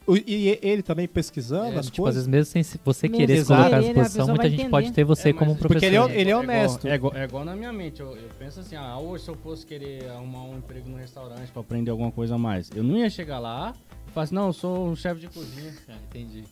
E 0.08 0.60
ele 0.62 0.84
também 0.84 1.08
pesquisando 1.08 1.76
É, 1.76 1.80
as 1.80 1.86
tipo, 1.88 1.96
às 2.06 2.14
coisas. 2.14 2.16
vezes 2.16 2.28
mesmo 2.28 2.46
sem 2.52 2.62
se- 2.64 2.80
você 2.86 3.08
Mesmo 3.08 3.18
querer 3.26 3.40
se 3.42 3.48
colocar 3.48 3.76
à 3.78 3.80
disposição, 3.82 4.28
muita 4.28 4.44
gente 4.50 4.54
entender. 4.60 4.70
pode 4.70 4.92
ter 4.92 5.04
você 5.04 5.30
É, 5.30 5.34
como 5.34 5.52
um 5.52 5.54
mas- 5.54 5.60
professor. 5.62 5.74
Porque 5.80 5.86
ele 5.86 5.96
é, 5.96 6.22
ele 6.22 6.30
é 6.30 6.34
igual- 6.34 6.44
honesto. 6.44 6.88
É 6.88 6.96
igual, 6.96 7.16
é 7.16 7.24
igual 7.24 7.46
na 7.46 7.56
minha 7.56 7.74
mente. 7.74 8.02
Eu, 8.02 8.16
eu 8.16 8.30
penso 8.38 8.60
assim, 8.60 8.76
ah, 8.76 8.98
hoje 9.00 9.24
se 9.24 9.30
eu 9.32 9.36
fosse 9.36 9.66
querer 9.66 10.08
arrumar 10.10 10.44
um 10.44 10.58
emprego 10.58 10.88
no 10.90 10.98
restaurante 10.98 11.52
pra 11.52 11.62
aprender 11.62 11.90
alguma 11.90 12.12
coisa 12.12 12.36
a 12.36 12.38
mais, 12.38 12.70
eu 12.76 12.84
não 12.84 12.98
ia 12.98 13.10
chegar 13.10 13.40
lá 13.40 13.74
e 14.08 14.12
falar 14.12 14.24
assim, 14.26 14.36
não, 14.36 14.48
eu 14.48 14.54
sou 14.54 14.88
um 14.88 14.96
chefe 14.96 15.22
de 15.22 15.28
cozinha. 15.28 15.74
Ah, 15.90 15.94
entendi. 16.10 16.44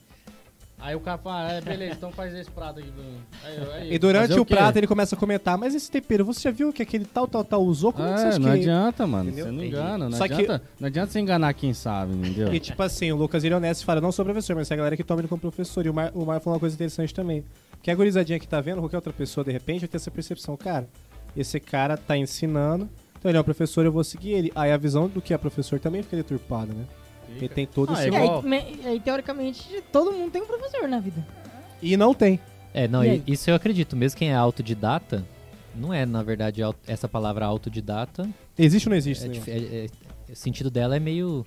Aí 0.85 0.93
o 0.95 0.99
cara 0.99 1.17
fala, 1.17 1.49
é, 1.53 1.61
beleza, 1.61 1.93
então 1.93 2.11
faz 2.11 2.33
esse 2.35 2.51
prato 2.51 2.79
aqui. 2.81 2.91
pra 2.91 3.01
mim. 3.03 3.17
Aí, 3.45 3.73
aí, 3.83 3.93
E 3.93 3.97
durante 3.97 4.37
o 4.37 4.45
prato 4.45 4.75
ele 4.77 4.85
começa 4.85 5.15
a 5.15 5.17
comentar, 5.17 5.57
mas 5.57 5.73
esse 5.73 5.89
tempero, 5.89 6.25
você 6.25 6.41
já 6.41 6.51
viu 6.51 6.73
que 6.73 6.81
aquele 6.83 7.05
tal, 7.05 7.25
tal, 7.25 7.41
tal 7.45 7.63
usou? 7.63 7.93
Como 7.93 8.05
é 8.05 8.11
que 8.13 8.19
você 8.19 8.25
É, 8.25 8.29
acha 8.29 8.39
não 8.39 8.51
que... 8.51 8.59
adianta, 8.59 9.07
mano. 9.07 9.29
Entendeu? 9.29 9.45
Você 9.45 9.51
não 9.51 9.57
Entendi. 9.59 9.75
engana. 9.77 10.09
Não 10.09 10.17
Só 10.17 10.27
que- 10.27 10.33
adianta, 10.33 10.61
não 10.77 10.87
adianta 10.87 11.11
você 11.13 11.19
enganar 11.21 11.53
quem 11.53 11.73
sabe, 11.73 12.13
entendeu? 12.13 12.53
E 12.53 12.59
tipo 12.59 12.83
assim, 12.83 13.09
o 13.13 13.15
Lucas 13.15 13.45
ele 13.45 13.53
é 13.53 13.57
honesto 13.57 13.81
e 13.81 13.85
fala, 13.85 14.01
não 14.01 14.11
sou 14.11 14.25
professor, 14.25 14.57
mas 14.57 14.69
é 14.69 14.73
a 14.73 14.77
galera 14.77 14.97
que 14.97 15.03
toma 15.05 15.21
ele 15.21 15.29
como 15.29 15.39
professor. 15.39 15.85
E 15.85 15.89
o 15.89 15.93
Mar, 15.93 16.11
o 16.13 16.25
Mar 16.25 16.41
falou 16.41 16.55
uma 16.55 16.59
coisa 16.59 16.75
interessante 16.75 17.13
também. 17.13 17.45
Que 17.81 17.89
a 17.89 17.95
gurizadinha 17.95 18.37
que 18.37 18.47
tá 18.47 18.59
vendo, 18.59 18.79
qualquer 18.81 18.97
outra 18.97 19.13
pessoa, 19.13 19.43
de 19.45 19.51
repente, 19.53 19.79
vai 19.81 19.87
ter 19.87 19.95
essa 19.97 20.11
percepção, 20.11 20.57
cara, 20.57 20.85
esse 21.35 21.61
cara 21.61 21.95
tá 21.95 22.17
ensinando, 22.17 22.89
então 23.17 23.31
ele 23.31 23.37
é 23.37 23.41
um 23.41 23.43
professor, 23.45 23.85
eu 23.85 23.91
vou 23.91 24.03
seguir 24.03 24.31
ele. 24.31 24.51
Aí 24.53 24.69
a 24.71 24.77
visão 24.77 25.07
do 25.07 25.21
que 25.21 25.33
é 25.33 25.37
professor 25.37 25.79
também 25.79 26.03
fica 26.03 26.17
deturpada, 26.17 26.73
né? 26.73 26.83
Ele 27.37 27.49
tem 27.49 27.65
todo 27.65 27.89
Ah, 27.91 27.93
esse... 27.93 28.03
é 28.07 28.11
E 28.11 28.15
aí, 28.15 28.23
igual- 28.25 28.41
me- 28.43 28.79
aí, 28.85 28.99
teoricamente, 28.99 29.83
todo 29.91 30.11
mundo 30.11 30.31
tem 30.31 30.41
um 30.41 30.45
professor 30.47 30.87
na 30.87 30.99
vida. 30.99 31.25
E 31.81 31.95
não 31.97 32.13
tem. 32.13 32.39
É, 32.73 32.87
não, 32.87 33.03
E 33.03 33.09
aí? 33.09 33.23
isso 33.27 33.49
eu 33.49 33.55
acredito. 33.55 33.95
Mesmo 33.95 34.17
quem 34.17 34.31
é 34.31 34.35
autodidata, 34.35 35.25
não 35.75 35.93
é, 35.93 36.05
na 36.05 36.23
verdade, 36.23 36.61
au- 36.63 36.75
essa 36.87 37.07
palavra 37.07 37.45
autodidata. 37.45 38.27
Existe 38.57 38.87
ou 38.87 38.91
não 38.91 38.97
existe? 38.97 39.25
é 39.25 39.27
dif- 39.29 39.49
é- 39.51 39.85
é- 39.85 40.31
o 40.31 40.35
sentido 40.35 40.71
dela 40.71 40.95
é 40.95 40.99
meio 40.99 41.45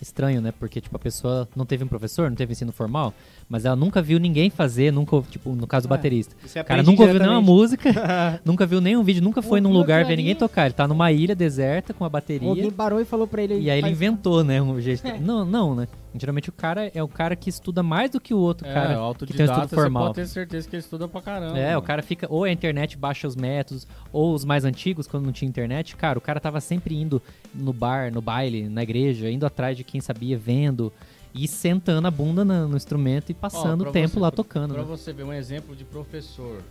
estranho, 0.00 0.40
né? 0.40 0.52
Porque, 0.58 0.80
tipo, 0.80 0.94
a 0.96 0.98
pessoa 0.98 1.48
não 1.56 1.64
teve 1.64 1.84
um 1.84 1.88
professor, 1.88 2.28
não 2.28 2.36
teve 2.36 2.52
ensino 2.52 2.72
formal, 2.72 3.14
mas 3.48 3.64
ela 3.64 3.76
nunca 3.76 4.02
viu 4.02 4.18
ninguém 4.18 4.50
fazer, 4.50 4.92
nunca, 4.92 5.20
tipo, 5.30 5.50
no 5.54 5.66
caso 5.66 5.86
do 5.88 5.92
É. 5.94 5.96
baterista. 5.96 6.34
O 6.60 6.64
cara 6.64 6.82
nunca 6.82 7.02
ouviu 7.02 7.18
nenhuma 7.20 7.40
música, 7.40 7.90
nunca 8.44 8.66
viu 8.66 8.80
nenhum 8.80 9.02
vídeo, 9.02 9.22
nunca 9.22 9.40
foi 9.42 9.60
num 9.60 9.72
lugar 9.72 10.04
ver 10.04 10.16
ninguém 10.16 10.34
tocar. 10.34 10.66
Ele 10.66 10.74
tá 10.74 10.86
numa 10.86 11.10
ilha 11.12 11.34
deserta 11.34 11.94
com 11.94 12.04
a 12.04 12.08
bateria. 12.08 12.48
Alguém 12.48 12.70
parou 12.70 13.00
e 13.00 13.04
falou 13.04 13.26
pra 13.26 13.42
ele. 13.42 13.58
E 13.60 13.70
aí 13.70 13.78
ele 13.78 13.90
inventou, 13.90 14.42
né, 14.44 14.60
um 14.60 14.80
jeito. 14.80 15.06
É. 15.06 15.18
Não, 15.26 15.44
não, 15.44 15.74
né? 15.74 15.88
Geralmente 16.20 16.48
o 16.48 16.52
cara 16.52 16.90
é 16.94 17.02
o 17.02 17.08
cara 17.08 17.34
que 17.36 17.48
estuda 17.50 17.82
mais 17.82 18.10
do 18.10 18.20
que 18.20 18.32
o 18.34 18.38
outro 18.38 18.66
É, 18.66 18.72
cara 18.74 18.88
que 19.18 19.32
tem 19.34 19.46
um 19.46 19.50
estudo 19.50 19.68
você 19.68 19.74
formal. 19.74 20.02
pode 20.04 20.14
ter 20.14 20.26
certeza 20.26 20.68
que 20.68 20.76
ele 20.76 20.82
estuda 20.82 21.06
pra 21.08 21.20
caramba. 21.22 21.58
É, 21.58 21.76
o 21.76 21.82
cara 21.82 22.02
fica. 22.02 22.26
Ou 22.30 22.44
a 22.44 22.50
internet 22.50 22.96
baixa 22.96 23.26
os 23.28 23.36
métodos, 23.36 23.86
ou 24.12 24.34
os 24.34 24.44
mais 24.44 24.64
antigos, 24.64 25.06
quando 25.06 25.24
não 25.26 25.32
tinha 25.32 25.48
internet. 25.48 25.94
Cara, 25.96 26.18
o 26.18 26.22
cara 26.22 26.40
tava 26.40 26.60
sempre 26.60 26.94
indo 26.96 27.20
no 27.54 27.72
bar, 27.72 28.12
no 28.12 28.20
baile, 28.20 28.68
na 28.68 28.82
igreja, 28.82 29.30
indo 29.30 29.44
atrás 29.46 29.76
de 29.76 29.84
quem 29.84 30.00
sabia, 30.00 30.36
vendo. 30.38 30.92
E 31.34 31.46
sentando 31.46 32.08
a 32.08 32.10
bunda 32.10 32.44
na- 32.46 32.66
no 32.66 32.76
instrumento 32.76 33.30
e 33.30 33.34
passando 33.34 33.82
o 33.88 33.92
tempo 33.92 34.14
você- 34.14 34.20
lá 34.20 34.30
tocando. 34.30 34.72
Pra 34.72 34.82
né? 34.82 34.88
você 34.88 35.12
ver 35.12 35.22
um 35.24 35.32
exemplo 35.32 35.76
de 35.76 35.84
professor 35.84 36.62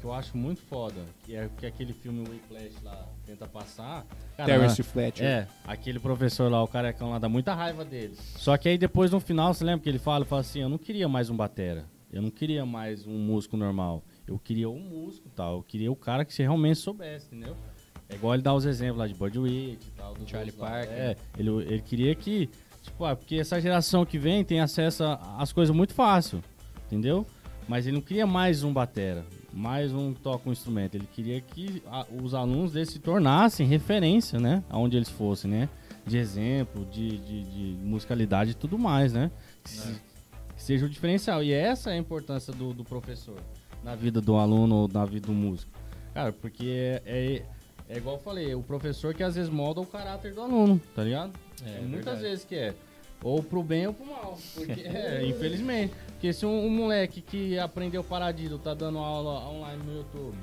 que 0.00 0.04
eu 0.06 0.12
acho 0.12 0.36
muito 0.36 0.60
foda, 0.60 1.00
que 1.24 1.34
é 1.34 1.48
que 1.56 1.64
aquele 1.64 1.94
filme 1.94 2.20
Whiplash 2.28 2.74
lá 2.84 3.06
tenta 3.26 3.46
passar. 3.46 4.06
Cara, 4.36 4.52
Terence 4.52 4.82
Fletcher. 4.82 5.26
É, 5.26 5.48
aquele 5.64 5.98
professor 5.98 6.50
lá, 6.50 6.62
o 6.62 6.68
carecão 6.68 7.10
lá, 7.10 7.18
dá 7.18 7.28
muita 7.28 7.52
raiva 7.54 7.84
dele. 7.84 8.14
Só 8.36 8.56
que 8.56 8.68
aí 8.68 8.78
depois 8.78 9.10
no 9.10 9.18
final, 9.18 9.52
você 9.52 9.64
lembra 9.64 9.82
que 9.82 9.88
ele 9.88 9.98
fala? 9.98 10.24
Fala 10.24 10.40
assim, 10.40 10.60
eu 10.60 10.68
não 10.68 10.78
queria 10.78 11.08
mais 11.08 11.28
um 11.28 11.36
batera. 11.36 11.84
Eu 12.12 12.22
não 12.22 12.30
queria 12.30 12.64
mais 12.64 13.06
um 13.06 13.18
músico 13.18 13.56
normal. 13.56 14.02
Eu 14.26 14.38
queria 14.38 14.70
um 14.70 14.78
músico 14.78 15.28
tal. 15.34 15.56
Eu 15.56 15.62
queria 15.62 15.90
o 15.90 15.96
cara 15.96 16.24
que 16.24 16.40
realmente 16.40 16.78
soubesse, 16.78 17.26
entendeu? 17.26 17.56
É 18.08 18.14
igual 18.14 18.34
ele 18.34 18.42
dá 18.42 18.54
os 18.54 18.64
exemplos 18.64 18.98
lá 18.98 19.08
de 19.08 19.14
Buddy 19.14 19.40
Rich 19.40 19.88
e 19.88 19.90
tal. 19.90 20.14
dos 20.14 20.30
Charlie. 20.30 20.52
Parker. 20.52 20.92
É, 20.92 21.16
ele, 21.36 21.50
ele 21.64 21.82
queria 21.82 22.14
que... 22.14 22.48
Tipo, 22.82 23.04
ah, 23.04 23.16
porque 23.16 23.34
essa 23.34 23.60
geração 23.60 24.06
que 24.06 24.16
vem 24.16 24.44
tem 24.44 24.60
acesso 24.60 25.02
às 25.36 25.52
coisas 25.52 25.74
muito 25.74 25.92
fácil, 25.92 26.40
entendeu? 26.86 27.26
Mas 27.66 27.84
ele 27.84 27.96
não 27.96 28.00
queria 28.00 28.24
mais 28.28 28.62
um 28.62 28.72
batera, 28.72 29.26
mais 29.56 29.92
um 29.92 30.12
que 30.12 30.20
toca 30.20 30.48
um 30.48 30.52
instrumento. 30.52 30.94
Ele 30.94 31.08
queria 31.12 31.40
que 31.40 31.82
a- 31.86 32.06
os 32.22 32.34
alunos 32.34 32.72
dele 32.72 32.86
se 32.86 32.98
tornassem 32.98 33.66
referência, 33.66 34.38
né? 34.38 34.62
Aonde 34.68 34.96
eles 34.96 35.08
fossem, 35.08 35.50
né? 35.50 35.68
De 36.06 36.18
exemplo, 36.18 36.84
de, 36.86 37.16
de, 37.18 37.42
de 37.42 37.84
musicalidade 37.84 38.50
e 38.50 38.54
tudo 38.54 38.78
mais, 38.78 39.12
né? 39.12 39.30
Que, 39.64 39.70
se- 39.70 40.00
que 40.54 40.62
seja 40.62 40.86
o 40.86 40.88
diferencial. 40.88 41.42
E 41.42 41.52
essa 41.52 41.90
é 41.90 41.94
a 41.94 41.96
importância 41.96 42.52
do, 42.52 42.72
do 42.72 42.84
professor 42.84 43.38
na 43.82 43.94
vida 43.96 44.20
do 44.20 44.36
aluno 44.36 44.74
ou 44.76 44.88
na 44.88 45.04
vida 45.04 45.26
do 45.26 45.32
músico. 45.32 45.72
Cara, 46.12 46.32
porque 46.32 47.00
é, 47.04 47.42
é, 47.88 47.94
é 47.94 47.96
igual 47.98 48.16
eu 48.16 48.22
falei, 48.22 48.54
o 48.54 48.62
professor 48.62 49.14
que 49.14 49.22
às 49.22 49.34
vezes 49.36 49.50
molda 49.50 49.80
o 49.80 49.86
caráter 49.86 50.32
do 50.34 50.40
aluno, 50.42 50.80
tá 50.94 51.02
ligado? 51.02 51.32
É, 51.64 51.80
Muitas 51.80 52.04
verdade. 52.04 52.20
vezes 52.22 52.44
que 52.44 52.54
é. 52.54 52.74
Ou 53.22 53.42
pro 53.42 53.62
bem 53.62 53.86
ou 53.86 53.94
pro 53.94 54.06
mal. 54.06 54.38
Porque, 54.54 54.80
é, 54.86 55.26
infelizmente. 55.26 55.92
Porque 56.26 56.32
se 56.32 56.44
um, 56.44 56.66
um 56.66 56.70
moleque 56.70 57.20
que 57.20 57.56
aprendeu 57.56 58.02
paradido 58.02 58.58
tá 58.58 58.74
dando 58.74 58.98
aula 58.98 59.48
online 59.48 59.80
no 59.84 59.98
YouTube, 59.98 60.36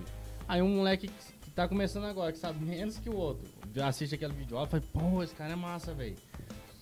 aí 0.48 0.62
um 0.62 0.78
moleque 0.78 1.10
que, 1.10 1.34
que 1.42 1.52
tá 1.52 1.68
começando 1.68 2.06
agora, 2.06 2.32
que 2.32 2.38
sabe 2.38 2.64
menos 2.64 2.98
que 2.98 3.10
o 3.10 3.16
outro, 3.18 3.46
assiste 3.84 4.16
aquele 4.16 4.32
vídeo 4.32 4.58
e 4.64 4.68
fala, 4.68 4.84
pô, 4.94 5.22
esse 5.22 5.36
cara 5.36 5.52
é 5.52 5.56
massa, 5.58 5.94
velho. 5.94 6.16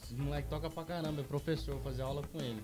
Esse 0.03 0.13
moleque 0.13 0.47
toca 0.47 0.69
pra 0.69 0.83
caramba, 0.83 1.21
é 1.21 1.23
professor, 1.23 1.73
vou 1.73 1.83
fazer 1.83 2.03
aula 2.03 2.21
com 2.31 2.37
ele. 2.37 2.61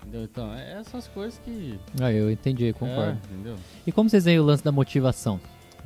Entendeu? 0.00 0.24
Então, 0.24 0.52
é 0.52 0.80
essas 0.80 1.06
coisas 1.06 1.38
que. 1.44 1.78
Ah, 2.02 2.10
eu 2.10 2.28
entendi, 2.28 2.72
concordo. 2.72 3.12
É, 3.12 3.32
entendeu? 3.32 3.56
E 3.86 3.92
como 3.92 4.10
vocês 4.10 4.24
veem 4.24 4.40
o 4.40 4.44
lance 4.44 4.64
da 4.64 4.72
motivação? 4.72 5.40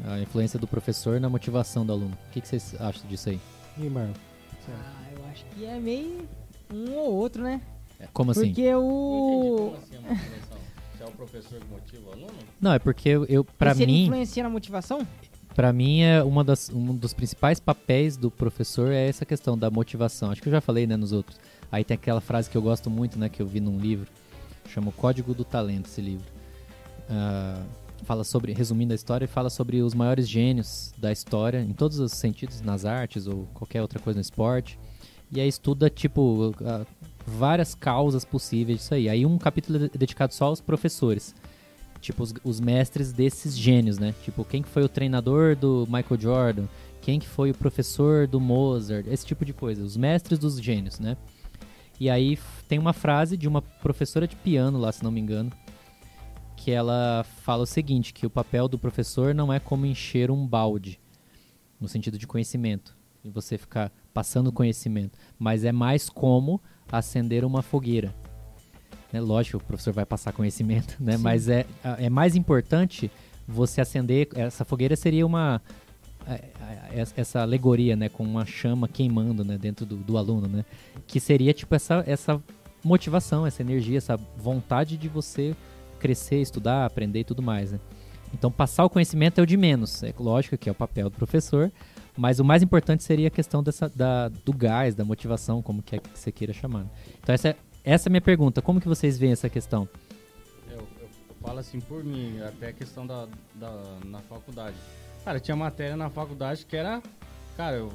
A 0.07 0.19
influência 0.21 0.59
do 0.59 0.67
professor 0.67 1.21
na 1.21 1.29
motivação 1.29 1.85
do 1.85 1.93
aluno. 1.93 2.17
O 2.29 2.31
que, 2.31 2.41
que 2.41 2.49
vocês 2.49 2.75
acham 2.81 3.07
disso 3.11 3.29
aí? 3.29 3.39
Ih, 3.77 3.91
Marlon. 3.91 4.15
Ah, 4.71 5.09
eu 5.15 5.23
acho 5.27 5.45
que 5.55 5.67
é 5.67 5.79
meio 5.79 6.27
um 6.73 6.95
ou 6.95 7.13
outro, 7.13 7.43
né? 7.43 7.61
Como 8.13 8.31
assim? 8.31 8.47
Porque 8.47 8.75
o. 8.75 9.75
assim 9.77 9.97
a 9.97 10.01
motivação. 10.09 10.59
Se 10.97 11.03
é 11.03 11.07
o 11.07 11.11
professor 11.13 11.59
que 11.59 11.67
motiva 11.67 12.11
o 12.11 12.13
aluno? 12.13 12.35
Não, 12.61 12.73
é 12.73 12.79
porque 12.79 13.09
eu, 13.09 13.25
eu 13.27 13.45
para 13.45 13.73
ele 13.73 13.87
mim, 13.87 14.03
influencia 14.05 14.43
na 14.43 14.49
motivação? 14.49 15.07
Pra 15.55 15.73
mim, 15.73 16.01
é 16.01 16.23
uma 16.23 16.43
das, 16.43 16.71
um 16.71 16.95
dos 16.95 17.13
principais 17.13 17.61
papéis 17.61 18.17
do 18.17 18.31
professor 18.31 18.91
é 18.91 19.09
essa 19.09 19.27
questão 19.27 19.57
da 19.57 19.71
motivação. 19.71 20.31
Acho 20.31 20.41
que 20.41 20.49
eu 20.49 20.53
já 20.53 20.61
falei, 20.61 20.87
né, 20.87 20.97
nos 20.97 21.13
outros. 21.13 21.39
Aí 21.71 21.85
tem 21.85 21.95
aquela 21.95 22.21
frase 22.21 22.49
que 22.49 22.57
eu 22.57 22.63
gosto 22.63 22.89
muito, 22.89 23.19
né, 23.19 23.29
que 23.29 23.41
eu 23.41 23.47
vi 23.47 23.61
num 23.61 23.79
livro, 23.79 24.09
chama 24.69 24.89
o 24.89 24.93
Código 24.93 25.35
do 25.35 25.45
Talento, 25.45 25.87
esse 25.87 26.01
livro. 26.01 26.27
Ah, 27.09 27.63
fala 28.05 28.25
sobre, 28.25 28.53
resumindo 28.53 28.93
a 28.93 28.97
história, 28.97 29.29
fala 29.29 29.51
sobre 29.51 29.83
os 29.83 29.95
maiores 29.95 30.29
gênios 30.29 30.93
da 30.99 31.13
história, 31.13 31.61
em 31.61 31.73
todos 31.73 31.99
os 31.99 32.13
sentidos, 32.13 32.61
nas 32.61 32.85
artes 32.85 33.27
ou 33.27 33.47
qualquer 33.55 33.83
outra 33.83 33.99
coisa 33.99 34.17
no 34.17 34.23
esporte. 34.23 34.79
E 35.31 35.41
aí 35.41 35.49
estuda, 35.49 35.89
tipo, 35.89 36.55
ah, 36.65 36.85
várias 37.27 37.75
causas 37.75 38.25
possíveis 38.25 38.79
disso 38.79 38.95
aí. 38.95 39.09
Aí 39.09 39.27
um 39.27 39.39
capítulo 39.39 39.89
dedicado 39.89 40.35
só 40.35 40.47
aos 40.47 40.61
professores 40.61 41.35
tipo, 42.03 42.23
os, 42.23 42.35
os 42.45 42.61
mestres 42.61 43.13
desses 43.13 43.57
gênios, 43.57 43.99
né? 43.99 44.13
Tipo, 44.25 44.45
quem 44.45 44.61
que 44.61 44.69
foi 44.69 44.83
o 44.83 44.89
treinador 44.89 45.57
do 45.57 45.87
Michael 45.89 46.21
Jordan? 46.21 46.67
Quem 47.01 47.19
que 47.19 47.29
foi 47.29 47.51
o 47.51 47.55
professor 47.55 48.27
do 48.27 48.41
Mozart? 48.41 49.07
Esse 49.07 49.25
tipo 49.25 49.45
de 49.45 49.53
coisa. 49.53 49.83
Os 49.83 49.97
mestres 49.97 50.39
dos 50.39 50.61
gênios, 50.61 50.99
né? 50.99 51.17
E 51.99 52.11
aí 52.11 52.39
tem 52.69 52.79
uma 52.79 52.93
frase 52.93 53.37
de 53.37 53.47
uma 53.47 53.63
professora 53.63 54.27
de 54.27 54.35
piano 54.35 54.79
lá, 54.79 54.91
se 54.91 55.05
não 55.05 55.13
me 55.13 55.21
engano, 55.21 55.53
que 56.57 56.73
ela 56.73 57.25
fala 57.43 57.63
o 57.63 57.67
seguinte, 57.67 58.13
que 58.13 58.27
o 58.27 58.31
papel 58.31 58.67
do 58.67 58.79
professor 58.79 59.35
não 59.35 59.53
é 59.53 59.61
como 59.61 59.87
encher 59.87 60.31
um 60.31 60.47
balde, 60.47 61.01
no 61.81 61.87
sentido 61.87 62.19
de 62.19 62.27
conhecimento, 62.27 62.97
e 63.23 63.31
você 63.31 63.57
ficar 63.57 63.93
passando 64.13 64.53
conhecimento, 64.53 65.17
mas 65.39 65.65
é 65.65 65.71
mais 65.71 66.09
como 66.09 66.61
acender 66.93 67.45
uma 67.45 67.63
fogueira. 67.63 68.15
Né? 69.13 69.21
Lógico, 69.21 69.57
o 69.57 69.61
professor 69.61 69.93
vai 69.93 70.05
passar 70.05 70.33
conhecimento, 70.33 70.97
né? 71.01 71.17
Sim. 71.17 71.23
Mas 71.23 71.49
é, 71.49 71.67
é 71.99 72.11
mais 72.11 72.37
importante 72.37 73.11
você 73.49 73.81
acender. 73.81 74.29
Essa 74.35 74.65
fogueira 74.65 74.95
seria 74.95 75.27
uma. 75.27 75.61
é, 76.27 76.35
é, 76.95 77.05
Essa 77.17 77.41
alegoria, 77.41 77.97
né? 77.97 78.09
Com 78.09 78.25
uma 78.25 78.47
chama 78.47 78.87
queimando 78.87 79.45
né? 79.45 79.59
dentro 79.59 79.85
do, 79.85 79.97
do 79.97 80.17
aluno, 80.17 80.47
né? 80.47 80.65
Que 81.07 81.19
seria 81.19 81.53
tipo 81.53 81.75
essa, 81.75 82.05
essa 82.07 82.43
motivação, 82.85 83.47
essa 83.47 83.63
energia, 83.63 83.99
essa 83.99 84.17
vontade 84.37 84.97
de 84.97 85.09
você 85.09 85.57
crescer, 85.99 86.41
estudar, 86.41 86.85
aprender 86.85 87.21
e 87.21 87.25
tudo 87.25 87.43
mais, 87.43 87.73
né? 87.73 87.81
Então, 88.35 88.51
passar 88.51 88.85
o 88.85 88.91
conhecimento 88.91 89.39
é 89.39 89.43
o 89.43 89.47
de 89.47 89.57
menos. 89.57 90.03
É 90.03 90.13
lógico 90.19 90.57
que 90.57 90.69
é 90.69 90.73
o 90.73 90.75
papel 90.75 91.11
do 91.11 91.17
professor, 91.17 91.71
mas 92.17 92.39
o 92.41 92.45
mais 92.45 92.63
importante 92.63 93.03
seria 93.03 93.29
a 93.29 93.31
questão 93.31 93.63
dessa, 93.63 93.89
da, 93.89 94.29
do 94.29 94.53
gás, 94.53 94.95
da 94.95 95.05
motivação, 95.05 95.63
como 95.63 95.83
quer 95.83 96.01
que 96.01 96.11
você 96.19 96.31
queira 96.33 96.53
chamar. 96.53 96.87
Então, 97.23 97.35
essa 97.35 97.49
é, 97.51 97.57
essa 97.85 98.09
é 98.09 98.11
a 98.11 98.13
minha 98.13 98.21
pergunta. 98.21 98.61
Como 98.63 98.81
que 98.81 98.89
vocês 98.89 99.19
veem 99.19 99.33
essa 99.33 99.49
questão? 99.49 99.89
Eu, 100.71 100.77
eu- 100.79 100.83
eu 101.03 101.35
falo 101.41 101.59
assim 101.59 101.81
por 101.81 102.05
mim, 102.05 102.41
até 102.41 102.69
a 102.69 102.73
questão 102.73 103.07
da, 103.07 103.27
da 103.55 103.73
na 104.05 104.19
faculdade. 104.21 104.77
Cara, 105.25 105.41
tinha 105.41 105.57
matéria 105.57 105.97
na 105.97 106.11
faculdade 106.11 106.67
que 106.67 106.77
era, 106.77 107.01
cara, 107.57 107.77
eu, 107.77 107.91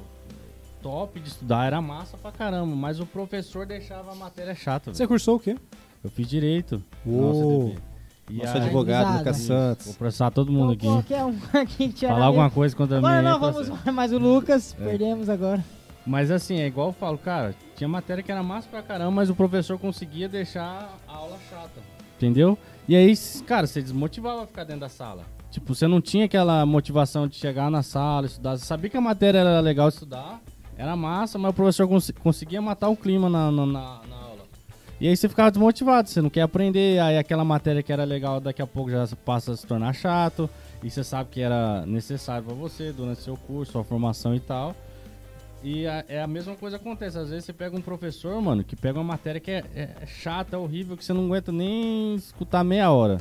top 0.82 1.18
de 1.20 1.28
estudar, 1.28 1.66
era 1.66 1.80
massa 1.80 2.16
pra 2.16 2.32
caramba, 2.32 2.74
mas 2.74 3.00
o 3.00 3.06
professor 3.06 3.66
deixava 3.66 4.12
a 4.12 4.14
matéria 4.14 4.54
chata. 4.54 4.92
Você 4.92 4.98
velho. 4.98 5.08
cursou 5.08 5.36
o 5.36 5.40
quê? 5.40 5.56
Eu 6.02 6.10
fiz 6.10 6.26
direito. 6.28 6.82
Uou. 7.04 7.68
Nossa. 7.68 7.82
E 8.30 8.38
Nosso 8.38 8.56
aí- 8.56 8.62
advogado. 8.64 9.18
Lucas 9.18 9.36
Santos. 9.38 9.86
Vou 9.86 9.94
processar 9.96 10.30
todo 10.30 10.52
mundo 10.52 10.72
aqui. 10.72 10.86
Qualquer 10.86 11.24
um 11.24 11.36
aqui 11.54 11.88
que 11.88 12.06
Falar 12.06 12.18
na 12.20 12.26
alguma 12.26 12.50
coisa 12.50 12.76
contra 12.76 12.98
Agora 12.98 13.18
mim. 13.18 13.24
não, 13.24 13.34
aí, 13.34 13.40
vamos 13.40 13.68
processo. 13.68 13.92
mais 13.92 14.12
o 14.12 14.18
Lucas. 14.18 14.76
É. 14.78 14.84
Perdemos 14.84 15.28
agora. 15.28 15.64
Mas 16.06 16.30
assim, 16.30 16.58
é 16.60 16.66
igual 16.66 16.88
eu 16.88 16.92
falo, 16.94 17.18
cara, 17.18 17.54
tinha 17.76 17.86
matéria 17.88 18.22
que 18.22 18.32
era 18.32 18.42
massa 18.42 18.66
pra 18.68 18.82
caramba, 18.82 19.10
mas 19.10 19.28
o 19.30 19.34
professor 19.34 19.78
conseguia 19.78 20.28
deixar 20.28 20.96
a 21.06 21.12
aula 21.14 21.36
chata. 21.50 21.80
Entendeu? 22.16 22.56
E 22.88 22.96
aí, 22.96 23.14
cara, 23.46 23.66
você 23.66 23.82
desmotivava 23.82 24.42
a 24.44 24.46
ficar 24.46 24.64
dentro 24.64 24.80
da 24.80 24.88
sala. 24.88 25.22
Tipo, 25.50 25.74
você 25.74 25.86
não 25.86 26.00
tinha 26.00 26.24
aquela 26.24 26.64
motivação 26.66 27.26
de 27.28 27.36
chegar 27.36 27.70
na 27.70 27.82
sala, 27.82 28.26
estudar. 28.26 28.56
Você 28.56 28.64
sabia 28.64 28.88
que 28.90 28.96
a 28.96 29.00
matéria 29.00 29.38
era 29.38 29.60
legal 29.60 29.88
estudar, 29.88 30.40
era 30.76 30.96
massa, 30.96 31.38
mas 31.38 31.50
o 31.50 31.54
professor 31.54 31.86
cons- 31.86 32.12
conseguia 32.22 32.60
matar 32.62 32.88
o 32.88 32.96
clima 32.96 33.28
na, 33.28 33.50
na, 33.50 33.66
na-. 33.66 34.00
E 35.00 35.06
aí 35.06 35.16
você 35.16 35.28
ficava 35.28 35.50
desmotivado, 35.50 36.08
você 36.08 36.20
não 36.20 36.28
quer 36.30 36.42
aprender, 36.42 36.98
aí 37.00 37.16
aquela 37.18 37.44
matéria 37.44 37.82
que 37.82 37.92
era 37.92 38.02
legal 38.04 38.40
daqui 38.40 38.60
a 38.60 38.66
pouco 38.66 38.90
já 38.90 39.06
passa 39.24 39.52
a 39.52 39.56
se 39.56 39.64
tornar 39.64 39.92
chato, 39.94 40.50
e 40.82 40.90
você 40.90 41.04
sabe 41.04 41.30
que 41.30 41.40
era 41.40 41.86
necessário 41.86 42.44
para 42.44 42.54
você 42.54 42.92
durante 42.92 43.22
seu 43.22 43.36
curso, 43.36 43.72
sua 43.72 43.84
formação 43.84 44.34
e 44.34 44.40
tal. 44.40 44.74
E 45.62 45.86
a, 45.86 46.04
é 46.08 46.20
a 46.22 46.26
mesma 46.26 46.54
coisa 46.56 46.76
acontece, 46.76 47.18
às 47.18 47.30
vezes 47.30 47.44
você 47.44 47.52
pega 47.52 47.76
um 47.76 47.80
professor, 47.80 48.40
mano, 48.40 48.62
que 48.64 48.74
pega 48.76 48.98
uma 48.98 49.04
matéria 49.04 49.40
que 49.40 49.50
é, 49.50 49.64
é- 49.74 50.06
chata, 50.06 50.56
é 50.56 50.58
horrível, 50.58 50.96
que 50.96 51.04
você 51.04 51.12
não 51.12 51.26
aguenta 51.26 51.52
nem 51.52 52.14
escutar 52.16 52.64
meia 52.64 52.90
hora. 52.90 53.18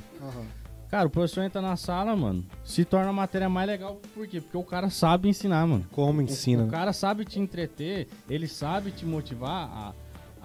Cara, 0.89 1.07
o 1.07 1.09
professor 1.09 1.43
entra 1.43 1.61
na 1.61 1.75
sala, 1.75 2.15
mano, 2.15 2.45
se 2.63 2.85
torna 2.85 3.09
a 3.09 3.13
matéria 3.13 3.49
mais 3.49 3.67
legal, 3.67 3.99
por 4.15 4.25
quê? 4.25 4.39
Porque 4.39 4.55
o 4.57 4.63
cara 4.63 4.89
sabe 4.89 5.27
ensinar, 5.27 5.67
mano. 5.67 5.85
Como 5.91 6.19
O- 6.19 6.23
ensina. 6.23 6.63
O, 6.63 6.67
cara 6.67 6.93
sabe 6.93 7.25
te 7.25 7.39
entreter, 7.39 8.07
ele 8.29 8.47
sabe 8.47 8.91
te 8.91 9.05
motivar 9.05 9.69
a, 9.69 9.93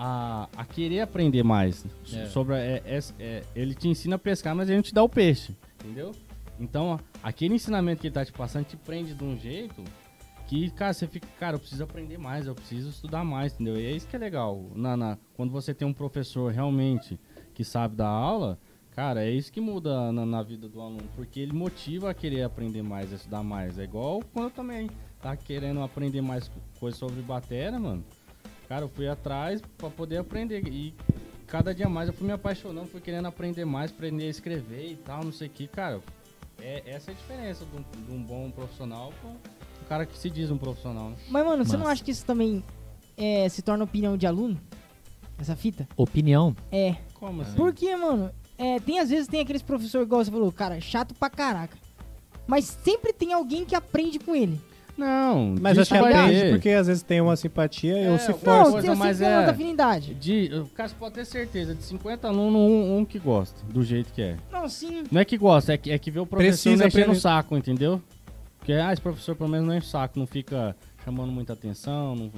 a, 0.04 0.48
a 0.56 0.64
querer 0.64 1.00
aprender 1.00 1.44
mais. 1.44 1.86
É. 2.12 2.26
Sobre, 2.26 2.56
é, 2.56 2.82
é- 2.84 2.98
é- 3.20 3.42
ele 3.54 3.72
te 3.72 3.86
ensina 3.88 4.16
a 4.16 4.18
pescar, 4.18 4.52
mas 4.52 4.68
ele 4.68 4.76
não 4.78 4.82
te 4.82 4.92
dá 4.92 5.00
o 5.02 5.08
peixe, 5.08 5.54
entendeu? 5.80 6.10
Então, 6.58 6.98
aquele 7.22 7.54
ensinamento 7.54 8.00
que 8.00 8.08
ele 8.08 8.14
tá 8.14 8.24
te 8.24 8.32
passando 8.32 8.64
te 8.64 8.76
prende 8.76 9.14
de 9.14 9.22
um 9.22 9.38
jeito 9.38 9.82
que, 10.48 10.70
cara, 10.70 10.92
você 10.92 11.06
fica, 11.06 11.28
cara, 11.38 11.54
eu 11.54 11.60
preciso 11.60 11.84
aprender 11.84 12.18
mais, 12.18 12.46
eu 12.48 12.54
preciso 12.54 12.90
estudar 12.90 13.22
mais, 13.24 13.52
entendeu? 13.54 13.76
E 13.80 13.86
é 13.86 13.92
isso 13.92 14.08
que 14.08 14.16
é 14.16 14.18
legal. 14.18 14.70
Na, 14.74 14.96
na- 14.96 15.18
quando 15.34 15.52
você 15.52 15.72
tem 15.72 15.86
um 15.86 15.92
professor 15.94 16.52
realmente 16.52 17.18
que 17.54 17.62
sabe 17.64 17.94
dar 17.96 18.08
aula, 18.08 18.58
cara, 18.90 19.24
é 19.24 19.30
isso 19.30 19.52
que 19.52 19.60
muda 19.60 20.10
na, 20.10 20.26
na 20.26 20.42
vida 20.42 20.68
do 20.68 20.80
aluno, 20.80 21.04
porque 21.14 21.38
ele 21.38 21.52
motiva 21.52 22.10
a 22.10 22.14
querer 22.14 22.42
aprender 22.42 22.82
mais, 22.82 23.12
a 23.12 23.16
estudar 23.16 23.42
mais. 23.44 23.78
É 23.78 23.84
igual 23.84 24.20
quando 24.32 24.46
eu 24.46 24.50
também 24.50 24.90
tá 25.20 25.36
querendo 25.36 25.80
aprender 25.80 26.20
mais 26.20 26.50
coisas 26.80 26.98
sobre 26.98 27.22
bateria, 27.22 27.78
mano. 27.78 28.04
Cara, 28.72 28.86
eu 28.86 28.88
fui 28.88 29.06
atrás 29.06 29.60
pra 29.76 29.90
poder 29.90 30.16
aprender 30.16 30.66
e 30.66 30.94
cada 31.46 31.74
dia 31.74 31.90
mais 31.90 32.08
eu 32.08 32.14
fui 32.14 32.26
me 32.26 32.32
apaixonando, 32.32 32.88
fui 32.88 33.02
querendo 33.02 33.28
aprender 33.28 33.66
mais, 33.66 33.90
aprender 33.90 34.24
a 34.24 34.30
escrever 34.30 34.92
e 34.92 34.96
tal, 34.96 35.22
não 35.22 35.30
sei 35.30 35.48
o 35.48 35.50
que, 35.50 35.66
cara. 35.66 36.00
É, 36.58 36.82
essa 36.86 37.10
é 37.10 37.12
a 37.12 37.14
diferença 37.14 37.66
de 37.66 37.76
um, 37.76 38.06
de 38.06 38.12
um 38.14 38.22
bom 38.22 38.50
profissional 38.50 39.12
com 39.20 39.28
o 39.28 39.88
cara 39.90 40.06
que 40.06 40.16
se 40.16 40.30
diz 40.30 40.50
um 40.50 40.56
profissional, 40.56 41.10
né? 41.10 41.16
Mas, 41.28 41.44
mano, 41.44 41.66
você 41.66 41.76
não 41.76 41.86
acha 41.86 42.02
que 42.02 42.12
isso 42.12 42.24
também 42.24 42.64
é, 43.14 43.46
se 43.50 43.60
torna 43.60 43.84
opinião 43.84 44.16
de 44.16 44.26
aluno? 44.26 44.58
Essa 45.38 45.54
fita? 45.54 45.86
Opinião. 45.94 46.56
É. 46.70 46.96
Como 47.12 47.42
assim? 47.42 47.54
Porque, 47.54 47.94
mano, 47.94 48.32
é, 48.56 48.80
tem 48.80 49.00
às 49.00 49.10
vezes 49.10 49.28
tem 49.28 49.40
aqueles 49.40 49.60
professores, 49.60 50.06
igual 50.06 50.24
você 50.24 50.30
falou, 50.30 50.50
cara, 50.50 50.80
chato 50.80 51.14
pra 51.14 51.28
caraca. 51.28 51.76
Mas 52.46 52.64
sempre 52.64 53.12
tem 53.12 53.34
alguém 53.34 53.66
que 53.66 53.74
aprende 53.74 54.18
com 54.18 54.34
ele. 54.34 54.58
Não, 54.96 55.54
Mas 55.60 55.78
acho 55.78 55.90
que 55.90 55.96
aprende 55.96 56.40
ter. 56.40 56.50
porque 56.50 56.68
às 56.70 56.86
vezes 56.86 57.02
tem 57.02 57.20
uma 57.20 57.34
simpatia 57.34 57.96
É, 57.96 58.10
ou 58.10 58.18
se 58.18 58.26
força. 58.32 58.46
Não, 58.64 58.72
coisa, 58.72 58.88
tem 58.88 58.96
mas 58.96 59.20
é- 59.20 59.38
uma 59.38 59.50
afinidade. 59.50 60.14
De, 60.14 60.50
o 60.54 60.66
cara 60.66 60.88
você 60.88 60.94
pode 60.94 61.14
ter 61.14 61.24
certeza, 61.24 61.74
de 61.74 61.82
50 61.82 62.28
alunos, 62.28 62.60
um, 62.60 62.98
um 62.98 63.04
que 63.04 63.18
gosta, 63.18 63.64
do 63.66 63.82
jeito 63.82 64.12
que 64.12 64.20
é. 64.22 64.36
Não, 64.52 64.68
sim. 64.68 65.04
Não 65.10 65.20
é 65.20 65.24
que 65.24 65.38
gosta, 65.38 65.72
é 65.72 65.76
que, 65.78 65.90
é 65.90 65.98
que 65.98 66.10
vê 66.10 66.20
o 66.20 66.26
professor 66.26 66.50
Precisa 66.50 66.84
mexendo 66.84 67.08
no 67.08 67.14
saco, 67.14 67.56
entendeu? 67.56 68.00
Porque, 68.58 68.72
ah, 68.74 68.92
esse 68.92 69.00
professor 69.02 69.34
pelo 69.34 69.48
menos 69.48 69.66
não 69.66 69.74
enche 69.74 69.86
o 69.86 69.90
saco, 69.90 70.18
não 70.18 70.26
fica 70.26 70.76
chamando 71.04 71.32
muita 71.32 71.54
atenção, 71.54 72.14
não 72.14 72.30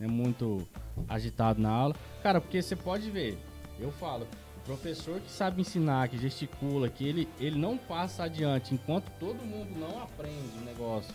é, 0.00 0.04
é 0.04 0.06
muito 0.06 0.66
agitado 1.08 1.60
na 1.60 1.68
aula. 1.68 1.94
Cara, 2.22 2.40
porque 2.40 2.62
você 2.62 2.74
pode 2.76 3.10
ver, 3.10 3.36
eu 3.78 3.90
falo, 3.92 4.26
o 4.56 4.60
professor 4.64 5.20
que 5.20 5.30
sabe 5.30 5.60
ensinar, 5.60 6.08
que 6.08 6.16
gesticula, 6.16 6.88
que 6.88 7.06
ele, 7.06 7.28
ele 7.40 7.58
não 7.58 7.76
passa 7.76 8.22
adiante 8.24 8.72
enquanto 8.74 9.10
todo 9.18 9.44
mundo 9.44 9.68
não 9.78 10.02
aprende 10.02 10.56
o 10.62 10.64
negócio 10.64 11.12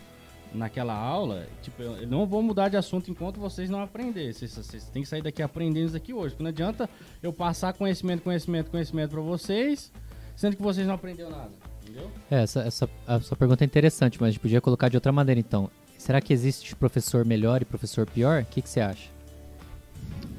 naquela 0.54 0.94
aula, 0.94 1.48
tipo, 1.62 1.82
eu 1.82 2.08
não 2.08 2.26
vou 2.26 2.42
mudar 2.44 2.70
de 2.70 2.78
assunto 2.78 3.10
enquanto 3.10 3.40
vocês 3.40 3.70
não 3.70 3.82
aprenderem. 3.82 4.32
Vocês, 4.34 4.52
vocês 4.56 4.84
têm 4.86 5.02
que 5.04 5.08
sair 5.10 5.22
daqui 5.22 5.42
aprendendo 5.42 5.88
isso 5.88 5.98
aqui 5.98 6.14
hoje. 6.14 6.30
Porque 6.36 6.44
não 6.44 6.50
adianta 6.50 6.90
eu 7.22 7.34
passar 7.34 7.74
conhecimento, 7.74 8.22
conhecimento, 8.22 8.70
conhecimento 8.70 9.12
pra 9.12 9.22
vocês, 9.22 9.92
sendo 10.36 10.56
que 10.56 10.62
vocês 10.62 10.86
não 10.88 10.96
aprenderam 10.96 11.32
nada. 11.32 11.52
Entendeu? 11.84 12.10
É, 12.32 12.44
essa, 12.44 12.62
essa 12.62 12.90
a 13.08 13.20
sua 13.20 13.36
pergunta 13.36 13.64
é 13.64 13.66
interessante, 13.66 14.18
mas 14.20 14.28
a 14.30 14.32
gente 14.32 14.40
podia 14.40 14.62
colocar 14.62 14.90
de 14.90 14.98
outra 14.98 15.12
maneira 15.12 15.40
então. 15.40 15.70
Será 15.98 16.20
que 16.22 16.34
existe 16.34 16.76
professor 16.76 17.24
melhor 17.26 17.62
e 17.62 17.66
professor 17.66 18.06
pior? 18.06 18.42
O 18.44 18.46
que, 18.46 18.62
que 18.62 18.70
você 18.70 18.82
acha? 18.82 19.10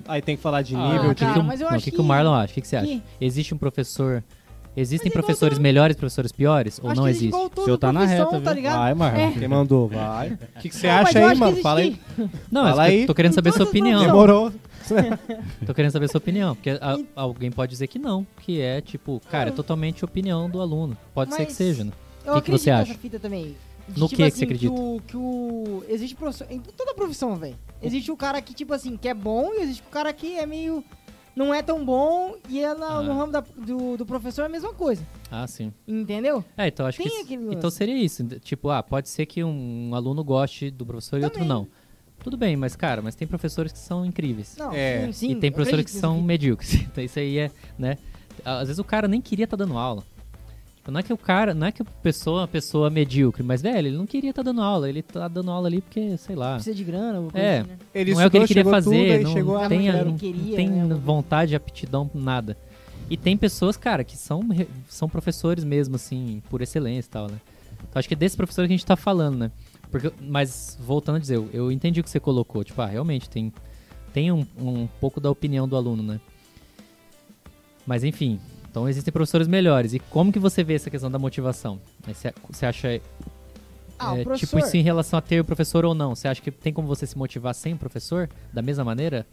Aí 0.07 0.21
tem 0.21 0.37
que 0.37 0.43
falar 0.43 0.63
de 0.63 0.75
Ah, 0.77 0.93
nível, 0.93 1.11
o 1.11 1.15
que, 1.15 1.21
cara, 1.21 1.33
que, 1.35 1.39
o, 1.41 1.45
mas 1.45 1.61
eu 1.61 1.65
não, 1.67 1.73
o 1.73 1.77
acho 1.77 1.85
que, 1.85 1.91
que 1.91 1.97
que- 1.97 2.03
o 2.03 2.05
Marlon 2.05 2.35
acha? 2.35 2.53
O 2.53 2.55
que, 2.55 2.61
que 2.61 2.69
você 2.69 2.77
acha? 2.77 2.87
que- 2.87 3.03
Existe 3.21 3.55
um 3.55 3.59
professor. 3.59 4.23
Existem 4.77 5.07
Mas 5.07 5.07
é 5.07 5.09
igual 5.19 5.25
professores 5.25 5.57
todo- 5.57 5.63
melhores 5.63 5.95
e 5.97 5.99
professores 5.99 6.33
piores? 6.33 6.81
Ou 6.83 6.91
Acho 6.91 6.97
não 6.97 7.05
que 7.05 7.11
existe? 7.11 7.29
igual 7.29 7.49
toda 7.49 7.65
Se 7.65 7.71
eu 7.71 7.79
tá 7.79 7.93
na 7.93 8.05
reta, 8.05 8.41
tá 8.41 8.53
ligado? 8.53 8.79
Vai, 8.79 8.95
Marlon. 8.95 9.21
É. 9.21 9.31
Quem 9.33 9.49
mandou? 9.49 9.89
Vai. 9.89 10.33
O 10.57 10.61
que, 10.61 10.69
que 10.69 10.77
você 10.77 10.87
Não, 10.89 10.95
mas 10.95 11.09
acha 11.09 11.19
aí, 11.27 11.33
que 11.35 11.41
mano? 11.41 11.57
Fala 11.59 11.81
aí. 11.81 12.01
Não, 12.51 12.65
Fala 12.65 12.85
que 12.87 12.91
aí. 12.91 13.01
eu 13.03 13.07
tô 13.07 13.15
querendo 13.15 13.33
saber 13.35 13.53
sua 13.53 13.65
opinião. 13.65 14.01
Demorou. 14.05 14.53
Tô 15.67 15.73
querendo 15.75 15.91
saber 15.93 16.09
sua 16.09 16.19
opinião. 16.19 16.55
Porque 16.55 16.71
a- 16.71 16.99
alguém 17.17 17.51
pode 17.51 17.71
dizer 17.71 17.87
que 17.87 17.99
não. 17.99 18.27
Que 18.41 18.61
é 18.61 18.81
tipo, 18.81 19.21
cara, 19.31 19.49
é 19.49 19.53
totalmente 19.53 20.05
opinião 20.05 20.49
do 20.51 20.61
aluno. 20.61 20.97
Pode 21.15 21.31
ser 21.33 21.43
que 21.47 21.53
Mas 21.53 21.57
seja, 21.57 21.85
né? 21.85 21.93
Eu 22.27 22.35
Que 22.35 22.43
que 22.43 22.51
você 22.51 22.71
acha? 22.71 22.95
fita 22.95 23.19
também. 23.19 23.57
De, 23.89 24.01
No 24.01 24.07
tipo 24.07 24.11
que 24.11 24.17
que 24.17 24.23
assim, 24.23 24.39
você 24.39 24.45
acredita? 24.45 24.75
Que 24.75 24.81
o, 24.81 25.01
que 25.07 25.17
o- 25.17 25.85
Existe 25.89 26.15
profissão. 26.17 26.47
Em 26.51 26.59
toda 26.61 26.95
profissão, 26.95 27.37
velho. 27.37 27.57
Existe 27.83 28.11
o 28.11 28.17
cara 28.17 28.41
que, 28.43 28.55
tipo 28.55 28.73
assim, 28.73 28.97
que 28.97 29.09
é 29.09 29.15
bom 29.15 29.51
e 29.55 29.63
existe 29.63 29.83
o 29.87 29.91
cara 29.91 30.13
que 30.13 30.39
é 30.39 30.47
meio. 30.47 30.83
Não 31.37 31.53
é 31.53 31.63
tão 31.63 31.85
bom 31.85 32.37
e 32.49 32.61
na- 32.63 32.99
Ah. 32.99 33.03
no 33.03 33.13
ramo 33.19 33.33
da- 33.33 33.41
do, 33.57 33.97
do 33.97 34.07
professor 34.07 34.43
é 34.43 34.47
a 34.47 34.49
mesma 34.49 34.73
coisa. 34.73 35.05
Ah, 35.31 35.47
sim. 35.47 35.73
Entendeu? 35.87 36.45
É, 36.57 36.69
então 36.69 36.87
acho 36.87 36.99
Tem 36.99 37.09
que. 37.11 37.23
aquele 37.23 37.43
Então 37.47 37.63
lance. 37.65 37.77
seria 37.77 37.97
isso. 37.97 38.25
Tipo, 38.41 38.71
ah, 38.71 38.83
pode 38.83 39.09
ser 39.09 39.27
que 39.27 39.43
um 39.43 39.93
aluno 39.95 40.23
goste 40.23 40.71
do 40.71 40.87
professor 40.87 41.19
e 41.21 41.25
outro 41.25 41.41
Também. 41.41 41.49
não. 41.49 41.67
Tudo 42.23 42.37
bem, 42.37 42.57
mas 42.57 42.75
cara, 42.77 43.03
mas 43.03 43.15
tem 43.15 43.27
professores 43.29 43.73
que 43.73 43.79
são 43.79 44.07
incríveis. 44.07 44.57
Não, 44.57 44.73
É. 44.73 45.07
sim, 45.07 45.13
sim. 45.13 45.31
e 45.33 45.35
tem 45.37 45.51
professores 45.53 45.85
que 45.85 45.91
são 45.91 46.23
medíocres. 46.23 46.73
Então 46.95 47.03
isso 47.05 47.19
aí 47.19 47.39
é, 47.39 47.51
né? 47.79 47.99
Às 48.45 48.69
vezes 48.69 48.79
o 48.79 48.85
cara 48.85 49.07
nem 49.09 49.21
queria 49.21 49.45
estar 49.45 49.57
dando 49.57 49.77
aula. 49.77 50.03
Tipo, 50.85 50.93
não 50.93 51.01
é 51.01 51.03
que 51.03 51.13
o 51.15 51.17
cara, 51.17 51.55
não 51.55 51.67
é 51.67 51.73
que 51.73 51.81
a 51.81 51.85
pessoa 52.03 52.41
é 52.41 52.43
uma 52.43 52.49
pessoa 52.49 52.91
medíocre, 52.91 53.43
mas 53.43 53.63
velho, 53.63 53.89
ele 53.89 53.97
não 53.97 54.05
queria 54.05 54.29
estar 54.29 54.43
dando 54.43 54.61
aula, 54.61 54.87
ele 54.87 55.01
tá 55.01 55.27
dando 55.29 55.51
aula 55.51 55.67
ali 55.67 55.81
porque, 55.81 56.15
sei 56.19 56.37
lá. 56.37 56.57
Precisa 56.57 56.77
de 56.77 56.85
grana, 56.85 57.21
ou 57.21 57.31
É. 57.33 57.61
assim, 57.61 57.69
né? 57.71 57.79
Ele 57.95 58.13
não 58.13 58.21
é 58.21 58.27
o 58.27 58.31
que 58.31 58.37
ele 58.37 58.45
estudou, 58.45 58.49
queria 58.49 58.65
tudo, 58.65 58.71
fazer, 58.71 59.13
aí 59.13 59.25
não, 59.25 59.33
chegou 59.33 59.55
não 59.55 59.63
a- 59.63 59.69
tem, 59.69 59.89
não, 59.91 59.99
não 59.99 60.05
não 60.11 60.19
queria, 60.19 60.57
tem 60.57 60.69
né? 60.69 60.95
vontade, 60.95 61.57
aptidão, 61.57 62.11
nada. 62.15 62.55
E 63.09 63.17
tem 63.17 63.35
pessoas, 63.35 63.79
cara, 63.79 64.05
que 64.05 64.15
são, 64.15 64.43
são 64.87 65.09
professores 65.09 65.65
mesmo, 65.65 65.97
assim, 65.97 66.43
por 66.51 66.61
excelência 66.61 67.09
e 67.09 67.11
tal, 67.11 67.29
né? 67.31 67.41
Então 67.89 67.99
acho 67.99 68.07
que 68.09 68.13
é 68.15 68.17
desse 68.17 68.37
professor 68.37 68.67
que 68.67 68.75
a 68.75 68.77
gente 68.77 68.85
tá 68.85 68.95
falando, 68.97 69.39
né? 69.39 69.51
Porque, 69.91 70.13
mas, 70.21 70.77
voltando 70.81 71.17
a 71.17 71.19
dizer, 71.19 71.37
eu, 71.37 71.49
eu 71.51 71.73
entendi 71.73 72.01
o 72.01 72.05
que 72.05 72.11
você 72.11 72.21
colocou. 72.21 72.63
Tipo, 72.63 72.83
ah, 72.83 72.87
realmente, 72.87 73.31
tem, 73.31 73.51
tem 74.13 74.31
um, 74.31 74.45
um 74.59 74.87
pouco 75.01 75.19
da 75.19 75.31
opinião 75.31 75.67
do 75.67 75.77
aluno, 75.77 76.03
né? 76.03 76.21
Mas, 77.87 78.05
enfim, 78.05 78.39
então 78.75 78.89
existem 78.89 79.13
professores 79.13 79.47
melhores. 79.47 79.95
E 79.95 80.01
como 80.01 80.33
que 80.33 80.39
você 80.41 80.65
vê 80.65 80.75
essa 80.75 80.91
questão 80.91 81.09
da 81.09 81.17
motivação? 81.17 81.81
Né, 82.05 82.13
Você 82.51 82.67
acha, 82.67 83.01
Ah, 83.97 84.17
é, 84.17 84.23
o 84.23 84.25
professor. 84.25 84.37
tipo, 84.37 84.59
isso 84.59 84.77
em 84.77 84.83
relação 84.83 85.17
a 85.17 85.23
ter 85.23 85.39
o 85.39 85.45
professor 85.45 85.85
ou 85.85 85.95
não? 85.95 86.13
Você 86.17 86.27
acha 86.27 86.43
que 86.43 86.51
tem 86.51 86.73
como 86.73 86.89
você 86.89 87.07
se 87.07 87.17
motivar 87.17 87.55
sem 87.55 87.75
o 87.75 87.77
professor? 87.77 88.29
Da 88.53 88.61
mesma 88.61 88.83
maneira? 88.83 89.25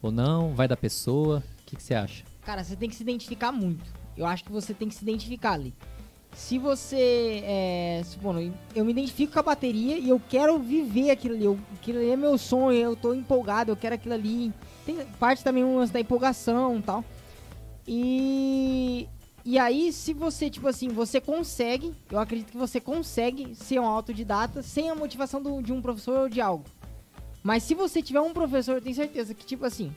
Ou 0.00 0.10
não? 0.10 0.54
Vai 0.54 0.66
da 0.66 0.78
pessoa? 0.78 1.44
O 1.60 1.64
que, 1.66 1.76
que 1.76 1.82
você 1.82 1.92
acha? 1.92 2.24
Cara, 2.42 2.64
você 2.64 2.74
tem 2.74 2.88
que 2.88 2.96
se 2.96 3.02
identificar 3.02 3.52
muito. 3.52 3.84
Eu 4.16 4.24
acho 4.24 4.42
que 4.42 4.50
você 4.50 4.72
tem 4.72 4.88
que 4.88 4.94
se 4.94 5.02
identificar 5.02 5.52
ali. 5.52 5.74
Se 6.34 6.58
você. 6.58 7.42
É, 7.44 8.02
supondo, 8.02 8.50
eu 8.74 8.82
me 8.82 8.92
identifico 8.92 9.34
com 9.34 9.40
a 9.40 9.42
bateria 9.42 9.98
e 9.98 10.08
eu 10.08 10.18
quero 10.26 10.58
viver 10.58 11.10
aquilo 11.10 11.34
ali. 11.34 11.44
Eu, 11.44 11.58
aquilo 11.74 11.98
ali 11.98 12.10
é 12.10 12.16
meu 12.16 12.38
sonho, 12.38 12.78
eu 12.78 12.96
tô 12.96 13.12
empolgado, 13.12 13.70
eu 13.72 13.76
quero 13.76 13.94
aquilo 13.94 14.14
ali. 14.14 14.54
Tem 14.86 14.96
parte 15.20 15.44
também 15.44 15.62
um 15.64 15.76
lance 15.76 15.92
da 15.92 16.00
empolgação 16.00 16.78
e 16.78 16.82
tal. 16.82 17.04
E. 17.86 19.08
E 19.44 19.58
aí, 19.60 19.92
se 19.92 20.12
você, 20.12 20.50
tipo 20.50 20.66
assim, 20.66 20.88
você 20.88 21.20
consegue, 21.20 21.94
eu 22.10 22.18
acredito 22.18 22.50
que 22.50 22.56
você 22.58 22.80
consegue 22.80 23.54
ser 23.54 23.78
um 23.78 23.84
autodidata 23.86 24.60
sem 24.60 24.90
a 24.90 24.94
motivação 24.94 25.40
do- 25.40 25.62
de 25.62 25.72
um 25.72 25.80
professor 25.80 26.18
ou 26.22 26.28
de 26.28 26.40
algo. 26.40 26.64
Mas 27.44 27.62
se 27.62 27.72
você 27.74 28.02
tiver 28.02 28.20
um 28.20 28.32
professor, 28.32 28.74
eu 28.74 28.82
tenho 28.82 28.96
certeza 28.96 29.32
que, 29.34 29.46
tipo 29.46 29.64
assim, 29.64 29.92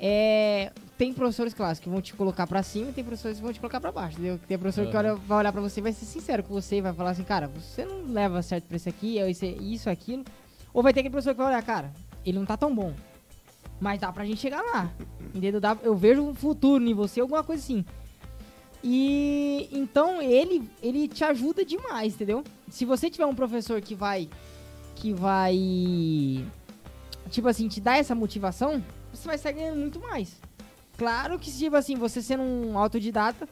é, 0.00 0.72
tem 0.96 1.12
professores 1.12 1.52
clássicos 1.52 1.84
que 1.84 1.90
vão 1.90 2.00
te 2.00 2.14
colocar 2.14 2.46
pra 2.46 2.62
cima 2.62 2.88
e 2.88 2.92
tem 2.94 3.04
professores 3.04 3.36
que 3.36 3.42
vão 3.42 3.52
te 3.52 3.60
colocar 3.60 3.80
pra 3.80 3.92
baixo, 3.92 4.14
entendeu? 4.14 4.40
Tem 4.48 4.56
professor 4.58 4.86
que 4.90 4.96
Aham. 4.96 5.08
olha- 5.10 5.14
vai 5.16 5.38
olhar 5.40 5.52
pra 5.52 5.60
você 5.60 5.80
e 5.80 5.82
vai 5.82 5.92
ser 5.92 6.06
sincero 6.06 6.42
com 6.42 6.54
você 6.54 6.76
e 6.76 6.80
vai 6.80 6.94
falar 6.94 7.10
assim, 7.10 7.24
cara, 7.24 7.48
você 7.48 7.84
não 7.84 8.10
leva 8.10 8.40
certo 8.40 8.64
pra 8.64 8.78
isso 8.78 8.88
aqui, 8.88 9.18
é 9.18 9.30
isso, 9.30 9.90
aquilo. 9.90 10.24
Ou 10.72 10.82
vai 10.82 10.94
ter 10.94 11.00
aquele 11.00 11.12
professor 11.12 11.34
que 11.34 11.38
vai 11.42 11.48
olhar, 11.48 11.62
cara, 11.62 11.92
ele 12.24 12.38
não 12.38 12.46
tá 12.46 12.56
tão 12.56 12.74
bom, 12.74 12.94
mas 13.80 14.00
dá 14.00 14.12
pra 14.12 14.24
gente 14.24 14.40
chegar 14.40 14.62
lá, 14.62 14.90
entendeu? 15.34 15.60
Dá- 15.60 15.76
eu 15.82 15.94
vejo 15.96 16.22
um 16.22 16.34
futuro 16.34 16.84
em 16.84 16.94
você, 16.94 17.20
alguma 17.20 17.42
coisa 17.44 17.62
assim. 17.62 17.84
E 18.82 19.68
então 19.72 20.22
ele 20.22 20.68
ele 20.82 21.08
te 21.08 21.24
ajuda 21.24 21.64
demais, 21.64 22.14
entendeu? 22.14 22.44
Se 22.70 22.84
você 22.84 23.10
tiver 23.10 23.26
um 23.26 23.34
professor 23.34 23.80
que 23.80 23.94
vai 23.94 24.28
que 24.94 25.12
vai 25.12 25.56
tipo 27.30 27.48
assim, 27.48 27.68
te 27.68 27.80
dar 27.80 27.98
essa 27.98 28.14
motivação, 28.14 28.82
você 29.12 29.26
vai 29.26 29.34
estar 29.36 29.52
ganhando 29.52 29.78
muito 29.78 30.00
mais. 30.00 30.40
Claro 30.96 31.38
que 31.38 31.50
tipo 31.52 31.76
assim, 31.76 31.96
você 31.96 32.22
sendo 32.22 32.42
um 32.42 32.78
autodidata, 32.78 33.48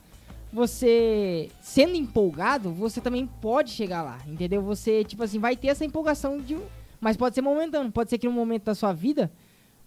você 0.53 1.51
sendo 1.61 1.95
empolgado, 1.97 2.73
você 2.73 3.01
também 3.01 3.27
pode 3.27 3.71
chegar 3.71 4.03
lá, 4.03 4.19
entendeu? 4.27 4.63
Você 4.63 5.05
tipo 5.05 5.23
assim, 5.23 5.39
vai 5.39 5.57
ter 5.57 5.69
essa 5.69 5.85
empolgação 5.85 6.39
de 6.41 6.57
mas 7.01 7.17
pode 7.17 7.35
ser 7.35 7.43
momentâneo, 7.43 7.93
pode 7.93 8.11
ser 8.11 8.19
que 8.19 8.27
num 8.27 8.33
momento 8.33 8.65
da 8.65 8.75
sua 8.75 8.93
vida 8.93 9.31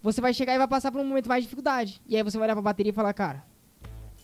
você 0.02 0.22
vai 0.22 0.34
chegar 0.34 0.54
e 0.56 0.58
vai 0.58 0.68
passar 0.68 0.92
por 0.92 1.02
um 1.02 1.06
momento 1.06 1.28
mais 1.28 1.44
de 1.44 1.48
dificuldade. 1.48 2.02
E 2.08 2.16
aí 2.16 2.24
você 2.24 2.38
vai 2.38 2.48
olhar 2.48 2.56
pra 2.56 2.62
bateria 2.62 2.92
e 2.92 2.94
falar, 2.94 3.14
cara, 3.14 3.44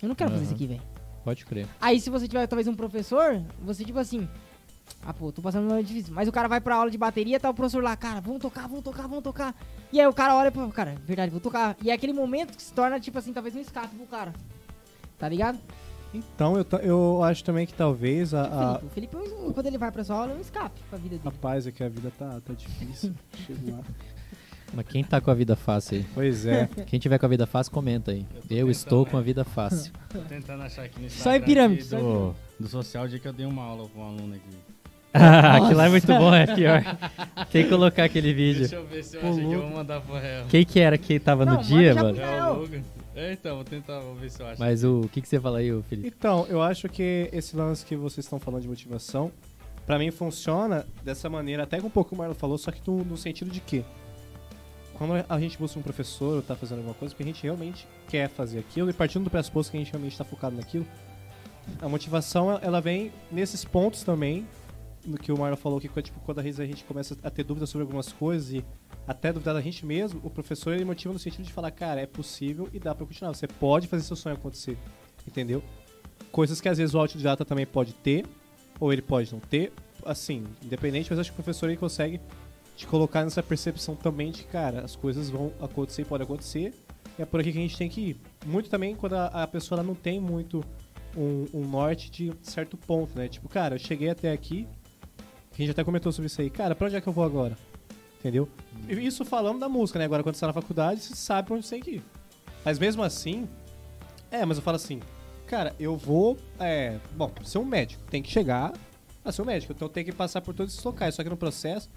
eu 0.01 0.07
não 0.07 0.15
quero 0.15 0.31
fazer 0.31 0.43
isso 0.43 0.53
aqui, 0.53 0.67
velho. 0.67 0.81
Pode 1.23 1.45
crer. 1.45 1.67
Aí 1.81 1.99
se 1.99 2.09
você 2.09 2.27
tiver 2.27 2.45
talvez 2.47 2.67
um 2.67 2.75
professor, 2.75 3.41
você 3.61 3.83
tipo 3.83 3.97
assim, 3.97 4.27
ah 5.03 5.13
pô, 5.13 5.31
tô 5.31 5.41
passando 5.41 5.65
um 5.65 5.69
momento 5.69 5.87
difícil. 5.87 6.13
Mas 6.13 6.27
o 6.27 6.31
cara 6.31 6.47
vai 6.47 6.61
pra 6.61 6.75
aula 6.75 6.91
de 6.91 6.97
bateria, 6.97 7.39
tá 7.39 7.49
o 7.49 7.53
professor 7.53 7.83
lá, 7.83 7.95
cara, 7.95 8.21
vamos 8.21 8.41
tocar, 8.41 8.67
vamos 8.67 8.83
tocar, 8.83 9.07
vamos 9.07 9.23
tocar. 9.23 9.55
E 9.91 9.99
aí 9.99 10.07
o 10.07 10.13
cara 10.13 10.35
olha 10.35 10.49
e 10.49 10.51
fala, 10.51 10.71
cara, 10.71 10.95
verdade, 11.03 11.31
vou 11.31 11.41
tocar. 11.41 11.75
E 11.81 11.89
é 11.89 11.93
aquele 11.93 12.13
momento 12.13 12.55
que 12.55 12.61
se 12.61 12.73
torna, 12.73 12.99
tipo 12.99 13.17
assim, 13.17 13.33
talvez 13.33 13.55
um 13.55 13.59
escape 13.59 13.95
pro 13.95 14.05
cara. 14.05 14.33
Tá 15.17 15.27
ligado? 15.27 15.59
Então, 16.13 16.57
eu, 16.57 16.65
eu 16.81 17.23
acho 17.23 17.43
também 17.43 17.65
que 17.65 17.73
talvez 17.73 18.33
a. 18.33 18.43
a... 18.43 18.77
O 18.77 18.89
Felipe, 18.89 19.15
o 19.15 19.19
Felipe, 19.19 19.53
quando 19.53 19.67
ele 19.67 19.77
vai 19.77 19.91
pra 19.91 20.03
sua 20.03 20.15
aula, 20.15 20.31
é 20.31 20.35
um 20.35 20.39
escape 20.39 20.79
pra 20.89 20.97
vida 20.97 21.17
dele. 21.17 21.21
Rapaz, 21.25 21.67
é 21.67 21.71
que 21.71 21.83
a 21.83 21.89
vida 21.89 22.11
tá, 22.17 22.39
tá 22.39 22.53
difícil. 22.53 23.13
Chego 23.45 23.71
lá. 23.71 23.83
Mas 24.75 24.85
quem 24.87 25.03
tá 25.03 25.21
com 25.21 25.31
a 25.31 25.33
vida 25.33 25.55
fácil 25.55 25.99
aí? 25.99 26.05
Pois 26.13 26.45
é. 26.45 26.67
Quem 26.85 26.99
tiver 26.99 27.17
com 27.17 27.25
a 27.25 27.29
vida 27.29 27.47
fácil, 27.47 27.71
comenta 27.71 28.11
aí. 28.11 28.25
Eu 28.49 28.69
estou 28.69 29.05
com 29.05 29.15
a 29.17 29.21
vida 29.21 29.45
fácil. 29.45 29.93
Tô 30.11 30.19
tentando 30.19 30.63
achar 30.63 30.83
aqui 30.83 31.01
no 31.01 31.09
Só 31.09 31.31
em 31.31 31.37
Instagram 31.37 31.45
pirâmide, 31.45 31.89
do, 31.89 32.35
do 32.59 32.67
social, 32.67 33.05
o 33.05 33.07
dia 33.07 33.17
que 33.17 33.27
eu 33.27 33.31
dei 33.31 33.45
uma 33.45 33.63
aula 33.63 33.87
com 33.87 34.01
um 34.01 34.03
aluno 34.03 34.35
aqui. 34.35 34.75
Aquilo 35.15 35.77
lá 35.77 35.85
é 35.85 35.89
muito 35.89 36.07
bom, 36.07 36.35
é 36.35 36.45
pior. 36.53 36.83
Tem 37.49 37.63
que 37.63 37.69
colocar 37.69 38.03
aquele 38.03 38.33
vídeo. 38.33 38.61
Deixa 38.61 38.75
eu 38.75 38.85
ver 38.85 39.01
se 39.01 39.15
eu 39.15 39.21
Pô, 39.21 39.29
acho 39.29 39.37
que 39.37 39.43
eu 39.45 39.61
vou 39.61 39.69
mandar 39.69 40.01
pro 40.01 40.15
réu. 40.15 40.45
Quem 40.49 40.65
que 40.65 40.77
era 40.77 40.97
que 40.97 41.17
tava 41.21 41.45
Não, 41.45 41.53
no 41.53 41.63
dia, 41.63 41.95
mano? 41.95 42.19
É 42.19 42.51
o. 42.51 42.69
É, 43.15 43.31
então, 43.31 43.55
vou 43.55 43.63
tentar, 43.63 43.99
vou 44.01 44.15
ver 44.15 44.29
se 44.29 44.41
eu 44.41 44.47
acho. 44.47 44.59
Mas 44.59 44.83
o, 44.83 45.01
o 45.01 45.09
que, 45.09 45.21
que 45.21 45.27
você 45.29 45.39
fala 45.39 45.59
aí, 45.59 45.71
Felipe? 45.83 46.13
Então, 46.17 46.45
eu 46.49 46.61
acho 46.61 46.89
que 46.89 47.29
esse 47.31 47.55
lance 47.55 47.85
que 47.85 47.95
vocês 47.95 48.25
estão 48.25 48.39
falando 48.41 48.63
de 48.63 48.67
motivação, 48.67 49.31
pra 49.85 49.97
mim 49.97 50.11
funciona 50.11 50.85
dessa 51.01 51.29
maneira, 51.29 51.63
até 51.63 51.79
que 51.79 51.85
um 51.85 51.89
pouco 51.89 52.13
o 52.13 52.17
Marlon 52.17 52.35
falou, 52.35 52.57
só 52.57 52.71
que 52.71 52.81
no, 52.85 53.05
no 53.05 53.15
sentido 53.15 53.49
de 53.49 53.61
que 53.61 53.85
quando 54.97 55.25
a 55.27 55.39
gente 55.39 55.57
busca 55.57 55.79
um 55.79 55.81
professor 55.83 56.37
ou 56.37 56.41
tá 56.41 56.55
fazendo 56.55 56.79
alguma 56.79 56.95
coisa, 56.95 57.13
porque 57.13 57.23
a 57.23 57.31
gente 57.33 57.43
realmente 57.43 57.87
quer 58.07 58.29
fazer 58.29 58.59
aquilo, 58.59 58.89
e 58.89 58.93
partindo 58.93 59.23
do 59.23 59.29
pressuposto 59.29 59.71
que 59.71 59.77
a 59.77 59.79
gente 59.79 59.91
realmente 59.91 60.17
tá 60.17 60.23
focado 60.23 60.55
naquilo, 60.55 60.85
a 61.81 61.89
motivação 61.89 62.59
ela 62.61 62.79
vem 62.79 63.11
nesses 63.31 63.65
pontos 63.65 64.03
também, 64.03 64.47
no 65.05 65.17
que 65.17 65.31
o 65.31 65.37
Marlon 65.37 65.55
falou, 65.55 65.79
que 65.79 65.89
tipo, 66.01 66.19
quando 66.21 66.39
a 66.39 66.43
gente 66.43 66.83
começa 66.83 67.15
a 67.23 67.29
ter 67.29 67.43
dúvidas 67.43 67.69
sobre 67.69 67.83
algumas 67.83 68.11
coisas 68.11 68.51
e 68.51 68.65
até 69.07 69.31
duvidar 69.31 69.53
da 69.53 69.61
gente 69.61 69.85
mesmo, 69.85 70.19
o 70.23 70.29
professor 70.29 70.73
ele 70.73 70.85
motiva 70.85 71.13
no 71.13 71.19
sentido 71.19 71.45
de 71.45 71.53
falar, 71.53 71.71
cara, 71.71 72.01
é 72.01 72.07
possível 72.07 72.67
e 72.73 72.79
dá 72.79 72.95
pra 72.95 73.05
continuar. 73.05 73.33
Você 73.33 73.47
pode 73.47 73.87
fazer 73.87 74.03
seu 74.03 74.15
sonho 74.15 74.35
acontecer. 74.35 74.77
Entendeu? 75.27 75.63
Coisas 76.31 76.59
que 76.59 76.67
às 76.67 76.77
vezes 76.77 76.95
o 76.95 76.99
autodidata 76.99 77.45
também 77.45 77.65
pode 77.65 77.93
ter, 77.93 78.25
ou 78.79 78.91
ele 78.91 79.01
pode 79.01 79.31
não 79.31 79.39
ter. 79.39 79.71
Assim, 80.03 80.43
independente, 80.63 81.09
mas 81.09 81.19
acho 81.19 81.31
que 81.31 81.39
o 81.39 81.43
professor 81.43 81.69
ele 81.69 81.77
consegue 81.77 82.19
te 82.75 82.85
colocar 82.85 83.23
nessa 83.23 83.41
percepção 83.41 83.95
também 83.95 84.31
de, 84.31 84.43
cara, 84.43 84.81
as 84.81 84.95
coisas 84.95 85.29
vão 85.29 85.51
acontecer 85.61 86.01
e 86.01 86.05
podem 86.05 86.25
acontecer. 86.25 86.73
E 87.17 87.21
é 87.21 87.25
por 87.25 87.39
aqui 87.39 87.51
que 87.51 87.57
a 87.57 87.61
gente 87.61 87.77
tem 87.77 87.89
que 87.89 88.01
ir. 88.01 88.17
Muito 88.45 88.69
também 88.69 88.95
quando 88.95 89.13
a, 89.13 89.27
a 89.27 89.47
pessoa 89.47 89.81
não 89.81 89.95
tem 89.95 90.19
muito 90.19 90.63
um, 91.15 91.45
um 91.53 91.67
norte 91.67 92.11
de 92.11 92.33
certo 92.41 92.75
ponto, 92.75 93.17
né? 93.17 93.27
Tipo, 93.27 93.47
cara, 93.47 93.75
eu 93.75 93.79
cheguei 93.79 94.09
até 94.09 94.31
aqui, 94.31 94.67
a 95.53 95.57
gente 95.57 95.71
até 95.71 95.83
comentou 95.83 96.11
sobre 96.11 96.27
isso 96.27 96.41
aí. 96.41 96.49
Cara, 96.49 96.75
pra 96.75 96.87
onde 96.87 96.97
é 96.97 97.01
que 97.01 97.07
eu 97.07 97.13
vou 97.13 97.23
agora? 97.23 97.57
Entendeu? 98.19 98.49
E 98.89 98.93
Isso 98.93 99.23
falando 99.23 99.59
da 99.59 99.69
música, 99.69 99.99
né? 99.99 100.05
Agora, 100.05 100.23
quando 100.23 100.35
você 100.35 100.41
tá 100.41 100.47
na 100.47 100.53
faculdade, 100.53 100.99
você 100.99 101.15
sabe 101.15 101.47
pra 101.47 101.55
onde 101.55 101.65
você 101.65 101.75
tem 101.75 101.83
que 101.83 101.91
ir. 101.91 102.03
Mas 102.65 102.79
mesmo 102.79 103.03
assim, 103.03 103.47
é, 104.31 104.43
mas 104.43 104.57
eu 104.57 104.63
falo 104.63 104.75
assim, 104.75 104.99
cara, 105.45 105.75
eu 105.79 105.95
vou, 105.95 106.35
é, 106.59 106.97
bom, 107.15 107.31
ser 107.43 107.59
um 107.59 107.65
médico, 107.65 108.03
tem 108.09 108.21
que 108.21 108.31
chegar 108.31 108.73
a 109.23 109.31
ser 109.31 109.43
um 109.43 109.45
médico, 109.45 109.73
então 109.73 109.87
tem 109.87 110.03
que 110.03 110.11
passar 110.11 110.41
por 110.41 110.53
todos 110.53 110.73
esses 110.73 110.83
locais, 110.83 111.15
só 111.15 111.23
que 111.23 111.29
no 111.29 111.37
processo, 111.37 111.89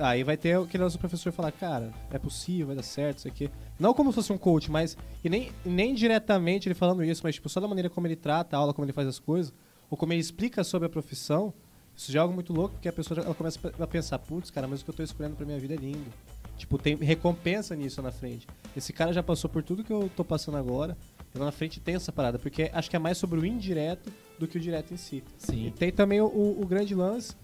aí 0.00 0.24
vai 0.24 0.36
ter 0.36 0.58
aquele 0.58 0.88
do 0.88 0.98
professor 0.98 1.32
falar, 1.32 1.52
cara, 1.52 1.92
é 2.10 2.18
possível, 2.18 2.68
vai 2.68 2.76
dar 2.76 2.82
certo, 2.82 3.18
isso 3.18 3.28
aqui. 3.28 3.50
Não 3.78 3.92
como 3.94 4.10
se 4.10 4.16
fosse 4.16 4.32
um 4.32 4.38
coach, 4.38 4.70
mas, 4.70 4.96
e 5.22 5.28
nem, 5.28 5.52
nem 5.64 5.94
diretamente 5.94 6.66
ele 6.68 6.74
falando 6.74 7.04
isso, 7.04 7.20
mas 7.22 7.34
tipo, 7.34 7.48
só 7.48 7.60
da 7.60 7.68
maneira 7.68 7.88
como 7.90 8.06
ele 8.06 8.16
trata 8.16 8.56
a 8.56 8.60
aula, 8.60 8.72
como 8.74 8.84
ele 8.84 8.92
faz 8.92 9.06
as 9.06 9.18
coisas, 9.18 9.52
ou 9.90 9.96
como 9.96 10.12
ele 10.12 10.20
explica 10.20 10.64
sobre 10.64 10.86
a 10.86 10.88
profissão, 10.88 11.52
isso 11.96 12.10
já 12.10 12.20
é 12.20 12.22
algo 12.22 12.34
muito 12.34 12.52
louco, 12.52 12.74
porque 12.74 12.88
a 12.88 12.92
pessoa 12.92 13.20
ela 13.20 13.34
começa 13.34 13.58
a 13.78 13.86
pensar, 13.86 14.18
putz, 14.18 14.50
cara, 14.50 14.66
mas 14.66 14.80
o 14.80 14.84
que 14.84 14.90
eu 14.90 14.94
tô 14.94 15.02
escolhendo 15.02 15.36
pra 15.36 15.44
minha 15.44 15.58
vida 15.58 15.74
é 15.74 15.76
lindo. 15.76 16.10
Tipo, 16.56 16.76
tem 16.78 16.94
recompensa 16.96 17.74
nisso 17.74 18.02
na 18.02 18.10
frente. 18.12 18.46
Esse 18.76 18.92
cara 18.92 19.12
já 19.14 19.22
passou 19.22 19.48
por 19.48 19.62
tudo 19.62 19.82
que 19.82 19.92
eu 19.92 20.10
tô 20.14 20.22
passando 20.22 20.58
agora. 20.58 20.96
E 21.34 21.38
lá 21.38 21.46
na 21.46 21.52
frente 21.52 21.80
tem 21.80 21.94
essa 21.94 22.12
parada, 22.12 22.38
porque 22.38 22.70
acho 22.72 22.90
que 22.90 22.96
é 22.96 22.98
mais 22.98 23.16
sobre 23.16 23.40
o 23.40 23.46
indireto 23.46 24.12
do 24.38 24.46
que 24.46 24.58
o 24.58 24.60
direto 24.60 24.92
em 24.92 24.96
si. 24.98 25.22
E 25.42 25.46
Sim. 25.46 25.72
tem 25.78 25.90
também 25.90 26.20
o, 26.20 26.26
o- 26.26 26.60
o 26.62 26.66
grande 26.66 26.94
lance 26.94 27.34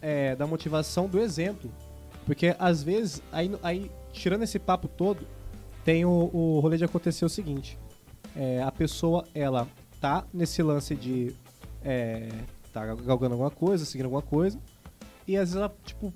é, 0.00 0.34
da 0.36 0.46
motivação 0.46 1.06
do 1.06 1.18
exemplo. 1.20 1.70
Porque 2.26 2.54
às 2.58 2.82
vezes, 2.82 3.22
aí, 3.32 3.50
aí 3.62 3.90
tirando 4.12 4.42
esse 4.42 4.58
papo 4.58 4.88
todo, 4.88 5.26
tem 5.84 6.04
o, 6.04 6.28
o 6.32 6.60
rolê 6.60 6.76
de 6.76 6.84
acontecer 6.84 7.24
o 7.24 7.28
seguinte. 7.28 7.78
É, 8.34 8.62
a 8.62 8.70
pessoa, 8.70 9.24
ela 9.34 9.66
tá 10.00 10.26
nesse 10.34 10.62
lance 10.62 10.94
de 10.94 11.34
é, 11.82 12.28
tá 12.72 12.84
galgando 12.94 13.34
alguma 13.34 13.50
coisa, 13.50 13.84
seguindo 13.84 14.06
alguma 14.06 14.20
coisa, 14.20 14.58
e 15.26 15.36
às 15.36 15.50
vezes 15.50 15.56
ela, 15.56 15.74
tipo, 15.84 16.12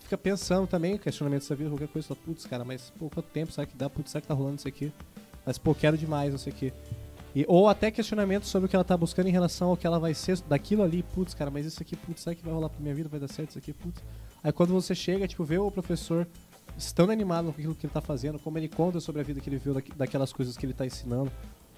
fica 0.00 0.18
pensando 0.18 0.66
também, 0.66 0.98
questionamento 0.98 1.48
da 1.48 1.54
vida, 1.54 1.70
qualquer 1.70 1.88
coisa, 1.88 2.08
fala, 2.08 2.20
putz, 2.24 2.44
cara, 2.44 2.64
mas 2.64 2.92
pô, 2.98 3.08
quanto 3.08 3.26
tempo 3.28 3.52
será 3.52 3.66
que 3.66 3.76
dá? 3.76 3.88
Putz, 3.88 4.10
será 4.10 4.20
que 4.20 4.28
tá 4.28 4.34
rolando 4.34 4.56
isso 4.56 4.68
aqui? 4.68 4.92
Mas, 5.46 5.56
pô, 5.56 5.74
quero 5.74 5.96
demais, 5.96 6.32
não 6.32 6.38
sei 6.38 6.52
o 6.52 6.56
quê. 6.56 6.72
E, 7.34 7.46
ou 7.48 7.68
até 7.68 7.90
questionamentos 7.90 8.50
sobre 8.50 8.66
o 8.66 8.68
que 8.68 8.76
ela 8.76 8.84
tá 8.84 8.96
buscando 8.96 9.28
em 9.28 9.32
relação 9.32 9.70
ao 9.70 9.76
que 9.76 9.86
ela 9.86 9.98
vai 9.98 10.12
ser 10.12 10.38
daquilo 10.42 10.82
ali, 10.82 11.02
putz, 11.02 11.32
cara, 11.32 11.50
mas 11.50 11.64
isso 11.64 11.80
aqui, 11.80 11.96
putz, 11.96 12.22
será 12.22 12.36
que 12.36 12.44
vai 12.44 12.52
rolar 12.52 12.68
pra 12.68 12.80
minha 12.80 12.94
vida? 12.94 13.08
Vai 13.08 13.18
dar 13.18 13.28
certo 13.28 13.50
isso 13.50 13.58
aqui, 13.58 13.72
putz. 13.72 14.02
Aí 14.42 14.52
quando 14.52 14.72
você 14.72 14.94
chega, 14.94 15.26
tipo, 15.28 15.44
vê 15.44 15.58
o 15.58 15.70
professor 15.70 16.26
estando 16.76 17.12
animado 17.12 17.46
com 17.46 17.50
aquilo 17.50 17.74
que 17.74 17.86
ele 17.86 17.92
tá 17.92 18.00
fazendo, 18.00 18.38
como 18.38 18.58
ele 18.58 18.68
conta 18.68 18.98
sobre 19.00 19.20
a 19.20 19.24
vida 19.24 19.40
que 19.40 19.48
ele 19.48 19.58
viu 19.58 19.74
daquelas 19.96 20.32
coisas 20.32 20.56
que 20.56 20.64
ele 20.66 20.72
tá 20.72 20.86
ensinando, 20.86 21.30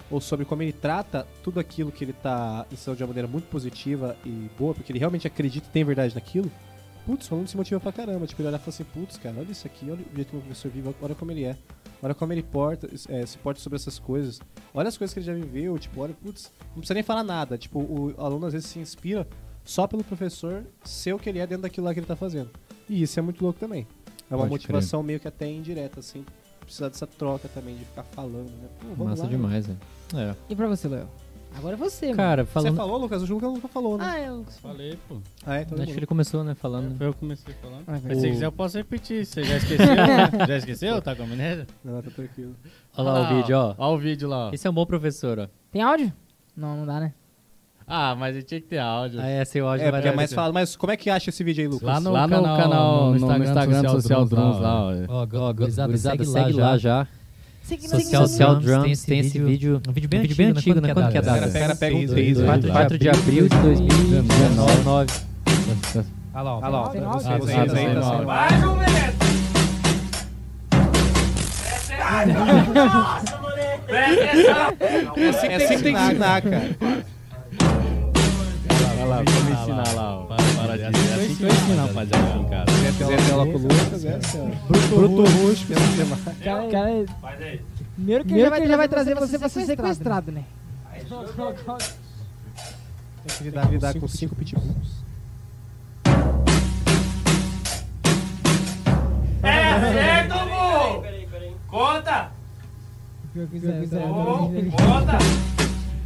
ou 0.09 0.21
sobre 0.21 0.45
como 0.45 0.61
ele 0.61 0.73
trata 0.73 1.27
tudo 1.43 1.59
aquilo 1.59 1.91
que 1.91 2.03
ele 2.03 2.13
tá 2.13 2.65
ensinando 2.71 2.97
de 2.97 3.03
uma 3.03 3.07
maneira 3.07 3.27
muito 3.27 3.47
positiva 3.49 4.15
e 4.25 4.49
boa, 4.57 4.73
porque 4.73 4.91
ele 4.91 4.99
realmente 4.99 5.27
acredita 5.27 5.67
e 5.67 5.71
tem 5.71 5.83
verdade 5.83 6.15
naquilo, 6.15 6.51
putz, 7.05 7.29
o 7.29 7.33
aluno 7.33 7.47
se 7.47 7.55
motiva 7.55 7.79
pra 7.79 7.91
caramba. 7.91 8.25
Tipo, 8.25 8.41
ele 8.41 8.49
olha 8.49 8.55
e 8.55 8.59
fala 8.59 8.69
assim, 8.69 8.83
putz, 8.83 9.17
cara, 9.17 9.35
olha 9.37 9.51
isso 9.51 9.67
aqui, 9.67 9.89
olha 9.89 10.03
o 10.11 10.15
jeito 10.15 10.29
que 10.29 10.37
o 10.37 10.39
professor 10.39 10.71
vive, 10.71 10.95
olha 11.01 11.15
como 11.15 11.31
ele 11.31 11.45
é. 11.45 11.57
Olha 12.01 12.13
como 12.13 12.33
ele 12.33 12.43
porta, 12.43 12.89
é, 13.09 13.25
se 13.25 13.37
porta 13.37 13.59
sobre 13.59 13.77
essas 13.77 13.97
coisas. 13.97 14.39
Olha 14.73 14.89
as 14.89 14.97
coisas 14.97 15.13
que 15.13 15.19
ele 15.19 15.25
já 15.25 15.33
viveu, 15.33 15.77
tipo, 15.79 16.01
olha, 16.01 16.13
putz, 16.13 16.51
não 16.67 16.77
precisa 16.77 16.93
nem 16.93 17.03
falar 17.03 17.23
nada. 17.23 17.57
Tipo, 17.57 17.79
o 17.79 18.13
aluno 18.17 18.45
às 18.45 18.53
vezes 18.53 18.69
se 18.69 18.79
inspira 18.79 19.27
só 19.65 19.87
pelo 19.87 20.03
professor 20.03 20.63
ser 20.83 21.13
o 21.13 21.19
que 21.19 21.27
ele 21.27 21.39
é 21.39 21.47
dentro 21.47 21.63
daquilo 21.63 21.87
lá 21.87 21.93
que 21.93 21.99
ele 21.99 22.07
tá 22.07 22.15
fazendo. 22.15 22.49
E 22.87 23.01
isso 23.01 23.19
é 23.19 23.21
muito 23.21 23.43
louco 23.43 23.59
também. 23.59 23.87
É 24.29 24.35
uma 24.35 24.43
Pode 24.43 24.51
motivação 24.51 25.03
meio 25.03 25.19
que 25.19 25.27
até 25.27 25.49
indireta, 25.49 25.99
assim. 25.99 26.23
Precisar 26.61 26.89
dessa 26.89 27.05
troca 27.05 27.47
também, 27.49 27.75
de 27.75 27.85
ficar 27.85 28.03
falando, 28.03 28.49
né? 28.49 28.67
Pô, 28.79 28.87
vamos 28.89 29.07
Massa 29.07 29.23
lá, 29.23 29.29
demais, 29.29 29.67
velho. 29.67 29.79
É. 30.15 30.35
E 30.49 30.55
pra 30.55 30.67
você, 30.67 30.87
Léo? 30.87 31.07
Agora 31.57 31.75
é 31.75 31.77
você, 31.77 32.07
mano. 32.07 32.17
Cara, 32.17 32.43
Você 32.43 32.51
falando. 32.51 32.75
falou, 32.75 32.97
Lucas? 32.97 33.23
O 33.23 33.33
Lucas 33.33 33.53
nunca 33.53 33.67
falou, 33.67 33.97
né? 33.97 34.05
Ah, 34.05 34.19
eu... 34.19 34.43
Falei, 34.61 34.99
pô. 35.07 35.19
Ah, 35.45 35.57
é? 35.57 35.61
Então 35.61 35.81
Acho 35.81 35.91
que 35.91 35.99
ele 35.99 36.05
começou, 36.05 36.43
né, 36.43 36.53
falando. 36.53 36.97
Foi 36.97 37.07
eu 37.07 37.13
que 37.13 37.19
comecei 37.19 37.53
falando. 37.61 37.83
Ah, 37.87 37.99
Mas 38.03 38.19
se 38.19 38.29
quiser 38.29 38.45
eu 38.45 38.51
posso 38.51 38.77
repetir. 38.77 39.25
Você 39.25 39.43
já 39.43 39.57
esqueceu? 39.57 39.85
né? 39.85 40.31
já 40.47 40.57
esqueceu? 40.57 41.01
Tá 41.01 41.15
com 41.15 41.23
amnésia? 41.23 41.65
Não, 41.83 42.01
tá 42.01 42.11
tranquilo. 42.11 42.55
Olha 42.97 43.11
lá 43.11 43.21
o 43.31 43.35
vídeo, 43.37 43.57
ó. 43.57 43.75
Olha 43.77 43.95
o 43.95 43.97
vídeo 43.97 44.27
lá, 44.27 44.47
ó. 44.47 44.51
Esse 44.53 44.67
é 44.67 44.69
um 44.69 44.73
bom 44.73 44.85
professor, 44.85 45.39
ó. 45.39 45.47
Tem 45.71 45.81
áudio? 45.81 46.11
Não, 46.57 46.75
não 46.77 46.85
dá, 46.85 46.99
né? 46.99 47.13
Ah, 47.87 48.15
mas 48.17 48.35
ele 48.35 48.43
tinha 48.43 48.59
que 48.59 48.67
ter 48.67 48.79
áudio. 48.79 49.21
Ah, 49.21 49.27
é, 49.27 49.45
seu 49.45 49.67
áudio 49.67 49.85
É, 49.85 49.91
vai 49.91 50.01
porque 50.01 50.13
é 50.13 50.15
mais 50.15 50.33
falado. 50.33 50.53
Mas 50.53 50.75
como 50.75 50.91
é 50.91 50.97
que 50.97 51.09
acha 51.09 51.29
esse 51.29 51.43
vídeo 51.43 51.61
aí, 51.61 51.67
Lucas? 51.67 51.87
Lá 51.87 51.99
no, 51.99 52.11
lá 52.11 52.25
no 52.27 52.43
canal, 52.43 53.11
no, 53.13 53.43
Instagram, 53.43 53.83
do 53.83 53.91
Social 53.91 54.25
Drums 54.25 54.59
lá, 54.59 54.85
ó. 54.85 54.93
Ó, 55.07 55.27
Ó, 55.33 55.53
gurizada, 55.53 55.87
gurizada, 55.87 56.25
segue 56.25 56.53
lá 56.53 56.77
já. 56.77 57.07
Social, 57.63 58.27
Social 58.27 58.55
Drums 58.57 59.03
tem 59.03 59.19
esse 59.19 59.39
vídeo. 59.39 59.81
Um 59.87 59.91
vídeo 59.91 60.09
Um 60.17 60.21
vídeo 60.21 60.35
bem 60.35 60.49
antigo, 60.49 60.81
né? 60.81 60.93
Quando 60.93 61.11
que 61.11 61.17
é 61.17 61.21
data? 61.21 61.47
Os 61.47 61.53
caras 61.53 61.79
pegam 61.79 61.97
um 61.99 62.05
Dois, 62.05 62.11
três, 62.11 62.37
dois, 62.37 62.47
vai. 62.47 62.59
dois. 62.59 62.73
4 62.73 62.97
de 62.99 63.09
abril 63.09 63.49
de 63.49 63.57
2019. 63.57 65.13
Ah 66.33 66.41
lá, 66.41 66.57
ó. 66.57 66.59
Ah 66.63 66.67
lá, 66.67 66.81
ó. 66.81 66.87
Tem 66.89 67.01
Ah, 67.01 67.05
aí, 67.05 67.11
tá 67.11 67.19
tá 67.19 67.45
saindo 67.45 67.71
saindo 67.71 68.03
áudio. 68.03 68.29
áudio. 68.29 68.85
É 75.47 75.55
assim 75.55 75.77
que 75.77 75.83
tem 75.83 75.93
que 75.95 76.01
ensinar, 76.01 76.41
cara. 76.41 77.05
Olha 78.75 79.05
lá, 79.05 79.15
vamos 79.23 79.59
ensinar 79.59 79.93
lá, 79.95 80.17
ó. 80.19 80.23
Para, 80.25 80.43
para 80.57 80.77
de 80.77 80.83
É 80.83 80.87
assim 80.87 81.35
que 81.35 81.43
eu 81.43 81.49
ensino, 81.49 81.87
rapaziada, 81.87 82.37
em 82.37 82.49
casa. 82.49 82.65
quiser 82.97 83.17
ter 83.25 83.31
aula 83.31 83.45
com 83.45 83.51
o 83.51 83.61
Lucas, 83.61 84.05
é 84.05 84.15
assim, 84.15 84.39
ó. 84.39 84.95
Bruto 84.95 85.23
Rush, 85.23 85.63
pensa 85.63 85.81
que 85.95 86.01
é 86.01 86.05
mais. 86.05 86.23
Cara, 86.23 86.67
cara, 86.69 87.05
primeiro 87.95 88.25
que 88.25 88.33
ele 88.33 88.41
já 88.41 88.49
vai, 88.49 88.67
já 88.67 88.77
vai 88.77 88.87
trazer 88.87 89.15
você 89.15 89.39
pra 89.39 89.49
ser 89.49 89.65
sequestrado, 89.65 90.31
né? 90.31 90.43
Tem 93.25 93.37
que 93.37 93.43
lidar, 93.45 93.71
lidar 93.71 93.93
com 93.99 94.07
cinco 94.07 94.35
pitbulls. 94.35 95.05
É 99.43 99.79
certo, 99.93 100.33
burro! 100.49 101.03
Conta! 101.67 102.31
É- 103.35 103.55
isso 103.55 103.67
é- 103.67 104.71
Conta! 104.71 105.17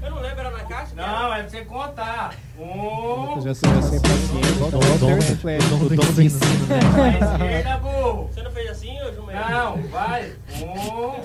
Eu 0.02 0.12
não 0.12 0.20
lembro, 0.22 0.39
era 0.39 0.52
na 0.52 0.60
caixa? 0.64 0.93
Não, 0.95 1.34
é 1.34 1.41
pra 1.41 1.50
você 1.50 1.66
contar. 1.66 2.34
Um. 2.58 3.36
Eu 3.36 3.41
já 3.41 3.56
sou 3.56 3.70
já 3.76 3.82
sem 3.82 4.00
paciência. 4.02 4.52
Igual 4.56 4.72
Dom- 4.72 4.80
o 4.80 4.97
dom- 4.97 5.08
terço 5.08 5.36
flash. 5.38 5.66
o 5.66 5.70
dom 5.89 5.95
do 6.14 6.22
ensino, 6.22 6.66
né? 6.68 6.80
Pra 7.20 7.28
esquerda, 7.34 7.78
burro. 7.78 8.30
Você 8.34 8.43
não 8.43 8.52
fez 8.52 8.70
assim, 8.70 9.02
ô 9.02 9.14
Jumento? 9.14 9.50
Não, 9.50 9.78
vai. 9.89 10.32
Um. 10.62 11.20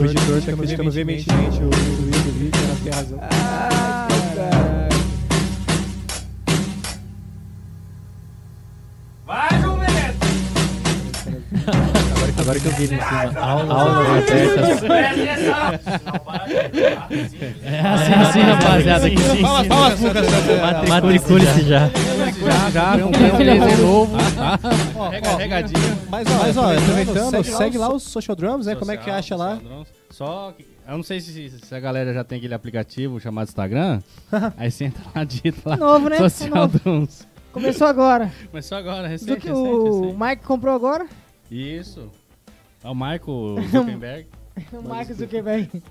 O 0.00 0.04
editor 0.04 0.40
tá 0.42 0.52
criticando 0.52 0.90
veementemente 0.90 1.58
o 1.62 1.70
vídeo 1.70 2.22
do 2.22 2.32
vídeo, 2.38 2.60
ela 2.64 2.76
tem 2.82 2.92
razão. 2.92 3.18
Vai, 9.26 9.48
jumento. 9.60 10.18
Agora 12.48 12.60
que 12.60 12.66
eu 12.66 12.72
vi 12.72 12.84
em 12.84 12.88
cima. 12.88 13.40
Aulas 13.40 14.08
abertas. 14.08 14.82
É 17.62 17.80
assim, 17.80 18.12
assim, 18.14 18.40
rapaziada. 18.40 19.06
Fala, 19.42 19.64
fala. 19.64 19.90
Mat- 20.62 20.88
Matricule-se 20.88 21.62
já. 21.62 21.88
Já, 21.88 22.70
já, 22.70 22.98
comprei 23.02 23.30
um 23.32 23.36
blazer 23.36 23.78
novo. 23.78 24.16
Rega- 25.10 25.36
Regadinho. 25.36 25.98
Mas, 26.08 26.26
ó, 26.56 26.72
aproveitando, 26.74 27.44
segue 27.44 27.76
lá 27.76 27.92
os 27.92 28.02
Social 28.04 28.34
Drums, 28.34 28.64
né? 28.64 28.74
Como 28.76 28.90
é 28.92 28.96
que 28.96 29.10
acha 29.10 29.36
lá? 29.36 29.58
Só 30.10 30.54
que, 30.56 30.64
eu 30.88 30.96
não 30.96 31.02
sei 31.02 31.20
se, 31.20 31.50
se 31.50 31.74
a 31.74 31.78
galera 31.80 32.14
já 32.14 32.24
tem 32.24 32.38
aquele 32.38 32.54
aplicativo 32.54 33.20
chamado 33.20 33.46
Instagram. 33.48 34.00
aí 34.56 34.70
você 34.70 34.84
entra 34.86 35.02
lá, 35.14 35.22
digita 35.22 35.60
lá. 35.68 35.76
Novo, 35.76 36.08
né? 36.08 36.16
É 36.16 36.18
Social 36.20 36.50
novo. 36.50 36.78
Drums. 36.78 37.28
Começou 37.52 37.86
agora. 37.86 38.32
Começou 38.50 38.78
agora, 38.78 39.02
Do 39.02 39.08
recente, 39.08 39.40
que 39.40 39.48
recente, 39.48 39.68
o 39.68 40.00
recente. 40.06 40.18
Mike 40.24 40.42
comprou 40.44 40.74
agora. 40.74 41.06
Isso. 41.50 42.10
É 42.82 42.88
o 42.88 42.94
Michael 42.94 43.56
Zuckerberg. 43.70 44.26
O 44.72 44.82
Mark 44.88 45.12
Zuckerberg. 45.12 45.82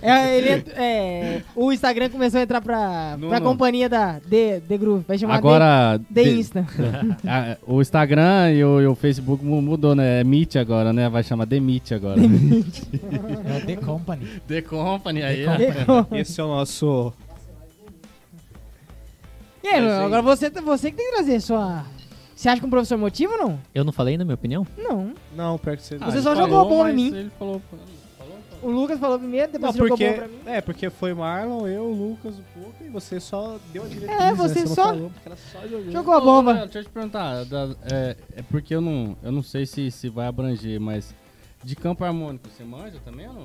É, 0.00 0.38
ele 0.38 0.48
ent- 0.52 0.68
é, 0.76 1.42
o 1.56 1.72
Instagram 1.72 2.08
começou 2.08 2.38
a 2.38 2.42
entrar 2.44 2.60
pra, 2.60 3.16
Não, 3.18 3.28
pra 3.28 3.40
não. 3.40 3.46
companhia 3.50 3.88
da 3.88 4.20
The, 4.20 4.60
The 4.60 4.78
Groove. 4.78 5.04
Vai 5.08 5.18
chamar 5.18 5.34
Agora, 5.36 5.98
The, 6.14 6.22
The 6.22 6.30
Insta. 6.30 6.66
a- 7.26 7.56
o 7.66 7.80
Instagram 7.82 8.52
e 8.52 8.64
o, 8.64 8.80
e 8.80 8.86
o 8.86 8.94
Facebook 8.94 9.44
mu- 9.44 9.60
mudou, 9.60 9.96
né? 9.96 10.20
É 10.20 10.24
Meet 10.24 10.54
agora, 10.56 10.92
né? 10.92 11.08
Vai 11.08 11.24
chamar 11.24 11.46
The 11.48 11.58
Meet 11.58 11.90
agora. 11.92 12.20
É 12.20 13.60
The 13.66 13.76
Company. 13.76 14.26
The 14.46 14.62
Company 14.62 15.22
aí. 15.24 15.44
The 15.44 15.84
Co- 15.84 16.16
Esse 16.16 16.40
é 16.40 16.44
o 16.44 16.48
nosso. 16.48 17.12
E 19.64 19.68
aí, 19.68 19.80
Mas, 19.82 19.92
agora 19.92 20.22
você, 20.22 20.48
você 20.48 20.90
que 20.92 20.96
tem 20.96 21.06
que 21.06 21.12
trazer 21.16 21.40
sua... 21.40 21.84
Você 22.40 22.48
acha 22.48 22.58
que 22.58 22.66
um 22.66 22.70
professor 22.70 22.96
motiva 22.96 23.34
ou 23.34 23.38
não? 23.38 23.60
Eu 23.74 23.84
não 23.84 23.92
falei 23.92 24.14
ainda 24.14 24.24
minha 24.24 24.34
opinião? 24.34 24.66
Não. 24.78 25.12
Não, 25.36 25.58
perto 25.58 25.80
de 25.80 25.86
você. 25.88 25.98
Ah, 26.00 26.10
Você 26.10 26.22
só 26.22 26.30
falou, 26.34 26.48
jogou 26.48 26.58
a 26.60 26.64
bomba 26.64 26.90
em 26.90 26.94
mas 26.94 26.94
mim. 27.12 27.18
Ele 27.18 27.30
falou, 27.38 27.60
falou, 27.68 27.84
O 28.62 28.70
Lucas 28.70 28.98
falou 28.98 29.18
primeiro, 29.18 29.52
depois 29.52 29.62
Não, 29.62 29.72
você 29.72 29.78
jogou 29.78 29.88
porque, 29.98 30.04
a 30.06 30.08
bomba 30.12 30.18
pra 30.22 30.28
mim. 30.28 30.56
é, 30.56 30.60
porque 30.62 30.88
foi 30.88 31.12
Marlon, 31.12 31.66
eu, 31.68 31.82
o 31.84 31.92
Lucas, 31.92 32.38
o 32.38 32.42
Puka, 32.54 32.82
e 32.82 32.88
você 32.88 33.20
só 33.20 33.58
deu 33.74 33.84
a 33.84 33.88
diretriz, 33.88 34.10
É, 34.18 34.18
né? 34.30 34.32
você 34.34 34.60
não 34.60 34.66
só- 34.74 34.84
falou, 34.86 35.10
porque 35.10 35.28
ela 35.28 35.36
só 35.52 35.68
jogou. 35.68 35.92
Jogou 35.92 36.14
a 36.14 36.16
Ô, 36.16 36.20
bomba. 36.22 36.54
Deixa 36.54 36.78
eu 36.78 36.84
te 36.84 36.88
perguntar. 36.90 37.44
da- 37.44 37.76
é, 37.92 38.16
é 38.36 38.42
porque 38.50 38.74
eu 38.74 38.80
não, 38.80 39.14
eu 39.22 39.30
não 39.32 39.42
sei 39.42 39.66
se, 39.66 39.90
se 39.90 40.08
vai 40.08 40.26
abranger, 40.26 40.80
mas 40.80 41.14
de 41.62 41.76
campo 41.76 42.02
harmônico 42.04 42.48
você 42.48 42.64
manja 42.64 42.98
também 43.04 43.28
ou 43.28 43.34
não? 43.34 43.44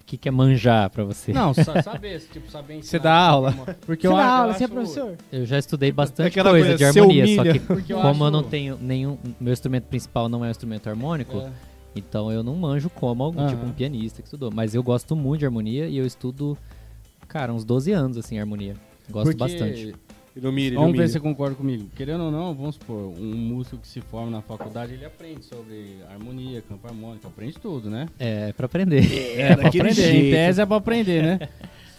O 0.00 0.04
que, 0.06 0.16
que 0.16 0.28
é 0.28 0.30
manjar 0.32 0.88
pra 0.90 1.02
você? 1.04 1.32
Não, 1.32 1.52
sa- 1.52 1.80
saber, 1.82 2.20
tipo, 2.32 2.50
saber 2.50 2.74
ensinar 2.76 2.90
Você 2.90 2.98
dá 2.98 3.12
aula. 3.14 3.52
Porque 3.84 4.06
Você 4.06 4.12
eu, 4.12 4.16
dá 4.16 4.26
aula, 4.26 4.54
você 4.54 4.64
é 4.64 4.68
professor? 4.68 5.16
Eu 5.32 5.44
já 5.46 5.58
estudei 5.58 5.90
bastante 5.90 6.28
Aquela 6.28 6.50
coisa 6.50 6.66
coisa, 6.68 6.78
de 6.78 6.84
harmonia, 6.84 7.26
só 7.26 7.40
humilha. 7.42 7.52
que 7.54 7.60
Porque 7.60 7.92
eu 7.92 7.96
como 7.98 8.08
eu 8.08 8.26
acho- 8.28 8.30
não 8.30 8.42
tenho 8.42 8.78
nenhum... 8.80 9.18
Meu 9.40 9.52
instrumento 9.52 9.84
principal 9.84 10.28
não 10.28 10.44
é 10.44 10.48
um 10.48 10.50
instrumento 10.50 10.88
harmônico, 10.88 11.38
É. 11.38 11.50
então 11.96 12.30
eu 12.30 12.42
não 12.44 12.54
manjo 12.54 12.88
como 12.90 13.22
algum 13.24 13.40
Aham. 13.40 13.48
tipo 13.48 13.66
um 13.66 13.72
pianista 13.72 14.22
que 14.22 14.28
estudou. 14.28 14.50
Mas 14.54 14.74
eu 14.74 14.82
gosto 14.82 15.16
muito 15.16 15.40
de 15.40 15.46
harmonia 15.46 15.88
e 15.88 15.96
eu 15.98 16.06
estudo, 16.06 16.56
cara, 17.26 17.52
uns 17.52 17.64
12 17.64 17.90
anos, 17.90 18.16
assim, 18.16 18.38
harmonia. 18.38 18.74
Gosto 19.10 19.36
Porque- 19.36 19.38
bastante. 19.38 19.94
Ilumine, 20.36 20.76
Vamos 20.76 20.90
ver 20.90 20.96
ilumine. 20.96 21.06
se 21.08 21.12
você 21.14 21.20
concorda 21.20 21.54
comigo. 21.54 21.88
Querendo 21.96 22.24
ou 22.24 22.30
não, 22.30 22.54
vamos 22.54 22.74
supor, 22.74 23.14
um 23.18 23.34
músico 23.34 23.78
que 23.78 23.88
se 23.88 24.02
forma 24.02 24.30
na 24.30 24.42
faculdade, 24.42 24.92
ele 24.92 25.04
aprende 25.06 25.42
sobre 25.46 25.96
harmonia, 26.10 26.62
campo 26.68 26.86
harmônico, 26.86 27.26
aprende 27.26 27.54
tudo, 27.58 27.88
né? 27.88 28.06
É, 28.18 28.52
pra 28.52 28.66
aprender. 28.66 29.00
É, 29.40 29.54
pra 29.54 29.64
daquele 29.64 29.88
aprender. 29.88 30.02
jeito. 30.12 30.26
Em 30.26 30.30
tese 30.30 30.60
é 30.60 30.66
pra 30.66 30.76
aprender, 30.76 31.22
né? 31.22 31.48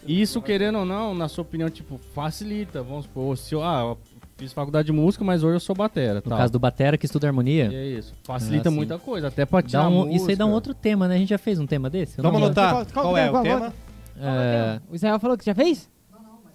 Isso, 0.06 0.40
querendo 0.40 0.78
ou 0.78 0.84
não, 0.84 1.14
na 1.14 1.26
sua 1.28 1.42
opinião, 1.42 1.68
tipo, 1.68 1.98
facilita. 2.14 2.80
Vamos 2.82 3.06
supor, 3.06 3.36
se 3.36 3.54
eu, 3.54 3.62
ah, 3.62 3.80
eu 3.80 3.98
fiz 4.36 4.52
faculdade 4.52 4.86
de 4.86 4.92
música, 4.92 5.24
mas 5.24 5.42
hoje 5.42 5.56
eu 5.56 5.60
sou 5.60 5.74
batera, 5.74 6.14
No 6.16 6.22
tal. 6.22 6.38
caso 6.38 6.52
do 6.52 6.60
Batera 6.60 6.96
que 6.96 7.06
estuda 7.06 7.26
harmonia, 7.26 7.68
E 7.72 7.74
é 7.74 7.86
isso. 7.98 8.14
Facilita 8.22 8.68
Ah, 8.68 8.72
muita 8.72 8.98
coisa, 9.00 9.26
até 9.26 9.44
pra 9.44 9.60
tirar 9.62 9.88
um- 9.88 10.08
isso 10.12 10.30
aí 10.30 10.36
dá 10.36 10.46
um 10.46 10.52
outro 10.52 10.72
tema, 10.72 11.08
né? 11.08 11.16
A 11.16 11.18
gente 11.18 11.30
já 11.30 11.38
fez 11.38 11.58
um 11.58 11.66
tema 11.66 11.90
desse? 11.90 12.22
Vamos 12.22 12.40
anotar 12.40 12.72
Qual- 12.72 12.86
qual, 12.86 13.04
qual- 13.06 13.16
é 13.16 13.28
o 13.28 13.30
qual- 13.32 13.42
tema? 13.42 13.74
É, 14.20 14.80
O 14.90 14.94
Israel 14.94 15.18
falou 15.18 15.36
que 15.36 15.42
você 15.44 15.50
já 15.50 15.54
fez? 15.56 15.90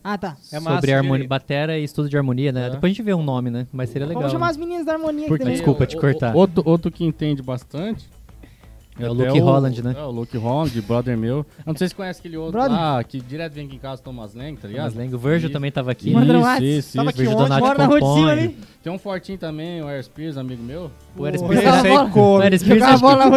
Ah, 0.03 0.17
tá. 0.17 0.35
É 0.51 0.59
massa, 0.59 0.75
sobre 0.77 0.93
harmonia, 0.93 1.27
batera 1.27 1.77
e 1.79 1.83
estudo 1.83 2.09
de 2.09 2.17
harmonia, 2.17 2.51
né? 2.51 2.67
É. 2.67 2.69
Depois 2.71 2.91
a 2.91 2.93
gente 2.93 3.03
vê 3.03 3.13
um 3.13 3.23
nome, 3.23 3.49
né? 3.49 3.65
Mas 3.71 3.89
seria 3.89 4.05
legal. 4.05 4.21
Vamos 4.23 4.33
chamar 4.33 4.47
né? 4.47 4.51
as 4.51 4.57
meninas 4.57 4.85
da 4.85 4.93
harmonia 4.93 5.27
Porque-. 5.27 5.45
Desculpa 5.45 5.85
te 5.85 5.95
o- 5.95 5.99
cortar. 6.01 6.35
o- 6.35 6.39
Outro, 6.39 6.63
outro 6.65 6.91
que 6.91 7.05
entende 7.05 7.41
bastante. 7.41 8.05
É 8.99 9.09
o 9.09 9.13
Luke 9.13 9.39
Holland, 9.39 9.81
né? 9.83 9.95
É, 9.97 10.03
o 10.03 10.11
Luke 10.11 10.37
Holland, 10.37 10.81
brother 10.81 11.17
meu. 11.17 11.37
Eu 11.37 11.45
não 11.65 11.75
sei 11.75 11.87
se 11.87 11.95
conhece 11.95 12.19
aquele 12.19 12.37
outro 12.37 12.53
Brother. 12.53 12.71
lá, 12.77 13.03
que 13.03 13.19
direto 13.19 13.53
vem 13.53 13.65
aqui 13.65 13.75
em 13.75 13.79
casa 13.79 14.01
tomar 14.01 14.21
umas 14.23 14.33
lengas, 14.35 14.61
tá 14.61 14.67
ligado? 14.67 14.85
Mas 14.85 14.95
lembra, 14.95 15.15
o 15.15 15.19
Virgil 15.19 15.47
Isso. 15.47 15.53
também 15.53 15.71
tava 15.71 15.91
aqui. 15.91 16.09
Isso, 16.09 16.17
WhatsApp. 16.41 16.77
isso, 16.77 16.97
Tava 16.97 17.09
isso. 17.09 17.21
aqui 17.21 17.27
Virgil 17.29 17.37
ontem, 17.45 17.59
Bora 17.59 17.77
na 17.77 17.85
rua 17.85 17.99
de 18.01 18.13
cima 18.13 18.31
ali. 18.31 18.57
Tem 18.83 18.91
um 18.93 18.99
fortinho 18.99 19.37
também, 19.37 19.81
o 19.81 19.87
Air 19.87 20.03
Spears, 20.03 20.37
amigo 20.37 20.61
meu. 20.61 20.91
O 21.17 21.25
Air 21.25 21.39
Spears, 21.39 22.09
come. 22.11 22.25
o 22.25 22.41
Air 22.41 22.59
Spears 22.59 22.85
que 22.95 22.97
bola 23.01 23.15
na 23.17 23.29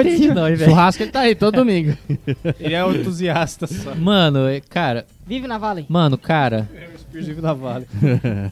velho. 0.56 0.70
Churrasco 0.70 1.02
ele 1.02 1.10
tá 1.12 1.20
aí 1.20 1.34
todo 1.34 1.54
domingo. 1.54 1.96
Ele 2.60 2.74
é 2.74 2.84
um 2.84 2.94
entusiasta 2.94 3.66
só. 3.66 3.94
Mano, 3.94 4.46
é- 4.48 4.60
cara, 4.60 5.06
Vive 5.26 5.46
na 5.46 5.56
Vale. 5.58 5.86
mano, 5.88 6.18
cara, 6.18 6.68
Da 7.40 7.52
Vale. 7.54 7.86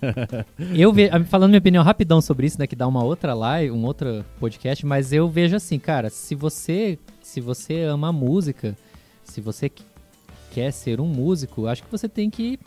eu 0.75 0.93
ve, 0.93 1.09
ah, 1.11 1.23
falando 1.25 1.51
minha 1.51 1.59
opinião 1.59 1.83
rapidão 1.85 2.21
sobre 2.21 2.47
isso, 2.47 2.59
né, 2.59 2.67
que 2.67 2.77
dá 2.77 2.87
uma 2.87 3.03
outra 3.03 3.35
live, 3.35 3.71
um 3.73 3.85
outro 3.85 4.25
podcast, 4.39 4.85
mas 4.87 5.13
eu 5.13 5.29
vejo 5.29 5.57
assim, 5.57 5.79
cara, 5.79 6.11
se 6.11 6.35
você, 6.35 6.99
se 7.23 7.41
você 7.41 7.83
ama 7.83 8.13
música, 8.13 8.77
se 9.23 9.41
você 9.41 9.69
qu- 9.69 9.83
quer 10.53 10.71
ser 10.73 11.01
um 11.01 11.07
músico, 11.07 11.67
acho 11.67 11.83
que 11.83 11.91
você 11.91 12.09
tem 12.09 12.31
que 12.31 12.59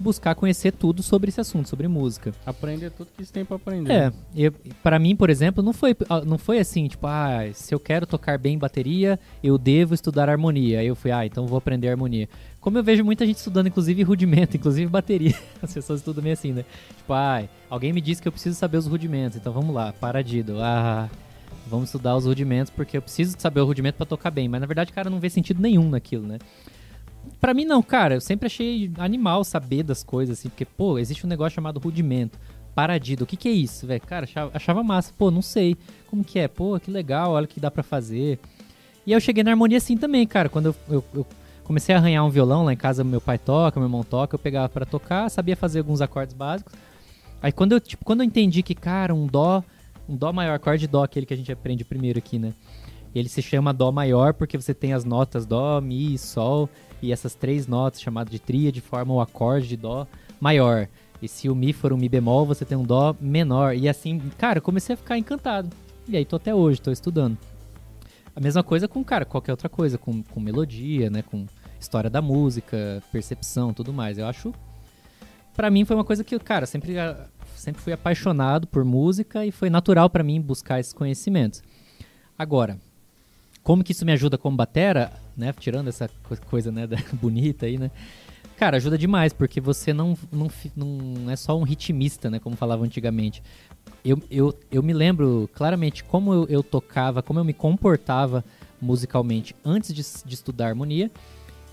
buscar 0.00 0.34
conhecer 0.34 0.72
tudo 0.72 1.00
sobre 1.02 1.28
esse 1.28 1.40
assunto, 1.40 1.68
sobre 1.68 1.86
música. 1.86 2.32
Aprender 2.44 2.90
tudo 2.90 3.08
que 3.16 3.24
você 3.24 3.32
tem 3.32 3.44
pra 3.44 3.54
aprender. 3.56 3.92
É, 3.92 4.12
eu, 4.34 4.52
para 4.82 4.98
mim, 4.98 5.14
por 5.14 5.30
exemplo, 5.30 5.62
não 5.62 5.72
foi, 5.72 5.96
ah, 6.08 6.22
não 6.22 6.38
foi 6.38 6.58
assim, 6.58 6.88
tipo, 6.88 7.06
ah, 7.06 7.40
se 7.54 7.72
eu 7.74 7.78
quero 7.78 8.04
tocar 8.04 8.36
bem 8.38 8.58
bateria, 8.58 9.18
eu 9.44 9.56
devo 9.56 9.94
estudar 9.94 10.28
harmonia. 10.28 10.80
Aí 10.80 10.86
eu 10.88 10.96
fui, 10.96 11.12
ah, 11.12 11.24
então 11.24 11.46
vou 11.46 11.56
aprender 11.58 11.88
harmonia. 11.88 12.28
Como 12.62 12.78
eu 12.78 12.84
vejo 12.84 13.04
muita 13.04 13.26
gente 13.26 13.38
estudando, 13.38 13.66
inclusive 13.66 14.04
rudimento, 14.04 14.56
inclusive 14.56 14.88
bateria. 14.88 15.34
As 15.60 15.74
pessoas 15.74 15.98
estudam 15.98 16.22
meio 16.22 16.32
assim, 16.32 16.52
né? 16.52 16.64
Tipo, 16.96 17.12
ah, 17.12 17.42
alguém 17.68 17.92
me 17.92 18.00
disse 18.00 18.22
que 18.22 18.28
eu 18.28 18.32
preciso 18.32 18.56
saber 18.56 18.76
os 18.76 18.86
rudimentos, 18.86 19.36
então 19.36 19.52
vamos 19.52 19.74
lá, 19.74 19.92
paradido. 19.92 20.62
Ah, 20.62 21.10
vamos 21.66 21.88
estudar 21.88 22.16
os 22.16 22.24
rudimentos 22.24 22.70
porque 22.70 22.96
eu 22.96 23.02
preciso 23.02 23.34
saber 23.36 23.60
o 23.60 23.64
rudimento 23.64 23.96
pra 23.96 24.06
tocar 24.06 24.30
bem. 24.30 24.48
Mas 24.48 24.60
na 24.60 24.66
verdade, 24.68 24.92
cara, 24.92 25.10
não 25.10 25.18
vê 25.18 25.28
sentido 25.28 25.60
nenhum 25.60 25.90
naquilo, 25.90 26.24
né? 26.24 26.38
Pra 27.40 27.52
mim 27.52 27.64
não, 27.64 27.82
cara, 27.82 28.14
eu 28.14 28.20
sempre 28.20 28.46
achei 28.46 28.92
animal 28.96 29.42
saber 29.42 29.82
das 29.82 30.04
coisas, 30.04 30.38
assim, 30.38 30.48
porque, 30.48 30.64
pô, 30.64 31.00
existe 31.00 31.26
um 31.26 31.28
negócio 31.28 31.56
chamado 31.56 31.80
rudimento, 31.80 32.38
paradido, 32.76 33.24
o 33.24 33.26
que 33.26 33.36
que 33.36 33.48
é 33.48 33.52
isso, 33.52 33.88
velho? 33.88 34.02
Cara, 34.02 34.22
achava, 34.22 34.50
achava 34.54 34.82
massa, 34.84 35.12
pô, 35.18 35.32
não 35.32 35.42
sei 35.42 35.76
como 36.06 36.22
que 36.22 36.38
é, 36.38 36.46
pô, 36.46 36.78
que 36.78 36.92
legal, 36.92 37.32
olha 37.32 37.44
o 37.44 37.48
que 37.48 37.58
dá 37.58 37.72
pra 37.72 37.82
fazer. 37.82 38.38
E 39.04 39.10
eu 39.10 39.20
cheguei 39.20 39.42
na 39.42 39.50
harmonia 39.50 39.78
assim 39.78 39.96
também, 39.96 40.24
cara, 40.28 40.48
quando 40.48 40.66
eu, 40.66 40.76
eu, 40.88 41.04
eu 41.12 41.26
comecei 41.64 41.94
a 41.94 41.98
arranhar 41.98 42.24
um 42.24 42.30
violão 42.30 42.64
lá 42.64 42.72
em 42.72 42.76
casa, 42.76 43.02
meu 43.02 43.20
pai 43.20 43.38
toca, 43.38 43.78
meu 43.78 43.86
irmão 43.86 44.02
toca, 44.02 44.34
eu 44.34 44.38
pegava 44.38 44.68
pra 44.68 44.84
tocar, 44.84 45.30
sabia 45.30 45.56
fazer 45.56 45.78
alguns 45.80 46.00
acordes 46.00 46.34
básicos. 46.34 46.72
Aí 47.42 47.52
quando 47.52 47.72
eu, 47.72 47.80
tipo, 47.80 48.04
quando 48.04 48.20
eu 48.20 48.24
entendi 48.24 48.62
que, 48.62 48.74
cara, 48.74 49.14
um 49.14 49.26
dó, 49.26 49.64
um 50.08 50.16
dó 50.16 50.32
maior, 50.32 50.54
acorde 50.54 50.86
dó, 50.86 51.02
aquele 51.02 51.26
que 51.26 51.34
a 51.34 51.36
gente 51.36 51.50
aprende 51.50 51.84
primeiro 51.84 52.18
aqui, 52.18 52.38
né? 52.38 52.52
Ele 53.14 53.28
se 53.28 53.42
chama 53.42 53.72
dó 53.72 53.92
maior 53.92 54.32
porque 54.32 54.56
você 54.56 54.72
tem 54.72 54.92
as 54.92 55.04
notas 55.04 55.44
dó, 55.44 55.80
mi, 55.80 56.16
sol 56.16 56.68
e 57.02 57.12
essas 57.12 57.34
três 57.34 57.66
notas 57.66 58.00
chamadas 58.00 58.30
de 58.30 58.38
tríade 58.38 58.80
formam 58.80 59.16
o 59.16 59.20
acorde 59.20 59.68
de 59.68 59.76
dó 59.76 60.06
maior. 60.40 60.88
E 61.20 61.28
se 61.28 61.48
o 61.48 61.54
mi 61.54 61.72
for 61.72 61.92
um 61.92 61.96
mi 61.96 62.08
bemol, 62.08 62.46
você 62.46 62.64
tem 62.64 62.76
um 62.76 62.84
dó 62.84 63.14
menor. 63.20 63.76
E 63.76 63.88
assim, 63.88 64.18
cara, 64.38 64.58
eu 64.58 64.62
comecei 64.62 64.94
a 64.94 64.96
ficar 64.96 65.18
encantado. 65.18 65.68
E 66.08 66.16
aí 66.16 66.24
tô 66.24 66.36
até 66.36 66.54
hoje, 66.54 66.80
tô 66.80 66.90
estudando. 66.90 67.36
A 68.34 68.40
mesma 68.40 68.62
coisa 68.62 68.88
com, 68.88 69.02
cara, 69.04 69.24
qualquer 69.24 69.52
outra 69.52 69.68
coisa, 69.68 69.98
com, 69.98 70.22
com 70.22 70.40
melodia, 70.40 71.10
né, 71.10 71.22
com 71.22 71.46
história 71.78 72.08
da 72.08 72.22
música, 72.22 73.02
percepção, 73.12 73.72
tudo 73.74 73.92
mais. 73.92 74.18
Eu 74.18 74.26
acho 74.26 74.52
Pra 75.54 75.70
mim 75.70 75.84
foi 75.84 75.94
uma 75.94 76.04
coisa 76.04 76.24
que, 76.24 76.38
cara, 76.38 76.64
sempre 76.64 76.94
sempre 77.54 77.82
fui 77.82 77.92
apaixonado 77.92 78.66
por 78.66 78.84
música 78.84 79.44
e 79.44 79.52
foi 79.52 79.68
natural 79.68 80.08
pra 80.08 80.24
mim 80.24 80.40
buscar 80.40 80.80
esses 80.80 80.94
conhecimentos. 80.94 81.62
Agora, 82.38 82.78
como 83.62 83.84
que 83.84 83.92
isso 83.92 84.04
me 84.06 84.12
ajuda 84.12 84.38
como 84.38 84.56
batera, 84.56 85.12
né? 85.36 85.52
Tirando 85.60 85.88
essa 85.88 86.08
co- 86.22 86.36
coisa, 86.48 86.72
né, 86.72 86.86
da- 86.86 86.96
bonita 87.20 87.66
aí, 87.66 87.76
né? 87.76 87.90
Cara, 88.56 88.78
ajuda 88.78 88.96
demais, 88.96 89.32
porque 89.34 89.60
você 89.60 89.92
não, 89.92 90.16
não, 90.32 90.48
não 90.74 91.30
é 91.30 91.36
só 91.36 91.56
um 91.58 91.62
ritmista, 91.64 92.30
né? 92.30 92.38
Como 92.38 92.56
falava 92.56 92.82
antigamente. 92.84 93.42
Eu, 94.04 94.20
eu, 94.30 94.54
eu 94.70 94.82
me 94.82 94.92
lembro 94.92 95.48
claramente 95.54 96.02
como 96.02 96.32
eu, 96.34 96.46
eu 96.48 96.62
tocava, 96.62 97.22
como 97.22 97.38
eu 97.38 97.44
me 97.44 97.52
comportava 97.52 98.44
musicalmente 98.80 99.54
antes 99.64 99.94
de, 99.94 100.02
de 100.28 100.34
estudar 100.34 100.68
harmonia 100.68 101.10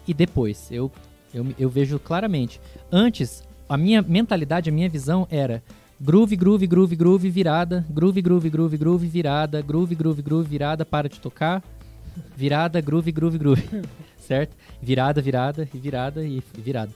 e 0.07 0.13
depois. 0.13 0.71
Eu 0.71 0.91
Eu, 1.33 1.45
eu 1.59 1.69
vejo 1.69 1.99
claramente. 1.99 2.59
Antes, 2.91 3.43
a 3.67 3.77
minha 3.77 4.01
mentalidade, 4.01 4.69
a 4.69 4.73
minha 4.73 4.89
visão 4.89 5.27
era 5.29 5.61
groove, 5.99 6.35
groove, 6.35 6.65
groove, 6.65 6.95
groove, 6.95 7.29
virada, 7.29 7.85
groove, 7.89 8.21
groove, 8.21 8.49
groove, 8.49 8.77
groove, 8.77 9.07
virada, 9.07 9.61
groove, 9.61 9.95
groove, 9.95 10.21
groove, 10.21 10.49
virada, 10.49 10.85
para 10.85 11.09
de 11.09 11.19
tocar, 11.19 11.63
virada, 12.35 12.81
groove, 12.81 13.11
groove, 13.11 13.37
groove. 13.37 13.63
certo? 14.17 14.55
Virada, 14.81 15.21
virada, 15.21 15.67
e 15.73 15.77
virada 15.77 16.23
e 16.23 16.43
virada. 16.57 16.91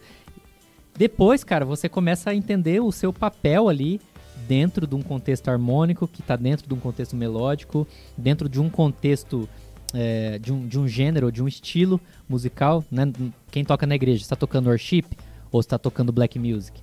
Depois, 0.96 1.44
cara, 1.44 1.66
você 1.66 1.90
começa 1.90 2.30
a 2.30 2.36
entender 2.36 2.80
o 2.82 2.92
seu 2.92 3.12
papel 3.12 3.68
ali 3.68 4.00
dentro 4.48 4.86
de 4.86 4.96
um 4.96 5.02
contexto 5.02 5.50
harmônico, 5.50 6.08
que 6.08 6.22
está 6.22 6.36
dentro 6.36 6.68
de 6.68 6.74
um 6.74 6.80
contexto 6.80 7.16
melódico, 7.16 7.88
dentro 8.18 8.50
de 8.50 8.60
um 8.60 8.70
contexto 8.70 9.48
é, 9.94 10.40
de, 10.40 10.52
um, 10.52 10.68
de 10.68 10.80
um 10.80 10.88
gênero, 10.88 11.32
de 11.32 11.42
um 11.42 11.48
estilo 11.48 12.00
musical. 12.28 12.84
Né? 12.92 13.12
Quem 13.52 13.64
toca 13.64 13.86
na 13.86 13.96
igreja, 13.96 14.22
está 14.22 14.36
tocando 14.36 14.68
worship 14.68 15.06
ou 15.52 15.60
está 15.60 15.78
tocando 15.78 16.12
black 16.12 16.38
music? 16.38 16.82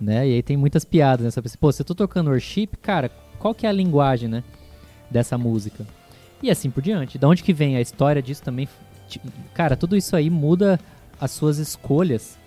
Né? 0.00 0.28
E 0.28 0.34
aí 0.34 0.42
tem 0.42 0.56
muitas 0.56 0.84
piadas, 0.84 1.24
né? 1.24 1.42
Pensa, 1.42 1.58
Pô, 1.58 1.70
se 1.70 1.82
eu 1.82 1.86
tô 1.86 1.94
tocando 1.94 2.30
worship, 2.30 2.68
cara, 2.80 3.10
qual 3.38 3.54
que 3.54 3.66
é 3.66 3.68
a 3.68 3.72
linguagem, 3.72 4.28
né? 4.28 4.42
Dessa 5.10 5.36
música? 5.36 5.86
E 6.42 6.50
assim 6.50 6.70
por 6.70 6.82
diante. 6.82 7.18
Da 7.18 7.28
onde 7.28 7.42
que 7.42 7.52
vem 7.52 7.76
a 7.76 7.80
história 7.80 8.22
disso 8.22 8.42
também? 8.42 8.68
Cara, 9.52 9.76
tudo 9.76 9.96
isso 9.96 10.16
aí 10.16 10.30
muda 10.30 10.80
as 11.20 11.32
suas 11.32 11.58
escolhas 11.58 12.38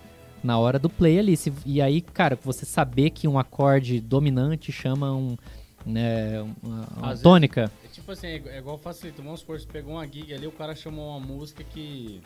na 0.44 0.58
hora 0.58 0.78
do 0.78 0.88
play 0.90 1.18
ali. 1.18 1.36
Se- 1.36 1.52
e 1.66 1.80
aí, 1.82 2.00
cara, 2.00 2.38
você 2.40 2.64
saber 2.66 3.10
que 3.10 3.26
um 3.26 3.38
acorde 3.38 4.00
dominante 4.00 4.70
chama 4.70 5.12
um, 5.12 5.36
né, 5.84 6.40
uma, 6.62 6.86
uma 6.96 7.16
tônica. 7.16 7.72
É 7.84 7.88
tipo 7.88 8.12
assim, 8.12 8.26
é 8.28 8.36
igual- 8.36 8.54
é 8.54 8.58
igual 8.58 8.78
facilita. 8.78 9.22
Vamos 9.22 9.40
supor, 9.40 9.58
você 9.58 9.66
pegou 9.66 9.94
uma 9.94 10.06
gig 10.06 10.32
ali, 10.32 10.46
o 10.46 10.52
cara 10.52 10.74
chamou 10.76 11.16
uma 11.16 11.26
música 11.26 11.64
que. 11.64 12.20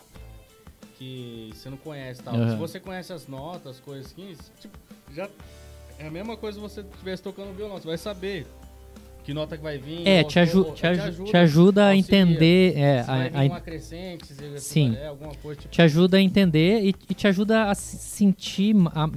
que 0.98 1.50
você 1.54 1.70
não 1.70 1.76
conhece 1.76 2.22
tal. 2.22 2.34
Aham. 2.34 2.50
Se 2.50 2.56
você 2.56 2.80
conhece 2.80 3.12
as 3.12 3.26
notas, 3.28 3.76
as 3.76 3.80
coisas 3.80 4.06
assim, 4.12 4.36
tipo, 4.60 4.76
já. 5.14 5.28
É 6.00 6.06
a 6.06 6.10
mesma 6.10 6.36
coisa 6.36 6.56
se 6.58 6.62
você 6.62 6.80
estivesse 6.82 7.22
tocando 7.22 7.52
violão, 7.56 7.76
você 7.78 7.86
vai 7.88 7.98
saber 7.98 8.46
que 9.28 9.34
nota 9.34 9.58
que 9.58 9.62
vai 9.62 9.76
vir. 9.76 10.08
É, 10.08 10.24
te, 10.24 10.38
aju 10.38 10.72
te, 10.72 10.86
aju 10.86 11.24
te 11.24 11.36
ajuda 11.36 11.86
a 11.88 11.94
entender. 11.94 12.78
É, 12.78 13.02
Se 13.02 13.10
a- 13.10 13.14
vai 13.14 13.26
a- 13.26 13.42
vir 13.42 13.50
um 13.50 13.54
acrescente, 13.54 14.26
se 14.26 14.58
Sim. 14.58 14.92
vai- 14.92 15.02
é, 15.02 15.06
alguma 15.08 15.34
coisa 15.34 15.60
tipo. 15.60 15.70
te 15.70 15.82
ajuda 15.82 16.16
a 16.16 16.20
entender 16.22 16.80
e, 16.82 16.94
e 17.10 17.12
te 17.14 17.28
ajuda 17.28 17.70
a 17.70 17.74
se- 17.74 17.98
sentir. 17.98 18.74
a- 18.94 19.10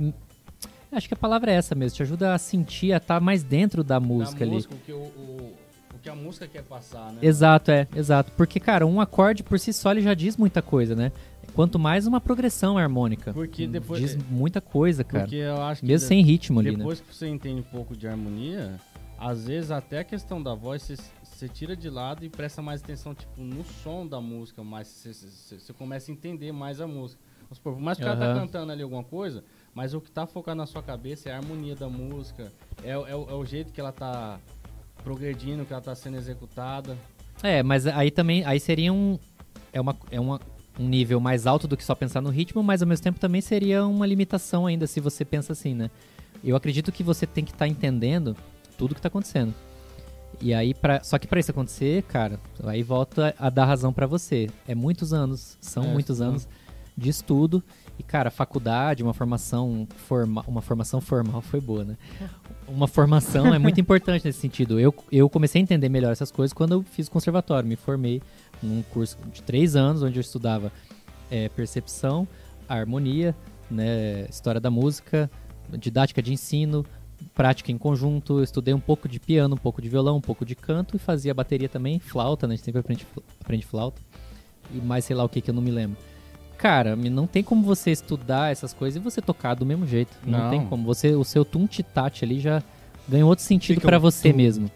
acho 0.92 1.08
que 1.08 1.14
a 1.14 1.18
palavra 1.18 1.50
é 1.50 1.56
essa 1.56 1.74
mesmo. 1.74 1.96
Te 1.96 2.04
ajuda 2.04 2.34
a 2.34 2.38
sentir, 2.38 2.92
a 2.92 2.98
estar 2.98 3.22
mais 3.22 3.42
dentro 3.42 3.86
da 3.86 3.92
da 3.98 4.06
música 4.06 4.44
ali. 4.44 4.52
música, 4.52 4.76
o 4.76 4.78
que, 4.86 4.92
o, 4.92 4.98
o, 4.98 5.54
o 5.96 6.00
que 6.04 6.10
a 6.10 6.16
música 6.16 6.46
quer 6.46 6.64
passar, 6.64 7.14
né? 7.14 7.20
Exato, 7.22 7.72
é, 7.72 7.88
exato. 7.96 8.34
Porque, 8.36 8.60
cara, 8.60 8.86
um 8.86 9.00
acorde 9.00 9.44
por 9.44 9.58
si 9.62 9.72
só 9.72 9.92
ele 9.92 10.02
já 10.02 10.14
diz 10.14 10.36
muita 10.36 10.62
coisa, 10.62 10.94
né? 10.94 11.14
Quanto 11.56 11.80
mais 11.80 12.06
uma 12.06 12.20
progressão 12.20 12.78
harmônica. 12.78 13.32
Porque 13.34 13.66
Hum, 13.66 13.72
depois- 13.72 14.02
Diz 14.02 14.18
muita 14.30 14.60
coisa, 14.60 15.06
cara. 15.06 15.24
Porque 15.24 15.38
eu 15.38 15.62
acho 15.64 15.80
que. 15.82 15.88
Mesmo 15.88 16.06
sem 16.08 16.22
ritmo 16.22 16.60
ali, 16.60 16.72
né? 16.72 16.78
Depois 16.80 17.00
que 17.00 17.16
você 17.16 17.28
entende 17.30 17.62
um 17.62 17.64
pouco 17.64 17.96
de 17.96 18.08
harmonia, 18.08 18.72
às 19.22 19.46
vezes 19.46 19.70
até 19.70 20.00
a 20.00 20.04
questão 20.04 20.42
da 20.42 20.56
voz 20.56 20.82
você, 21.24 21.48
tira 21.48 21.76
de 21.76 21.90
lado 21.92 22.26
e 22.26 22.30
presta 22.30 22.60
mais 22.60 22.82
atenção 22.82 23.14
tipo, 23.14 23.40
no 23.40 23.64
som 23.64 24.06
da 24.08 24.20
música, 24.20 24.64
mas 24.64 24.88
você, 24.88 25.72
começa 25.74 26.12
a 26.12 26.14
entender 26.14 26.52
mais 26.52 26.82
a 26.82 26.88
música. 26.88 27.22
Supor, 27.52 27.74
por 27.74 27.82
mais 27.82 27.98
que 27.98 28.04
o 28.04 28.08
cara 28.08 28.18
tá 28.18 28.34
cantando 28.34 28.72
ali 28.72 28.82
alguma 28.82 29.04
coisa, 29.04 29.44
mas 29.76 29.94
o 29.94 30.02
que 30.02 30.10
tá 30.10 30.26
focado 30.26 30.58
na 30.58 30.66
sua 30.66 30.82
cabeça 30.82 31.30
é 31.30 31.34
a 31.34 31.38
harmonia 31.38 31.76
da 31.76 31.88
música, 31.90 32.52
é, 32.84 32.98
o- 32.98 33.06
é 33.06 33.12
é 33.12 33.16
o 33.36 33.46
jeito 33.46 33.72
que 33.74 33.80
ela 33.80 33.92
tá 33.92 34.40
progredindo, 35.04 35.66
que 35.66 35.74
ela 35.74 35.82
tá 35.82 35.94
sendo 35.94 36.18
executada. 36.18 36.98
É, 37.44 37.62
mas 37.62 37.86
aí 37.88 38.10
também, 38.10 38.44
aí 38.46 38.60
seria 38.60 38.92
um, 38.94 39.20
é 39.74 39.82
uma, 39.82 39.96
é 40.10 40.20
uma, 40.20 40.40
um 40.80 40.88
nível 40.88 41.20
mais 41.20 41.46
alto 41.46 41.68
do 41.68 41.76
que 41.78 41.84
só 41.84 41.94
pensar 41.94 42.22
no 42.22 42.30
ritmo, 42.30 42.64
mas 42.64 42.82
ao 42.82 42.88
mesmo 42.88 43.04
tempo 43.04 43.20
também 43.20 43.42
seria 43.42 43.86
uma 43.86 44.06
limitação 44.08 44.66
ainda 44.66 44.88
se 44.88 45.00
você 45.00 45.26
pensa 45.26 45.52
assim, 45.54 45.74
né? 45.76 45.92
Eu 46.44 46.56
acredito 46.56 46.92
que 46.92 47.04
você 47.04 47.28
tem 47.28 47.44
que 47.44 47.52
estar 47.52 47.68
entendendo 47.68 48.36
tudo 48.82 48.96
que 48.96 49.02
tá 49.02 49.10
acontecendo. 49.10 49.54
E 50.42 50.56
aí, 50.56 50.74
pra, 50.74 51.04
só 51.04 51.20
que 51.20 51.28
pra 51.28 51.40
isso 51.40 51.52
acontecer, 51.52 52.02
cara, 52.04 52.40
aí 52.64 52.82
volta 52.82 53.36
a 53.38 53.48
dar 53.48 53.66
razão 53.66 53.94
pra 53.94 54.08
você. 54.08 54.50
É 54.68 54.74
muitos 54.74 55.14
anos, 55.14 55.56
são 55.62 55.84
É, 55.84 55.88
muitos 55.88 56.18
sim. 56.18 56.24
anos 56.24 56.48
de 56.98 57.10
estudo. 57.12 57.64
E, 58.00 58.02
cara, 58.02 58.32
faculdade, 58.32 59.04
uma 59.04 59.14
formação, 59.14 59.88
forma, 60.08 60.44
uma 60.48 60.64
formação 60.64 61.00
formal 61.00 61.44
foi 61.44 61.62
boa, 61.62 61.84
né? 61.86 61.96
Uma 62.68 62.88
formação 62.88 63.54
é 63.54 63.60
muito 63.60 63.80
importante 63.82 64.26
nesse 64.26 64.40
sentido. 64.40 64.80
Eu, 64.80 64.96
eu 65.12 65.30
comecei 65.30 65.62
a 65.62 65.64
entender 65.64 65.90
melhor 65.90 66.12
essas 66.12 66.32
coisas 66.32 66.54
quando 66.54 66.72
eu 66.72 66.82
fiz 66.84 67.10
conservatório. 67.10 67.68
Me 67.68 67.76
formei 67.76 68.22
num 68.64 68.82
curso 68.82 69.18
de 69.32 69.44
três 69.44 69.76
anos, 69.76 70.02
onde 70.02 70.18
eu 70.18 70.22
estudava 70.22 70.72
eh, 71.30 71.50
percepção, 71.50 72.26
harmonia, 72.70 73.36
né, 73.70 74.26
história 74.30 74.62
da 74.62 74.72
música, 74.72 75.30
didática 75.78 76.22
de 76.22 76.32
ensino, 76.32 76.86
prática 77.34 77.72
em 77.72 77.78
conjunto. 77.78 78.40
Eu 78.40 78.44
estudei 78.44 78.74
um 78.74 78.80
pouco 78.80 79.08
de 79.08 79.20
piano, 79.20 79.56
um 79.56 79.58
pouco 79.58 79.82
de 79.82 79.90
violão, 79.90 80.18
um 80.18 80.22
pouco 80.22 80.46
de 80.46 80.56
canto 80.56 80.96
e 80.96 81.00
fazia 81.00 81.34
bateria 81.34 81.70
também, 81.70 82.00
flauta, 82.00 82.48
né? 82.48 82.54
A 82.54 82.56
gente 82.58 82.66
sempre 82.66 82.80
aprende, 82.80 83.08
aprende 83.40 83.66
flauta. 83.66 84.02
E 84.74 84.78
mais 84.78 85.06
sei 85.06 85.16
lá 85.16 85.24
o 85.24 85.30
que 85.30 85.42
que 85.42 85.50
eu 85.50 85.54
não 85.54 85.62
me 85.62 85.72
lembro. 85.72 85.98
Cara, 86.58 86.96
não 86.96 87.26
tem 87.26 87.42
como 87.44 87.64
você 87.64 87.90
estudar 87.92 88.52
essas 88.52 88.72
coisas 88.72 89.02
e 89.02 89.04
você 89.04 89.20
tocar 89.20 89.56
do 89.56 89.66
mesmo 89.66 89.88
jeito. 89.88 90.16
Não, 90.26 90.40
Não. 90.44 90.50
tem 90.52 90.66
como. 90.66 90.86
Você, 90.86 91.16
o 91.16 91.24
seu 91.24 91.44
tum-titate 91.44 92.24
ali 92.24 92.40
já 92.40 92.62
ganhou 93.10 93.30
outro 93.30 93.44
sentido 93.44 93.82
pra 93.82 93.98
um 93.98 94.02
você 94.02 94.32
tum. 94.32 94.38
mesmo. 94.38 94.70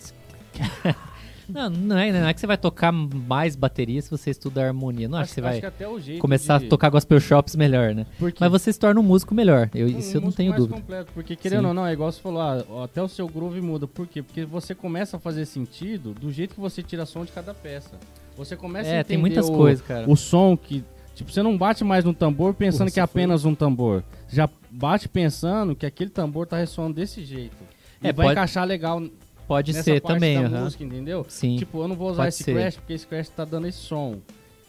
não, 1.49 1.69
não 1.69 1.97
é, 1.97 2.11
não 2.11 2.27
é 2.27 2.33
que 2.33 2.39
você 2.39 2.47
vai 2.47 2.57
tocar 2.57 2.91
mais 2.91 3.55
bateria 3.55 4.01
se 4.01 4.09
você 4.09 4.31
estuda 4.31 4.65
harmonia. 4.65 5.07
Não 5.07 5.17
acho, 5.17 5.29
que 5.29 5.35
você 5.35 5.41
vai 5.41 5.59
que 5.59 5.65
até 5.65 5.87
o 5.87 5.99
jeito 5.99 6.19
começar 6.21 6.59
de- 6.59 6.65
a 6.65 6.69
tocar 6.69 6.89
gospel 6.89 7.19
shops 7.19 7.55
melhor, 7.55 7.93
né? 7.93 8.05
Porque 8.17 8.37
Mas 8.39 8.51
você 8.51 8.71
se 8.73 8.79
torna 8.79 8.99
um 8.99 9.03
músico 9.03 9.33
melhor. 9.35 9.69
Eu, 9.73 9.87
Um 9.87 9.97
isso 9.99 10.11
eu 10.17 10.21
não 10.21 10.25
músico 10.25 10.37
tenho 10.37 10.49
mais 10.51 10.61
dúvida. 10.61 10.79
completo, 10.79 11.11
porque 11.13 11.35
querendo 11.35 11.61
Sim. 11.61 11.67
ou 11.67 11.73
não, 11.73 11.85
é 11.85 11.93
igual 11.93 12.11
você 12.11 12.21
falou, 12.21 12.41
ah, 12.41 12.63
até 12.83 13.01
o 13.01 13.07
seu 13.07 13.27
groove 13.27 13.61
muda. 13.61 13.87
Por 13.87 14.07
quê? 14.07 14.21
Porque 14.23 14.45
você 14.45 14.73
começa 14.75 15.17
a 15.17 15.19
fazer 15.19 15.45
sentido 15.45 16.13
do 16.13 16.31
jeito 16.31 16.55
que 16.55 16.59
você 16.61 16.81
tira 16.83 17.05
som 17.05 17.23
de 17.25 17.31
cada 17.31 17.53
peça. 17.53 17.91
Você 18.37 18.55
começa 18.55 18.89
a 18.89 18.93
É, 18.93 18.95
entender 18.99 19.07
tem 19.07 19.17
muitas 19.17 19.47
o, 19.47 19.53
coisas, 19.53 19.85
cara. 19.85 20.09
o 20.09 20.15
som 20.15 20.57
que. 20.57 20.83
Tipo, 21.15 21.31
você 21.31 21.41
não 21.41 21.57
bate 21.57 21.81
mais 21.85 22.03
no 22.03 22.13
tambor 22.13 22.53
pensando 22.53 22.87
Porra, 22.87 22.91
que 22.91 22.99
é 22.99 23.07
foi- 23.07 23.21
apenas 23.21 23.45
um 23.45 23.55
tambor. 23.55 24.03
Já 24.27 24.49
bate 24.69 25.07
pensando 25.07 25.73
que 25.73 25.85
aquele 25.85 26.09
tambor 26.09 26.45
tá 26.45 26.57
ressoando 26.57 26.95
desse 26.95 27.23
jeito. 27.23 27.55
E 28.03 28.07
É, 28.09 28.11
vai 28.11 28.25
pode- 28.25 28.31
encaixar 28.33 28.65
legal 28.67 29.01
Pode 29.47 29.73
nessa 29.73 29.83
ser 29.83 30.01
parte 30.01 30.13
também, 30.15 30.41
da 30.41 30.49
música, 30.61 30.83
entendeu? 30.83 31.25
Sim. 31.29 31.57
Tipo, 31.57 31.81
eu 31.83 31.87
não 31.87 31.95
vou 31.95 32.09
usar 32.09 32.23
Pode 32.23 32.29
esse 32.29 32.43
ser. 32.43 32.53
crash 32.53 32.75
porque 32.77 32.93
esse 32.93 33.05
crash 33.07 33.29
tá 33.29 33.45
dando 33.45 33.67
esse 33.67 33.77
som. 33.79 34.17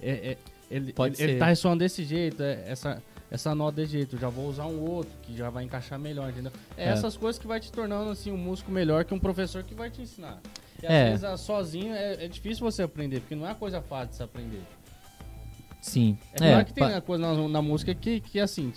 É, 0.02 0.10
é- 0.32 0.36
ele, 0.70 0.92
Pode 0.92 1.14
ele, 1.14 1.22
ele 1.24 1.32
ser. 1.34 1.38
tá 1.38 1.46
ressoando 1.46 1.78
desse 1.78 2.04
jeito, 2.04 2.42
é, 2.42 2.64
essa, 2.66 3.02
essa 3.30 3.54
nota 3.54 3.76
desse 3.76 3.92
jeito. 3.92 4.16
Eu 4.16 4.20
já 4.20 4.28
vou 4.28 4.48
usar 4.48 4.66
um 4.66 4.80
outro 4.82 5.12
que 5.22 5.34
já 5.36 5.48
vai 5.48 5.64
encaixar 5.64 5.98
melhor, 5.98 6.28
entendeu? 6.30 6.52
É, 6.76 6.86
É. 6.86 6.88
essas 6.88 7.16
coisas 7.16 7.38
que 7.40 7.46
vai 7.46 7.58
te 7.60 7.70
tornando 7.72 8.10
assim 8.10 8.30
um 8.32 8.36
músico 8.36 8.70
melhor 8.70 9.04
que 9.04 9.14
um 9.14 9.18
professor 9.18 9.62
que 9.62 9.74
vai 9.74 9.90
te 9.90 10.02
ensinar. 10.02 10.38
E 10.82 10.86
às 10.86 10.92
É. 10.92 11.04
vezes 11.10 11.24
ah, 11.24 11.36
sozinho 11.38 11.94
é, 11.94 12.24
é 12.24 12.28
difícil 12.28 12.64
você 12.64 12.82
aprender, 12.82 13.20
porque 13.20 13.34
não 13.34 13.46
é 13.46 13.50
uma 13.50 13.54
coisa 13.54 13.80
fácil 13.80 14.08
de 14.10 14.16
se 14.16 14.22
aprender. 14.22 14.60
Sim. 15.80 16.18
É 16.34 16.38
claro 16.38 16.64
que 16.66 16.72
tem 16.74 16.84
pa- 16.84 16.96
a 16.96 17.00
coisa 17.00 17.32
na, 17.34 17.48
na 17.48 17.62
música 17.62 17.94
que, 17.94 18.20
que 18.20 18.40
assim, 18.40 18.72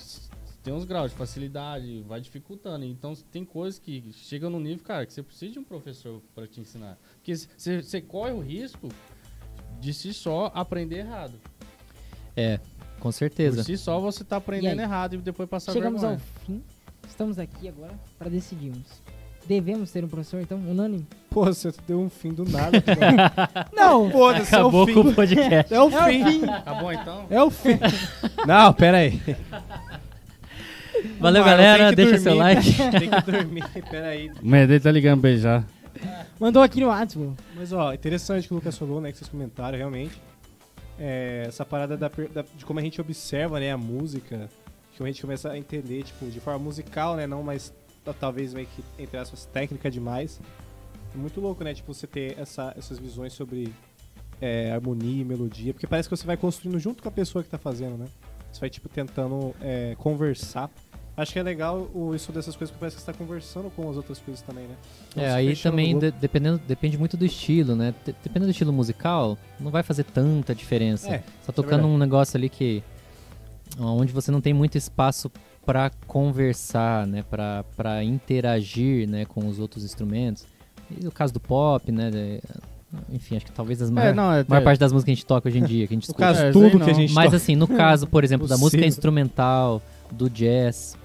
tem 0.63 0.73
uns 0.73 0.83
graus 0.85 1.11
de 1.11 1.17
facilidade, 1.17 2.03
vai 2.07 2.19
dificultando. 2.21 2.83
Então 2.85 3.13
tem 3.31 3.45
coisas 3.45 3.79
que 3.79 4.11
chegam 4.13 4.49
no 4.49 4.59
nível, 4.59 4.83
cara, 4.83 5.05
que 5.05 5.13
você 5.13 5.23
precisa 5.23 5.53
de 5.53 5.59
um 5.59 5.63
professor 5.63 6.21
para 6.35 6.47
te 6.47 6.59
ensinar. 6.59 6.97
Porque 7.15 7.33
você 7.35 8.01
corre 8.01 8.31
o 8.31 8.39
risco 8.39 8.89
de 9.79 9.93
si 9.93 10.13
só 10.13 10.51
aprender 10.53 10.97
errado. 10.99 11.33
É, 12.35 12.59
com 12.99 13.09
Por 13.09 13.13
certeza. 13.13 13.63
si 13.63 13.77
só 13.77 13.99
você 13.99 14.23
tá 14.23 14.37
aprendendo 14.37 14.79
E 14.79 14.83
errado 14.83 15.15
e 15.15 15.17
depois 15.17 15.47
passar 15.49 15.71
Chegamos 15.73 16.03
ao 16.03 16.11
vergonha. 16.11 16.29
fim. 16.45 16.63
Estamos 17.07 17.39
aqui 17.39 17.67
agora 17.67 17.97
para 18.17 18.29
decidirmos. 18.29 18.85
Devemos 19.47 19.91
ter 19.91 20.03
um 20.03 20.07
professor, 20.07 20.41
então, 20.41 20.59
unânime? 20.59 21.07
Pô, 21.29 21.45
você 21.45 21.73
deu 21.87 21.99
um 21.99 22.09
fim 22.09 22.31
do 22.31 22.45
nada. 22.45 22.79
cara. 22.81 23.67
Não! 23.73 24.11
Foda-se, 24.11 24.53
é 24.53 24.63
o 24.63 24.85
fim. 24.85 24.93
com 24.93 24.99
o 24.99 25.15
podcast. 25.15 25.73
É 25.73 25.81
o 25.81 25.89
É 25.89 25.97
o 26.03 26.07
fim. 26.07 26.23
fim! 26.41 26.45
Acabou 26.45 26.91
então? 26.93 27.25
É 27.31 27.41
o 27.41 27.49
fim. 27.49 27.79
Não, 28.45 28.73
pera 28.73 28.97
aí. 28.97 29.19
Valeu, 31.19 31.43
galera. 31.43 31.89
que 31.89 31.95
Deixa 31.95 32.11
dormir. 32.11 32.23
seu 32.23 32.35
like. 32.35 32.73
Tem 32.99 33.09
que 33.09 33.31
dormir, 33.31 33.63
pera 33.89 34.07
aí. 34.07 34.29
O 34.41 34.45
Medei 34.47 34.79
tá 34.79 34.91
ligando 34.91 35.21
pra 35.21 35.29
ele 35.29 35.39
já. 35.39 35.63
Mandou 36.39 36.61
aqui 36.61 36.79
no 36.79 36.87
WhatsApp. 36.87 37.33
Mas, 37.55 37.73
ó, 37.73 37.93
interessante 37.93 38.47
que 38.47 38.53
o 38.53 38.55
Lucas 38.55 38.77
falou, 38.77 39.01
né, 39.01 39.11
que 39.11 39.17
vocês 39.17 39.29
comentaram, 39.29 39.77
realmente. 39.77 40.21
É, 40.97 41.45
essa 41.47 41.65
parada 41.65 41.95
da 41.97 42.07
da- 42.09 42.45
de 42.55 42.65
como 42.65 42.79
a 42.79 42.81
gente 42.83 42.99
observa, 42.99 43.59
né, 43.59 43.71
a 43.71 43.77
música, 43.77 44.49
como 44.97 45.07
a 45.07 45.11
gente 45.11 45.21
começa 45.21 45.49
a 45.49 45.57
entender, 45.57 46.03
tipo, 46.03 46.25
de 46.29 46.39
forma 46.39 46.59
musical, 46.59 47.15
né, 47.15 47.25
não 47.25 47.41
mais, 47.43 47.73
ta- 48.03 48.13
talvez 48.13 48.53
meio 48.53 48.67
que, 48.67 48.83
entre 49.01 49.17
aspas, 49.17 49.45
técnica 49.45 49.89
demais. 49.89 50.39
É 51.13 51.17
muito 51.17 51.39
louco, 51.41 51.63
né, 51.63 51.73
tipo, 51.73 51.93
você 51.93 52.05
ter 52.05 52.37
essa, 52.37 52.73
essas 52.77 52.99
visões 52.99 53.33
sobre 53.33 53.73
é, 54.41 54.71
harmonia 54.71 55.21
e 55.21 55.25
melodia, 55.25 55.73
porque 55.73 55.87
parece 55.87 56.07
que 56.07 56.15
você 56.15 56.25
vai 56.25 56.37
construindo 56.37 56.79
junto 56.79 57.01
com 57.03 57.09
a 57.09 57.11
pessoa 57.11 57.43
que 57.43 57.49
tá 57.49 57.57
fazendo, 57.57 57.97
né? 57.97 58.05
Você 58.51 58.59
vai, 58.61 58.69
tipo, 58.69 58.87
tentando 58.89 59.53
é, 59.61 59.95
conversar. 59.97 60.69
Acho 61.21 61.33
que 61.33 61.39
é 61.39 61.43
legal 61.43 61.89
o 61.93 62.15
isso 62.15 62.31
dessas 62.31 62.55
coisas, 62.55 62.71
porque 62.71 62.79
parece 62.79 62.95
que 62.95 63.01
você 63.01 63.11
tá 63.11 63.17
conversando 63.17 63.69
com 63.75 63.89
as 63.89 63.97
outras 63.97 64.19
coisas 64.19 64.41
também, 64.41 64.63
né? 64.65 64.75
Não 65.15 65.23
É, 65.23 65.31
aí 65.33 65.55
também 65.55 65.97
de- 65.99 66.11
dependendo, 66.11 66.61
depende 66.67 66.97
muito 66.97 67.17
do 67.17 67.25
estilo, 67.25 67.75
né? 67.75 67.93
De- 68.05 68.13
Dependendo 68.23 68.45
do 68.45 68.51
estilo 68.51 68.71
musical, 68.71 69.37
não 69.59 69.69
vai 69.69 69.83
fazer 69.83 70.03
tanta 70.05 70.55
diferença. 70.55 71.09
É, 71.09 71.17
Você 71.19 71.47
tá 71.47 71.51
tocando 71.53 71.71
verdade. 71.81 71.93
um 71.93 71.97
negócio 71.97 72.37
ali 72.37 72.47
que. 72.49 72.81
onde 73.79 74.11
você 74.13 74.31
não 74.31 74.41
tem 74.41 74.53
muito 74.53 74.77
espaço 74.77 75.31
para 75.65 75.91
conversar, 76.07 77.05
né, 77.05 77.23
para 77.29 77.63
para 77.75 78.03
interagir, 78.03 79.07
né, 79.07 79.25
com 79.25 79.47
os 79.47 79.59
outros 79.59 79.83
instrumentos. 79.83 80.45
E 80.99 81.05
o 81.05 81.11
caso 81.11 81.33
do 81.33 81.39
pop, 81.39 81.91
né, 81.91 82.09
de- 82.09 82.41
enfim, 83.13 83.35
acho 83.35 83.45
que 83.45 83.51
talvez 83.51 83.79
as 83.81 83.89
É, 83.89 83.93
maior, 83.93 84.15
não, 84.15 84.33
é, 84.33 84.43
maior 84.47 84.63
parte 84.63 84.79
das 84.79 84.91
músicas 84.91 85.05
que 85.05 85.11
a 85.11 85.15
gente 85.15 85.25
toca 85.25 85.47
hoje 85.49 85.59
em 85.59 85.63
dia, 85.63 85.85
que 85.87 85.93
a 85.93 85.97
gente 85.97 86.07
No 86.09 86.13
escuta. 86.13 86.25
caso, 86.27 86.41
É, 86.45 86.51
tudo 86.51 86.79
que 86.83 86.89
a 86.89 86.93
gente 86.93 87.13
Mas 87.13 87.25
toca- 87.25 87.37
assim, 87.37 87.55
no 87.55 87.67
caso, 87.67 88.07
por 88.07 88.23
exemplo, 88.23 88.47
da 88.47 88.57
música 88.57 88.83
instrumental, 88.85 89.81
do 90.11 90.27
jazz, 90.27 90.97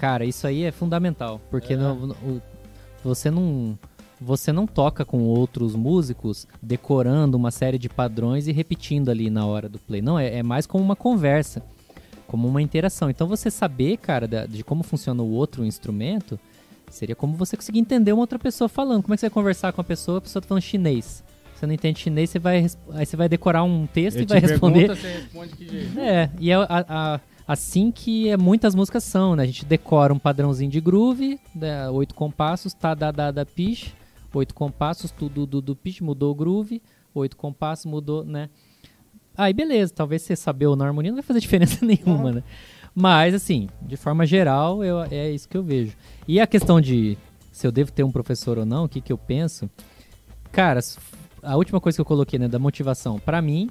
cara, 0.00 0.24
isso 0.24 0.46
aí 0.46 0.64
é 0.64 0.72
fundamental, 0.72 1.40
porque 1.50 1.74
É. 1.74 1.76
não- 1.76 2.10
o- 2.24 2.40
você 3.04 3.30
não 3.30 3.78
você 4.22 4.52
não 4.52 4.66
toca 4.66 5.02
com 5.02 5.22
outros 5.22 5.74
músicos 5.74 6.46
decorando 6.60 7.38
uma 7.38 7.50
série 7.50 7.78
de 7.78 7.88
padrões 7.88 8.46
e 8.46 8.52
repetindo 8.52 9.08
ali 9.10 9.30
na 9.30 9.46
hora 9.46 9.66
do 9.66 9.78
play. 9.78 10.02
Não, 10.02 10.18
é, 10.18 10.36
é 10.40 10.42
mais 10.42 10.66
como 10.66 10.84
uma 10.84 10.94
conversa, 10.94 11.62
como 12.26 12.46
uma 12.46 12.60
interação. 12.60 13.08
Então 13.08 13.26
você 13.26 13.50
saber, 13.50 13.96
cara, 13.96 14.28
da- 14.28 14.44
de 14.44 14.62
como 14.62 14.82
funciona 14.82 15.22
o 15.22 15.30
outro 15.32 15.64
instrumento, 15.64 16.38
seria 16.90 17.16
como 17.16 17.32
você 17.34 17.56
conseguir 17.56 17.78
entender 17.78 18.12
uma 18.12 18.20
outra 18.20 18.38
pessoa 18.38 18.68
falando. 18.68 19.02
Como 19.02 19.14
é 19.14 19.16
que 19.16 19.20
você 19.22 19.26
vai 19.28 19.34
conversar 19.34 19.72
com 19.72 19.80
a 19.80 19.84
pessoa, 19.84 20.18
a 20.18 20.20
pessoa 20.20 20.42
tá 20.42 20.48
falando 20.48 20.62
chinês. 20.62 21.24
Você 21.56 21.66
não 21.66 21.72
entende 21.72 22.00
chinês, 22.00 22.28
você 22.28 22.38
vai, 22.38 22.66
aí 22.92 23.06
você 23.06 23.16
vai 23.16 23.26
decorar 23.28 23.64
um 23.64 23.86
texto 23.86 24.18
Eu 24.18 24.22
e 24.24 24.26
vai 24.26 24.38
responder. 24.40 24.86
pergunto, 24.88 25.00
você 25.00 25.12
responde 25.14 25.56
que 25.56 25.66
jeito. 25.66 25.98
É, 25.98 26.30
e 26.38 26.50
é 26.50 26.54
a- 26.56 26.66
a- 26.68 27.20
assim 27.50 27.90
que 27.90 28.28
é, 28.28 28.36
muitas 28.36 28.76
músicas 28.76 29.02
são, 29.02 29.34
né? 29.34 29.42
A 29.42 29.46
gente 29.46 29.64
decora 29.64 30.14
um 30.14 30.20
padrãozinho 30.20 30.70
de 30.70 30.80
groove, 30.80 31.40
né? 31.52 31.90
oito 31.90 32.14
compassos, 32.14 32.72
tá, 32.72 32.94
da, 32.94 33.10
da, 33.10 33.32
da, 33.32 33.44
pitch, 33.44 33.88
oito 34.32 34.54
compassos, 34.54 35.10
tudo 35.10 35.44
do, 35.44 35.60
do 35.60 35.74
pitch, 35.74 36.00
mudou 36.00 36.30
o 36.30 36.34
groove, 36.34 36.80
oito 37.12 37.36
compassos, 37.36 37.86
mudou, 37.86 38.24
né? 38.24 38.48
Aí 39.36 39.52
beleza, 39.52 39.92
talvez 39.92 40.22
você 40.22 40.36
saber 40.36 40.68
ou 40.68 40.76
não 40.76 40.84
a 40.84 40.88
harmonia 40.90 41.10
não 41.10 41.16
vai 41.16 41.24
fazer 41.24 41.40
diferença 41.42 41.84
nenhuma, 41.84 42.30
né? 42.30 42.44
Mas, 42.94 43.34
assim, 43.34 43.68
de 43.82 43.96
forma 43.96 44.24
geral, 44.24 44.84
eu, 44.84 45.02
é 45.10 45.28
isso 45.32 45.48
que 45.48 45.56
eu 45.56 45.62
vejo. 45.64 45.96
E 46.28 46.38
a 46.38 46.46
questão 46.46 46.80
de 46.80 47.18
se 47.50 47.66
eu 47.66 47.72
devo 47.72 47.90
ter 47.90 48.04
um 48.04 48.12
professor 48.12 48.58
ou 48.58 48.64
não, 48.64 48.84
o 48.84 48.88
que, 48.88 49.00
que 49.00 49.12
eu 49.12 49.18
penso? 49.18 49.68
Cara, 50.52 50.78
a 51.42 51.56
última 51.56 51.80
coisa 51.80 51.96
que 51.96 52.00
eu 52.00 52.04
coloquei, 52.04 52.38
né, 52.38 52.46
da 52.46 52.60
motivação, 52.60 53.18
pra 53.18 53.42
mim, 53.42 53.68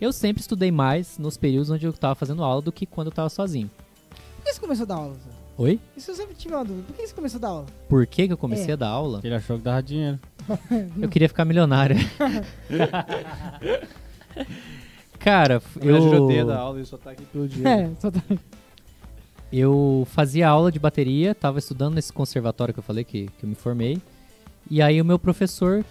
eu 0.00 0.12
sempre 0.12 0.40
estudei 0.40 0.70
mais 0.70 1.18
nos 1.18 1.36
períodos 1.36 1.70
onde 1.70 1.86
eu 1.86 1.92
tava 1.92 2.14
fazendo 2.14 2.42
aula 2.42 2.62
do 2.62 2.72
que 2.72 2.86
quando 2.86 3.08
eu 3.08 3.12
tava 3.12 3.28
sozinho. 3.28 3.70
Por 4.36 4.44
que 4.44 4.52
você 4.54 4.60
começou 4.60 4.84
a 4.84 4.86
dar 4.86 4.94
aula? 4.96 5.14
Zé? 5.14 5.30
Oi? 5.58 5.78
Isso 5.96 6.10
eu 6.10 6.14
sempre 6.14 6.34
tive 6.34 6.54
uma 6.54 6.64
dúvida. 6.64 6.84
Por 6.86 6.96
que 6.96 7.06
você 7.06 7.14
começou 7.14 7.38
a 7.38 7.40
dar 7.42 7.48
aula? 7.48 7.66
Por 7.88 8.06
que, 8.06 8.26
que 8.26 8.32
eu 8.32 8.38
comecei 8.38 8.70
É. 8.70 8.72
a 8.72 8.76
dar 8.76 8.88
aula? 8.88 9.20
Ele 9.22 9.34
achou 9.34 9.58
que 9.58 9.62
dava 9.64 9.82
dinheiro. 9.82 10.18
Eu 11.00 11.08
queria 11.08 11.28
ficar 11.28 11.44
milionário. 11.44 11.96
Cara, 15.18 15.56
f- 15.56 15.78
Eu 15.82 15.96
eu, 15.96 16.22
odeia 16.24 16.44
da 16.44 16.58
aula 16.58 16.80
e 16.80 16.86
só 16.86 16.96
tá 16.96 17.10
aqui 17.10 17.24
pelo 17.26 17.46
dia. 17.48 17.68
É, 17.68 17.90
só 18.00 18.10
tá... 18.10 18.20
eu 19.52 20.06
fazia 20.10 20.48
aula 20.48 20.72
de 20.72 20.78
bateria, 20.78 21.34
tava 21.34 21.58
estudando 21.58 21.94
nesse 21.94 22.12
conservatório 22.12 22.72
que 22.72 22.80
eu 22.80 22.84
falei 22.84 23.04
que, 23.04 23.28
que 23.38 23.44
eu 23.44 23.48
me 23.48 23.54
formei. 23.54 24.00
E 24.70 24.80
aí 24.80 25.00
o 25.00 25.04
meu 25.04 25.18
professor, 25.18 25.84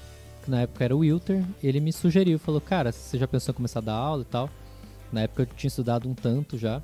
na 0.49 0.61
época 0.61 0.83
era 0.83 0.95
o 0.95 0.99
Wilter, 0.99 1.43
ele 1.63 1.79
me 1.79 1.93
sugeriu, 1.93 2.39
falou, 2.39 2.59
cara, 2.59 2.91
você 2.91 3.17
já 3.17 3.27
pensou 3.27 3.53
em 3.53 3.55
começar 3.55 3.79
a 3.79 3.83
dar 3.83 3.93
aula 3.93 4.23
e 4.23 4.25
tal? 4.25 4.49
Na 5.11 5.21
época 5.21 5.43
eu 5.43 5.45
tinha 5.45 5.67
estudado 5.67 6.09
um 6.09 6.13
tanto 6.13 6.57
já. 6.57 6.81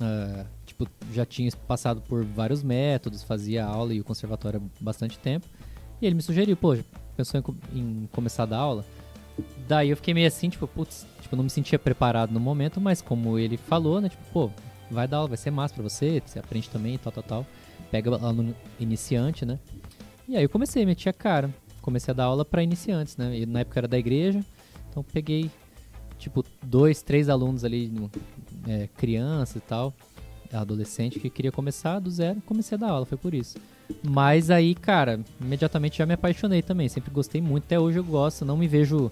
Ah, 0.00 0.44
tipo, 0.64 0.88
já 1.12 1.24
tinha 1.24 1.50
passado 1.68 2.00
por 2.00 2.24
vários 2.24 2.62
métodos, 2.62 3.22
fazia 3.22 3.64
aula 3.64 3.94
e 3.94 4.00
o 4.00 4.04
conservatório 4.04 4.60
há 4.60 4.84
bastante 4.84 5.18
tempo. 5.18 5.46
E 6.00 6.06
ele 6.06 6.14
me 6.14 6.22
sugeriu, 6.22 6.56
pô, 6.56 6.76
pensou 7.16 7.40
em, 7.72 7.78
em 7.78 8.08
começar 8.12 8.44
a 8.44 8.46
dar 8.46 8.58
aula? 8.58 8.84
Daí 9.68 9.90
eu 9.90 9.96
fiquei 9.96 10.12
meio 10.12 10.26
assim, 10.26 10.48
tipo, 10.48 10.66
putz, 10.66 11.06
tipo, 11.20 11.36
não 11.36 11.44
me 11.44 11.50
sentia 11.50 11.78
preparado 11.78 12.32
no 12.32 12.40
momento, 12.40 12.80
mas 12.80 13.00
como 13.00 13.38
ele 13.38 13.56
falou, 13.56 14.00
né, 14.00 14.08
tipo, 14.08 14.22
pô, 14.32 14.50
vai 14.90 15.06
dar 15.06 15.18
aula, 15.18 15.28
vai 15.28 15.36
ser 15.36 15.50
massa 15.50 15.74
pra 15.74 15.82
você, 15.82 16.22
você 16.24 16.38
aprende 16.38 16.68
também, 16.68 16.98
tal, 16.98 17.12
tal, 17.12 17.22
tal. 17.22 17.46
Pega 17.90 18.10
aluno 18.10 18.54
iniciante, 18.80 19.44
né? 19.44 19.58
E 20.28 20.36
aí 20.36 20.42
eu 20.42 20.48
comecei, 20.48 20.84
meti 20.86 21.08
a 21.08 21.12
cara. 21.12 21.50
Comecei 21.82 22.12
a 22.12 22.14
dar 22.14 22.24
aula 22.24 22.44
pra 22.44 22.62
iniciantes, 22.62 23.16
né? 23.16 23.40
E 23.40 23.44
na 23.44 23.60
época 23.60 23.80
era 23.80 23.88
da 23.88 23.98
igreja, 23.98 24.42
então 24.88 25.02
peguei, 25.02 25.50
tipo, 26.18 26.44
dois, 26.62 27.02
três 27.02 27.28
alunos 27.28 27.64
ali, 27.64 27.92
é, 28.66 28.88
criança 28.96 29.58
e 29.58 29.60
tal, 29.60 29.92
adolescente, 30.52 31.18
que 31.18 31.28
queria 31.28 31.50
começar 31.52 31.98
do 31.98 32.10
zero, 32.10 32.40
comecei 32.46 32.76
a 32.76 32.80
dar 32.80 32.90
aula, 32.90 33.04
foi 33.04 33.18
por 33.18 33.34
isso. 33.34 33.56
Mas 34.02 34.50
aí, 34.50 34.74
cara, 34.74 35.20
imediatamente 35.40 35.98
já 35.98 36.06
me 36.06 36.14
apaixonei 36.14 36.62
também, 36.62 36.88
sempre 36.88 37.10
gostei 37.10 37.40
muito, 37.42 37.64
até 37.64 37.78
hoje 37.78 37.98
eu 37.98 38.04
gosto, 38.04 38.44
não 38.44 38.56
me 38.56 38.68
vejo 38.68 39.10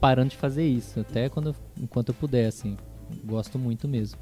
parando 0.00 0.30
de 0.30 0.36
fazer 0.36 0.66
isso, 0.66 1.00
até 1.00 1.28
quando, 1.28 1.54
enquanto 1.80 2.10
eu 2.10 2.14
puder, 2.14 2.46
assim, 2.46 2.76
gosto 3.24 3.58
muito 3.58 3.88
mesmo. 3.88 4.18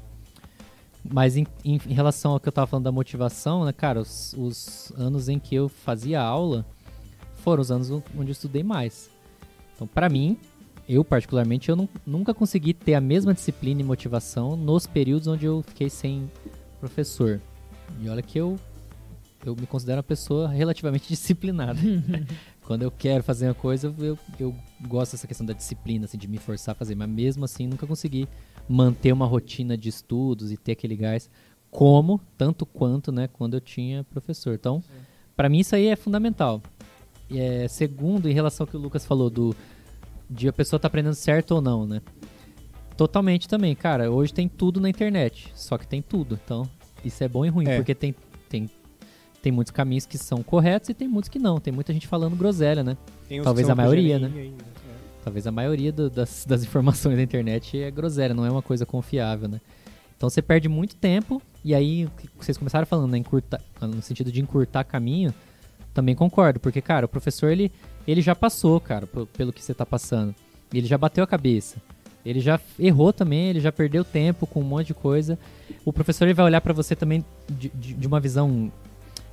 Mas 1.03 1.35
em, 1.35 1.45
em- 1.65 1.79
em 1.87 1.93
relação 1.93 2.33
ao 2.33 2.39
que 2.39 2.47
eu 2.47 2.51
tava 2.53 2.67
falando 2.67 2.83
da 2.85 2.91
motivação, 2.91 3.65
né, 3.65 3.73
cara, 3.73 3.99
os, 3.99 4.33
os 4.37 4.91
anos 4.95 5.27
em 5.29 5.39
que 5.39 5.55
eu 5.55 5.67
fazia 5.67 6.21
aula 6.21 6.65
foram 7.41 7.61
os 7.61 7.71
anos 7.71 7.89
onde 7.91 8.29
eu 8.29 8.31
estudei 8.31 8.63
mais. 8.63 9.09
Então, 9.75 9.87
pra 9.87 10.09
mim, 10.09 10.37
eu 10.87 11.03
particularmente, 11.03 11.69
eu 11.69 11.75
nu- 11.75 11.89
nunca 12.05 12.33
consegui 12.33 12.73
ter 12.73 12.93
a 12.93 13.01
mesma 13.01 13.33
disciplina 13.33 13.81
e 13.81 13.83
motivação 13.83 14.55
nos 14.55 14.85
períodos 14.87 15.27
onde 15.27 15.45
eu 15.45 15.63
fiquei 15.67 15.89
sem 15.89 16.29
professor. 16.79 17.39
E 18.01 18.09
olha 18.09 18.21
que 18.21 18.37
eu, 18.39 18.57
eu 19.45 19.55
me 19.55 19.65
considero 19.67 19.97
uma 19.97 20.03
pessoa 20.03 20.47
relativamente 20.47 21.07
disciplinada. 21.09 21.79
Quando 22.65 22.83
eu 22.83 22.91
quero 22.91 23.23
fazer 23.23 23.47
uma 23.47 23.53
coisa, 23.53 23.93
eu, 23.99 24.17
eu 24.39 24.55
gosto 24.87 25.13
dessa 25.13 25.27
questão 25.27 25.45
da 25.45 25.53
disciplina, 25.53 26.05
assim, 26.05 26.17
de 26.17 26.27
me 26.27 26.37
forçar 26.37 26.73
a 26.73 26.75
fazer. 26.75 26.95
Mas 26.95 27.09
mesmo 27.09 27.43
assim, 27.43 27.67
nunca 27.67 27.85
consegui 27.87 28.27
manter 28.69 29.11
uma 29.11 29.25
rotina 29.25 29.75
de 29.77 29.89
estudos 29.89 30.51
e 30.51 30.57
ter 30.57 30.73
aquele 30.73 30.95
gás 30.95 31.29
como, 31.69 32.19
tanto 32.37 32.65
quanto, 32.65 33.11
né, 33.11 33.27
quando 33.27 33.55
eu 33.55 33.61
tinha 33.61 34.03
professor. 34.05 34.53
Então, 34.53 34.83
pra 35.35 35.49
mim 35.49 35.59
isso 35.59 35.75
aí 35.75 35.87
é 35.87 35.95
fundamental. 35.95 36.61
É, 37.39 37.67
segundo, 37.67 38.29
em 38.29 38.33
relação 38.33 38.63
ao 38.65 38.67
que 38.67 38.75
o 38.75 38.79
Lucas 38.79 39.05
falou 39.05 39.29
do 39.29 39.55
de 40.29 40.47
a 40.47 40.53
pessoa 40.53 40.79
tá 40.79 40.87
aprendendo 40.87 41.13
certo 41.15 41.51
ou 41.55 41.61
não, 41.61 41.85
né? 41.85 42.01
Totalmente 42.97 43.47
também, 43.47 43.75
cara. 43.75 44.11
Hoje 44.11 44.33
tem 44.33 44.47
tudo 44.47 44.79
na 44.79 44.89
internet, 44.89 45.51
só 45.55 45.77
que 45.77 45.87
tem 45.87 46.01
tudo. 46.01 46.39
Então, 46.43 46.69
isso 47.03 47.23
é 47.23 47.27
bom 47.27 47.45
e 47.45 47.49
ruim, 47.49 47.67
É. 47.67 47.75
porque 47.77 47.95
tem, 47.95 48.13
tem, 48.47 48.69
tem 49.41 49.51
muitos 49.51 49.71
caminhos 49.71 50.05
que 50.05 50.17
são 50.17 50.43
corretos 50.43 50.89
e 50.89 50.93
tem 50.93 51.07
muitos 51.07 51.29
que 51.29 51.39
não. 51.39 51.59
Tem 51.59 51.73
muita 51.73 51.91
gente 51.93 52.07
falando 52.07 52.35
groselha, 52.35 52.83
né? 52.83 52.95
Talvez 53.43 53.69
a 53.69 53.75
maioria, 53.75 54.19
Gemini 54.19 54.39
ainda, 54.39 54.63
é. 54.63 55.21
Talvez 55.23 55.47
a 55.47 55.51
maioria 55.51 55.91
do- 55.91 56.09
das, 56.09 56.45
das 56.47 56.63
informações 56.63 57.15
da 57.17 57.23
internet 57.23 57.77
é 57.81 57.89
groselha, 57.91 58.33
não 58.33 58.45
é 58.45 58.51
uma 58.51 58.61
coisa 58.61 58.85
confiável, 58.85 59.47
né? 59.47 59.59
Então 60.15 60.29
você 60.29 60.41
perde 60.41 60.69
muito 60.69 60.95
tempo, 60.95 61.41
e 61.65 61.73
aí 61.73 62.07
vocês 62.39 62.55
começaram 62.57 62.85
falando, 62.85 63.09
né, 63.11 63.17
encurtar, 63.17 63.59
no 63.81 64.01
sentido 64.03 64.31
de 64.31 64.39
encurtar 64.39 64.83
caminho, 64.83 65.33
também 65.93 66.15
concordo, 66.15 66.59
porque, 66.59 66.81
cara, 66.81 67.05
o 67.05 67.09
professor, 67.09 67.51
ele, 67.51 67.71
ele 68.07 68.21
já 68.21 68.35
passou, 68.35 68.79
cara, 68.79 69.07
pelo 69.33 69.51
que 69.51 69.61
você 69.61 69.73
tá 69.73 69.85
passando. 69.85 70.33
Ele 70.73 70.87
já 70.87 70.97
bateu 70.97 71.23
a 71.23 71.27
cabeça. 71.27 71.77
Ele 72.25 72.39
já 72.39 72.59
errou 72.79 73.11
também, 73.11 73.47
ele 73.47 73.59
já 73.59 73.71
perdeu 73.71 74.03
tempo 74.03 74.45
com 74.45 74.61
um 74.61 74.63
monte 74.63 74.87
de 74.87 74.93
coisa. 74.93 75.37
O 75.83 75.91
professor 75.91 76.25
ele 76.25 76.33
vai 76.33 76.45
olhar 76.45 76.61
pra 76.61 76.73
você 76.73 76.95
também 76.95 77.25
de, 77.49 77.69
de, 77.69 77.93
de 77.93 78.07
uma 78.07 78.19
visão 78.19 78.71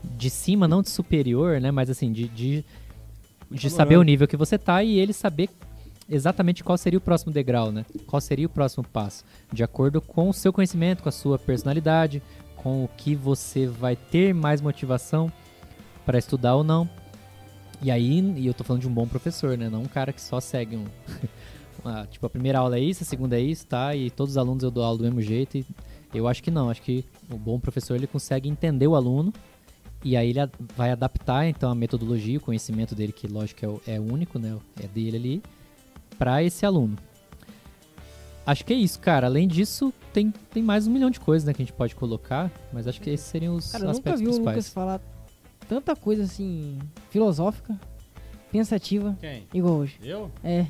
de 0.02 0.30
cima, 0.30 0.66
não 0.66 0.82
de 0.82 0.90
superior, 0.90 1.60
né? 1.60 1.70
Mas 1.70 1.90
assim, 1.90 2.10
de, 2.10 2.28
de, 2.28 2.64
de 3.50 3.70
saber 3.70 3.98
o 3.98 4.02
nível 4.02 4.26
que 4.26 4.36
você 4.36 4.56
tá 4.56 4.82
e 4.82 4.98
ele 4.98 5.12
saber 5.12 5.50
exatamente 6.08 6.64
qual 6.64 6.78
seria 6.78 6.98
o 6.98 7.02
próximo 7.02 7.32
degrau, 7.32 7.70
né? 7.70 7.84
Qual 8.06 8.20
seria 8.20 8.46
o 8.46 8.50
próximo 8.50 8.84
passo, 8.84 9.24
de 9.52 9.62
acordo 9.62 10.00
com 10.00 10.30
o 10.30 10.32
seu 10.32 10.52
conhecimento, 10.52 11.02
com 11.02 11.08
a 11.08 11.12
sua 11.12 11.38
personalidade, 11.38 12.22
com 12.56 12.84
o 12.84 12.88
que 12.96 13.14
você 13.14 13.66
vai 13.66 13.94
ter 13.94 14.32
mais 14.32 14.62
motivação 14.62 15.30
para 16.08 16.18
estudar 16.18 16.54
ou 16.56 16.64
não. 16.64 16.88
E 17.82 17.90
aí, 17.90 18.18
e 18.38 18.46
eu 18.46 18.54
tô 18.54 18.64
falando 18.64 18.80
de 18.80 18.88
um 18.88 18.90
bom 18.92 19.06
professor, 19.06 19.58
né? 19.58 19.68
Não 19.68 19.82
um 19.82 19.86
cara 19.86 20.10
que 20.10 20.22
só 20.22 20.40
segue 20.40 20.74
um. 20.74 20.86
ah, 21.84 22.06
tipo, 22.10 22.24
a 22.24 22.30
primeira 22.30 22.60
aula 22.60 22.78
é 22.78 22.80
isso, 22.80 23.02
a 23.02 23.06
segunda 23.06 23.36
é 23.38 23.42
isso, 23.42 23.66
tá? 23.66 23.94
E 23.94 24.08
todos 24.10 24.32
os 24.32 24.38
alunos 24.38 24.64
eu 24.64 24.70
dou 24.70 24.82
aula 24.82 24.96
do 24.96 25.04
mesmo 25.04 25.20
jeito. 25.20 25.58
E 25.58 25.66
eu 26.14 26.26
acho 26.26 26.42
que 26.42 26.50
não. 26.50 26.70
Acho 26.70 26.80
que 26.80 27.04
o 27.30 27.36
bom 27.36 27.60
professor 27.60 27.94
ele 27.94 28.06
consegue 28.06 28.48
entender 28.48 28.86
o 28.86 28.94
aluno 28.96 29.34
e 30.02 30.16
aí 30.16 30.30
ele 30.30 30.38
vai 30.74 30.92
adaptar 30.92 31.46
então 31.46 31.70
a 31.70 31.74
metodologia, 31.74 32.38
o 32.38 32.40
conhecimento 32.40 32.94
dele, 32.94 33.12
que 33.12 33.26
lógico 33.26 33.62
é, 33.66 33.68
o- 33.68 33.82
é 33.86 34.00
único, 34.00 34.38
né? 34.38 34.56
É 34.82 34.86
dele 34.86 35.16
ali, 35.18 35.42
para 36.18 36.42
esse 36.42 36.64
aluno. 36.64 36.96
Acho 38.46 38.64
que 38.64 38.72
é 38.72 38.76
isso, 38.76 38.98
cara. 38.98 39.26
Além 39.26 39.46
disso, 39.46 39.92
tem, 40.10 40.32
tem 40.50 40.62
mais 40.62 40.86
um 40.86 40.90
milhão 40.90 41.10
de 41.10 41.20
coisas 41.20 41.46
né, 41.46 41.52
que 41.52 41.60
a 41.60 41.64
gente 41.66 41.74
pode 41.74 41.94
colocar, 41.94 42.50
mas 42.72 42.88
acho 42.88 42.98
que 42.98 43.10
esses 43.10 43.26
seriam 43.26 43.54
os 43.56 43.70
Cara, 43.70 43.84
eu 43.84 43.88
nunca 43.88 43.98
aspectos 43.98 44.20
vi 44.22 44.26
o 44.26 44.30
principais. 44.30 44.56
Lucas 44.56 44.68
falar 44.72 45.00
tanta 45.68 45.94
coisa 45.94 46.22
assim, 46.24 46.78
filosófica, 47.10 47.78
pensativa, 48.50 49.16
Quem? 49.20 49.44
igual 49.52 49.74
hoje. 49.74 49.96
Eu? 50.02 50.30
É. 50.42 50.66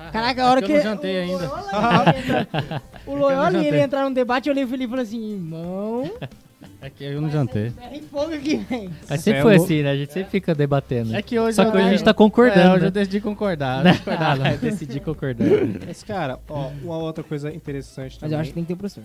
Ah, 0.00 0.10
Caraca, 0.12 0.40
é 0.40 0.44
a 0.44 0.50
hora 0.50 0.60
que 0.60 0.66
que. 0.68 0.72
eu 0.72 0.76
não 0.76 0.82
jantei 0.84 1.16
o 1.16 1.22
ainda. 1.22 1.46
Loyola, 1.48 2.14
ele 2.16 2.18
entra- 2.38 2.82
o 3.06 3.14
Loyola 3.16 3.50
jantei. 3.50 3.68
ele 3.68 3.80
entrar 3.80 4.04
num 4.04 4.12
debate, 4.12 4.48
eu 4.48 4.52
olhei 4.52 4.64
e 4.64 4.86
falei 4.88 5.02
assim, 5.04 5.32
irmão. 5.34 6.10
É 6.82 6.90
que 6.90 7.04
eu 7.04 7.20
não 7.20 7.30
jantei. 7.30 7.72
E 7.92 8.00
fogo 8.02 8.32
aqui, 8.34 8.56
velho. 8.56 8.90
Mas 9.08 9.20
Cê 9.20 9.30
sempre 9.30 9.38
é 9.38 9.42
foi 9.42 9.54
assim, 9.56 9.82
né? 9.82 9.90
A 9.92 9.96
gente 9.96 10.12
sempre 10.12 10.30
fica 10.30 10.54
debatendo. 10.56 11.14
É 11.14 11.22
que 11.22 11.38
hoje 11.38 11.54
Só 11.54 11.64
que 11.64 11.76
hoje 11.76 11.86
a 11.86 11.90
gente 11.90 12.02
tá 12.04 12.10
É, 12.10 12.14
concordando. 12.14 12.70
hoje 12.72 12.80
né? 12.80 12.86
eu 12.86 12.90
decidi 12.90 13.20
concordar. 13.20 13.84
Né? 13.84 13.92
discordar, 13.92 14.38
não. 14.38 14.46
Eu 14.46 14.58
decidi 14.58 15.00
concordar. 15.00 15.46
Mas, 15.86 16.02
cara, 16.02 16.38
ó, 16.48 16.68
uma 16.82 16.98
outra 16.98 17.22
coisa 17.22 17.52
interessante 17.52 18.12
Mas 18.14 18.18
também. 18.20 18.34
eu 18.34 18.40
acho 18.40 18.48
que 18.50 18.54
tem 18.54 18.64
que 18.64 18.68
ter 18.68 18.74
um 18.74 18.76
professor. 18.76 19.04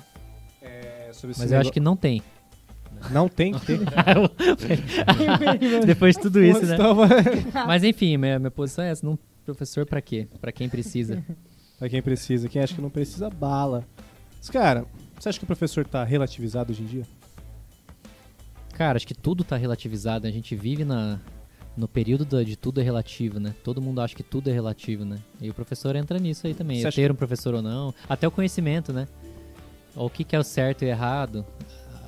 é, 0.64 1.10
sobre 1.14 1.36
Mas 1.38 1.52
eu 1.52 1.60
acho 1.60 1.72
que 1.72 1.80
não 1.80 1.96
tem. 1.96 2.22
Não 3.12 3.28
tem 3.28 3.54
que 3.54 3.66
ter. 3.66 3.80
Depois 5.86 6.16
de 6.16 6.22
tudo 6.22 6.44
isso, 6.44 6.66
né? 6.66 6.78
Mas 7.68 7.84
enfim, 7.84 8.18
minha, 8.18 8.40
minha 8.40 8.52
posição 8.52 8.84
é 8.84 8.92
essa. 8.92 9.06
Não, 9.06 9.18
professor 9.46 9.86
pra 9.86 10.02
quê? 10.02 10.28
Pra 10.40 10.52
quem 10.52 10.70
precisa. 10.70 11.24
pra 11.78 11.90
quem 11.90 12.02
precisa, 12.02 12.48
quem 12.48 12.62
acha 12.62 12.74
que 12.76 12.82
não 12.82 12.90
precisa, 12.90 13.30
bala. 13.30 13.84
Mas, 14.38 14.50
cara, 14.50 14.86
você 15.20 15.30
acha 15.30 15.38
que 15.40 15.44
o 15.44 15.48
professor 15.48 15.86
tá 15.86 16.04
relativizado 16.04 16.72
hoje 16.72 16.84
em 16.84 16.86
dia? 16.86 17.04
Cara, 18.74 18.98
acho 18.98 19.08
que 19.08 19.14
tudo 19.14 19.44
tá 19.44 19.56
relativizado. 19.56 20.26
A 20.26 20.32
gente 20.32 20.56
vive 20.56 20.84
na, 20.84 21.20
no 21.78 21.88
período 21.88 22.26
da- 22.26 22.44
de 22.44 22.56
tudo 22.56 22.82
é 22.82 22.84
relativo, 22.84 23.40
né? 23.40 23.54
Todo 23.64 23.82
mundo 23.82 24.02
acha 24.02 24.16
que 24.16 24.24
tudo 24.24 24.50
é 24.50 24.54
relativo, 24.54 25.06
né? 25.06 25.20
E 25.40 25.50
o 25.50 25.54
professor 25.54 25.96
entra 25.96 26.18
nisso 26.18 26.48
aí 26.48 26.54
também. 26.54 26.82
Ter 26.96 27.12
um 27.12 27.16
professor 27.16 27.54
ou 27.54 27.62
não. 27.62 27.94
Até 28.10 28.28
o 28.28 28.32
conhecimento, 28.32 28.92
né? 28.92 29.08
O 29.96 30.10
que, 30.10 30.24
que 30.24 30.36
é 30.36 30.40
o 30.40 30.44
certo 30.44 30.82
e 30.84 30.86
o 30.86 30.90
errado. 30.90 31.46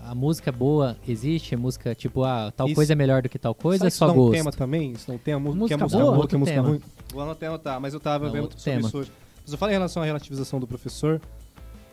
A 0.08 0.14
música 0.14 0.52
boa 0.52 0.96
existe, 1.08 1.56
a 1.56 1.58
música 1.58 1.96
tipo, 1.96 2.24
ah, 2.24 2.52
tal 2.56 2.68
Isso- 2.68 2.76
coisa 2.76 2.94
é 2.94 2.96
melhor 2.96 3.24
do 3.24 3.30
que 3.30 3.40
tal 3.40 3.56
coisa, 3.56 3.80
Sabe 3.80 3.88
é 3.88 3.90
só 3.92 4.06
isso 4.06 4.14
não 4.14 4.22
é 4.22 4.24
um 4.24 4.28
gosto. 4.28 4.38
tema 4.38 4.52
também? 4.52 4.92
Isso 4.92 5.12
não 5.12 5.18
tem 5.18 5.34
a 5.34 5.40
mu- 5.40 5.56
Música 5.56 5.68
que 5.68 5.74
é 5.74 5.78
música 5.84 6.02
boa? 6.04 6.16
boa, 6.16 6.28
que 6.28 6.36
é 6.36 6.38
música 6.38 6.58
tema. 6.58 6.70
ruim? 6.70 6.82
Vou 7.12 7.22
anotar, 7.24 7.50
anotar, 7.50 7.82
mas 7.82 7.94
eu 7.94 8.00
tava 8.00 8.26
Não, 8.26 8.32
vendo 8.34 8.44
sobre 8.52 8.64
tema. 8.64 8.88
isso 8.88 8.98
hoje. 9.00 9.12
Mas 9.42 9.52
eu 9.52 9.58
falo 9.58 9.72
em 9.72 9.74
relação 9.76 10.04
à 10.04 10.06
relativização 10.06 10.60
do 10.60 10.68
professor, 10.68 11.20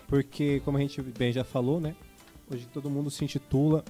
porque, 0.08 0.60
como 0.64 0.76
a 0.76 0.80
gente 0.80 1.00
bem 1.00 1.32
já 1.32 1.42
falou, 1.44 1.80
né? 1.80 1.94
Hoje 2.52 2.66
todo 2.72 2.90
mundo 2.90 3.10
se 3.10 3.24
intitula 3.24 3.82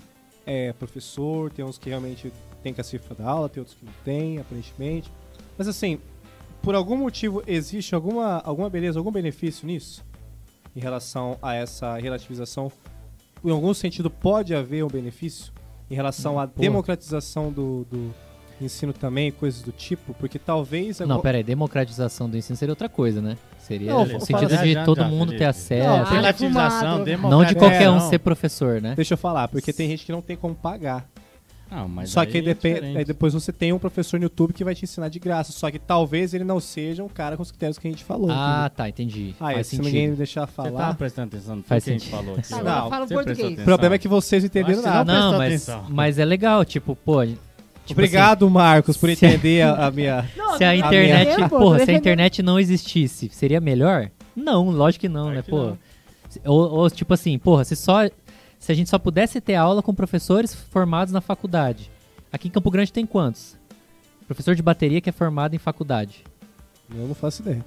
é, 0.46 0.72
professor, 0.72 1.50
tem 1.50 1.64
uns 1.64 1.76
que 1.78 1.88
realmente 1.88 2.32
tem 2.62 2.72
que 2.72 2.80
a 2.80 2.84
cifra 2.84 3.14
da 3.16 3.28
aula, 3.28 3.48
tem 3.48 3.60
outros 3.60 3.76
que 3.76 3.84
não 3.84 3.92
tem, 4.04 4.38
aparentemente. 4.38 5.10
Mas 5.58 5.66
assim, 5.66 5.98
por 6.62 6.74
algum 6.76 6.96
motivo 6.96 7.42
existe 7.46 7.92
alguma, 7.94 8.38
alguma 8.44 8.70
beleza, 8.70 9.00
algum 9.00 9.10
benefício 9.10 9.66
nisso? 9.66 10.04
Em 10.76 10.80
relação 10.80 11.36
a 11.42 11.54
essa 11.54 11.96
relativização? 11.98 12.70
Em 13.44 13.50
algum 13.50 13.74
sentido 13.74 14.08
pode 14.10 14.54
haver 14.54 14.84
um 14.84 14.88
benefício? 14.88 15.52
Em 15.90 15.94
relação 15.94 16.38
à 16.38 16.46
Pô. 16.46 16.60
democratização 16.60 17.52
do, 17.52 17.84
do 17.90 18.14
ensino 18.60 18.92
também, 18.92 19.30
coisas 19.30 19.62
do 19.62 19.72
tipo? 19.72 20.14
Porque 20.14 20.38
talvez... 20.38 21.00
Não, 21.00 21.20
pera 21.20 21.38
aí, 21.38 21.44
democratização 21.44 22.30
do 22.30 22.36
ensino 22.36 22.56
seria 22.56 22.72
outra 22.72 22.88
coisa, 22.88 23.20
né? 23.20 23.36
Seria 23.58 23.92
Não, 23.92 24.04
no 24.04 24.20
sentido 24.20 24.56
de 24.56 24.72
Já, 24.72 24.84
todo 24.84 24.98
já, 24.98 25.08
mundo 25.08 25.26
Felipe. 25.26 25.38
ter 25.38 25.44
acesso. 25.44 25.88
Não, 25.88 25.98
Não, 25.98 26.04
Relativização, 26.04 27.04
democratização, 27.04 27.44
de 27.44 27.54
qualquer 27.54 27.90
um 27.90 27.94
não. 27.94 28.08
ser 28.08 28.18
professor, 28.18 28.80
né? 28.80 28.94
Deixa 28.94 29.14
eu 29.14 29.18
falar, 29.18 29.48
porque 29.48 29.72
tem 29.72 29.88
gente 29.88 30.06
que 30.06 30.12
não 30.12 30.22
tem 30.22 30.36
como 30.36 30.54
pagar. 30.54 31.08
Não, 31.74 31.88
mas 31.88 32.10
Só 32.10 32.26
que 32.26 32.36
aí, 32.36 32.44
é 32.46 32.98
aí 32.98 33.04
depois 33.04 33.32
você 33.32 33.50
tem 33.50 33.72
um 33.72 33.78
professor 33.78 34.20
no 34.20 34.24
YouTube 34.24 34.52
que 34.52 34.62
vai 34.62 34.74
te 34.74 34.84
ensinar 34.84 35.08
de 35.08 35.18
graça. 35.18 35.52
Só 35.52 35.70
que 35.70 35.78
talvez 35.78 36.34
ele 36.34 36.44
não 36.44 36.60
seja 36.60 37.02
um 37.02 37.08
cara 37.08 37.34
com 37.34 37.42
os 37.42 37.50
critérios 37.50 37.78
que 37.78 37.88
a 37.88 37.90
gente 37.90 38.04
falou. 38.04 38.30
Ah, 38.30 38.64
entendeu? 38.66 38.70
tá, 38.76 38.88
entendi. 38.90 39.34
Ah, 39.40 39.52
Faz 39.52 39.66
se 39.66 39.76
sentido. 39.76 39.86
ninguém 39.86 40.10
me 40.10 40.16
deixar 40.16 40.46
Você 40.46 40.52
tava 40.54 40.70
falar. 40.70 40.94
prestando 40.94 41.28
atenção 41.28 41.56
no 41.56 41.62
Faz 41.62 41.84
que 41.84 41.90
a 41.90 41.92
gente 41.94 42.10
falou 42.10 42.34
aqui? 42.36 42.52
Agora 42.52 42.74
Não, 42.80 42.90
fala 42.90 43.06
você 43.06 43.14
português. 43.14 43.58
O 43.60 43.64
problema 43.64 43.94
é 43.94 43.98
que 43.98 44.08
vocês 44.08 44.42
não 44.42 44.46
entenderam 44.48 44.82
nada. 44.82 45.12
não 45.12 45.32
Não, 45.32 45.38
mas, 45.38 45.68
atenção. 45.68 45.86
mas 45.88 46.18
é 46.18 46.24
legal, 46.26 46.62
tipo, 46.64 46.94
pô. 46.94 47.24
Tipo 47.24 48.00
Obrigado, 48.00 48.48
Marcos, 48.50 48.96
por 48.96 49.08
entender 49.08 49.62
a, 49.62 49.86
a 49.86 49.90
minha. 49.90 50.18
assim, 50.38 50.58
se 50.58 50.64
a 50.64 50.68
tá 50.68 50.76
internet, 50.76 51.48
porra, 51.48 51.78
tô 51.78 51.84
se 51.84 51.90
a 51.90 51.94
internet 51.94 52.42
não 52.42 52.60
existisse, 52.60 53.28
seria 53.32 53.60
melhor? 53.60 54.10
Não, 54.36 54.70
lógico 54.70 55.00
que 55.00 55.08
não, 55.08 55.22
Claro 55.24 55.36
né, 55.36 55.42
que 55.42 55.50
pô. 55.50 55.64
não. 55.64 55.78
Ou, 56.46 56.70
ou, 56.78 56.90
tipo 56.90 57.12
assim, 57.12 57.38
porra, 57.38 57.64
se 57.64 57.76
só 57.76 58.08
se 58.62 58.70
a 58.70 58.76
gente 58.76 58.88
só 58.88 58.96
pudesse 58.96 59.40
ter 59.40 59.56
aula 59.56 59.82
com 59.82 59.92
professores 59.92 60.54
formados 60.54 61.12
na 61.12 61.20
faculdade. 61.20 61.90
Aqui 62.30 62.46
em 62.46 62.50
Campo 62.50 62.70
Grande 62.70 62.92
tem 62.92 63.04
quantos? 63.04 63.58
Professor 64.24 64.54
de 64.54 64.62
bateria 64.62 65.00
que 65.00 65.08
é 65.08 65.12
formado 65.12 65.56
em 65.56 65.58
faculdade. 65.58 66.22
Eu 66.88 67.08
não 67.08 67.14
faço 67.14 67.42
ideia. 67.42 67.64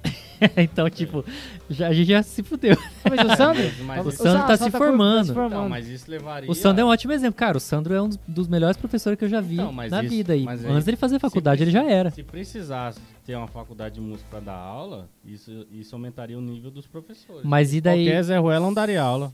então, 0.58 0.90
tipo, 0.90 1.24
já, 1.70 1.86
a 1.86 1.92
gente 1.92 2.08
já 2.08 2.24
se 2.24 2.42
fudeu. 2.42 2.76
Mas 3.08 3.20
o 3.32 3.36
Sandro? 3.36 3.70
Mas 3.86 4.04
O 4.04 4.10
Sandro 4.10 4.46
tá 4.48 4.56
se 4.56 4.68
com- 4.68 4.76
formando. 4.78 5.32
Não, 5.48 5.68
mas 5.68 5.86
isso 5.86 6.10
levaria... 6.10 6.50
O 6.50 6.54
Sandro 6.56 6.82
é 6.82 6.84
um 6.84 6.88
ótimo 6.88 7.12
exemplo. 7.12 7.38
Cara, 7.38 7.56
o 7.56 7.60
Sandro 7.60 7.94
é 7.94 8.02
um 8.02 8.10
dos, 8.26 8.48
melhores 8.48 8.76
professores 8.76 9.16
que 9.16 9.24
eu 9.24 9.28
já 9.28 9.40
vi 9.40 9.54
Não, 9.54 9.70
mas 9.72 9.92
na 9.92 10.02
isso- 10.02 10.10
vida 10.10 10.32
aí- 10.32 10.44
Antes 10.48 10.84
dele 10.84 10.96
fazer 10.96 11.14
Se 11.14 11.20
faculdade, 11.20 11.62
ele 11.62 11.70
já 11.70 11.84
era. 11.88 12.10
Se 12.10 12.24
precisasse 12.24 12.98
ter 13.24 13.36
uma 13.36 13.46
faculdade 13.46 13.94
de 13.94 14.00
música 14.00 14.26
pra 14.28 14.40
dar 14.40 14.56
aula, 14.56 15.08
isso, 15.24 15.68
isso 15.70 15.94
aumentaria 15.94 16.36
o 16.36 16.40
nível 16.40 16.72
dos 16.72 16.88
professores. 16.88 17.42
Mas 17.44 17.72
e 17.72 17.80
daí? 17.80 18.06
Qualquer 18.06 18.22
Zé 18.24 18.38
Ruela 18.38 18.66
não 18.66 18.74
daria 18.74 19.00
aula. 19.00 19.32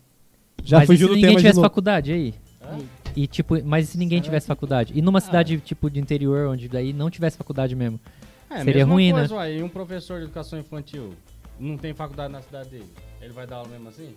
Já 0.62 0.78
mas 0.78 0.86
fugiu 0.86 1.08
se 1.08 1.10
do 1.10 1.14
ninguém 1.16 1.30
tema 1.30 1.36
de 1.36 1.42
tivesse 1.42 1.56
novo. 1.56 1.68
faculdade 1.68 2.12
aí? 2.12 2.34
Hã? 2.62 2.78
E 3.14 3.26
tipo, 3.26 3.62
mas 3.64 3.88
e 3.88 3.92
se 3.92 3.98
ninguém 3.98 4.20
tivesse 4.20 4.46
faculdade? 4.46 4.92
E 4.96 5.02
numa 5.02 5.20
cidade 5.20 5.58
tipo 5.60 5.90
de 5.90 6.00
interior 6.00 6.48
onde 6.48 6.68
daí 6.68 6.92
não 6.92 7.10
tivesse 7.10 7.36
faculdade 7.36 7.74
mesmo? 7.76 8.00
É, 8.48 8.58
Seria 8.58 8.72
mesma 8.84 8.92
ruim, 8.94 9.12
coisa, 9.12 9.34
ué, 9.34 9.56
e 9.56 9.62
um 9.62 9.68
professor 9.68 10.18
de 10.18 10.24
educação 10.24 10.58
infantil 10.58 11.14
não 11.58 11.76
tem 11.76 11.92
faculdade 11.94 12.32
na 12.32 12.40
cidade 12.40 12.70
dele? 12.70 12.86
Ele 13.20 13.32
vai 13.32 13.46
dar 13.46 13.56
aula 13.56 13.68
mesmo 13.68 13.88
assim? 13.88 14.14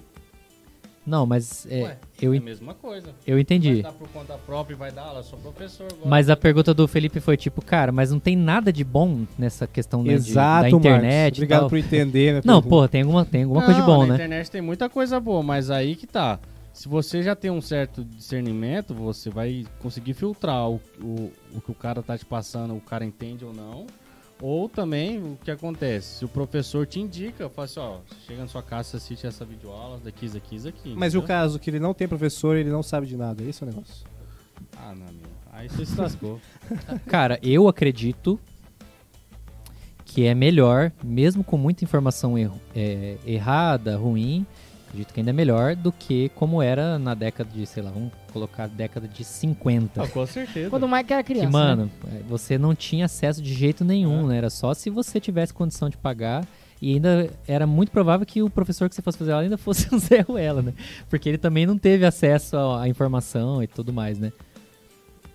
Não, 1.06 1.26
mas 1.26 1.68
é, 1.70 1.84
Ué, 1.84 1.98
eu, 2.22 2.34
é 2.34 2.38
a 2.38 2.42
mesma 2.42 2.74
coisa. 2.74 3.10
eu 3.28 3.36
Vai 3.36 3.42
entendi. 3.42 3.82
dar 3.84 3.92
por 3.94 4.08
conta 4.10 4.34
própria 4.40 4.74
e 4.74 4.78
vai 4.78 4.92
dar 4.92 5.04
aula, 5.04 5.20
eu 5.20 5.24
sou 5.24 5.38
professor 5.38 5.86
agora. 5.92 6.10
Mas 6.10 6.30
a 6.30 6.36
pergunta 6.36 6.74
do 6.74 6.88
Felipe 6.88 7.20
foi 7.20 7.38
tipo, 7.38 7.62
cara, 7.64 7.92
mas 7.92 8.12
não 8.12 8.20
tem 8.20 8.36
nada 8.36 8.74
de 8.74 8.84
bom 8.84 9.26
nessa 9.38 9.68
questão 9.68 10.02
né, 10.02 10.10
de- 10.10 10.16
Exato, 10.16 10.36
da 10.38 10.62
Marcos. 10.62 10.80
internet 10.80 11.36
e 11.36 11.40
Obrigado 11.40 11.60
tal. 11.62 11.70
por 11.70 11.78
entender. 11.78 12.32
minha 12.32 12.42
Não, 12.46 12.62
pô, 12.62 12.88
tem 12.88 13.02
alguma, 13.04 13.24
tem 13.26 13.44
alguma 13.44 13.62
coisa 13.64 13.80
de 13.82 13.88
Não, 13.88 13.94
bom, 13.96 14.02
na 14.02 14.08
né? 14.08 14.14
internet 14.16 14.50
tem 14.50 14.62
muita 14.62 14.90
coisa 14.90 15.20
boa, 15.20 15.44
mas 15.44 15.70
aí 15.70 15.96
que 15.96 16.08
tá. 16.08 16.40
Se 16.74 16.90
você 16.90 17.24
já 17.24 17.36
tem 17.36 17.50
um 17.52 17.62
certo 17.62 18.04
discernimento, 18.04 18.94
você 18.94 19.30
vai 19.30 19.66
conseguir 19.80 20.14
filtrar 20.14 20.70
o, 20.70 20.82
o, 21.00 21.32
o 21.54 21.62
que 21.62 21.72
o 21.72 21.76
cara 21.76 22.02
tá 22.04 22.18
te 22.18 22.26
passando, 22.26 22.76
o 22.76 22.82
cara 22.82 23.06
entende 23.06 23.46
ou 23.46 23.54
não. 23.54 23.86
Ou 24.48 24.70
também, 24.70 25.18
o 25.18 25.38
que 25.44 25.50
acontece? 25.50 26.20
Se 26.20 26.26
o 26.26 26.28
professor 26.28 26.86
te 26.86 27.00
indica, 27.00 27.50
fala 27.50 27.66
assim, 27.66 27.80
ó, 27.80 27.98
chega 28.28 28.42
na 28.42 28.48
sua 28.48 28.62
casa, 28.62 28.98
assiste 28.98 29.26
essa 29.26 29.44
videoaula 29.44 30.00
daqui, 30.04 30.28
isso 30.28 30.38
aqui, 30.38 30.56
isso 30.56 30.68
aqui. 30.68 30.94
Mas 30.96 31.16
e 31.16 31.18
o 31.18 31.24
caso 31.24 31.58
que 31.58 31.68
ele 31.68 31.80
não 31.80 31.96
tem 31.96 32.08
professor, 32.08 32.56
ele 32.56 32.70
não 32.70 32.84
sabe 32.84 33.08
de 33.08 33.18
nada. 33.18 33.44
Esse 33.44 33.64
é 33.64 33.68
o 33.68 33.70
negócio. 33.72 34.06
Ah, 34.78 34.90
não, 34.94 35.08
meu. 35.08 35.32
Aí 35.52 35.68
você 35.68 35.84
se 35.84 36.00
lascou. 36.00 36.40
Cara, 37.08 37.40
eu 37.42 37.68
acredito 37.68 38.40
que 40.06 40.26
é 40.28 40.36
melhor, 40.36 40.92
mesmo 41.04 41.44
com 41.44 41.58
muita 41.58 41.84
informação 41.84 42.38
erro- 42.38 42.62
é, 42.76 43.18
errada, 43.26 43.98
ruim, 43.98 44.46
acredito 44.96 45.14
que 45.14 45.20
ainda 45.20 45.32
é 45.32 45.34
melhor 45.34 45.76
do 45.76 45.92
que 45.92 46.30
como 46.30 46.62
era 46.62 46.98
na 46.98 47.14
década 47.14 47.50
de, 47.54 47.66
sei 47.66 47.84
lá, 47.84 47.92
vamos 47.92 48.12
colocar 48.32 48.68
década 48.68 49.08
de 49.08 49.24
50. 49.24 50.02
Ah, 50.02 50.08
com 50.08 50.26
certeza. 50.26 50.70
Quando 50.70 50.84
o 50.84 50.90
Mike 50.90 51.12
era 51.12 51.24
criança. 51.24 51.48
Que, 51.48 51.54
né? 51.54 51.60
mano, 51.60 51.92
é, 52.14 52.22
você 52.28 52.58
não 52.58 52.74
tinha 52.74 53.06
acesso 53.06 53.42
de 53.42 53.54
jeito 53.54 53.84
nenhum, 53.84 54.28
né? 54.28 54.38
Era 54.38 54.50
só 54.50 54.74
se 54.74 54.90
você 54.90 55.20
tivesse 55.20 55.54
condição 55.54 55.90
de 55.90 55.98
pagar. 55.98 56.46
E 56.82 56.94
ainda 56.94 57.30
era 57.48 57.66
muito 57.66 57.92
provável 57.92 58.26
que 58.26 58.42
o 58.42 58.50
professor 58.50 58.90
que 58.90 58.96
você 58.96 59.02
fosse 59.02 59.18
fazer 59.18 59.32
aula 59.32 59.44
ainda 59.44 59.58
fosse 59.60 59.94
o 59.94 60.00
Zé 60.00 60.22
Ruela, 60.22 60.62
né? 60.62 60.74
Porque 61.10 61.28
ele 61.28 61.38
também 61.38 61.66
não 61.66 61.78
teve 61.78 62.06
acesso 62.06 62.58
à 62.58 62.88
informação 62.88 63.62
e 63.62 63.68
tudo 63.68 63.94
mais, 63.94 64.18
né? 64.18 64.32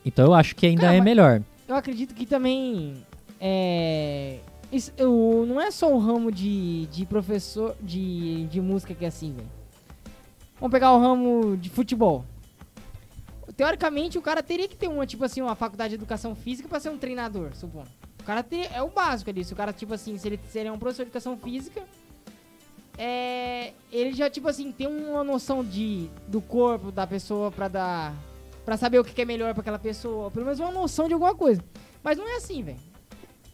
Então 0.05 0.27
eu 0.27 0.35
acho 0.35 0.57
que 0.57 0.67
ainda 0.67 0.83
Cara, 0.83 0.97
é 0.97 1.01
melhor. 1.01 1.43
Eu 1.69 1.77
acredito 1.77 2.15
que 2.15 2.27
também 2.27 2.95
é. 3.41 4.39
Isso, 4.73 4.93
eu, 4.97 5.45
não 5.49 5.61
é 5.61 5.71
só 5.71 5.93
o 5.93 5.99
ramo 5.99 6.31
de, 6.31 6.87
de 6.87 7.05
professor 7.05 7.77
de, 7.81 8.47
de 8.47 8.61
música 8.61 8.95
que 8.95 9.05
é 9.05 9.09
assim, 9.09 9.33
velho. 9.33 9.51
Vamos 10.61 10.73
pegar 10.73 10.93
o 10.93 11.01
ramo 11.01 11.57
de 11.57 11.69
futebol. 11.69 12.25
Teoricamente, 13.57 14.17
o 14.17 14.23
cara 14.23 14.43
teria 14.43 14.69
que 14.69 14.77
ter 14.77 14.89
uma, 14.89 15.07
tipo 15.07 15.25
assim, 15.25 15.41
uma 15.41 15.57
faculdade 15.57 15.91
de 15.91 15.95
educação 15.97 16.35
física 16.35 16.69
pra 16.69 16.79
ser 16.79 16.91
um 16.91 16.99
treinador, 16.99 17.55
supondo. 17.55 17.89
O 18.21 18.23
cara 18.23 18.43
ter, 18.43 18.71
é 18.73 18.83
o 18.83 18.89
básico 18.89 19.31
ali. 19.31 19.45
Se 19.45 19.53
o 19.53 19.57
cara, 19.57 19.73
tipo 19.73 19.93
assim, 19.93 20.17
se 20.17 20.29
ele, 20.29 20.41
se 20.49 20.59
ele 20.59 20.69
é 20.69 20.73
um 20.73 20.79
professor 20.79 21.03
de 21.03 21.09
educação 21.09 21.37
física, 21.37 21.83
é, 22.97 23.73
ele 23.91 24.13
já, 24.13 24.31
tipo 24.31 24.47
assim, 24.47 24.71
tem 24.71 24.87
uma 24.87 25.25
noção 25.25 25.65
de, 25.65 26.09
do 26.29 26.41
corpo 26.41 26.93
da 26.93 27.07
pessoa 27.07 27.51
pra 27.51 27.67
dar. 27.67 28.15
pra 28.65 28.77
saber 28.77 29.01
o 29.01 29.05
que 29.05 29.21
é 29.21 29.25
melhor 29.25 29.53
pra 29.53 29.63
aquela 29.63 29.79
pessoa. 29.79 30.31
Pelo 30.31 30.45
menos 30.45 30.61
uma 30.61 30.71
noção 30.71 31.09
de 31.09 31.15
alguma 31.15 31.35
coisa. 31.35 31.65
Mas 32.05 32.17
não 32.17 32.29
é 32.29 32.37
assim, 32.37 32.63
velho. 32.63 32.90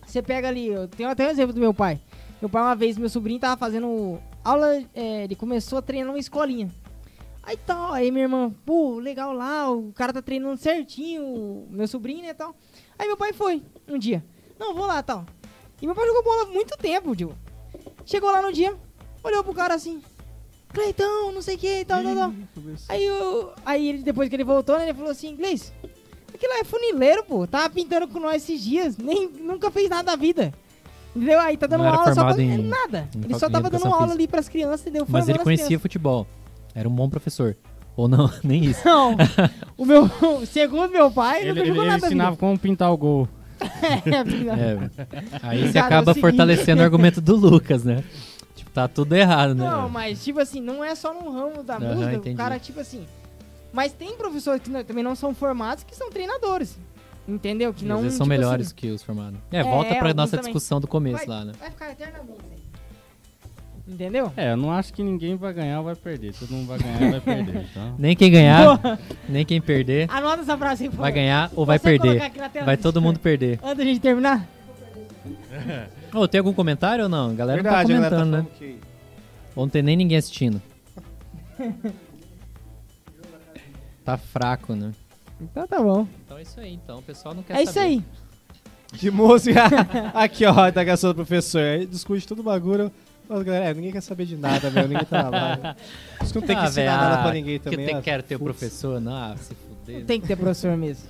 Você 0.06 0.22
pega 0.22 0.48
ali, 0.48 0.68
eu 0.68 0.86
tenho 0.88 1.08
até 1.08 1.26
um 1.26 1.30
exemplo 1.30 1.52
do 1.52 1.60
meu 1.60 1.74
pai. 1.74 2.00
Meu 2.40 2.48
pai, 2.48 2.62
uma 2.62 2.74
vez, 2.74 2.96
meu 2.96 3.08
sobrinho 3.08 3.40
tava 3.40 3.56
fazendo 3.56 4.18
aula, 4.44 4.82
é, 4.94 5.24
ele 5.24 5.34
começou 5.34 5.78
a 5.78 5.82
treinar 5.82 6.10
uma 6.10 6.18
escolinha. 6.18 6.70
Aí 7.42 7.56
tal, 7.56 7.92
aí 7.92 8.10
minha 8.10 8.24
irmã, 8.24 8.52
pô, 8.64 8.98
legal 8.98 9.32
lá, 9.32 9.70
o 9.70 9.92
cara 9.92 10.12
tá 10.12 10.22
treinando 10.22 10.56
certinho, 10.56 11.66
meu 11.70 11.86
sobrinho, 11.86 12.22
né, 12.22 12.34
tal. 12.34 12.54
Aí 12.98 13.06
meu 13.06 13.16
pai 13.16 13.32
foi, 13.32 13.62
um 13.88 13.98
dia. 13.98 14.24
Não, 14.58 14.74
vou 14.74 14.86
lá, 14.86 15.02
tal. 15.02 15.24
E 15.80 15.86
meu 15.86 15.94
pai 15.94 16.06
jogou 16.06 16.24
bola 16.24 16.46
muito 16.46 16.76
tempo, 16.76 17.14
tio. 17.14 17.36
Chegou 18.04 18.30
lá 18.30 18.42
no 18.42 18.52
dia, 18.52 18.74
olhou 19.22 19.44
pro 19.44 19.54
cara 19.54 19.74
assim, 19.74 20.02
Cleitão, 20.72 21.32
não 21.32 21.40
sei 21.40 21.56
o 21.56 21.58
que, 21.58 21.84
tal, 21.84 22.02
tal, 22.02 22.14
tal. 22.14 22.34
Aí, 22.88 23.04
eu, 23.04 23.52
aí 23.64 23.88
ele, 23.88 24.02
depois 24.02 24.28
que 24.28 24.36
ele 24.36 24.44
voltou, 24.44 24.76
né, 24.76 24.84
ele 24.84 24.94
falou 24.94 25.10
assim, 25.10 25.28
inglês, 25.28 25.72
aquilo 26.36 26.52
lá 26.52 26.60
é 26.60 26.64
funileiro, 26.64 27.24
pô. 27.24 27.46
Tava 27.46 27.68
pintando 27.70 28.06
com 28.08 28.20
nós 28.20 28.42
esses 28.42 28.62
dias, 28.62 28.96
nem, 28.96 29.28
nunca 29.28 29.70
fez 29.70 29.90
nada 29.90 30.04
da 30.12 30.16
vida. 30.16 30.52
Entendeu? 31.14 31.40
Aí 31.40 31.56
tá 31.56 31.66
dando 31.66 31.82
Não 31.84 31.92
aula 31.94 32.14
só 32.14 32.32
pra... 32.32 32.42
em- 32.42 32.58
nada. 32.68 33.08
em 33.16 33.24
ele 33.24 33.38
só 33.38 33.48
tava 33.48 33.70
dando 33.70 33.84
aula 33.86 33.96
física. 33.98 34.14
ali 34.14 34.28
pras 34.28 34.48
crianças, 34.48 34.82
entendeu? 34.82 35.06
Mas 35.08 35.28
ele 35.28 35.38
conhecia 35.38 35.66
crianças. 35.66 35.82
futebol. 35.82 36.26
Era 36.74 36.86
um 36.88 36.92
bom 36.92 37.08
professor. 37.08 37.56
Ou 37.96 38.06
não, 38.06 38.30
nem 38.44 38.64
isso. 38.66 38.86
Não. 38.86 39.16
o 39.78 39.86
meu, 39.86 40.10
segundo 40.46 40.90
meu 40.90 41.10
pai, 41.10 41.40
Ele, 41.40 41.48
nunca 41.48 41.60
ele, 41.60 41.68
jogou 41.68 41.82
ele 41.84 41.90
nada. 41.92 42.06
ensinava 42.06 42.36
como 42.36 42.58
pintar 42.58 42.92
o 42.92 42.96
gol. 42.98 43.28
vida. 44.26 44.52
É, 44.52 44.90
aí 45.42 45.66
você 45.72 45.78
é 45.78 45.82
o 45.82 45.84
acaba 45.86 46.12
seguinte- 46.12 46.20
fortalecendo 46.20 46.82
o 46.82 46.84
argumento 46.84 47.20
do 47.22 47.34
Lucas, 47.36 47.82
né? 47.84 48.04
Tipo, 48.54 48.70
tá 48.70 48.86
tudo 48.86 49.14
errado, 49.14 49.54
né? 49.54 49.64
Não, 49.64 49.88
mas 49.88 50.22
tipo 50.22 50.38
assim, 50.40 50.60
não 50.60 50.84
é 50.84 50.94
só 50.94 51.14
no 51.14 51.30
ramo 51.30 51.62
da 51.62 51.76
Aham, 51.76 51.94
música, 51.94 52.14
entendi. 52.16 52.34
o 52.34 52.36
cara 52.36 52.58
tipo 52.58 52.80
assim. 52.80 53.06
Mas 53.72 53.92
tem 53.92 54.16
professores 54.16 54.62
que 54.62 54.70
não- 54.70 54.82
também 54.84 55.04
não 55.04 55.14
são 55.14 55.34
formados 55.34 55.84
que 55.84 55.94
são 55.94 56.10
treinadores. 56.10 56.78
Entendeu? 57.28 57.74
Que 57.74 57.82
Às 57.84 57.88
não 57.88 58.02
vezes 58.02 58.16
são 58.16 58.24
tipo 58.24 58.28
melhores 58.38 58.66
assim, 58.68 58.76
que 58.76 58.90
os 58.90 59.02
formados. 59.02 59.38
É, 59.50 59.58
É, 59.58 59.62
volta 59.64 59.94
pra 59.96 60.14
nossa 60.14 60.36
também. 60.36 60.44
discussão 60.52 60.80
do 60.80 60.86
começo 60.86 61.26
vai, 61.26 61.26
lá, 61.26 61.44
né? 61.44 61.52
vai 61.58 61.70
ficar 61.70 61.90
eternamente. 61.90 62.38
Entendeu? 63.88 64.32
É, 64.36 64.52
eu 64.52 64.56
não 64.56 64.72
acho 64.72 64.92
que 64.92 65.02
ninguém 65.02 65.36
vai 65.36 65.52
ganhar 65.52 65.78
ou 65.78 65.84
vai 65.84 65.94
perder. 65.94 66.34
Todo 66.34 66.50
mundo 66.52 66.66
vai 66.68 66.78
ganhar 66.78 67.02
ou 67.02 67.10
vai 67.10 67.20
perder. 67.20 67.66
Então, 67.70 67.94
Nem 67.98 68.16
quem 68.16 68.30
ganhar, 68.30 68.98
nem 69.28 69.44
quem 69.44 69.60
perder, 69.60 70.08
Anota 70.10 70.42
essa 70.42 70.56
frase 70.58 70.84
aí, 70.84 70.90
por 70.90 70.98
vai 70.98 71.12
ganhar 71.12 71.50
ou 71.54 71.64
vai 71.66 71.78
perder. 71.78 72.18
Vai 72.64 72.76
do 72.76 72.82
todo 72.82 73.00
mundo 73.00 73.18
perder. 73.20 73.58
Antes 73.62 73.76
da 73.78 73.84
gente 73.84 74.00
terminar? 74.00 74.46
Ô, 76.14 76.26
tem 76.28 76.38
algum 76.38 76.52
comentário 76.52 77.04
ou 77.04 77.08
não? 77.10 77.30
A 77.30 77.34
galera 77.34 77.62
Verdade, 77.62 77.92
não 77.92 78.00
a 78.00 78.02
tá 78.04 78.10
galera 78.10 78.24
tá 78.26 78.30
comentando, 78.40 78.44
né? 78.44 78.56
que... 78.58 78.78
Ou 79.54 79.64
não 79.66 79.70
tem 79.70 79.82
nem 79.82 79.96
ninguém 79.96 80.18
assistindo. 80.18 80.60
tá 84.06 84.16
fraco, 84.16 84.74
né? 84.74 84.92
Então 85.40 85.66
tá 85.66 85.82
bom. 85.82 86.06
Então 86.24 86.38
é 86.38 86.42
isso 86.42 86.60
aí, 86.60 86.72
então. 86.72 87.00
O 87.00 87.02
pessoal 87.02 87.34
não 87.34 87.42
quer 87.42 87.56
É 87.56 87.62
isso 87.64 87.78
aí. 87.78 88.02
De 88.92 89.10
música. 89.10 89.60
Aqui, 90.14 90.46
ó, 90.46 90.70
da 90.70 90.84
questão 90.84 91.10
do 91.10 91.16
professor. 91.16 91.60
Aí 91.60 91.84
discute 91.86 92.26
todo 92.26 92.38
o 92.38 92.42
bagulho. 92.44 92.90
Mas, 93.28 93.42
galera, 93.42 93.64
é, 93.64 93.74
ninguém 93.74 93.90
quer 93.90 94.00
saber 94.00 94.24
de 94.24 94.36
nada, 94.36 94.70
meu. 94.70 94.86
Ninguém 94.86 95.04
tá 95.04 95.24
na 95.24 95.28
live. 95.30 95.62
Isso 96.22 96.32
que 96.32 96.38
não 96.40 96.46
tem 96.46 96.56
que 96.56 96.62
Ah, 96.62 96.66
ensinar 96.66 96.84
velho, 96.96 97.02
nada 97.02 97.14
ah, 97.18 97.22
pra 97.24 97.32
ninguém 97.32 97.58
que 97.58 97.64
também. 97.64 97.86
tem, 97.86 97.96
ah, 97.96 98.02
quero 98.02 98.22
ter 98.22 98.36
o 98.36 98.38
professor, 98.38 99.00
não, 99.00 99.12
ah, 99.12 99.36
se 99.36 99.54
fuder. 99.54 100.04
Tem 100.06 100.20
que 100.20 100.28
ter 100.28 100.36
professor 100.36 100.76
mesmo. 100.76 101.08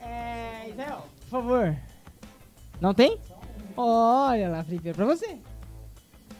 É, 0.00 0.70
Israel, 0.70 1.06
por 1.20 1.28
favor. 1.28 1.76
Não 2.80 2.94
tem? 2.94 3.18
Olha 3.76 4.48
lá, 4.48 4.64
Felipe, 4.64 4.88
é 4.88 4.92
pra 4.94 5.04
você. 5.04 5.36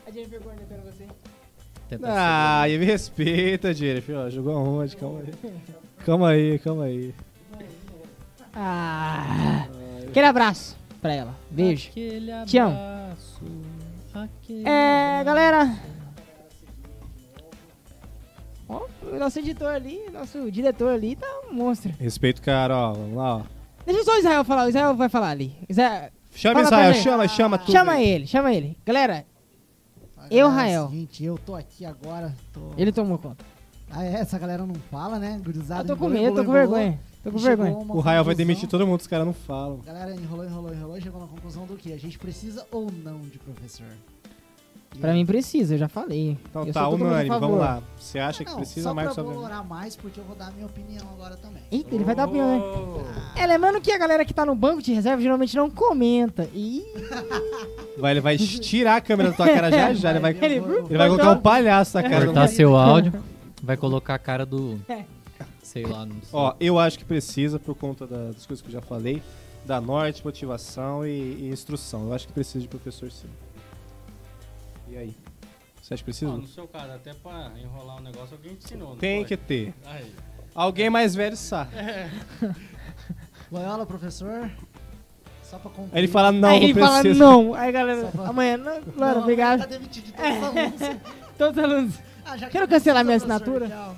A 0.06 0.10
Jennifer 0.10 0.40
Gordon 0.40 0.64
pra 0.64 0.78
você. 0.78 1.06
Tenta 1.88 2.06
Ah, 2.08 2.68
e 2.68 2.78
me 2.78 2.84
respeita, 2.84 3.72
Jennifer. 3.72 4.16
Ó, 4.16 4.28
jogou 4.30 4.56
aonde? 4.56 4.96
Calma 4.96 5.20
aí. 5.20 5.32
Calma 6.04 6.28
aí, 6.30 6.58
calma 6.58 6.84
aí. 6.84 7.14
Ah, 8.54 9.66
aquele 10.08 10.26
abraço 10.26 10.76
pra 11.00 11.12
ela. 11.14 11.34
Beijo. 11.50 11.90
Te 12.46 12.58
amo. 12.58 12.74
abraço, 12.76 13.42
aquele 14.14 14.68
É, 14.68 15.22
galera. 15.24 15.74
Ó, 18.68 18.82
o 19.12 19.16
nosso 19.18 19.38
editor 19.38 19.68
ali, 19.68 20.00
nosso 20.12 20.50
diretor 20.50 20.88
ali 20.92 21.14
tá 21.14 21.26
um 21.48 21.54
monstro. 21.54 21.92
Respeito, 22.00 22.42
cara, 22.42 22.76
ó. 22.76 22.92
Vamos 22.94 23.16
lá, 23.16 23.36
ó. 23.36 23.42
Deixa 23.84 24.02
só 24.02 24.12
o 24.14 24.18
Israel 24.18 24.42
falar, 24.44 24.64
o 24.64 24.68
Israel 24.68 24.94
vai 24.96 25.08
falar 25.08 25.30
ali. 25.30 25.54
Israel, 25.68 26.10
Chama 26.34 26.54
Fala 26.64 26.64
Israel, 26.90 26.94
chama, 26.94 27.28
chama 27.28 27.58
tudo. 27.58 27.72
chama 27.72 28.00
ele, 28.02 28.26
chama 28.26 28.52
ele. 28.52 28.76
Galera, 28.84 29.24
Eu, 30.30 30.48
Rael. 30.48 30.84
É 30.84 30.88
seguinte, 30.88 31.24
eu 31.24 31.38
tô 31.38 31.54
aqui 31.54 31.84
agora. 31.84 32.34
Tô... 32.52 32.72
ele 32.76 32.92
tomou 32.92 33.18
conta. 33.18 33.44
Ah, 33.90 34.04
é, 34.04 34.14
essa 34.14 34.38
galera 34.38 34.66
não 34.66 34.74
fala, 34.74 35.18
né? 35.18 35.40
Gurizada. 35.44 35.82
Eu 35.82 35.96
tô 35.96 35.96
com 35.96 36.08
medo, 36.08 36.36
tô 36.36 36.44
com 36.44 36.52
vergonha. 36.52 36.98
Tô 37.22 37.30
com 37.32 37.38
vergonha. 37.38 37.72
O 37.72 38.00
Rael 38.00 38.24
vai 38.24 38.34
demitir 38.34 38.68
todo 38.68 38.86
mundo, 38.86 39.00
os 39.00 39.06
caras 39.06 39.26
não 39.26 39.32
falam. 39.32 39.78
Galera 39.78 40.14
enrolou, 40.14 40.44
enrolou, 40.44 40.72
enrolou 40.72 40.98
e 40.98 41.00
chegou 41.00 41.20
na 41.20 41.26
conclusão 41.26 41.66
do 41.66 41.76
que? 41.76 41.92
A 41.92 41.98
gente 41.98 42.18
precisa 42.18 42.66
ou 42.70 42.90
não 42.90 43.20
de 43.20 43.38
professor? 43.38 43.86
Pra 45.00 45.12
mim 45.12 45.24
precisa, 45.26 45.74
eu 45.74 45.78
já 45.78 45.88
falei. 45.88 46.36
Então 46.50 46.66
Eu 46.66 46.72
tá, 46.72 46.80
favor. 46.84 46.98
vamos 47.40 47.58
lá. 47.58 47.82
Você 47.98 48.18
acha 48.18 48.44
que 48.44 48.50
Não, 48.50 48.56
precisa, 48.58 48.94
Marcos? 48.94 49.14
pra 49.14 49.22
Só 49.24 49.28
pra- 49.30 49.38
valorar 49.40 49.64
mais, 49.64 49.96
porque 49.96 50.20
eu 50.20 50.24
vou 50.24 50.34
dar 50.36 50.48
a 50.48 50.50
minha 50.50 50.66
opinião 50.66 51.06
agora 51.12 51.36
também. 51.36 51.62
Eita, 51.70 51.94
ele 51.94 52.04
vai 52.04 52.14
dar 52.14 52.26
opinião, 52.26 52.48
né? 52.48 52.62
Oh. 52.64 53.38
É, 53.38 53.46
lembrando 53.46 53.80
que 53.80 53.90
a 53.92 53.98
galera 53.98 54.24
que 54.24 54.32
tá 54.34 54.44
no 54.46 54.54
banco 54.54 54.80
de 54.82 54.92
reserva 54.92 55.20
geralmente 55.22 55.54
não 55.56 55.70
comenta. 55.70 56.48
E 56.54 56.84
Vai, 57.98 58.12
ele 58.12 58.20
vai 58.20 58.36
tirar 58.36 58.96
a 58.96 59.00
câmera 59.00 59.30
da 59.30 59.36
tua 59.36 59.46
cara 59.46 59.70
já 59.70 59.92
já. 59.94 60.10
Ele 60.10 60.20
vai, 60.20 60.30
Ele- 60.32 60.54
ele 60.88 60.98
vai 60.98 61.08
colocar 61.08 61.30
um 61.32 61.40
palhaço 61.40 61.96
na 61.96 62.02
cara 62.08 62.26
Cortar 62.26 62.48
seu 62.48 62.76
áudio, 62.76 63.12
vai 63.62 63.76
colocar 63.76 64.14
a 64.14 64.18
cara 64.18 64.44
do. 64.46 64.80
É. 64.88 65.04
Sei 65.62 65.84
lá, 65.84 66.06
não 66.06 66.14
sei. 66.22 66.28
Ó, 66.32 66.54
eu 66.58 66.78
acho 66.78 66.98
que 66.98 67.04
precisa, 67.04 67.58
por 67.58 67.74
conta 67.74 68.06
da- 68.06 68.28
das 68.32 68.46
coisas 68.46 68.62
que 68.62 68.68
eu 68.68 68.72
já 68.72 68.80
falei, 68.80 69.22
da 69.66 69.78
norte, 69.80 70.24
motivação 70.24 71.04
e, 71.06 71.10
e 71.10 71.48
instrução. 71.52 72.06
Eu 72.06 72.14
acho 72.14 72.26
que 72.28 72.32
precisa 72.32 72.60
de 72.60 72.68
professor 72.68 73.10
sim. 73.10 73.26
E 74.88 74.96
aí? 74.96 75.16
Você 75.82 75.94
acha 75.94 76.00
que 76.02 76.04
precisa? 76.04 76.30
Ó, 76.32 76.36
no 76.36 76.46
seu 76.46 76.66
caso, 76.66 76.92
até 76.92 77.14
pra 77.14 77.52
enrolar 77.62 77.96
um 77.98 78.00
negócio, 78.02 78.36
alguém 78.36 78.54
te 78.54 78.64
ensinou. 78.64 78.96
Tem 78.96 79.24
que 79.24 79.36
ter. 79.36 79.72
Aí. 79.84 80.12
Alguém 80.54 80.88
mais 80.90 81.14
velho 81.14 81.36
sabe. 81.36 81.70
Loyola, 83.50 83.86
professor. 83.86 84.50
Só 85.42 85.58
pra 85.58 85.70
concluir. 85.70 85.90
Aí 85.92 86.00
ele 86.00 86.08
fala, 86.08 86.32
não, 86.32 86.48
aí 86.48 86.58
não 86.60 86.64
ele 86.68 86.74
fala 86.80 87.00
precisa. 87.00 87.24
não. 87.24 87.54
Aí 87.54 87.70
galera, 87.72 88.06
pra- 88.08 88.28
amanhã, 88.28 88.56
não, 88.56 88.80
Não, 88.80 88.82
Laura, 88.96 89.20
obrigado. 89.20 89.60
Tá 89.60 89.66
demitido 89.66 90.04
de 90.06 90.12
todos 90.12 90.36
os 90.36 90.42
alunos. 90.42 90.80
Todos 91.38 91.56
os 91.58 91.64
alunos. 91.64 91.94
Ah, 92.24 92.36
já 92.36 92.46
que 92.46 92.52
Quero 92.52 92.64
não 92.66 92.70
cancelar 92.70 93.04
minha 93.04 93.16
assinatura. 93.16 93.68
tchau. 93.68 93.96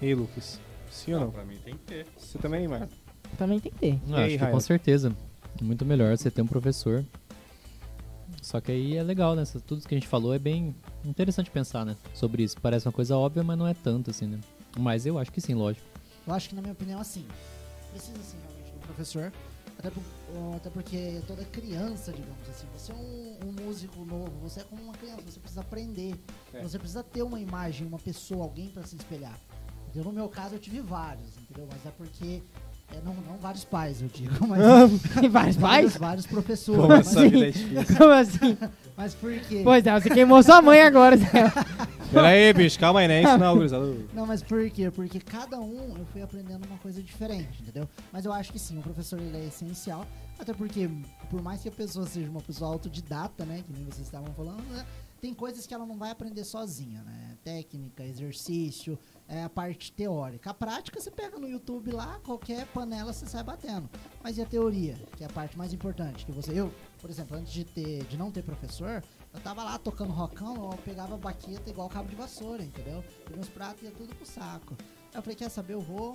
Ei, 0.00 0.14
Lucas. 0.14 0.60
Sim 0.90 1.14
ou 1.14 1.18
Não, 1.20 1.26
não? 1.26 1.32
pra 1.32 1.44
mim 1.44 1.58
tem 1.64 1.74
que 1.74 1.80
ter. 1.80 2.06
Você 2.16 2.38
também, 2.38 2.68
Marcos? 2.68 2.94
Também 3.36 3.58
tem 3.58 3.72
que 3.72 3.78
ter. 3.78 3.98
Não, 4.06 4.18
aí, 4.18 4.24
acho 4.26 4.30
que 4.34 4.36
Rael? 4.36 4.52
com 4.52 4.60
certeza. 4.60 5.16
É 5.60 5.64
muito 5.64 5.84
melhor 5.84 6.16
você 6.16 6.30
ter 6.30 6.42
um 6.42 6.46
professor. 6.46 7.04
Só 8.42 8.60
que 8.60 8.72
aí 8.72 8.96
é 8.96 9.02
legal, 9.02 9.34
né? 9.36 9.44
Tudo 9.66 9.86
que 9.86 9.94
a 9.94 9.96
gente 9.98 10.08
falou 10.08 10.34
é 10.34 10.38
bem 10.38 10.74
interessante 11.04 11.50
pensar, 11.50 11.86
né? 11.86 11.96
Sobre 12.12 12.42
isso. 12.42 12.60
Parece 12.60 12.86
uma 12.86 12.92
coisa 12.92 13.16
óbvia, 13.16 13.42
mas 13.42 13.56
não 13.56 13.66
é 13.66 13.72
tanto 13.72 14.10
assim, 14.10 14.26
né? 14.26 14.40
Mas 14.78 15.06
eu 15.06 15.16
acho 15.18 15.30
que 15.32 15.40
sim, 15.40 15.54
lógico. 15.54 15.86
Eu 16.26 16.34
acho 16.34 16.48
que, 16.48 16.54
na 16.54 16.60
minha 16.60 16.72
opinião, 16.72 17.00
assim, 17.00 17.24
precisa 17.92 18.18
sim 18.22 18.36
realmente 18.46 18.72
do 18.72 18.78
professor. 18.80 19.32
Até, 19.78 19.90
por- 19.90 20.02
até 20.56 20.70
porque 20.70 21.20
toda 21.26 21.44
criança, 21.46 22.12
digamos 22.12 22.48
assim, 22.48 22.66
você 22.76 22.92
é 22.92 22.94
um, 22.94 23.38
um 23.48 23.64
músico 23.64 24.04
novo, 24.04 24.30
você 24.40 24.60
é 24.60 24.64
como 24.64 24.82
uma 24.82 24.92
criança, 24.92 25.22
você 25.22 25.40
precisa 25.40 25.60
aprender. 25.60 26.14
É. 26.52 26.62
Você 26.62 26.78
precisa 26.78 27.02
ter 27.02 27.22
uma 27.22 27.40
imagem, 27.40 27.86
uma 27.86 27.98
pessoa, 27.98 28.42
alguém 28.44 28.68
pra 28.68 28.82
se 28.84 28.96
espelhar. 28.96 29.38
Entendeu? 29.88 30.04
No 30.04 30.12
meu 30.12 30.28
caso, 30.28 30.54
eu 30.54 30.58
tive 30.58 30.80
vários, 30.80 31.36
entendeu? 31.36 31.68
Mas 31.70 31.84
é 31.86 31.90
porque. 31.90 32.42
É, 32.92 33.00
não, 33.04 33.14
não 33.14 33.36
vários 33.38 33.64
pais, 33.64 34.02
eu 34.02 34.08
digo, 34.08 34.34
mas 34.46 34.60
Tem 35.20 35.28
vários 35.28 35.56
pais? 35.56 35.96
vários 35.96 36.26
professores. 36.26 36.80
Como 36.80 36.88
mas, 36.88 37.14
vida 37.14 37.80
é. 37.80 37.84
Como 37.96 38.10
assim? 38.10 38.58
mas 38.96 39.14
por 39.14 39.32
quê? 39.40 39.62
Pois 39.64 39.86
é, 39.86 40.00
você 40.00 40.10
queimou 40.10 40.42
sua 40.42 40.62
mãe 40.62 40.80
agora. 40.80 41.16
Zé. 41.16 41.26
Pera 42.12 42.28
aí, 42.28 42.52
bicho, 42.52 42.78
calma 42.78 43.00
aí, 43.00 43.08
né? 43.08 43.22
Isso 43.22 43.38
não, 43.38 43.56
gurizada. 43.56 43.86
Não, 44.12 44.26
mas 44.26 44.42
por 44.42 44.68
quê? 44.70 44.90
Porque 44.90 45.18
cada 45.18 45.58
um 45.58 45.96
eu 45.98 46.04
fui 46.12 46.20
aprendendo 46.20 46.66
uma 46.66 46.76
coisa 46.78 47.02
diferente, 47.02 47.62
entendeu? 47.62 47.88
Mas 48.12 48.26
eu 48.26 48.32
acho 48.32 48.52
que 48.52 48.58
sim, 48.58 48.78
o 48.78 48.82
professor 48.82 49.18
ele 49.18 49.38
é 49.38 49.46
essencial, 49.46 50.06
até 50.38 50.52
porque 50.52 50.90
por 51.30 51.42
mais 51.42 51.62
que 51.62 51.68
a 51.68 51.72
pessoa 51.72 52.06
seja 52.06 52.30
uma 52.30 52.42
pessoa 52.42 52.70
autodidata, 52.70 53.46
né, 53.46 53.62
que 53.66 53.72
nem 53.72 53.84
vocês 53.84 54.06
estavam 54.06 54.32
falando, 54.34 54.62
né, 54.70 54.84
tem 55.22 55.32
coisas 55.32 55.66
que 55.66 55.72
ela 55.72 55.86
não 55.86 55.96
vai 55.96 56.10
aprender 56.10 56.42
sozinha, 56.42 57.00
né? 57.04 57.36
Técnica, 57.44 58.04
exercício, 58.04 58.98
é 59.32 59.42
a 59.44 59.48
parte 59.48 59.90
teórica. 59.92 60.50
A 60.50 60.54
prática 60.54 61.00
você 61.00 61.10
pega 61.10 61.38
no 61.38 61.48
YouTube 61.48 61.90
lá, 61.90 62.20
qualquer 62.22 62.66
panela 62.66 63.14
você 63.14 63.24
sai 63.26 63.42
batendo. 63.42 63.88
Mas 64.22 64.36
e 64.36 64.42
a 64.42 64.44
teoria, 64.46 64.94
que 65.16 65.24
é 65.24 65.26
a 65.26 65.30
parte 65.30 65.56
mais 65.56 65.72
importante, 65.72 66.26
que 66.26 66.32
você 66.32 66.52
eu, 66.52 66.70
por 67.00 67.08
exemplo, 67.08 67.36
antes 67.38 67.50
de 67.50 67.64
ter 67.64 68.04
de 68.04 68.18
não 68.18 68.30
ter 68.30 68.42
professor, 68.42 69.02
eu 69.32 69.40
tava 69.40 69.64
lá 69.64 69.78
tocando 69.78 70.12
rockão, 70.12 70.70
eu 70.70 70.78
pegava 70.84 71.16
baqueta 71.16 71.70
igual 71.70 71.88
cabo 71.88 72.10
de 72.10 72.14
vassoura, 72.14 72.62
entendeu? 72.62 73.02
E 73.30 73.34
meus 73.34 73.48
pratos 73.48 73.82
ia 73.82 73.90
tudo 73.90 74.14
pro 74.14 74.26
saco. 74.26 74.76
Aí 74.78 75.18
eu 75.18 75.22
falei, 75.22 75.34
quer 75.36 75.48
saber, 75.48 75.72
eu 75.72 75.80
vou 75.80 76.14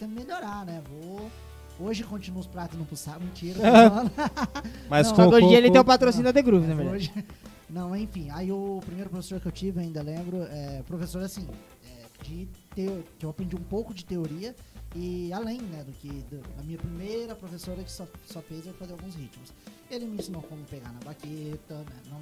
melhorar, 0.00 0.66
né? 0.66 0.82
Vou. 0.90 1.30
Hoje 1.78 2.02
continuo 2.02 2.40
os 2.40 2.46
pratos 2.48 2.76
não 2.76 2.84
pro 2.84 2.96
saco, 2.96 3.20
mentira. 3.20 3.60
Mas 4.90 5.10
Não, 5.12 5.28
hoje 5.28 5.46
com- 5.46 5.52
ele 5.52 5.70
tem 5.70 5.80
o 5.80 5.84
patrocínio 5.84 6.24
da 6.24 6.32
The 6.32 6.42
Groove, 6.42 6.66
na 6.66 6.74
verdade. 6.74 6.96
Hoje. 6.96 7.24
Não, 7.70 7.96
enfim. 7.96 8.28
Aí 8.30 8.50
o 8.50 8.80
primeiro 8.84 9.08
professor 9.08 9.40
que 9.40 9.46
eu 9.46 9.52
tive, 9.52 9.80
ainda 9.80 10.02
lembro, 10.02 10.42
é 10.42 10.82
professor 10.82 11.22
assim, 11.22 11.46
é, 11.48 11.79
de 12.22 12.48
teo, 12.74 13.04
que 13.18 13.24
eu 13.26 13.30
aprendi 13.30 13.56
um 13.56 13.62
pouco 13.62 13.92
de 13.94 14.04
teoria 14.04 14.54
e 14.94 15.32
além, 15.32 15.60
né, 15.62 15.84
do 15.84 15.92
que 15.92 16.08
do- 16.08 16.40
a 16.58 16.62
minha 16.62 16.78
primeira 16.78 17.34
professora 17.34 17.82
que 17.82 17.90
só, 17.92 18.06
só 18.26 18.40
fez 18.42 18.66
eu 18.66 18.74
fazer 18.74 18.92
alguns 18.92 19.14
ritmos. 19.14 19.52
Ele 19.90 20.04
me 20.06 20.16
ensinou 20.18 20.42
como 20.42 20.62
pegar 20.64 20.92
na 20.92 21.00
baqueta, 21.04 21.74
né, 21.74 21.96
na, 22.10 22.18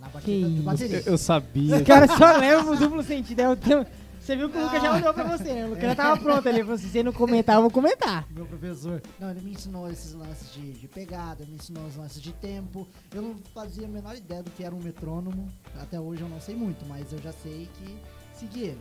na 0.00 0.08
baqueta 0.08 0.48
de 0.48 0.54
isso. 0.54 0.62
bateria. 0.62 0.98
Eu, 1.00 1.12
eu 1.12 1.18
sabia. 1.18 1.76
O 1.76 1.84
cara 1.84 2.06
só 2.06 2.36
leva 2.38 2.70
o 2.70 2.76
duplo 2.76 3.02
sentido. 3.02 3.40
É 3.40 3.48
o 3.48 3.56
teu- 3.56 3.86
Você 4.20 4.36
viu 4.36 4.50
que 4.50 4.58
o 4.58 4.62
Lucas 4.62 4.82
já 4.82 4.94
olhou 4.94 5.14
pra 5.14 5.24
você, 5.36 5.54
né? 5.54 5.64
O 5.64 5.68
Lucas 5.70 5.82
já 5.84 5.94
tava 5.94 6.20
pronto 6.20 6.46
ali. 6.46 6.58
Ele 6.58 6.64
falou 6.64 6.74
assim, 6.74 6.84
se 6.86 6.92
você 6.92 7.02
não 7.02 7.12
comentar, 7.14 7.56
eu 7.56 7.62
vou 7.62 7.70
comentar. 7.70 8.26
Meu 8.30 8.44
professor. 8.44 9.02
Não, 9.18 9.30
ele 9.30 9.40
me 9.40 9.52
ensinou 9.52 9.90
esses 9.90 10.12
lances 10.12 10.52
de, 10.52 10.72
de 10.72 10.86
pegada, 10.86 11.46
me 11.46 11.54
ensinou 11.54 11.86
os 11.86 11.96
lances 11.96 12.20
de 12.20 12.32
tempo. 12.32 12.86
Eu 13.14 13.22
não 13.22 13.36
fazia 13.54 13.86
a 13.86 13.88
menor 13.88 14.14
ideia 14.16 14.42
do 14.42 14.50
que 14.50 14.62
era 14.62 14.74
um 14.74 14.80
metrônomo. 14.82 15.48
Até 15.80 15.98
hoje 15.98 16.20
eu 16.20 16.28
não 16.28 16.40
sei 16.42 16.54
muito, 16.54 16.84
mas 16.86 17.10
eu 17.10 17.18
já 17.22 17.32
sei 17.32 17.68
que 17.78 17.96
segui 18.38 18.64
ele. 18.64 18.80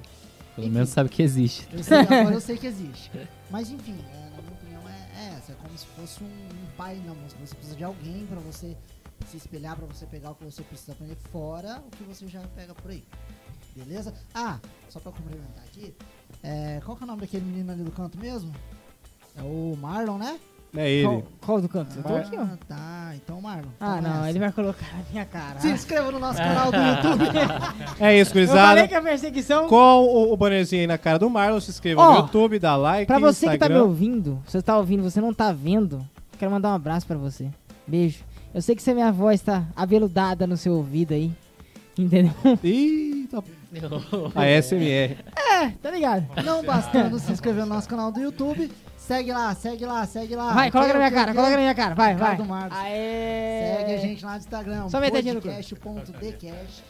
Pelo 0.57 0.65
Enfim. 0.65 0.73
menos 0.73 0.89
sabe 0.89 1.07
que 1.07 1.21
existe. 1.21 1.67
Eu 1.71 1.83
sei, 1.83 1.99
agora 1.99 2.33
eu 2.33 2.41
sei 2.41 2.57
que 2.57 2.65
existe. 2.65 3.11
Mas 3.51 3.69
enfim, 3.69 3.95
é, 4.11 4.29
na 4.35 4.41
minha 4.41 4.53
opinião 4.53 4.89
é, 4.89 5.09
é 5.15 5.37
essa. 5.37 5.51
É 5.51 5.55
como 5.55 5.77
se 5.77 5.85
fosse 5.85 6.23
um, 6.23 6.25
um 6.25 6.75
pai 6.75 6.95
na 7.05 7.13
música. 7.13 7.39
Você 7.45 7.53
precisa 7.53 7.77
de 7.77 7.83
alguém 7.83 8.25
pra 8.25 8.39
você 8.39 8.75
se 9.29 9.37
espelhar, 9.37 9.75
pra 9.75 9.85
você 9.85 10.07
pegar 10.07 10.31
o 10.31 10.35
que 10.35 10.43
você 10.43 10.63
precisa 10.63 10.93
aprender 10.93 11.15
fora 11.31 11.79
o 11.85 11.91
que 11.95 12.03
você 12.03 12.27
já 12.27 12.41
pega 12.55 12.73
por 12.73 12.89
aí. 12.89 13.03
Beleza? 13.75 14.11
Ah, 14.33 14.59
só 14.89 14.99
pra 14.99 15.11
complementar 15.11 15.63
aqui. 15.63 15.93
é, 16.41 16.81
qual 16.83 16.97
que 16.97 17.03
é 17.03 17.05
o 17.05 17.07
nome 17.07 17.21
daquele 17.21 17.45
menino 17.45 17.71
ali 17.71 17.83
do 17.83 17.91
canto 17.91 18.17
mesmo? 18.17 18.51
É 19.35 19.43
o 19.43 19.77
Marlon, 19.79 20.17
né? 20.17 20.39
É 20.75 20.89
ele. 20.89 21.07
Qual, 21.07 21.23
qual 21.41 21.61
do 21.61 21.69
canto? 21.69 21.97
Eu 21.97 22.03
tô 22.03 22.13
Ah, 22.15 22.19
aqui, 22.19 22.37
ó. 22.37 22.45
tá. 22.67 23.11
Então, 23.15 23.41
Marlon. 23.41 23.69
Ah, 23.79 23.95
toma 23.95 24.01
não, 24.01 24.27
ele 24.27 24.37
vai 24.39 24.51
colocar 24.51 24.85
na 24.97 25.03
minha 25.11 25.25
cara. 25.25 25.59
Se 25.59 25.69
inscreva 25.69 26.11
no 26.11 26.19
nosso 26.19 26.37
canal 26.37 26.71
do 26.71 26.77
YouTube. 26.77 27.25
É 27.99 28.19
isso, 28.19 28.31
Eu 28.37 28.47
falei 28.47 28.47
gurizada. 28.47 28.87
que 28.87 28.93
a 28.95 29.01
perseguição. 29.01 29.67
Com 29.67 29.75
o, 29.75 30.33
o 30.33 30.37
bannerzinho 30.37 30.81
aí 30.81 30.87
na 30.87 30.97
cara 30.97 31.17
do 31.17 31.29
Marlon, 31.29 31.59
se 31.59 31.71
inscreva 31.71 32.01
Ó, 32.01 32.11
no 32.13 32.17
YouTube, 32.19 32.59
dá 32.59 32.75
like, 32.75 33.07
Pra 33.07 33.17
você 33.19 33.39
que 33.49 33.57
tá 33.57 33.67
me 33.67 33.73
Instagram. 33.75 33.83
ouvindo, 33.83 34.39
você 34.45 34.61
tá 34.61 34.77
ouvindo, 34.77 35.03
você 35.03 35.19
não 35.21 35.33
tá 35.33 35.51
vendo, 35.51 36.05
quero 36.37 36.51
mandar 36.51 36.69
um 36.69 36.75
abraço 36.75 37.07
pra 37.07 37.17
você. 37.17 37.47
Beijo. 37.87 38.19
Eu 38.53 38.61
sei 38.61 38.75
que 38.75 38.89
a 38.89 38.93
minha 38.93 39.11
voz 39.11 39.41
tá 39.41 39.63
aveludada 39.75 40.45
no 40.45 40.57
seu 40.57 40.73
ouvido 40.73 41.13
aí. 41.13 41.31
Entendeu? 41.97 42.33
Ih, 42.63 43.27
tá... 43.31 43.41
A 44.35 44.61
SMR. 44.61 45.17
É, 45.35 45.69
tá 45.81 45.91
ligado? 45.91 46.25
Não 46.43 46.63
bastando 46.63 47.17
se 47.19 47.31
inscrever 47.31 47.65
no 47.65 47.73
nosso 47.73 47.87
canal 47.89 48.11
do 48.11 48.19
YouTube, 48.19 48.71
segue 49.07 49.31
lá, 49.31 49.55
segue 49.55 49.85
lá, 49.85 50.05
segue 50.05 50.35
lá. 50.35 50.53
Vai, 50.53 50.69
coloca 50.69 50.91
na 50.93 50.99
minha 50.99 51.11
cara, 51.11 51.33
coloca 51.33 51.51
na 51.51 51.57
minha 51.57 51.73
cara, 51.75 51.95
vai, 51.95 52.15
vai. 52.15 52.37
Aê! 52.71 53.77
Segue 53.77 53.93
a 53.93 53.97
gente 53.97 54.25
lá 54.25 54.31
no 54.33 54.37
Instagram, 54.37 54.89
Só 54.89 54.99
metadinha 54.99 55.33
no 55.33 55.41
podcast.decast. 55.41 56.83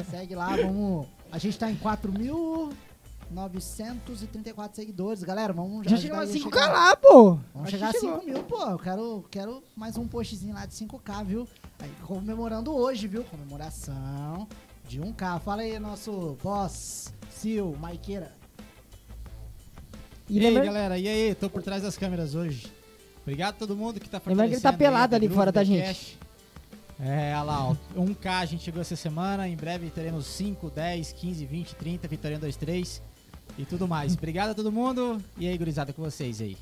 Segue 0.10 0.34
lá, 0.34 0.56
vamos. 0.56 1.06
A 1.30 1.36
gente 1.38 1.58
tá 1.58 1.70
em 1.70 1.76
4.934 1.76 4.74
seguidores, 4.74 5.22
galera. 5.22 5.52
Vamos 5.52 5.84
Já 5.86 5.96
ajudar 5.96 6.00
chegou 6.00 6.18
a 6.18 6.22
aí 6.22 6.28
5k 6.28 6.42
chegar- 6.42 6.72
lá, 6.72 6.96
pô. 6.96 7.38
Vamos 7.54 7.70
chegar 7.70 7.88
a 7.88 7.92
que 7.92 8.00
chegou. 8.00 8.20
5 8.20 8.26
mil, 8.32 8.42
pô. 8.44 8.62
Eu 8.62 8.78
quero, 8.78 9.24
quero 9.30 9.62
mais 9.76 9.96
um 9.98 10.06
postzinho 10.08 10.54
lá 10.54 10.64
de 10.66 10.74
5K, 10.74 11.24
viu? 11.24 11.46
Aí, 11.80 11.90
comemorando 12.02 12.74
hoje, 12.74 13.06
viu? 13.08 13.24
Comemoração 13.24 14.48
de 14.88 15.00
1K. 15.00 15.40
Fala 15.40 15.62
aí, 15.62 15.78
nosso 15.78 16.36
boss, 16.42 17.12
Sil, 17.28 17.76
Maiqueira. 17.80 18.32
E 20.28 20.38
E 20.38 20.40
aí, 20.40 20.46
lembra- 20.46 20.64
galera, 20.64 20.98
e 20.98 21.08
aí? 21.08 21.34
Tô 21.34 21.50
por 21.50 21.62
trás 21.62 21.82
das 21.82 21.96
câmeras 21.96 22.34
hoje. 22.34 22.66
Obrigado 23.22 23.54
a 23.54 23.58
todo 23.58 23.76
mundo 23.76 23.98
que 24.00 24.08
tá 24.08 24.20
Lembrando 24.26 24.48
que 24.48 24.54
ele 24.56 24.60
tá 24.62 24.70
aí 24.70 24.76
pelado 24.76 25.14
a 25.14 25.16
ali 25.18 25.28
fora, 25.28 25.52
tá, 25.52 25.64
gente? 25.64 26.18
É, 27.00 27.32
olha 27.34 27.42
lá, 27.42 27.68
ó. 27.68 27.74
1K 27.96 28.26
a 28.40 28.44
gente 28.44 28.62
chegou 28.62 28.80
essa 28.80 28.96
semana. 28.96 29.48
Em 29.48 29.56
breve 29.56 29.90
teremos 29.90 30.26
5, 30.26 30.70
10, 30.70 31.12
15, 31.12 31.44
20, 31.44 31.74
30, 31.74 32.06
Vitória 32.08 32.38
23 32.38 33.02
e 33.58 33.64
tudo 33.64 33.88
mais. 33.88 34.14
Obrigado 34.16 34.50
a 34.50 34.54
todo 34.54 34.70
mundo. 34.70 35.18
E 35.38 35.48
aí, 35.48 35.56
gurizada, 35.58 35.92
com 35.92 36.02
vocês 36.02 36.40
aí. 36.40 36.56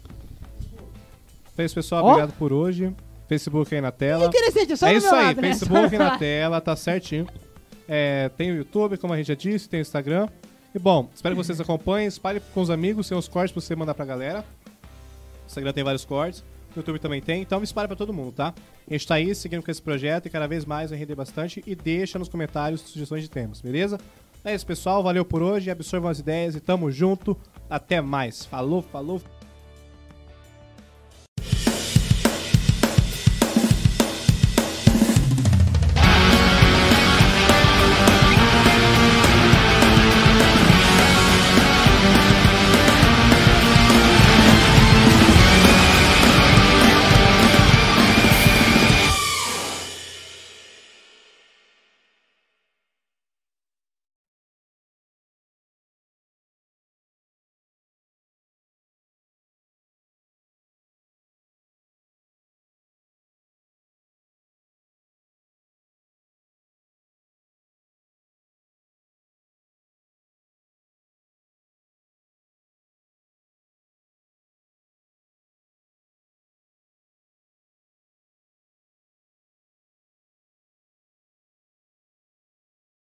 É 1.56 1.64
isso, 1.64 1.74
pessoal. 1.74 2.04
Obrigado 2.06 2.32
por 2.38 2.52
hoje. 2.52 2.94
Facebook 3.28 3.74
aí 3.74 3.80
na 3.80 3.92
tela. 3.92 4.26
Interessante, 4.26 4.76
só 4.76 4.86
é 4.88 4.94
isso 4.94 5.14
aí, 5.14 5.26
lado, 5.26 5.40
né? 5.42 5.48
Facebook 5.48 5.90
Só- 5.90 5.98
na 5.98 6.16
tela, 6.18 6.60
tá 6.60 6.74
certinho. 6.76 7.26
É, 7.88 8.28
tem 8.30 8.50
o 8.52 8.56
YouTube, 8.56 8.96
como 8.98 9.12
a 9.12 9.16
gente 9.16 9.26
já 9.28 9.34
disse, 9.34 9.68
tem 9.68 9.80
o 9.80 9.82
Instagram. 9.82 10.28
E 10.74 10.78
bom, 10.78 11.08
espero 11.14 11.36
que 11.36 11.44
vocês 11.44 11.60
acompanhem, 11.60 12.08
espalhe 12.08 12.40
com 12.40 12.60
os 12.60 12.70
amigos, 12.70 13.08
tem 13.08 13.16
os 13.16 13.28
cortes 13.28 13.52
pra 13.52 13.60
você 13.60 13.76
mandar 13.76 13.94
pra 13.94 14.04
galera. 14.06 14.44
O 15.42 15.46
Instagram 15.46 15.72
tem 15.72 15.84
vários 15.84 16.04
cortes, 16.04 16.40
o 16.74 16.78
YouTube 16.78 16.98
também 16.98 17.20
tem, 17.20 17.42
então 17.42 17.62
espalhe 17.62 17.86
pra 17.86 17.96
todo 17.96 18.12
mundo, 18.12 18.32
tá? 18.32 18.54
A 18.88 18.92
gente 18.92 19.06
tá 19.06 19.16
aí 19.16 19.34
seguindo 19.34 19.62
com 19.62 19.70
esse 19.70 19.82
projeto 19.82 20.26
e 20.26 20.30
cada 20.30 20.46
vez 20.46 20.64
mais 20.64 20.88
vai 20.88 20.98
render 20.98 21.14
bastante 21.14 21.62
e 21.66 21.74
deixa 21.74 22.18
nos 22.18 22.28
comentários 22.28 22.80
sugestões 22.80 23.22
de 23.22 23.28
temas, 23.28 23.60
beleza? 23.60 23.98
É 24.44 24.54
isso, 24.54 24.66
pessoal, 24.66 25.02
valeu 25.02 25.24
por 25.24 25.42
hoje, 25.42 25.70
absorvam 25.70 26.10
as 26.10 26.18
ideias 26.18 26.56
e 26.56 26.60
tamo 26.60 26.90
junto. 26.90 27.36
Até 27.70 28.00
mais. 28.00 28.44
Falou, 28.44 28.82
falou. 28.82 29.22